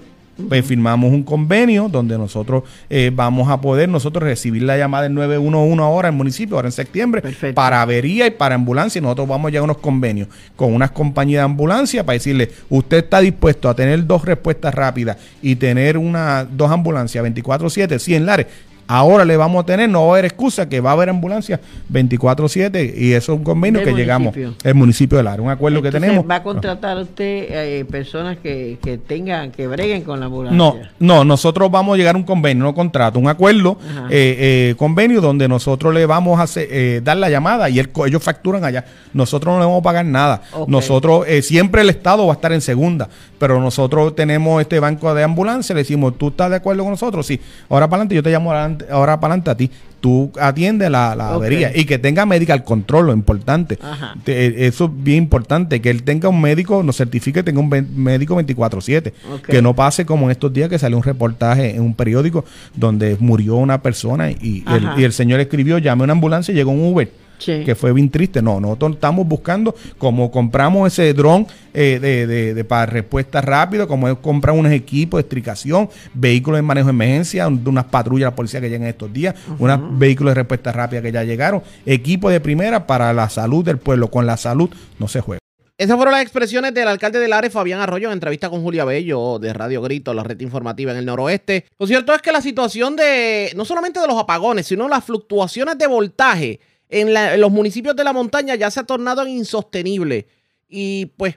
Pues 0.48 0.66
firmamos 0.66 1.12
un 1.12 1.24
convenio 1.24 1.90
donde 1.90 2.18
nosotros 2.18 2.64
eh, 2.90 3.12
vamos 3.14 3.50
a 3.50 3.60
poder 3.60 3.90
nosotros 3.90 4.24
recibir 4.24 4.64
la 4.64 4.78
llamada 4.78 5.04
del 5.04 5.14
911 5.14 5.84
ahora 5.84 6.10
en 6.10 6.16
municipio, 6.16 6.56
ahora 6.56 6.68
en 6.68 6.72
septiembre, 6.72 7.24
para 7.54 7.82
avería 7.82 8.28
y 8.28 8.32
para 8.32 8.56
ambulancia. 8.56 9.00
Y 9.00 9.02
nosotros 9.02 9.28
vamos 9.28 9.48
a 9.48 9.52
llegar 9.52 9.62
a 9.62 9.64
unos 9.66 9.78
convenios 9.78 10.28
con 10.56 10.74
unas 10.74 10.92
compañías 10.92 11.42
de 11.42 11.46
ambulancia 11.46 12.06
para 12.06 12.14
decirle, 12.14 12.52
usted 12.70 12.98
está 12.98 13.20
dispuesto 13.20 13.70
a 13.70 13.76
tener 13.76 14.06
dos 14.06 14.24
respuestas 14.24 14.74
rápidas 14.74 15.18
y 15.42 15.56
tener 15.56 15.98
una 15.98 16.46
dos 16.46 16.72
ambulancias 16.72 17.24
24/7, 17.24 18.00
100 18.00 18.26
lares. 18.26 18.48
Ahora 18.92 19.24
le 19.24 19.38
vamos 19.38 19.62
a 19.62 19.66
tener, 19.68 19.88
no 19.88 20.02
va 20.02 20.08
a 20.08 20.12
haber 20.14 20.26
excusa, 20.26 20.68
que 20.68 20.80
va 20.82 20.90
a 20.90 20.94
haber 20.94 21.10
ambulancia 21.10 21.60
24-7 21.94 22.92
y 22.98 23.14
eso 23.14 23.34
es 23.34 23.38
un 23.38 23.44
convenio 23.44 23.84
que 23.84 23.94
llegamos, 23.94 24.34
el 24.64 24.74
municipio 24.74 25.16
de 25.20 25.24
Lara, 25.24 25.44
un 25.44 25.50
acuerdo 25.52 25.80
que 25.84 25.92
tenemos. 25.92 26.26
¿Va 26.28 26.38
a 26.38 26.44
contratar 26.44 26.98
a 26.98 27.02
usted 27.02 27.46
eh, 27.52 27.86
personas 27.86 28.38
que, 28.40 28.80
que 28.82 28.98
tengan, 28.98 29.52
que 29.52 29.68
breguen 29.68 30.02
con 30.02 30.20
la 30.20 30.26
ambulancia? 30.26 30.58
No, 30.58 30.76
no, 30.98 31.24
nosotros 31.24 31.70
vamos 31.70 31.94
a 31.94 31.98
llegar 31.98 32.16
a 32.16 32.18
un 32.18 32.24
convenio, 32.24 32.64
no 32.64 32.74
contrato, 32.74 33.20
un 33.20 33.28
acuerdo, 33.28 33.78
eh, 34.10 34.72
eh, 34.72 34.76
convenio 34.76 35.22
donde 35.22 35.48
nosotros 35.48 35.94
le 35.94 36.08
vamos 36.08 36.40
a 36.40 36.44
hacer, 36.44 37.04
dar 37.04 37.18
la 37.18 37.30
llamada 37.30 37.70
y 37.70 37.78
el 37.78 37.92
ellos 38.08 38.24
facturan 38.24 38.66
allá. 38.66 38.86
Nosotros 39.14 39.54
no 39.54 39.60
le 39.60 39.66
vamos 39.66 39.82
a 39.82 39.84
pagar 39.84 40.06
nada. 40.06 40.42
Nosotros, 40.66 41.28
siempre 41.44 41.82
el 41.82 41.92
Estado 41.92 42.26
va 42.26 42.34
a 42.34 42.36
estar 42.36 42.52
en 42.54 42.62
segunda, 42.62 43.08
pero 43.38 43.60
nosotros 43.62 44.16
tenemos 44.16 44.60
este 44.62 44.80
banco 44.80 45.14
de 45.14 45.24
ambulancia, 45.24 45.76
le 45.76 45.82
decimos, 45.82 46.18
¿tú 46.18 46.30
estás 46.30 46.50
de 46.50 46.56
acuerdo 46.56 46.82
con 46.82 46.92
nosotros? 46.92 47.28
Sí. 47.28 47.40
Ahora 47.70 47.88
para 47.88 47.98
adelante, 48.02 48.16
yo 48.16 48.24
te 48.24 48.32
llamo 48.32 48.52
adelante- 48.52 48.79
ahora 48.90 49.20
para 49.20 49.34
adelante 49.34 49.52
a 49.52 49.56
ti. 49.58 49.72
Tú 50.02 50.32
atiendes 50.40 50.90
la, 50.90 51.14
la 51.14 51.32
avería 51.34 51.76
y 51.76 51.84
que 51.84 51.98
tenga 52.00 52.26
medical 52.26 52.64
control, 52.64 53.08
lo 53.08 53.14
importante. 53.14 53.78
Ajá. 53.82 54.16
Te- 54.24 54.46
eh, 54.46 54.68
eso 54.68 54.86
es 54.86 54.92
bien 55.04 55.18
importante, 55.24 55.82
que 55.82 55.90
él 55.90 56.04
tenga 56.04 56.30
un 56.30 56.40
médico, 56.40 56.84
nos 56.84 56.96
certifique, 56.96 57.44
tenga 57.44 57.60
un 57.60 57.70
médico 57.96 58.36
24/7. 58.42 59.12
Ok. 59.34 59.42
Que 59.48 59.62
no 59.62 59.76
pase 59.76 60.06
como 60.06 60.26
en 60.28 60.32
estos 60.32 60.54
días 60.54 60.70
que 60.70 60.80
salió 60.80 60.96
un 60.96 61.04
reportaje 61.04 61.76
en 61.76 61.82
un 61.82 61.94
periódico 61.96 62.46
donde 62.76 63.18
murió 63.20 63.56
una 63.58 63.82
persona 63.82 64.32
y, 64.32 64.64
el, 64.68 65.02
y 65.02 65.04
el 65.04 65.12
señor 65.12 65.42
escribió, 65.42 65.78
llame 65.80 66.04
a 66.04 66.06
una 66.06 66.14
ambulancia 66.14 66.54
y 66.54 66.56
llegó 66.56 66.72
un 66.72 66.94
Uber. 66.94 67.12
Sí. 67.40 67.64
Que 67.66 67.74
fue 67.74 67.92
bien 67.94 68.10
triste. 68.12 68.42
No, 68.42 68.60
nosotros 68.60 68.94
estamos 68.94 69.28
buscando, 69.28 69.74
como 69.98 70.30
compramos 70.30 70.94
ese 70.94 71.12
dron 71.14 71.48
eh, 71.74 71.98
de, 72.00 72.28
de- 72.28 72.54
de- 72.54 72.64
para 72.64 72.86
respuesta 72.86 73.42
rápido, 73.42 73.88
como 73.88 74.14
compramos 74.22 74.60
unos 74.60 74.72
equipos 74.74 75.18
de 75.18 75.22
estricación, 75.22 75.90
vehículos 76.14 76.60
de 76.60 76.62
manejo 76.62 76.88
de 76.88 76.92
emergencia, 76.92 77.48
un- 77.48 77.64
unas 77.66 77.86
patrullas 77.86 78.28
de 78.28 78.32
la 78.32 78.36
policía 78.36 78.62
que 78.62 78.70
llegan 78.70 78.88
estos 78.88 79.12
días, 79.12 79.34
unos 79.58 79.98
vehículos 79.98 80.32
de 80.32 80.36
respuesta 80.36 80.72
rápida 80.72 81.02
que 81.02 81.12
ya 81.12 81.24
llegaron, 81.24 81.64
equipos 81.86 82.32
de 82.32 82.40
primera 82.40 82.86
para 82.86 83.12
la 83.14 83.30
salud 83.30 83.64
del 83.66 83.78
pueblo. 83.80 84.10
Con 84.12 84.26
la 84.26 84.38
salud 84.38 84.70
no 85.00 85.08
se 85.08 85.22
juega. 85.22 85.40
Esas 85.78 85.96
fueron 85.96 86.12
las 86.12 86.22
expresiones 86.24 86.74
del 86.74 86.90
alcalde 86.90 87.20
de 87.20 87.30
Lares, 87.30 87.54
Fabián 87.54 87.80
Arroyo, 87.80 88.10
en 88.10 88.14
entrevista 88.14 88.50
con 88.50 88.62
Julia 88.62 88.84
Bello 88.84 89.40
de 89.40 89.54
Radio 89.54 89.82
Grito, 89.82 90.14
la 90.14 90.24
red 90.24 90.38
informativa 90.42 90.92
en 90.92 90.98
el 90.98 91.06
noroeste. 91.06 91.68
Lo 91.80 91.88
cierto 91.88 92.14
es 92.14 92.22
que 92.22 92.34
la 92.34 92.42
situación 92.42 92.98
de, 92.98 93.54
no 93.56 93.64
solamente 93.64 94.02
de 94.02 94.08
los 94.08 94.18
apagones, 94.18 94.68
sino 94.68 94.90
las 94.90 95.06
fluctuaciones 95.06 95.78
de 95.78 95.88
voltaje 95.88 96.60
en, 96.90 97.40
los 97.40 97.52
municipios 97.52 97.96
de 97.96 98.04
la 98.04 98.14
montaña 98.14 98.56
ya 98.56 98.70
se 98.72 98.80
ha 98.80 98.84
tornado 98.84 99.22
en 99.22 99.30
insostenible. 99.30 100.28
Y 100.68 101.08
pues 101.18 101.36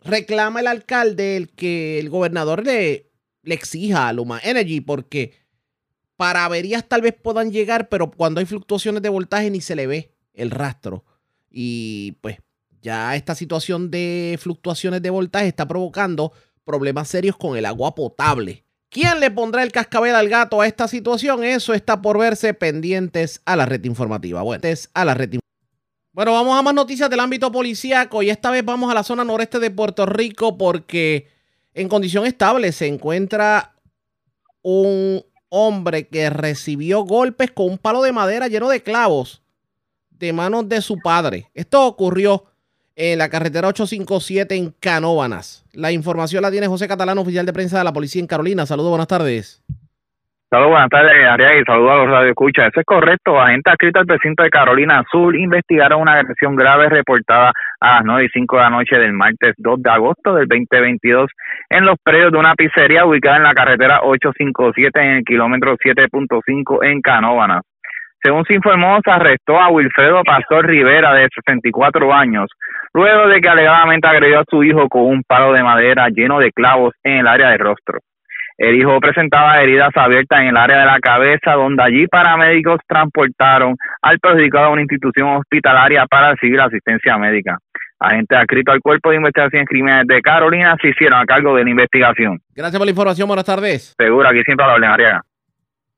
reclama 0.00 0.60
el 0.60 0.66
alcalde 0.66 1.36
el 1.36 1.50
que 1.50 1.98
el 1.98 2.10
gobernador 2.10 2.64
le, 2.64 3.10
le 3.42 3.54
exija 3.54 4.08
a 4.08 4.12
Luma 4.12 4.40
Energy, 4.42 4.80
porque 4.80 5.32
para 6.16 6.44
averías 6.44 6.88
tal 6.88 7.02
vez 7.02 7.14
puedan 7.14 7.50
llegar, 7.50 7.88
pero 7.88 8.10
cuando 8.10 8.40
hay 8.40 8.46
fluctuaciones 8.46 9.02
de 9.02 9.08
voltaje 9.08 9.50
ni 9.50 9.60
se 9.60 9.76
le 9.76 9.86
ve 9.86 10.12
el 10.34 10.50
rastro. 10.50 11.04
Y 11.50 12.12
pues 12.20 12.38
ya 12.82 13.16
esta 13.16 13.34
situación 13.34 13.90
de 13.90 14.38
fluctuaciones 14.40 15.00
de 15.02 15.10
voltaje 15.10 15.48
está 15.48 15.66
provocando 15.66 16.32
problemas 16.64 17.08
serios 17.08 17.36
con 17.36 17.56
el 17.56 17.66
agua 17.66 17.94
potable. 17.94 18.65
¿Quién 18.96 19.20
le 19.20 19.30
pondrá 19.30 19.62
el 19.62 19.72
cascabel 19.72 20.14
al 20.14 20.30
gato 20.30 20.62
a 20.62 20.66
esta 20.66 20.88
situación? 20.88 21.44
Eso 21.44 21.74
está 21.74 22.00
por 22.00 22.16
verse 22.18 22.54
pendientes 22.54 23.42
a 23.44 23.54
la 23.54 23.66
red 23.66 23.84
informativa. 23.84 24.40
Bueno, 24.40 24.66
a 24.94 25.04
la 25.04 25.12
red 25.12 25.38
bueno, 26.14 26.32
vamos 26.32 26.58
a 26.58 26.62
más 26.62 26.72
noticias 26.72 27.10
del 27.10 27.20
ámbito 27.20 27.52
policíaco 27.52 28.22
y 28.22 28.30
esta 28.30 28.50
vez 28.50 28.64
vamos 28.64 28.90
a 28.90 28.94
la 28.94 29.02
zona 29.02 29.22
noreste 29.22 29.58
de 29.58 29.70
Puerto 29.70 30.06
Rico 30.06 30.56
porque 30.56 31.28
en 31.74 31.90
condición 31.90 32.24
estable 32.24 32.72
se 32.72 32.86
encuentra 32.86 33.74
un 34.62 35.22
hombre 35.50 36.08
que 36.08 36.30
recibió 36.30 37.02
golpes 37.02 37.50
con 37.50 37.66
un 37.66 37.76
palo 37.76 38.00
de 38.00 38.12
madera 38.12 38.48
lleno 38.48 38.70
de 38.70 38.82
clavos 38.82 39.42
de 40.08 40.32
manos 40.32 40.70
de 40.70 40.80
su 40.80 40.96
padre. 41.00 41.50
Esto 41.52 41.86
ocurrió 41.86 42.46
en 42.96 43.18
la 43.18 43.28
carretera 43.28 43.68
857 43.68 44.56
en 44.56 44.72
Canóbanas. 44.80 45.64
La 45.74 45.92
información 45.92 46.42
la 46.42 46.50
tiene 46.50 46.66
José 46.66 46.88
Catalán, 46.88 47.18
oficial 47.18 47.44
de 47.44 47.52
prensa 47.52 47.78
de 47.78 47.84
la 47.84 47.92
policía 47.92 48.20
en 48.20 48.26
Carolina. 48.26 48.64
Saludos, 48.64 48.90
buenas 48.90 49.06
tardes. 49.06 49.62
Saludos, 50.48 50.70
buenas 50.70 50.90
tardes, 50.90 51.12
Ariel, 51.28 51.60
y 51.60 51.64
saludos 51.64 51.90
a 51.90 51.96
los 51.96 52.08
radioescuchas. 52.08 52.68
Eso 52.68 52.80
es 52.80 52.86
correcto. 52.86 53.38
Agentes 53.38 53.72
adscritos 53.72 54.00
al 54.00 54.06
precinto 54.06 54.44
de 54.44 54.50
Carolina 54.50 55.02
Sur 55.10 55.36
investigaron 55.36 56.02
una 56.02 56.20
agresión 56.20 56.54
grave 56.54 56.88
reportada 56.88 57.52
a 57.80 57.96
las 57.96 58.04
9 58.04 58.24
y 58.24 58.28
5 58.28 58.56
de 58.56 58.62
la 58.62 58.70
noche 58.70 58.96
del 58.96 59.12
martes 59.12 59.54
2 59.58 59.82
de 59.82 59.90
agosto 59.90 60.34
del 60.34 60.46
2022 60.46 61.30
en 61.68 61.84
los 61.84 61.96
predios 62.02 62.30
de 62.30 62.38
una 62.38 62.54
pizzería 62.54 63.04
ubicada 63.04 63.38
en 63.38 63.42
la 63.42 63.54
carretera 63.54 64.00
857 64.04 65.00
en 65.00 65.16
el 65.16 65.24
kilómetro 65.24 65.76
7.5 65.76 66.78
en 66.86 67.02
Canóvanas. 67.02 67.62
Según 68.22 68.44
se 68.44 68.54
informó, 68.54 68.98
se 69.04 69.10
arrestó 69.10 69.60
a 69.60 69.68
Wilfredo 69.68 70.22
Pastor 70.24 70.66
Rivera, 70.66 71.14
de 71.14 71.28
64 71.34 72.12
años, 72.12 72.48
luego 72.92 73.28
de 73.28 73.40
que 73.40 73.48
alegadamente 73.48 74.08
agredió 74.08 74.40
a 74.40 74.44
su 74.48 74.64
hijo 74.64 74.88
con 74.88 75.02
un 75.02 75.22
palo 75.22 75.52
de 75.52 75.62
madera 75.62 76.08
lleno 76.08 76.38
de 76.38 76.50
clavos 76.52 76.94
en 77.04 77.18
el 77.18 77.26
área 77.26 77.50
del 77.50 77.58
rostro. 77.58 78.00
El 78.58 78.74
hijo 78.76 78.98
presentaba 79.00 79.60
heridas 79.60 79.90
abiertas 79.94 80.40
en 80.40 80.48
el 80.48 80.56
área 80.56 80.80
de 80.80 80.86
la 80.86 80.98
cabeza, 80.98 81.52
donde 81.52 81.82
allí 81.82 82.06
paramédicos 82.06 82.80
transportaron 82.86 83.76
al 84.00 84.18
perjudicado 84.18 84.66
a 84.66 84.70
una 84.70 84.80
institución 84.80 85.36
hospitalaria 85.36 86.06
para 86.06 86.30
recibir 86.30 86.58
asistencia 86.60 87.18
médica. 87.18 87.58
Agentes 87.98 88.38
adscritos 88.38 88.74
al 88.74 88.80
Cuerpo 88.80 89.10
de 89.10 89.16
Investigación 89.16 89.60
en 89.60 89.66
Crímenes 89.66 90.06
de 90.06 90.20
Carolina 90.22 90.74
se 90.80 90.88
hicieron 90.88 91.18
a 91.20 91.24
cargo 91.26 91.54
de 91.54 91.64
la 91.64 91.70
investigación. 91.70 92.40
Gracias 92.54 92.78
por 92.78 92.86
la 92.86 92.90
información. 92.90 93.28
Buenas 93.28 93.44
tardes. 93.44 93.94
Seguro, 93.98 94.28
aquí 94.28 94.42
siempre 94.42 94.64
habla 94.64 94.92
Ariaga. 94.92 95.22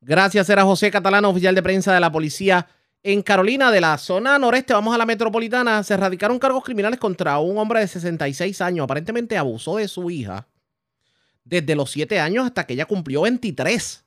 Gracias, 0.09 0.49
era 0.49 0.63
José 0.63 0.91
Catalán, 0.91 1.27
oficial 1.27 1.55
de 1.55 1.63
prensa 1.63 1.93
de 1.93 2.01
la 2.01 2.11
policía 2.11 2.67
en 3.03 3.21
Carolina, 3.21 3.71
de 3.71 3.83
la 3.83 3.99
zona 3.99 4.39
noreste. 4.39 4.73
Vamos 4.73 4.95
a 4.95 4.97
la 4.97 5.05
metropolitana. 5.05 5.83
Se 5.83 5.95
radicaron 5.99 6.39
cargos 6.39 6.65
criminales 6.65 6.99
contra 6.99 7.39
un 7.39 7.59
hombre 7.59 7.81
de 7.81 7.89
66 7.89 8.63
años. 8.63 8.85
Aparentemente 8.85 9.37
abusó 9.37 9.77
de 9.77 9.87
su 9.87 10.11
hija 10.11 10.47
desde 11.45 11.77
los 11.77 11.91
7 11.91 12.19
años 12.21 12.47
hasta 12.47 12.65
que 12.65 12.73
ella 12.73 12.87
cumplió 12.87 13.21
23. 13.21 14.03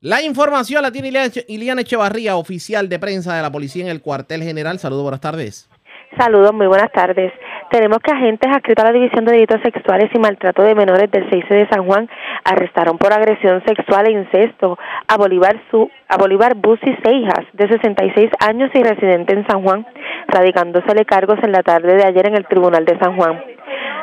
La 0.00 0.22
información 0.22 0.80
la 0.80 0.90
tiene 0.90 1.12
Iliana 1.46 1.82
Echevarría, 1.82 2.36
oficial 2.36 2.88
de 2.88 2.98
prensa 2.98 3.36
de 3.36 3.42
la 3.42 3.52
policía 3.52 3.84
en 3.84 3.90
el 3.90 4.00
cuartel 4.00 4.42
general. 4.42 4.78
Saludos, 4.78 5.02
buenas 5.02 5.20
tardes. 5.20 5.68
Saludos, 6.16 6.54
muy 6.54 6.68
buenas 6.68 6.90
tardes. 6.90 7.34
Tenemos 7.74 7.98
que 7.98 8.12
agentes 8.12 8.48
adscritos 8.48 8.84
a 8.84 8.92
la 8.92 8.92
División 8.92 9.24
de 9.24 9.32
Delitos 9.32 9.60
Sexuales 9.64 10.08
y 10.14 10.18
Maltrato 10.20 10.62
de 10.62 10.76
Menores 10.76 11.10
del 11.10 11.28
6 11.28 11.48
de 11.48 11.68
San 11.68 11.84
Juan 11.84 12.08
arrestaron 12.44 12.98
por 12.98 13.12
agresión 13.12 13.64
sexual 13.66 14.06
e 14.06 14.12
incesto 14.12 14.78
a 15.08 15.16
Bolívar, 15.16 15.60
su, 15.72 15.90
a 16.08 16.16
Bolívar 16.16 16.54
Busi 16.54 16.96
Seijas, 17.02 17.44
de 17.52 17.66
66 17.66 18.30
años 18.46 18.70
y 18.74 18.80
residente 18.80 19.34
en 19.34 19.44
San 19.48 19.64
Juan, 19.64 19.84
radicándosele 20.28 21.04
cargos 21.04 21.40
en 21.42 21.50
la 21.50 21.64
tarde 21.64 21.96
de 21.96 22.04
ayer 22.04 22.28
en 22.28 22.36
el 22.36 22.46
Tribunal 22.46 22.84
de 22.84 22.96
San 23.00 23.16
Juan. 23.16 23.42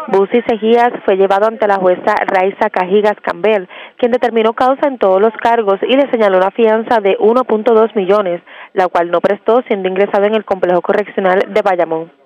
Busi 0.09 0.41
Sejías 0.49 0.91
fue 1.05 1.15
llevado 1.15 1.47
ante 1.47 1.65
la 1.65 1.75
jueza 1.75 2.13
Raiza 2.27 2.69
Cajigas 2.69 3.15
Campbell, 3.21 3.69
quien 3.95 4.11
determinó 4.11 4.51
causa 4.51 4.89
en 4.89 4.97
todos 4.97 5.21
los 5.21 5.31
cargos 5.37 5.79
y 5.83 5.95
le 5.95 6.11
señaló 6.11 6.39
una 6.39 6.51
fianza 6.51 6.99
de 6.99 7.17
1.2 7.19 7.95
millones, 7.95 8.41
la 8.73 8.89
cual 8.89 9.11
no 9.11 9.21
prestó 9.21 9.61
siendo 9.69 9.87
ingresado 9.87 10.25
en 10.25 10.35
el 10.35 10.43
complejo 10.43 10.81
correccional 10.81 11.45
de 11.47 11.61
Bayamón. 11.61 12.20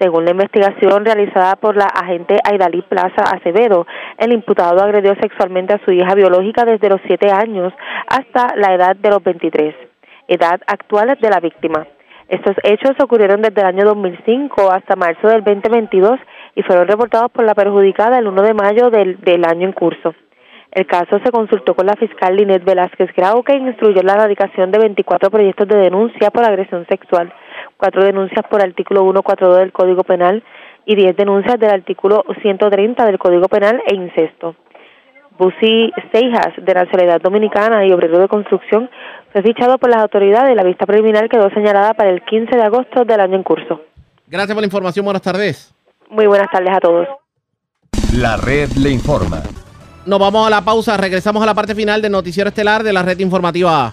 Según 0.00 0.24
la 0.24 0.30
investigación 0.30 1.04
realizada 1.04 1.56
por 1.56 1.76
la 1.76 1.84
agente 1.84 2.38
Aidalí 2.42 2.80
Plaza 2.80 3.22
Acevedo, 3.22 3.86
el 4.16 4.32
imputado 4.32 4.82
agredió 4.82 5.14
sexualmente 5.16 5.74
a 5.74 5.84
su 5.84 5.92
hija 5.92 6.14
biológica 6.14 6.64
desde 6.64 6.88
los 6.88 7.02
7 7.06 7.30
años 7.30 7.74
hasta 8.06 8.56
la 8.56 8.72
edad 8.72 8.96
de 8.96 9.10
los 9.10 9.22
23, 9.22 9.74
edad 10.26 10.58
actual 10.66 11.18
de 11.20 11.28
la 11.28 11.38
víctima. 11.40 11.86
Estos 12.28 12.56
hechos 12.62 12.92
ocurrieron 13.02 13.42
desde 13.42 13.60
el 13.60 13.66
año 13.66 13.84
2005 13.84 14.72
hasta 14.72 14.96
marzo 14.96 15.28
del 15.28 15.44
2022 15.44 16.18
y 16.54 16.62
fueron 16.62 16.88
reportados 16.88 17.30
por 17.30 17.44
la 17.44 17.54
perjudicada 17.54 18.20
el 18.20 18.26
1 18.26 18.42
de 18.42 18.54
mayo 18.54 18.88
del, 18.88 19.44
año 19.44 19.66
en 19.66 19.72
curso. 19.72 20.14
El 20.72 20.86
caso 20.86 21.18
se 21.22 21.30
consultó 21.30 21.74
con 21.74 21.84
la 21.84 21.96
fiscal 21.96 22.36
Linet 22.36 22.64
Velázquez 22.64 23.12
Grau, 23.14 23.42
que 23.42 23.54
instruyó 23.54 24.00
la 24.02 24.14
erradicación 24.14 24.70
de 24.70 24.78
24 24.78 25.30
proyectos 25.30 25.68
de 25.68 25.76
denuncia 25.76 26.30
por 26.30 26.44
agresión 26.44 26.86
sexual, 26.86 27.34
cuatro 27.80 28.04
denuncias 28.04 28.44
por 28.48 28.62
artículo 28.62 29.00
142 29.02 29.58
del 29.58 29.72
Código 29.72 30.04
Penal 30.04 30.44
y 30.84 30.94
10 30.94 31.16
denuncias 31.16 31.58
del 31.58 31.70
artículo 31.70 32.24
130 32.42 33.04
del 33.06 33.18
Código 33.18 33.48
Penal 33.48 33.82
e 33.86 33.94
incesto. 33.94 34.54
Busi 35.38 35.90
Seijas, 36.12 36.52
de 36.58 36.74
nacionalidad 36.74 37.22
dominicana 37.22 37.86
y 37.86 37.92
obrero 37.92 38.18
de 38.18 38.28
construcción, 38.28 38.90
fue 39.32 39.42
fichado 39.42 39.78
por 39.78 39.88
las 39.88 40.02
autoridades 40.02 40.52
y 40.52 40.54
la 40.54 40.62
vista 40.62 40.84
preliminar 40.84 41.30
quedó 41.30 41.48
señalada 41.50 41.94
para 41.94 42.10
el 42.10 42.22
15 42.22 42.54
de 42.54 42.62
agosto 42.62 43.04
del 43.04 43.20
año 43.20 43.36
en 43.36 43.42
curso. 43.42 43.80
Gracias 44.26 44.54
por 44.54 44.62
la 44.62 44.66
información. 44.66 45.04
Buenas 45.04 45.22
tardes. 45.22 45.74
Muy 46.10 46.26
buenas 46.26 46.48
tardes 46.52 46.76
a 46.76 46.80
todos. 46.80 47.08
La 48.14 48.36
red 48.36 48.68
le 48.72 48.90
informa. 48.90 49.42
Nos 50.04 50.18
vamos 50.18 50.46
a 50.46 50.50
la 50.50 50.60
pausa. 50.60 50.96
Regresamos 50.96 51.42
a 51.42 51.46
la 51.46 51.54
parte 51.54 51.74
final 51.74 52.02
del 52.02 52.12
noticiero 52.12 52.48
estelar 52.48 52.82
de 52.82 52.92
la 52.92 53.02
red 53.02 53.18
informativa. 53.20 53.92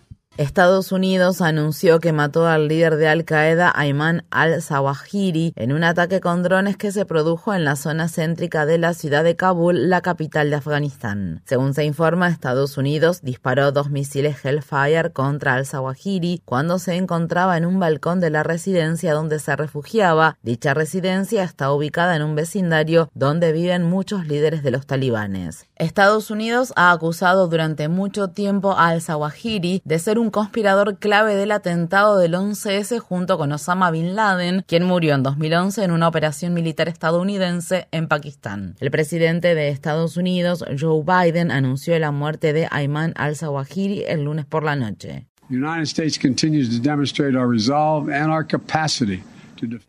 Estados 0.37 0.93
Unidos 0.93 1.41
anunció 1.41 1.99
que 1.99 2.13
mató 2.13 2.47
al 2.47 2.69
líder 2.69 2.95
de 2.95 3.09
Al 3.09 3.25
Qaeda, 3.25 3.69
Ayman 3.75 4.23
al-Zawahiri, 4.31 5.51
en 5.57 5.73
un 5.73 5.83
ataque 5.83 6.21
con 6.21 6.41
drones 6.41 6.77
que 6.77 6.93
se 6.93 7.05
produjo 7.05 7.53
en 7.53 7.65
la 7.65 7.75
zona 7.75 8.07
céntrica 8.07 8.65
de 8.65 8.77
la 8.77 8.93
ciudad 8.93 9.25
de 9.25 9.35
Kabul, 9.35 9.89
la 9.89 9.99
capital 9.99 10.49
de 10.49 10.55
Afganistán. 10.55 11.41
Según 11.45 11.73
se 11.73 11.83
informa, 11.83 12.29
Estados 12.29 12.77
Unidos 12.77 13.19
disparó 13.21 13.73
dos 13.73 13.89
misiles 13.89 14.43
Hellfire 14.43 15.11
contra 15.11 15.55
al-Zawahiri 15.55 16.41
cuando 16.45 16.79
se 16.79 16.95
encontraba 16.95 17.57
en 17.57 17.65
un 17.65 17.79
balcón 17.79 18.21
de 18.21 18.29
la 18.29 18.41
residencia 18.41 19.13
donde 19.13 19.37
se 19.37 19.55
refugiaba. 19.57 20.37
Dicha 20.41 20.73
residencia 20.73 21.43
está 21.43 21.73
ubicada 21.73 22.15
en 22.15 22.23
un 22.23 22.35
vecindario 22.35 23.09
donde 23.13 23.51
viven 23.51 23.83
muchos 23.83 24.25
líderes 24.25 24.63
de 24.63 24.71
los 24.71 24.87
talibanes. 24.87 25.67
Estados 25.75 26.31
Unidos 26.31 26.71
ha 26.77 26.91
acusado 26.91 27.47
durante 27.49 27.89
mucho 27.89 28.29
tiempo 28.29 28.77
al-Zawahiri 28.77 29.81
de 29.83 29.99
ser 29.99 30.17
un 30.17 30.30
conspirador 30.31 30.97
clave 30.97 31.35
del 31.35 31.51
atentado 31.51 32.17
del 32.17 32.33
11S 32.33 32.99
junto 32.99 33.37
con 33.37 33.51
Osama 33.51 33.91
Bin 33.91 34.15
Laden, 34.15 34.63
quien 34.65 34.85
murió 34.85 35.13
en 35.15 35.23
2011 35.23 35.83
en 35.83 35.91
una 35.91 36.07
operación 36.07 36.53
militar 36.53 36.87
estadounidense 36.87 37.87
en 37.91 38.07
Pakistán. 38.07 38.75
El 38.79 38.89
presidente 38.91 39.53
de 39.53 39.69
Estados 39.69 40.17
Unidos, 40.17 40.65
Joe 40.79 41.03
Biden, 41.03 41.51
anunció 41.51 41.97
la 41.99 42.11
muerte 42.11 42.53
de 42.53 42.67
Ayman 42.71 43.13
al-Zawahiri 43.15 44.03
el 44.07 44.23
lunes 44.23 44.45
por 44.45 44.63
la 44.63 44.75
noche. 44.75 45.27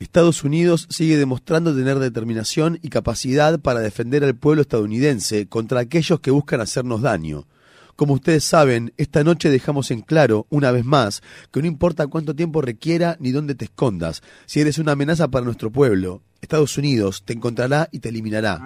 Estados 0.01 0.45
Unidos 0.45 0.87
sigue 0.91 1.17
demostrando 1.17 1.75
tener 1.75 1.99
determinación 1.99 2.79
y 2.83 2.89
capacidad 2.89 3.61
para 3.61 3.81
defender 3.81 4.25
al 4.25 4.35
pueblo 4.35 4.63
estadounidense 4.63 5.47
contra 5.49 5.81
aquellos 5.81 6.21
que 6.21 6.31
buscan 6.31 6.61
hacernos 6.61 7.01
daño. 7.01 7.47
Como 8.03 8.15
ustedes 8.15 8.43
saben, 8.43 8.93
esta 8.97 9.23
noche 9.23 9.49
dejamos 9.49 9.93
en 9.93 10.01
claro, 10.01 10.49
una 10.51 10.73
vez 10.73 10.85
más, 10.85 11.23
que 11.53 11.61
no 11.61 11.69
importa 11.69 12.09
cuánto 12.09 12.35
tiempo 12.35 12.61
requiera 12.61 13.17
ni 13.21 13.31
dónde 13.31 13.55
te 13.55 13.67
escondas, 13.67 14.23
si 14.45 14.59
eres 14.59 14.79
una 14.79 14.91
amenaza 14.91 15.29
para 15.29 15.45
nuestro 15.45 15.71
pueblo, 15.71 16.21
Estados 16.41 16.77
Unidos 16.77 17.23
te 17.25 17.33
encontrará 17.33 17.89
y 17.93 18.01
te 18.01 18.09
eliminará. 18.09 18.59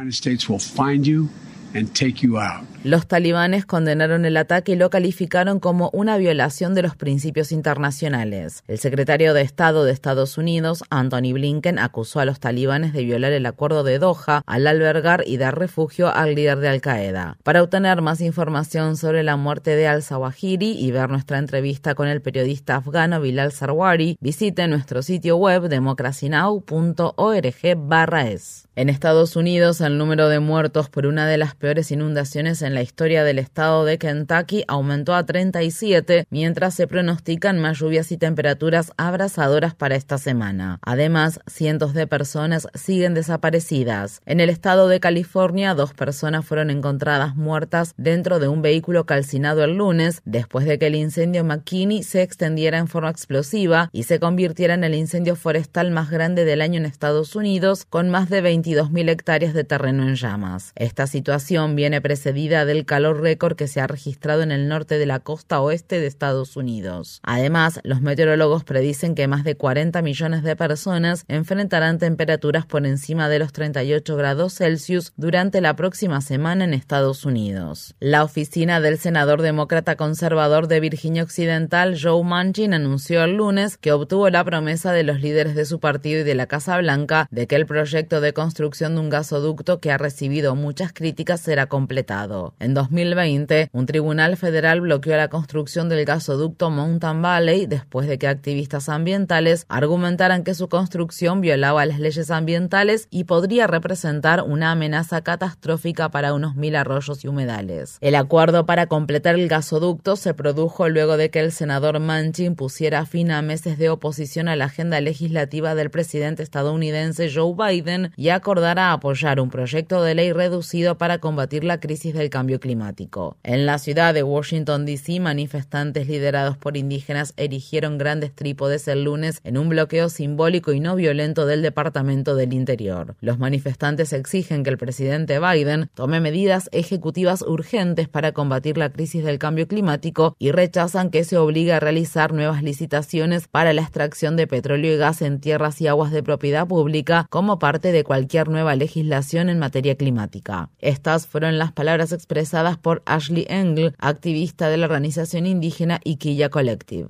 Los 2.85 3.09
talibanes 3.09 3.66
condenaron 3.66 4.24
el 4.24 4.36
ataque 4.36 4.73
y 4.73 4.77
lo 4.77 4.90
calificaron 4.90 5.59
como 5.59 5.90
una 5.93 6.16
violación 6.19 6.73
de 6.74 6.82
los 6.82 6.94
principios 6.94 7.51
internacionales. 7.51 8.62
El 8.69 8.78
secretario 8.78 9.35
de 9.35 9.43
Estado 9.43 9.82
de 9.85 9.90
Estados 9.93 10.39
Unidos, 10.39 10.85
Anthony 10.89 11.32
Blinken, 11.32 11.81
acusó 11.81 12.20
a 12.20 12.24
los 12.24 12.39
talibanes 12.39 12.93
de 12.93 13.03
violar 13.03 13.32
el 13.32 13.44
acuerdo 13.44 13.82
de 13.82 13.98
Doha 13.98 14.44
al 14.47 14.69
albergar 14.69 15.24
y 15.27 15.36
dar 15.36 15.59
refugio 15.59 16.15
al 16.15 16.36
líder 16.36 16.61
de 16.61 16.69
Al 16.69 16.81
Qaeda. 16.81 17.39
Para 17.43 17.61
obtener 17.62 18.03
más 18.03 18.20
información 18.20 18.97
sobre 18.97 19.24
la 19.24 19.36
muerte 19.36 19.74
de 19.74 19.89
al-Zawahiri 19.89 20.78
y 20.78 20.93
ver 20.93 21.11
nuestra 21.11 21.39
entrevista 21.39 21.97
con 21.97 22.07
el 22.09 22.23
periodista 22.23 22.77
afgano 22.77 23.20
Bilal 23.20 23.51
Sarwari, 23.53 24.16
visite 24.20 24.69
nuestro 24.69 25.03
sitio 25.03 25.36
web 25.36 25.69
democracynow.org/es. 25.69 28.66
En 28.77 28.90
Estados 28.90 29.36
Unidos, 29.36 29.81
el 29.81 29.97
número 29.97 30.28
de 30.28 30.39
muertos 30.39 30.90
por 30.90 31.07
una 31.07 31.27
de 31.27 31.39
las 31.39 31.55
peores 31.66 31.90
inundaciones 31.90 32.62
en 32.62 32.74
la 32.74 32.82
historia 32.82 33.24
del 33.24 33.40
estado 33.40 33.84
de 33.84 33.98
Kentucky 33.98 34.62
aumentó 34.68 35.16
a 35.16 35.26
37, 35.26 36.28
mientras 36.30 36.74
se 36.74 36.86
pronostican 36.86 37.59
más 37.59 37.80
lluvias 37.80 38.12
y 38.12 38.16
temperaturas 38.16 38.93
abrasadoras 38.97 39.74
para 39.74 39.97
esta 39.97 40.16
semana. 40.16 40.78
Además, 40.82 41.40
cientos 41.48 41.93
de 41.93 42.06
personas 42.06 42.68
siguen 42.74 43.14
desaparecidas. 43.14 44.20
En 44.26 44.38
el 44.38 44.48
estado 44.48 44.86
de 44.86 45.01
California, 45.01 45.74
dos 45.74 45.93
personas 45.93 46.47
fueron 46.47 46.70
encontradas 46.70 47.34
muertas 47.34 47.94
dentro 47.97 48.38
de 48.38 48.47
un 48.47 48.62
vehículo 48.62 49.05
calcinado 49.05 49.64
el 49.64 49.76
lunes, 49.76 50.22
después 50.24 50.66
de 50.66 50.78
que 50.78 50.86
el 50.86 50.94
incendio 50.94 51.43
McKinney 51.43 52.05
se 52.05 52.22
extendiera 52.22 52.78
en 52.78 52.86
forma 52.86 53.10
explosiva 53.10 53.90
y 53.90 54.05
se 54.05 54.20
convirtiera 54.20 54.74
en 54.74 54.84
el 54.84 54.94
incendio 54.94 55.34
forestal 55.34 55.90
más 55.90 56.10
grande 56.10 56.44
del 56.44 56.60
año 56.60 56.78
en 56.78 56.86
Estados 56.86 57.34
Unidos, 57.34 57.86
con 57.86 58.09
más 58.09 58.30
de 58.30 58.40
22.000 58.40 59.10
hectáreas 59.10 59.52
de 59.52 59.64
terreno 59.64 60.05
en 60.05 60.14
llamas. 60.14 60.70
Esta 60.76 61.09
situación 61.09 61.55
viene 61.74 62.00
precedida 62.00 62.64
del 62.64 62.84
calor 62.84 63.20
récord 63.20 63.56
que 63.56 63.68
se 63.68 63.80
ha 63.80 63.86
registrado 63.86 64.42
en 64.42 64.52
el 64.52 64.68
norte 64.68 64.98
de 64.98 65.06
la 65.06 65.20
costa 65.20 65.60
oeste 65.60 66.00
de 66.00 66.06
Estados 66.06 66.56
Unidos. 66.56 67.20
Además, 67.22 67.80
los 67.82 68.00
meteorólogos 68.00 68.64
predicen 68.64 69.14
que 69.14 69.28
más 69.28 69.44
de 69.44 69.56
40 69.56 70.02
millones 70.02 70.42
de 70.42 70.56
personas 70.56 71.24
enfrentarán 71.28 71.98
temperaturas 71.98 72.66
por 72.66 72.86
encima 72.86 73.28
de 73.28 73.38
los 73.38 73.52
38 73.52 74.16
grados 74.16 74.54
Celsius 74.54 75.12
durante 75.16 75.60
la 75.60 75.74
próxima 75.76 76.20
semana 76.20 76.64
en 76.64 76.74
Estados 76.74 77.24
Unidos. 77.24 77.94
La 78.00 78.22
oficina 78.22 78.80
del 78.80 78.98
senador 78.98 79.42
demócrata 79.42 79.96
conservador 79.96 80.68
de 80.68 80.80
Virginia 80.80 81.22
Occidental, 81.22 81.98
Joe 82.00 82.22
Manchin, 82.22 82.74
anunció 82.74 83.24
el 83.24 83.36
lunes 83.36 83.76
que 83.76 83.92
obtuvo 83.92 84.30
la 84.30 84.44
promesa 84.44 84.92
de 84.92 85.02
los 85.02 85.20
líderes 85.20 85.54
de 85.54 85.64
su 85.64 85.80
partido 85.80 86.20
y 86.20 86.24
de 86.24 86.34
la 86.34 86.46
Casa 86.46 86.78
Blanca 86.78 87.28
de 87.30 87.46
que 87.46 87.56
el 87.56 87.66
proyecto 87.66 88.20
de 88.20 88.32
construcción 88.32 88.94
de 88.94 89.00
un 89.00 89.10
gasoducto 89.10 89.80
que 89.80 89.92
ha 89.92 89.98
recibido 89.98 90.54
muchas 90.54 90.92
críticas 90.92 91.35
será 91.36 91.66
completado. 91.66 92.54
En 92.58 92.74
2020, 92.74 93.70
un 93.72 93.86
tribunal 93.86 94.36
federal 94.36 94.80
bloqueó 94.80 95.16
la 95.16 95.28
construcción 95.28 95.88
del 95.88 96.04
gasoducto 96.04 96.70
Mountain 96.70 97.22
Valley 97.22 97.66
después 97.66 98.08
de 98.08 98.18
que 98.18 98.28
activistas 98.28 98.88
ambientales 98.88 99.66
argumentaran 99.68 100.44
que 100.44 100.54
su 100.54 100.68
construcción 100.68 101.40
violaba 101.40 101.86
las 101.86 102.00
leyes 102.00 102.30
ambientales 102.30 103.08
y 103.10 103.24
podría 103.24 103.66
representar 103.66 104.42
una 104.42 104.72
amenaza 104.72 105.22
catastrófica 105.22 106.10
para 106.10 106.34
unos 106.34 106.56
mil 106.56 106.76
arroyos 106.76 107.24
y 107.24 107.28
humedales. 107.28 107.98
El 108.00 108.14
acuerdo 108.14 108.66
para 108.66 108.86
completar 108.86 109.34
el 109.34 109.48
gasoducto 109.48 110.16
se 110.16 110.34
produjo 110.34 110.88
luego 110.88 111.16
de 111.16 111.30
que 111.30 111.40
el 111.40 111.52
senador 111.52 112.00
Manchin 112.00 112.54
pusiera 112.54 113.06
fin 113.06 113.30
a 113.30 113.42
meses 113.42 113.78
de 113.78 113.90
oposición 113.90 114.48
a 114.48 114.56
la 114.56 114.66
agenda 114.66 115.00
legislativa 115.00 115.74
del 115.74 115.90
presidente 115.90 116.42
estadounidense 116.42 117.30
Joe 117.32 117.54
Biden 117.56 118.12
y 118.16 118.28
acordara 118.30 118.92
apoyar 118.92 119.40
un 119.40 119.50
proyecto 119.50 120.02
de 120.02 120.14
ley 120.14 120.32
reducido 120.32 120.98
para 120.98 121.18
combatir 121.27 121.65
la 121.65 121.81
crisis 121.81 122.15
del 122.15 122.31
cambio 122.31 122.61
climático. 122.61 123.36
En 123.43 123.66
la 123.66 123.81
ciudad 123.81 124.15
de 124.15 124.23
Washington, 124.23 124.86
D.C., 124.86 125.19
manifestantes 125.19 126.07
liderados 126.07 126.57
por 126.57 126.77
indígenas 126.77 127.35
erigieron 127.36 127.98
grandes 127.98 128.32
trípodes 128.32 128.86
el 128.86 129.03
lunes 129.03 129.40
en 129.43 129.59
un 129.59 129.69
bloqueo 129.69 130.09
simbólico 130.09 130.73
y 130.73 130.78
no 130.78 130.94
violento 130.94 131.44
del 131.44 131.62
Departamento 131.62 132.36
del 132.36 132.53
Interior. 132.53 133.16
Los 133.20 133.40
manifestantes 133.40 134.12
exigen 134.12 134.62
que 134.62 134.70
el 134.70 134.78
presidente 134.78 135.40
Biden 135.40 135.90
tome 135.94 136.20
medidas 136.20 136.69
ejecutivas 136.70 137.43
urgentes 137.43 138.09
para 138.09 138.31
combatir 138.31 138.78
la 138.78 138.93
crisis 138.93 139.24
del 139.24 139.40
cambio 139.40 139.66
climático 139.66 140.36
y 140.39 140.53
rechazan 140.53 141.11
que 141.11 141.24
se 141.24 141.39
obligue 141.39 141.73
a 141.73 141.81
realizar 141.81 142.32
nuevas 142.32 142.62
licitaciones 142.62 143.48
para 143.48 143.73
la 143.73 143.82
extracción 143.82 144.36
de 144.36 144.47
petróleo 144.47 144.94
y 144.94 144.97
gas 144.97 145.23
en 145.23 145.40
tierras 145.40 145.81
y 145.81 145.89
aguas 145.89 146.12
de 146.12 146.23
propiedad 146.23 146.69
pública 146.69 147.27
como 147.31 147.59
parte 147.59 147.90
de 147.90 148.05
cualquier 148.05 148.48
nueva 148.48 148.77
legislación 148.77 149.48
en 149.48 149.59
materia 149.59 149.97
climática. 149.97 150.70
Estas 151.16 151.30
fueron 151.30 151.56
las 151.56 151.72
palabras 151.72 152.12
expresadas 152.12 152.76
por 152.76 153.02
Ashley 153.06 153.47
Engel, 153.48 153.94
activista 153.98 154.68
de 154.68 154.76
la 154.76 154.84
organización 154.84 155.47
indígena 155.47 155.98
Iquilla 156.05 156.51
Collective. 156.51 157.09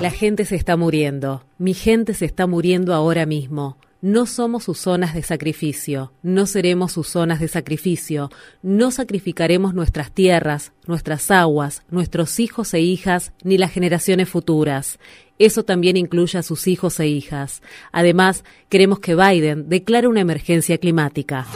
La 0.00 0.10
gente 0.10 0.44
se 0.44 0.54
está 0.54 0.76
muriendo. 0.76 1.42
Mi 1.58 1.74
gente 1.74 2.14
se 2.14 2.24
está 2.24 2.46
muriendo 2.46 2.94
ahora 2.94 3.26
mismo. 3.26 3.78
No 4.04 4.26
somos 4.26 4.64
sus 4.64 4.76
zonas 4.80 5.14
de 5.14 5.22
sacrificio, 5.22 6.12
no 6.22 6.44
seremos 6.44 6.92
sus 6.92 7.08
zonas 7.08 7.40
de 7.40 7.48
sacrificio, 7.48 8.30
no 8.60 8.90
sacrificaremos 8.90 9.72
nuestras 9.72 10.12
tierras, 10.12 10.74
nuestras 10.86 11.30
aguas, 11.30 11.84
nuestros 11.88 12.38
hijos 12.38 12.74
e 12.74 12.80
hijas, 12.80 13.32
ni 13.44 13.56
las 13.56 13.72
generaciones 13.72 14.28
futuras. 14.28 14.98
Eso 15.38 15.62
también 15.62 15.96
incluye 15.96 16.36
a 16.36 16.42
sus 16.42 16.66
hijos 16.66 17.00
e 17.00 17.06
hijas. 17.06 17.62
Además, 17.92 18.44
queremos 18.68 18.98
que 18.98 19.14
Biden 19.14 19.70
declare 19.70 20.06
una 20.06 20.20
emergencia 20.20 20.76
climática. 20.76 21.46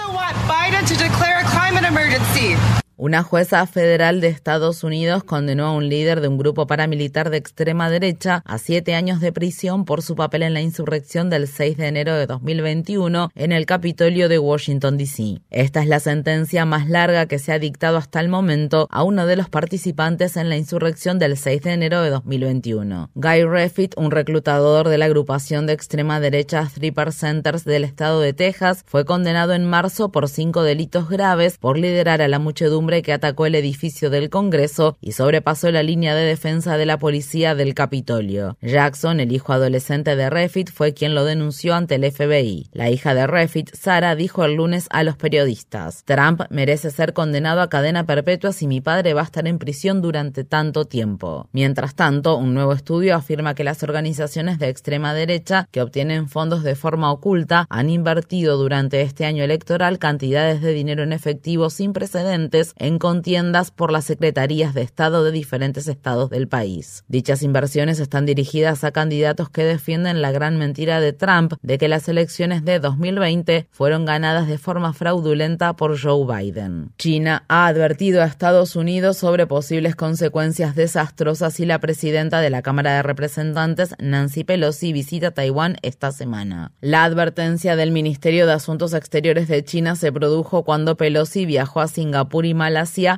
Una 3.01 3.23
jueza 3.23 3.65
federal 3.69 4.21
de 4.21 4.27
Estados 4.27 4.83
Unidos 4.83 5.23
condenó 5.23 5.67
a 5.67 5.73
un 5.73 5.89
líder 5.89 6.21
de 6.21 6.27
un 6.27 6.37
grupo 6.37 6.67
paramilitar 6.67 7.31
de 7.31 7.37
extrema 7.37 7.89
derecha 7.89 8.43
a 8.45 8.59
siete 8.59 8.97
años 8.97 9.21
de 9.21 9.31
prisión 9.31 9.85
por 9.85 10.03
su 10.03 10.17
papel 10.17 10.43
en 10.43 10.53
la 10.53 10.63
insurrección 10.63 11.31
del 11.31 11.47
6 11.47 11.77
de 11.77 11.87
enero 11.87 12.15
de 12.15 12.27
2021 12.27 13.31
en 13.37 13.53
el 13.53 13.67
Capitolio 13.67 14.29
de 14.29 14.41
Washington, 14.41 14.99
D.C. 14.99 15.41
Esta 15.49 15.81
es 15.81 15.87
la 15.87 16.01
sentencia 16.01 16.65
más 16.65 16.89
larga 16.89 17.27
que 17.27 17.39
se 17.39 17.53
ha 17.53 17.61
dictado 17.61 17.99
hasta 17.99 18.19
el 18.19 18.29
momento 18.29 18.89
a 18.91 19.05
uno 19.05 19.27
de 19.27 19.37
los 19.37 19.49
participantes 19.49 20.37
en 20.37 20.49
la 20.49 20.57
insurrección 20.57 21.21
del 21.21 21.37
6 21.37 21.63
de 21.63 21.75
enero 21.75 22.03
de 22.03 22.11
2021. 22.11 23.11
Guy 23.15 23.45
Reffitt, 23.45 23.95
un 23.97 24.11
reclutador 24.11 24.89
de 24.89 24.99
la 24.99 25.05
agrupación 25.05 25.67
de 25.67 25.75
extrema 25.75 26.19
derecha 26.19 26.69
Three 26.75 26.93
Centers 27.13 27.65
del 27.65 27.85
estado 27.85 28.21
de 28.21 28.33
Texas, 28.33 28.83
fue 28.89 29.05
condenado 29.05 29.53
en 29.53 29.67
marzo 29.67 30.11
por 30.11 30.29
cinco 30.29 30.65
delitos 30.65 31.09
graves 31.09 31.59
por 31.59 31.79
liderar 31.79 32.23
a 32.23 32.27
la 32.27 32.41
muchedumbre 32.41 32.88
que 32.89 33.13
atacó 33.13 33.47
el 33.47 33.55
edificio 33.55 34.11
del 34.11 34.31
Congreso 34.31 34.97
y 35.01 35.13
sobrepasó 35.13 35.71
la 35.71 35.83
línea 35.83 36.15
de 36.15 36.25
defensa 36.25 36.77
de 36.77 36.87
la 36.87 36.99
policía 36.99 37.55
del 37.55 37.75
Capitolio. 37.75 38.57
Jackson, 38.63 39.21
el 39.21 39.33
hijo 39.33 39.53
adolescente 39.53 40.17
de 40.17 40.31
Refit, 40.31 40.71
fue 40.71 40.95
quien 40.95 41.15
lo 41.15 41.25
denunció 41.25 41.75
ante 41.75 41.97
el 41.97 42.11
FBI. 42.11 42.71
La 42.73 42.91
hija 42.91 43.15
de 43.15 43.27
Refit, 43.27 43.71
Sara, 43.75 44.15
dijo 44.15 44.45
el 44.45 44.55
lunes 44.55 44.87
a 44.91 45.03
los 45.03 45.17
periodistas, 45.17 46.05
Trump 46.05 46.43
merece 46.51 46.91
ser 46.91 47.13
condenado 47.13 47.61
a 47.61 47.69
cadena 47.69 48.07
perpetua 48.07 48.53
si 48.53 48.67
mi 48.67 48.81
padre 48.81 49.15
va 49.15 49.21
a 49.21 49.25
estar 49.25 49.47
en 49.47 49.59
prisión 49.59 50.01
durante 50.01 50.45
tanto 50.45 50.87
tiempo. 50.87 51.49
Mientras 51.53 51.95
tanto, 51.95 52.37
un 52.37 52.55
nuevo 52.55 52.73
estudio 52.73 53.15
afirma 53.15 53.55
que 53.55 53.65
las 53.65 53.83
organizaciones 53.83 54.59
de 54.59 54.69
extrema 54.69 55.15
derecha 55.15 55.69
que 55.71 55.83
obtienen 55.83 56.29
fondos 56.29 56.63
de 56.63 56.75
forma 56.75 57.13
oculta 57.13 57.67
han 57.69 57.91
invertido 57.91 58.57
durante 58.57 59.03
este 59.03 59.25
año 59.25 59.45
electoral 59.45 59.99
cantidades 59.99 60.61
de 60.61 60.73
dinero 60.73 61.03
en 61.03 61.13
efectivo 61.13 61.71
sin 61.71 61.93
precedentes 61.93 62.73
en 62.79 62.99
contiendas 62.99 63.71
por 63.71 63.93
las 63.93 64.05
secretarías 64.05 64.73
de 64.73 64.83
Estado 64.83 65.25
de 65.25 65.33
diferentes 65.33 65.89
estados 65.89 66.31
del 66.31 66.49
país. 66.49 67.05
Dichas 67.09 67.43
inversiones 67.43 68.01
están 68.01 68.25
dirigidas 68.25 68.85
a 68.85 68.93
candidatos 68.93 69.51
que 69.51 69.65
defienden 69.65 70.23
la 70.23 70.33
gran 70.33 70.57
mentira 70.57 71.01
de 71.01 71.13
Trump 71.13 71.55
de 71.63 71.79
que 71.79 71.89
las 71.89 72.09
elecciones 72.09 72.65
de 72.65 72.79
2020 72.79 73.69
fueron 73.71 74.05
ganadas 74.05 74.49
de 74.49 74.59
forma 74.59 74.93
fraudulenta 74.93 75.75
por 75.75 76.01
Joe 76.01 76.25
Biden. 76.25 76.93
China 76.99 77.45
ha 77.49 77.67
advertido 77.67 78.23
a 78.23 78.27
Estados 78.27 78.77
Unidos 78.77 79.19
sobre 79.19 79.47
posibles 79.47 79.97
consecuencias 79.97 80.75
desastrosas 80.75 81.55
si 81.55 81.67
la 81.67 81.81
presidenta 81.81 82.41
de 82.41 82.51
la 82.51 82.63
Cámara 82.63 82.95
de 82.95 83.03
Representantes, 83.03 83.95
Nancy 83.99 84.45
Pelosi, 84.45 84.93
visita 84.93 85.33
Taiwán 85.33 85.77
esta 85.83 86.13
semana. 86.13 86.73
La 86.81 87.05
advertencia 87.05 87.77
del 87.77 87.91
Ministerio 87.91 88.47
de 88.47 88.53
Asuntos 88.53 88.95
Exteriores 88.95 89.49
de 89.49 89.65
China 89.65 89.97
se 89.97 90.13
produjo 90.13 90.65
cuando 90.65 90.97
Pelosi 90.97 91.45
viajó 91.45 91.81
a 91.81 91.89
Singapur 91.89 92.47
y 92.47 92.55
Malasia 92.55 92.68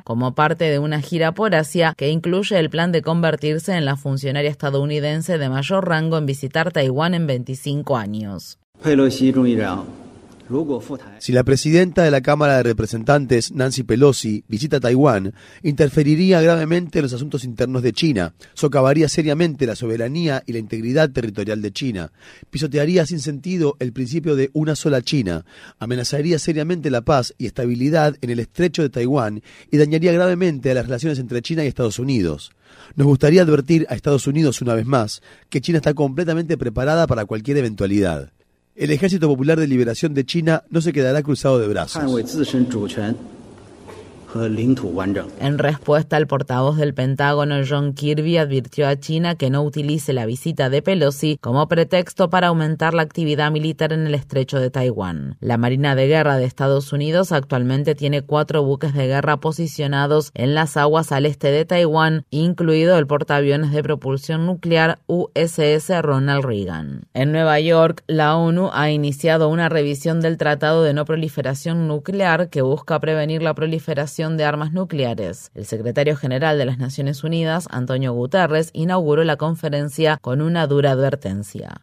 como 0.03 0.33
parte 0.33 0.65
de 0.65 0.79
una 0.79 1.01
gira 1.01 1.33
por 1.33 1.55
Asia 1.55 1.93
que 1.97 2.09
incluye 2.09 2.57
el 2.57 2.69
plan 2.69 2.91
de 2.91 3.01
convertirse 3.01 3.75
en 3.75 3.85
la 3.85 3.95
funcionaria 3.97 4.49
estadounidense 4.49 5.37
de 5.37 5.49
mayor 5.49 5.87
rango 5.87 6.17
en 6.17 6.25
visitar 6.25 6.71
Taiwán 6.71 7.13
en 7.13 7.27
25 7.27 7.97
años. 7.97 8.57
Si 11.19 11.31
la 11.31 11.43
presidenta 11.43 12.03
de 12.03 12.11
la 12.11 12.21
Cámara 12.21 12.57
de 12.57 12.63
Representantes, 12.63 13.51
Nancy 13.51 13.83
Pelosi, 13.83 14.43
visita 14.47 14.79
Taiwán, 14.79 15.33
interferiría 15.63 16.41
gravemente 16.41 16.99
en 16.99 17.03
los 17.03 17.13
asuntos 17.13 17.43
internos 17.43 17.83
de 17.83 17.93
China, 17.93 18.33
socavaría 18.53 19.07
seriamente 19.07 19.65
la 19.65 19.75
soberanía 19.75 20.43
y 20.45 20.53
la 20.53 20.59
integridad 20.59 21.09
territorial 21.09 21.61
de 21.61 21.71
China, 21.71 22.11
pisotearía 22.49 23.05
sin 23.05 23.19
sentido 23.19 23.77
el 23.79 23.93
principio 23.93 24.35
de 24.35 24.49
una 24.53 24.75
sola 24.75 25.01
China, 25.01 25.45
amenazaría 25.79 26.37
seriamente 26.37 26.91
la 26.91 27.01
paz 27.01 27.33
y 27.37 27.45
estabilidad 27.45 28.17
en 28.21 28.29
el 28.29 28.39
estrecho 28.39 28.81
de 28.81 28.89
Taiwán 28.89 29.41
y 29.71 29.77
dañaría 29.77 30.11
gravemente 30.11 30.71
a 30.71 30.73
las 30.73 30.85
relaciones 30.85 31.19
entre 31.19 31.41
China 31.41 31.63
y 31.63 31.67
Estados 31.67 31.99
Unidos. 31.99 32.51
Nos 32.95 33.07
gustaría 33.07 33.41
advertir 33.41 33.85
a 33.89 33.95
Estados 33.95 34.27
Unidos 34.27 34.61
una 34.61 34.75
vez 34.75 34.85
más 34.85 35.21
que 35.49 35.61
China 35.61 35.77
está 35.77 35.93
completamente 35.93 36.57
preparada 36.57 37.07
para 37.07 37.25
cualquier 37.25 37.57
eventualidad. 37.57 38.31
El 38.81 38.89
Ejército 38.89 39.27
Popular 39.27 39.59
de 39.59 39.67
Liberación 39.67 40.15
de 40.15 40.25
China 40.25 40.63
no 40.71 40.81
se 40.81 40.91
quedará 40.91 41.21
cruzado 41.21 41.59
de 41.59 41.67
brazos. 41.67 42.01
En 45.39 45.57
respuesta, 45.57 46.15
el 46.15 46.25
portavoz 46.25 46.77
del 46.77 46.93
Pentágono, 46.93 47.55
John 47.67 47.93
Kirby, 47.93 48.37
advirtió 48.37 48.87
a 48.87 48.95
China 48.97 49.35
que 49.35 49.49
no 49.49 49.61
utilice 49.61 50.13
la 50.13 50.25
visita 50.25 50.69
de 50.69 50.81
Pelosi 50.81 51.37
como 51.41 51.67
pretexto 51.67 52.29
para 52.29 52.47
aumentar 52.47 52.93
la 52.93 53.01
actividad 53.01 53.51
militar 53.51 53.91
en 53.91 54.07
el 54.07 54.15
estrecho 54.15 54.59
de 54.59 54.69
Taiwán. 54.69 55.35
La 55.41 55.57
Marina 55.57 55.95
de 55.95 56.07
Guerra 56.07 56.37
de 56.37 56.45
Estados 56.45 56.93
Unidos 56.93 57.33
actualmente 57.33 57.93
tiene 57.93 58.21
cuatro 58.21 58.63
buques 58.63 58.93
de 58.93 59.07
guerra 59.07 59.37
posicionados 59.37 60.31
en 60.33 60.55
las 60.55 60.77
aguas 60.77 61.11
al 61.11 61.25
este 61.25 61.51
de 61.51 61.65
Taiwán, 61.65 62.25
incluido 62.29 62.97
el 62.97 63.07
portaaviones 63.07 63.71
de 63.71 63.83
propulsión 63.83 64.45
nuclear 64.45 64.99
USS 65.07 66.01
Ronald 66.01 66.45
Reagan. 66.45 67.01
En 67.13 67.33
Nueva 67.33 67.59
York, 67.59 68.03
la 68.07 68.37
ONU 68.37 68.69
ha 68.71 68.91
iniciado 68.91 69.49
una 69.49 69.67
revisión 69.67 70.21
del 70.21 70.37
Tratado 70.37 70.83
de 70.83 70.93
No 70.93 71.03
Proliferación 71.03 71.89
Nuclear 71.89 72.49
que 72.49 72.61
busca 72.61 72.99
prevenir 73.01 73.41
la 73.41 73.53
proliferación 73.53 74.20
de 74.29 74.45
armas 74.45 74.71
nucleares. 74.71 75.49
El 75.55 75.65
secretario 75.65 76.15
general 76.15 76.57
de 76.57 76.65
las 76.65 76.77
Naciones 76.77 77.23
Unidas, 77.23 77.67
Antonio 77.71 78.13
Guterres, 78.13 78.69
inauguró 78.73 79.23
la 79.23 79.37
conferencia 79.37 80.17
con 80.21 80.41
una 80.41 80.67
dura 80.67 80.91
advertencia. 80.91 81.81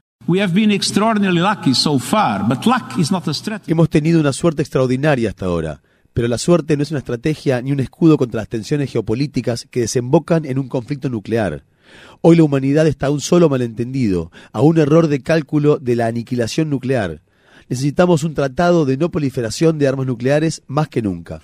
Hemos 3.66 3.90
tenido 3.90 4.20
una 4.20 4.32
suerte 4.32 4.62
extraordinaria 4.62 5.30
hasta 5.30 5.46
ahora, 5.46 5.82
pero 6.12 6.28
la 6.28 6.38
suerte 6.38 6.76
no 6.76 6.82
es 6.84 6.90
una 6.90 7.00
estrategia 7.00 7.60
ni 7.60 7.72
un 7.72 7.80
escudo 7.80 8.16
contra 8.16 8.40
las 8.40 8.48
tensiones 8.48 8.92
geopolíticas 8.92 9.66
que 9.70 9.80
desembocan 9.80 10.44
en 10.44 10.58
un 10.58 10.68
conflicto 10.68 11.08
nuclear. 11.08 11.64
Hoy 12.20 12.36
la 12.36 12.44
humanidad 12.44 12.86
está 12.86 13.06
a 13.06 13.10
un 13.10 13.20
solo 13.20 13.48
malentendido, 13.48 14.30
a 14.52 14.60
un 14.60 14.78
error 14.78 15.08
de 15.08 15.22
cálculo 15.22 15.78
de 15.78 15.96
la 15.96 16.06
aniquilación 16.06 16.70
nuclear. 16.70 17.22
Necesitamos 17.68 18.24
un 18.24 18.34
tratado 18.34 18.86
de 18.86 18.96
no 18.96 19.10
proliferación 19.10 19.78
de 19.78 19.88
armas 19.88 20.06
nucleares 20.06 20.62
más 20.66 20.88
que 20.88 21.02
nunca. 21.02 21.40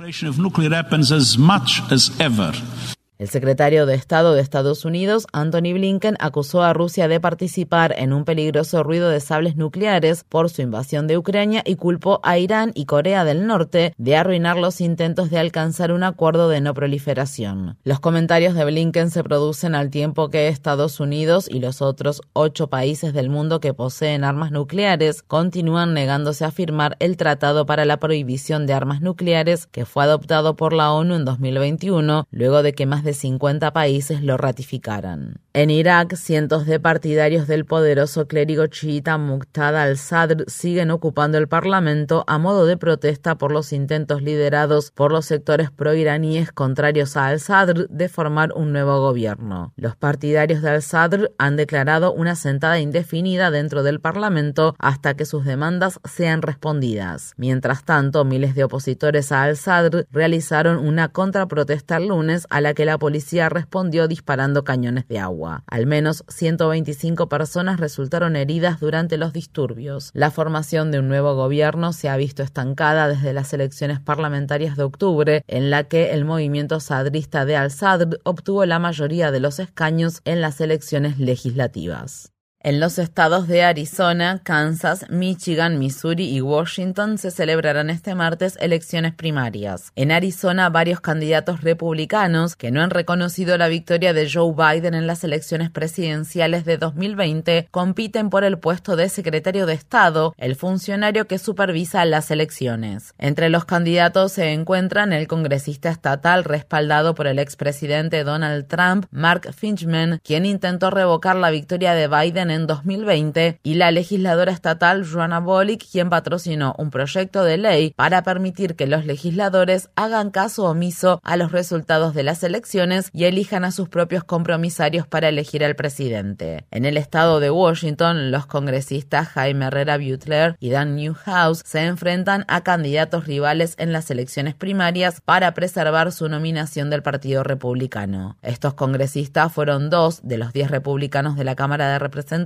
El 3.16 3.28
secretario 3.28 3.86
de 3.86 3.94
Estado 3.94 4.34
de 4.34 4.40
Estados 4.40 4.84
Unidos, 4.84 5.28
Anthony 5.32 5.72
Blinken, 5.72 6.16
acusó 6.18 6.64
a 6.64 6.72
Rusia 6.72 7.06
de 7.06 7.20
participar 7.20 7.94
en 7.96 8.12
un 8.12 8.24
peligroso 8.24 8.82
ruido 8.82 9.08
de 9.08 9.20
sables 9.20 9.54
nucleares 9.54 10.24
por 10.24 10.50
su 10.50 10.62
invasión 10.62 11.06
de 11.06 11.16
Ucrania 11.16 11.62
y 11.64 11.76
culpó 11.76 12.18
a 12.24 12.38
Irán 12.38 12.72
y 12.74 12.86
Corea 12.86 13.24
del 13.24 13.46
Norte 13.46 13.94
de 13.98 14.16
arruinar 14.16 14.56
los 14.56 14.80
intentos 14.80 15.30
de 15.30 15.38
alcanzar 15.38 15.92
un 15.92 16.02
acuerdo 16.02 16.48
de 16.48 16.60
no 16.60 16.74
proliferación. 16.74 17.78
Los 17.84 18.00
comentarios 18.00 18.56
de 18.56 18.64
Blinken 18.64 19.10
se 19.10 19.22
producen 19.22 19.76
al 19.76 19.90
tiempo 19.90 20.28
que 20.28 20.48
Estados 20.48 20.98
Unidos 20.98 21.46
y 21.48 21.60
los 21.60 21.82
otros 21.82 22.20
ocho 22.32 22.66
países 22.66 23.12
del 23.12 23.30
mundo 23.30 23.60
que 23.60 23.74
poseen 23.74 24.24
armas 24.24 24.50
nucleares 24.50 25.22
continúan 25.22 25.94
negándose 25.94 26.44
a 26.44 26.50
firmar 26.50 26.96
el 26.98 27.16
Tratado 27.16 27.64
para 27.64 27.84
la 27.84 27.98
Prohibición 27.98 28.66
de 28.66 28.72
Armas 28.72 29.00
Nucleares 29.00 29.68
que 29.68 29.84
fue 29.84 30.02
adoptado 30.02 30.56
por 30.56 30.72
la 30.72 30.90
ONU 30.90 31.14
en 31.14 31.24
2021, 31.24 32.26
luego 32.32 32.64
de 32.64 32.72
que 32.72 32.86
más 32.86 33.03
de 33.04 33.14
50 33.14 33.72
países 33.72 34.22
lo 34.22 34.36
ratificaran. 34.36 35.36
En 35.52 35.70
Irak, 35.70 36.16
cientos 36.16 36.66
de 36.66 36.80
partidarios 36.80 37.46
del 37.46 37.64
poderoso 37.64 38.26
clérigo 38.26 38.66
chiita 38.66 39.18
Muqtada 39.18 39.84
al-Sadr 39.84 40.44
siguen 40.48 40.90
ocupando 40.90 41.38
el 41.38 41.46
Parlamento 41.46 42.24
a 42.26 42.38
modo 42.38 42.66
de 42.66 42.76
protesta 42.76 43.38
por 43.38 43.52
los 43.52 43.72
intentos 43.72 44.22
liderados 44.22 44.90
por 44.90 45.12
los 45.12 45.26
sectores 45.26 45.70
proiraníes 45.70 46.50
contrarios 46.50 47.16
a 47.16 47.28
al-Sadr 47.28 47.86
de 47.88 48.08
formar 48.08 48.52
un 48.54 48.72
nuevo 48.72 49.00
gobierno. 49.00 49.72
Los 49.76 49.94
partidarios 49.94 50.62
de 50.62 50.70
al-Sadr 50.70 51.30
han 51.38 51.56
declarado 51.56 52.12
una 52.12 52.34
sentada 52.34 52.80
indefinida 52.80 53.50
dentro 53.50 53.82
del 53.82 54.00
Parlamento 54.00 54.74
hasta 54.78 55.14
que 55.14 55.24
sus 55.24 55.44
demandas 55.44 56.00
sean 56.04 56.42
respondidas. 56.42 57.32
Mientras 57.36 57.84
tanto, 57.84 58.24
miles 58.24 58.54
de 58.54 58.64
opositores 58.64 59.30
a 59.30 59.44
al-Sadr 59.44 60.06
realizaron 60.10 60.78
una 60.78 61.08
contraprotesta 61.08 61.98
el 61.98 62.08
lunes 62.08 62.46
a 62.50 62.60
la 62.60 62.74
que 62.74 62.84
la 62.84 62.93
policía 62.98 63.48
respondió 63.48 64.08
disparando 64.08 64.64
cañones 64.64 65.08
de 65.08 65.18
agua. 65.18 65.64
Al 65.66 65.86
menos 65.86 66.24
125 66.28 67.28
personas 67.28 67.80
resultaron 67.80 68.36
heridas 68.36 68.80
durante 68.80 69.16
los 69.16 69.32
disturbios. 69.32 70.10
La 70.12 70.30
formación 70.30 70.90
de 70.90 70.98
un 70.98 71.08
nuevo 71.08 71.34
gobierno 71.34 71.92
se 71.92 72.08
ha 72.08 72.16
visto 72.16 72.42
estancada 72.42 73.08
desde 73.08 73.32
las 73.32 73.52
elecciones 73.52 74.00
parlamentarias 74.00 74.76
de 74.76 74.82
octubre, 74.82 75.44
en 75.46 75.70
la 75.70 75.84
que 75.84 76.12
el 76.12 76.24
movimiento 76.24 76.80
sadrista 76.80 77.44
de 77.44 77.56
al-Sadr 77.56 78.20
obtuvo 78.24 78.64
la 78.66 78.78
mayoría 78.78 79.30
de 79.30 79.40
los 79.40 79.58
escaños 79.58 80.20
en 80.24 80.40
las 80.40 80.60
elecciones 80.60 81.18
legislativas. 81.18 82.33
En 82.66 82.80
los 82.80 82.98
estados 82.98 83.46
de 83.46 83.62
Arizona, 83.62 84.40
Kansas, 84.42 85.04
Michigan, 85.10 85.78
Missouri 85.78 86.30
y 86.34 86.40
Washington 86.40 87.18
se 87.18 87.30
celebrarán 87.30 87.90
este 87.90 88.14
martes 88.14 88.56
elecciones 88.58 89.12
primarias. 89.12 89.92
En 89.96 90.10
Arizona, 90.10 90.70
varios 90.70 91.02
candidatos 91.02 91.60
republicanos 91.60 92.56
que 92.56 92.70
no 92.70 92.80
han 92.80 92.88
reconocido 92.88 93.58
la 93.58 93.68
victoria 93.68 94.14
de 94.14 94.30
Joe 94.32 94.54
Biden 94.54 94.94
en 94.94 95.06
las 95.06 95.24
elecciones 95.24 95.68
presidenciales 95.68 96.64
de 96.64 96.78
2020 96.78 97.68
compiten 97.70 98.30
por 98.30 98.44
el 98.44 98.58
puesto 98.58 98.96
de 98.96 99.10
secretario 99.10 99.66
de 99.66 99.74
Estado, 99.74 100.34
el 100.38 100.56
funcionario 100.56 101.26
que 101.26 101.36
supervisa 101.36 102.06
las 102.06 102.30
elecciones. 102.30 103.12
Entre 103.18 103.50
los 103.50 103.66
candidatos 103.66 104.32
se 104.32 104.54
encuentran 104.54 105.12
el 105.12 105.28
congresista 105.28 105.90
estatal 105.90 106.44
respaldado 106.44 107.14
por 107.14 107.26
el 107.26 107.40
expresidente 107.40 108.24
Donald 108.24 108.68
Trump, 108.68 109.04
Mark 109.10 109.52
Finchman, 109.52 110.18
quien 110.24 110.46
intentó 110.46 110.88
revocar 110.88 111.36
la 111.36 111.50
victoria 111.50 111.92
de 111.92 112.08
Biden 112.08 112.53
en 112.53 112.53
2020 112.62 113.60
y 113.62 113.74
la 113.74 113.90
legisladora 113.90 114.52
estatal 114.52 115.04
Joanna 115.04 115.40
Bolick, 115.40 115.84
quien 115.90 116.10
patrocinó 116.10 116.74
un 116.78 116.90
proyecto 116.90 117.44
de 117.44 117.58
ley 117.58 117.92
para 117.96 118.22
permitir 118.22 118.76
que 118.76 118.86
los 118.86 119.06
legisladores 119.06 119.90
hagan 119.96 120.30
caso 120.30 120.64
omiso 120.64 121.20
a 121.22 121.36
los 121.36 121.52
resultados 121.52 122.14
de 122.14 122.22
las 122.22 122.42
elecciones 122.42 123.10
y 123.12 123.24
elijan 123.24 123.64
a 123.64 123.72
sus 123.72 123.88
propios 123.88 124.24
compromisarios 124.24 125.06
para 125.06 125.28
elegir 125.28 125.64
al 125.64 125.76
presidente. 125.76 126.66
En 126.70 126.84
el 126.84 126.96
estado 126.96 127.40
de 127.40 127.50
Washington, 127.50 128.30
los 128.30 128.46
congresistas 128.46 129.28
Jaime 129.28 129.66
Herrera 129.66 129.98
Butler 129.98 130.56
y 130.60 130.70
Dan 130.70 130.96
Newhouse 130.96 131.62
se 131.64 131.84
enfrentan 131.84 132.44
a 132.48 132.62
candidatos 132.62 133.26
rivales 133.26 133.74
en 133.78 133.92
las 133.92 134.10
elecciones 134.10 134.54
primarias 134.54 135.20
para 135.20 135.54
preservar 135.54 136.12
su 136.12 136.28
nominación 136.28 136.90
del 136.90 137.02
Partido 137.02 137.42
Republicano. 137.42 138.36
Estos 138.42 138.74
congresistas 138.74 139.52
fueron 139.52 139.90
dos 139.90 140.20
de 140.22 140.38
los 140.38 140.52
diez 140.52 140.70
republicanos 140.70 141.36
de 141.36 141.44
la 141.44 141.54
Cámara 141.54 141.88
de 141.90 141.98
Representantes 141.98 142.43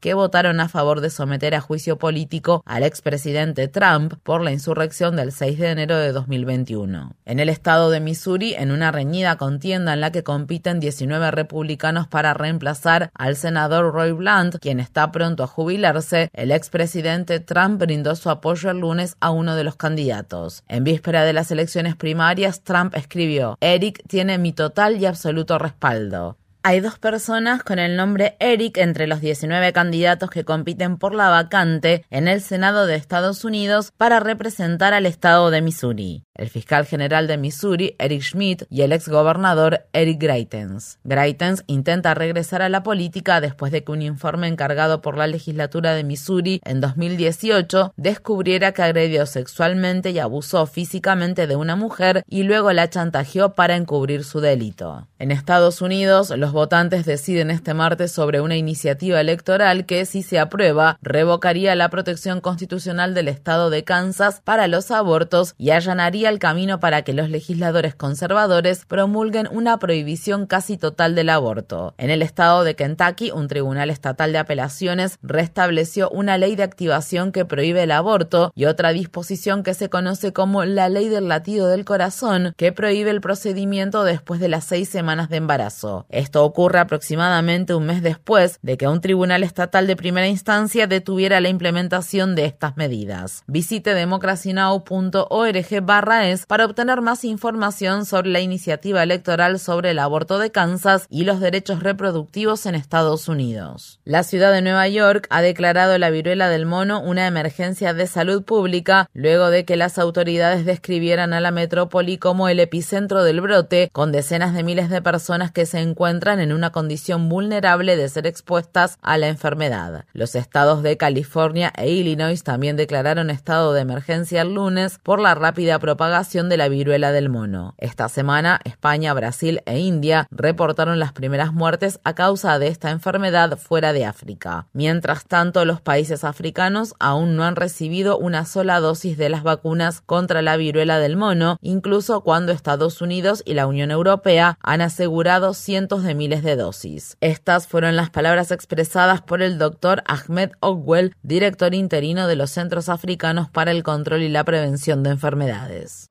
que 0.00 0.14
votaron 0.14 0.60
a 0.60 0.68
favor 0.68 1.00
de 1.00 1.10
someter 1.10 1.54
a 1.54 1.60
juicio 1.60 1.98
político 1.98 2.62
al 2.66 2.82
expresidente 2.82 3.68
Trump 3.68 4.14
por 4.22 4.42
la 4.42 4.52
insurrección 4.52 5.16
del 5.16 5.32
6 5.32 5.58
de 5.58 5.70
enero 5.70 5.96
de 5.96 6.12
2021. 6.12 7.12
En 7.24 7.40
el 7.40 7.48
estado 7.48 7.90
de 7.90 8.00
Missouri, 8.00 8.54
en 8.54 8.70
una 8.70 8.90
reñida 8.90 9.36
contienda 9.36 9.92
en 9.92 10.00
la 10.00 10.12
que 10.12 10.22
compiten 10.22 10.80
19 10.80 11.30
republicanos 11.30 12.08
para 12.08 12.34
reemplazar 12.34 13.10
al 13.14 13.36
senador 13.36 13.92
Roy 13.92 14.12
Blunt, 14.12 14.56
quien 14.60 14.80
está 14.80 15.12
pronto 15.12 15.42
a 15.42 15.46
jubilarse, 15.46 16.30
el 16.32 16.50
expresidente 16.50 17.40
Trump 17.40 17.80
brindó 17.80 18.16
su 18.16 18.30
apoyo 18.30 18.70
el 18.70 18.78
lunes 18.78 19.16
a 19.20 19.30
uno 19.30 19.54
de 19.56 19.64
los 19.64 19.76
candidatos. 19.76 20.62
En 20.68 20.84
víspera 20.84 21.24
de 21.24 21.32
las 21.32 21.50
elecciones 21.50 21.96
primarias, 21.96 22.62
Trump 22.62 22.94
escribió, 22.94 23.56
Eric 23.60 24.02
tiene 24.08 24.38
mi 24.38 24.52
total 24.52 24.96
y 24.96 25.06
absoluto 25.06 25.58
respaldo. 25.58 26.36
Hay 26.68 26.80
dos 26.80 26.98
personas 26.98 27.62
con 27.62 27.78
el 27.78 27.96
nombre 27.96 28.36
Eric 28.40 28.76
entre 28.76 29.06
los 29.06 29.22
19 29.22 29.72
candidatos 29.72 30.28
que 30.28 30.44
compiten 30.44 30.98
por 30.98 31.14
la 31.14 31.30
vacante 31.30 32.04
en 32.10 32.28
el 32.28 32.42
Senado 32.42 32.84
de 32.84 32.94
Estados 32.94 33.42
Unidos 33.42 33.90
para 33.96 34.20
representar 34.20 34.92
al 34.92 35.06
estado 35.06 35.50
de 35.50 35.62
Missouri. 35.62 36.24
El 36.34 36.50
fiscal 36.50 36.84
general 36.84 37.26
de 37.26 37.38
Missouri, 37.38 37.96
Eric 37.98 38.22
Schmidt, 38.22 38.64
y 38.68 38.82
el 38.82 38.92
exgobernador 38.92 39.86
Eric 39.94 40.20
Greitens. 40.20 40.98
Greitens 41.04 41.64
intenta 41.66 42.12
regresar 42.12 42.60
a 42.60 42.68
la 42.68 42.82
política 42.82 43.40
después 43.40 43.72
de 43.72 43.82
que 43.82 43.90
un 43.90 44.02
informe 44.02 44.46
encargado 44.46 45.00
por 45.00 45.16
la 45.16 45.26
legislatura 45.26 45.94
de 45.94 46.04
Missouri 46.04 46.60
en 46.64 46.82
2018 46.82 47.94
descubriera 47.96 48.72
que 48.72 48.82
agredió 48.82 49.24
sexualmente 49.24 50.10
y 50.10 50.18
abusó 50.18 50.66
físicamente 50.66 51.46
de 51.46 51.56
una 51.56 51.76
mujer 51.76 52.22
y 52.28 52.42
luego 52.42 52.72
la 52.74 52.90
chantajeó 52.90 53.54
para 53.54 53.74
encubrir 53.74 54.22
su 54.22 54.40
delito. 54.40 55.08
En 55.18 55.32
Estados 55.32 55.82
Unidos, 55.82 56.30
los 56.36 56.52
votantes 56.58 57.06
deciden 57.06 57.52
este 57.52 57.72
martes 57.72 58.10
sobre 58.10 58.40
una 58.40 58.56
iniciativa 58.56 59.20
electoral 59.20 59.86
que, 59.86 60.04
si 60.06 60.24
se 60.24 60.40
aprueba, 60.40 60.98
revocaría 61.02 61.76
la 61.76 61.88
protección 61.88 62.40
constitucional 62.40 63.14
del 63.14 63.28
estado 63.28 63.70
de 63.70 63.84
Kansas 63.84 64.40
para 64.42 64.66
los 64.66 64.90
abortos 64.90 65.54
y 65.56 65.70
allanaría 65.70 66.28
el 66.30 66.40
camino 66.40 66.80
para 66.80 67.02
que 67.02 67.12
los 67.12 67.30
legisladores 67.30 67.94
conservadores 67.94 68.86
promulguen 68.86 69.48
una 69.52 69.78
prohibición 69.78 70.46
casi 70.46 70.76
total 70.76 71.14
del 71.14 71.28
aborto. 71.28 71.94
En 71.96 72.10
el 72.10 72.22
estado 72.22 72.64
de 72.64 72.74
Kentucky, 72.74 73.30
un 73.30 73.46
tribunal 73.46 73.88
estatal 73.88 74.32
de 74.32 74.38
apelaciones 74.38 75.20
restableció 75.22 76.10
una 76.10 76.38
ley 76.38 76.56
de 76.56 76.64
activación 76.64 77.30
que 77.30 77.44
prohíbe 77.44 77.84
el 77.84 77.92
aborto 77.92 78.50
y 78.56 78.64
otra 78.64 78.92
disposición 78.92 79.62
que 79.62 79.74
se 79.74 79.88
conoce 79.90 80.32
como 80.32 80.64
la 80.64 80.88
ley 80.88 81.08
del 81.08 81.28
latido 81.28 81.68
del 81.68 81.84
corazón, 81.84 82.52
que 82.56 82.72
prohíbe 82.72 83.10
el 83.10 83.20
procedimiento 83.20 84.02
después 84.02 84.40
de 84.40 84.48
las 84.48 84.64
seis 84.64 84.88
semanas 84.88 85.28
de 85.28 85.36
embarazo. 85.36 86.04
Esto 86.08 86.47
ocurre 86.48 86.80
aproximadamente 86.80 87.74
un 87.74 87.86
mes 87.86 88.02
después 88.02 88.58
de 88.62 88.76
que 88.76 88.88
un 88.88 89.00
tribunal 89.00 89.44
estatal 89.44 89.86
de 89.86 89.96
primera 89.96 90.26
instancia 90.26 90.86
detuviera 90.86 91.40
la 91.40 91.48
implementación 91.48 92.34
de 92.34 92.44
estas 92.44 92.76
medidas. 92.76 93.44
Visite 93.46 93.94
democracynow.org 93.94 95.82
barra 95.82 96.28
es 96.28 96.46
para 96.46 96.64
obtener 96.64 97.00
más 97.00 97.24
información 97.24 98.04
sobre 98.04 98.30
la 98.30 98.40
iniciativa 98.40 99.02
electoral 99.02 99.58
sobre 99.58 99.90
el 99.90 99.98
aborto 99.98 100.38
de 100.38 100.50
Kansas 100.50 101.06
y 101.08 101.24
los 101.24 101.40
derechos 101.40 101.82
reproductivos 101.82 102.66
en 102.66 102.74
Estados 102.74 103.28
Unidos. 103.28 104.00
La 104.04 104.22
ciudad 104.22 104.52
de 104.52 104.62
Nueva 104.62 104.88
York 104.88 105.26
ha 105.30 105.42
declarado 105.42 105.96
la 105.98 106.10
viruela 106.10 106.48
del 106.48 106.66
mono 106.66 107.00
una 107.00 107.26
emergencia 107.26 107.94
de 107.94 108.06
salud 108.06 108.42
pública 108.42 109.08
luego 109.14 109.50
de 109.50 109.64
que 109.64 109.76
las 109.76 109.98
autoridades 109.98 110.64
describieran 110.64 111.32
a 111.32 111.40
la 111.40 111.50
metrópoli 111.50 112.18
como 112.18 112.48
el 112.48 112.60
epicentro 112.60 113.22
del 113.22 113.40
brote, 113.40 113.90
con 113.92 114.12
decenas 114.12 114.54
de 114.54 114.62
miles 114.62 114.90
de 114.90 115.02
personas 115.02 115.52
que 115.52 115.66
se 115.66 115.80
en 116.28 116.52
una 116.52 116.70
condición 116.70 117.28
vulnerable 117.28 117.96
de 117.96 118.08
ser 118.08 118.26
expuestas 118.26 118.98
a 119.00 119.16
la 119.16 119.28
enfermedad. 119.28 120.04
Los 120.12 120.34
estados 120.34 120.82
de 120.82 120.96
California 120.96 121.72
e 121.76 121.90
Illinois 121.90 122.42
también 122.42 122.76
declararon 122.76 123.30
estado 123.30 123.72
de 123.72 123.80
emergencia 123.80 124.42
el 124.42 124.54
lunes 124.54 124.98
por 125.02 125.20
la 125.20 125.34
rápida 125.34 125.78
propagación 125.78 126.48
de 126.48 126.58
la 126.58 126.68
viruela 126.68 127.12
del 127.12 127.30
mono. 127.30 127.74
Esta 127.78 128.08
semana, 128.08 128.60
España, 128.64 129.14
Brasil 129.14 129.62
e 129.64 129.78
India 129.78 130.26
reportaron 130.30 130.98
las 130.98 131.12
primeras 131.12 131.52
muertes 131.52 132.00
a 132.04 132.14
causa 132.14 132.58
de 132.58 132.68
esta 132.68 132.90
enfermedad 132.90 133.56
fuera 133.56 133.92
de 133.92 134.04
África. 134.04 134.66
Mientras 134.72 135.24
tanto, 135.24 135.64
los 135.64 135.80
países 135.80 136.24
africanos 136.24 136.94
aún 136.98 137.36
no 137.36 137.44
han 137.44 137.56
recibido 137.56 138.18
una 138.18 138.44
sola 138.44 138.80
dosis 138.80 139.16
de 139.16 139.28
las 139.28 139.42
vacunas 139.42 140.00
contra 140.00 140.42
la 140.42 140.56
viruela 140.56 140.98
del 140.98 141.16
mono, 141.16 141.58
incluso 141.62 142.20
cuando 142.22 142.52
Estados 142.52 143.00
Unidos 143.00 143.42
y 143.44 143.54
la 143.54 143.66
Unión 143.66 143.90
Europea 143.90 144.58
han 144.62 144.80
asegurado 144.80 145.54
cientos 145.54 146.02
de 146.02 146.14
miles 146.18 146.42
de 146.42 146.56
dosis. 146.56 147.16
Estas 147.22 147.66
fueron 147.66 147.96
las 147.96 148.10
palabras 148.10 148.50
expresadas 148.50 149.22
por 149.22 149.40
el 149.40 149.56
doctor 149.56 150.02
Ahmed 150.06 150.50
Ogwell, 150.60 151.14
director 151.22 151.74
interino 151.74 152.28
de 152.28 152.36
los 152.36 152.50
Centros 152.50 152.90
Africanos 152.90 153.48
para 153.48 153.70
el 153.70 153.82
Control 153.82 154.22
y 154.22 154.28
la 154.28 154.44
Prevención 154.44 155.02
de 155.02 155.10
Enfermedades. 155.10 156.10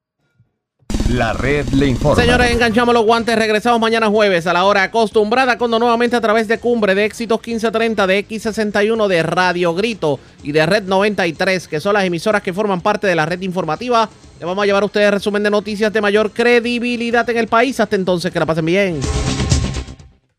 La 1.10 1.32
red 1.32 1.66
le 1.70 1.88
informa. 1.88 2.22
Señores, 2.22 2.52
enganchamos 2.52 2.94
los 2.94 3.06
guantes. 3.06 3.38
Regresamos 3.38 3.80
mañana 3.80 4.08
jueves 4.08 4.46
a 4.46 4.52
la 4.52 4.66
hora 4.66 4.84
acostumbrada, 4.84 5.58
cuando 5.58 5.80
nuevamente 5.80 6.18
a 6.18 6.22
través 6.22 6.50
de 6.50 6.60
Cumbre 6.60 6.96
de 6.96 7.06
Éxitos 7.06 7.40
1530, 7.40 8.08
de 8.08 8.28
X61, 8.28 9.08
de 9.08 9.24
Radio 9.24 9.74
Grito 9.74 10.20
y 10.44 10.52
de 10.52 10.66
Red 10.66 10.84
93, 10.84 11.70
que 11.70 11.80
son 11.80 11.94
las 11.94 12.04
emisoras 12.04 12.42
que 12.42 12.52
forman 12.52 12.82
parte 12.82 13.08
de 13.08 13.16
la 13.16 13.26
red 13.26 13.42
informativa. 13.42 14.10
Le 14.38 14.46
vamos 14.46 14.64
a 14.64 14.66
llevar 14.66 14.84
a 14.84 14.88
ustedes 14.88 15.10
resumen 15.10 15.44
de 15.44 15.50
noticias 15.50 15.94
de 15.94 16.02
mayor 16.02 16.32
credibilidad 16.32 17.28
en 17.30 17.38
el 17.38 17.48
país. 17.48 17.80
Hasta 17.80 17.96
entonces, 17.96 18.32
que 18.32 18.40
la 18.40 18.46
pasen 18.46 18.66
bien. 18.66 19.00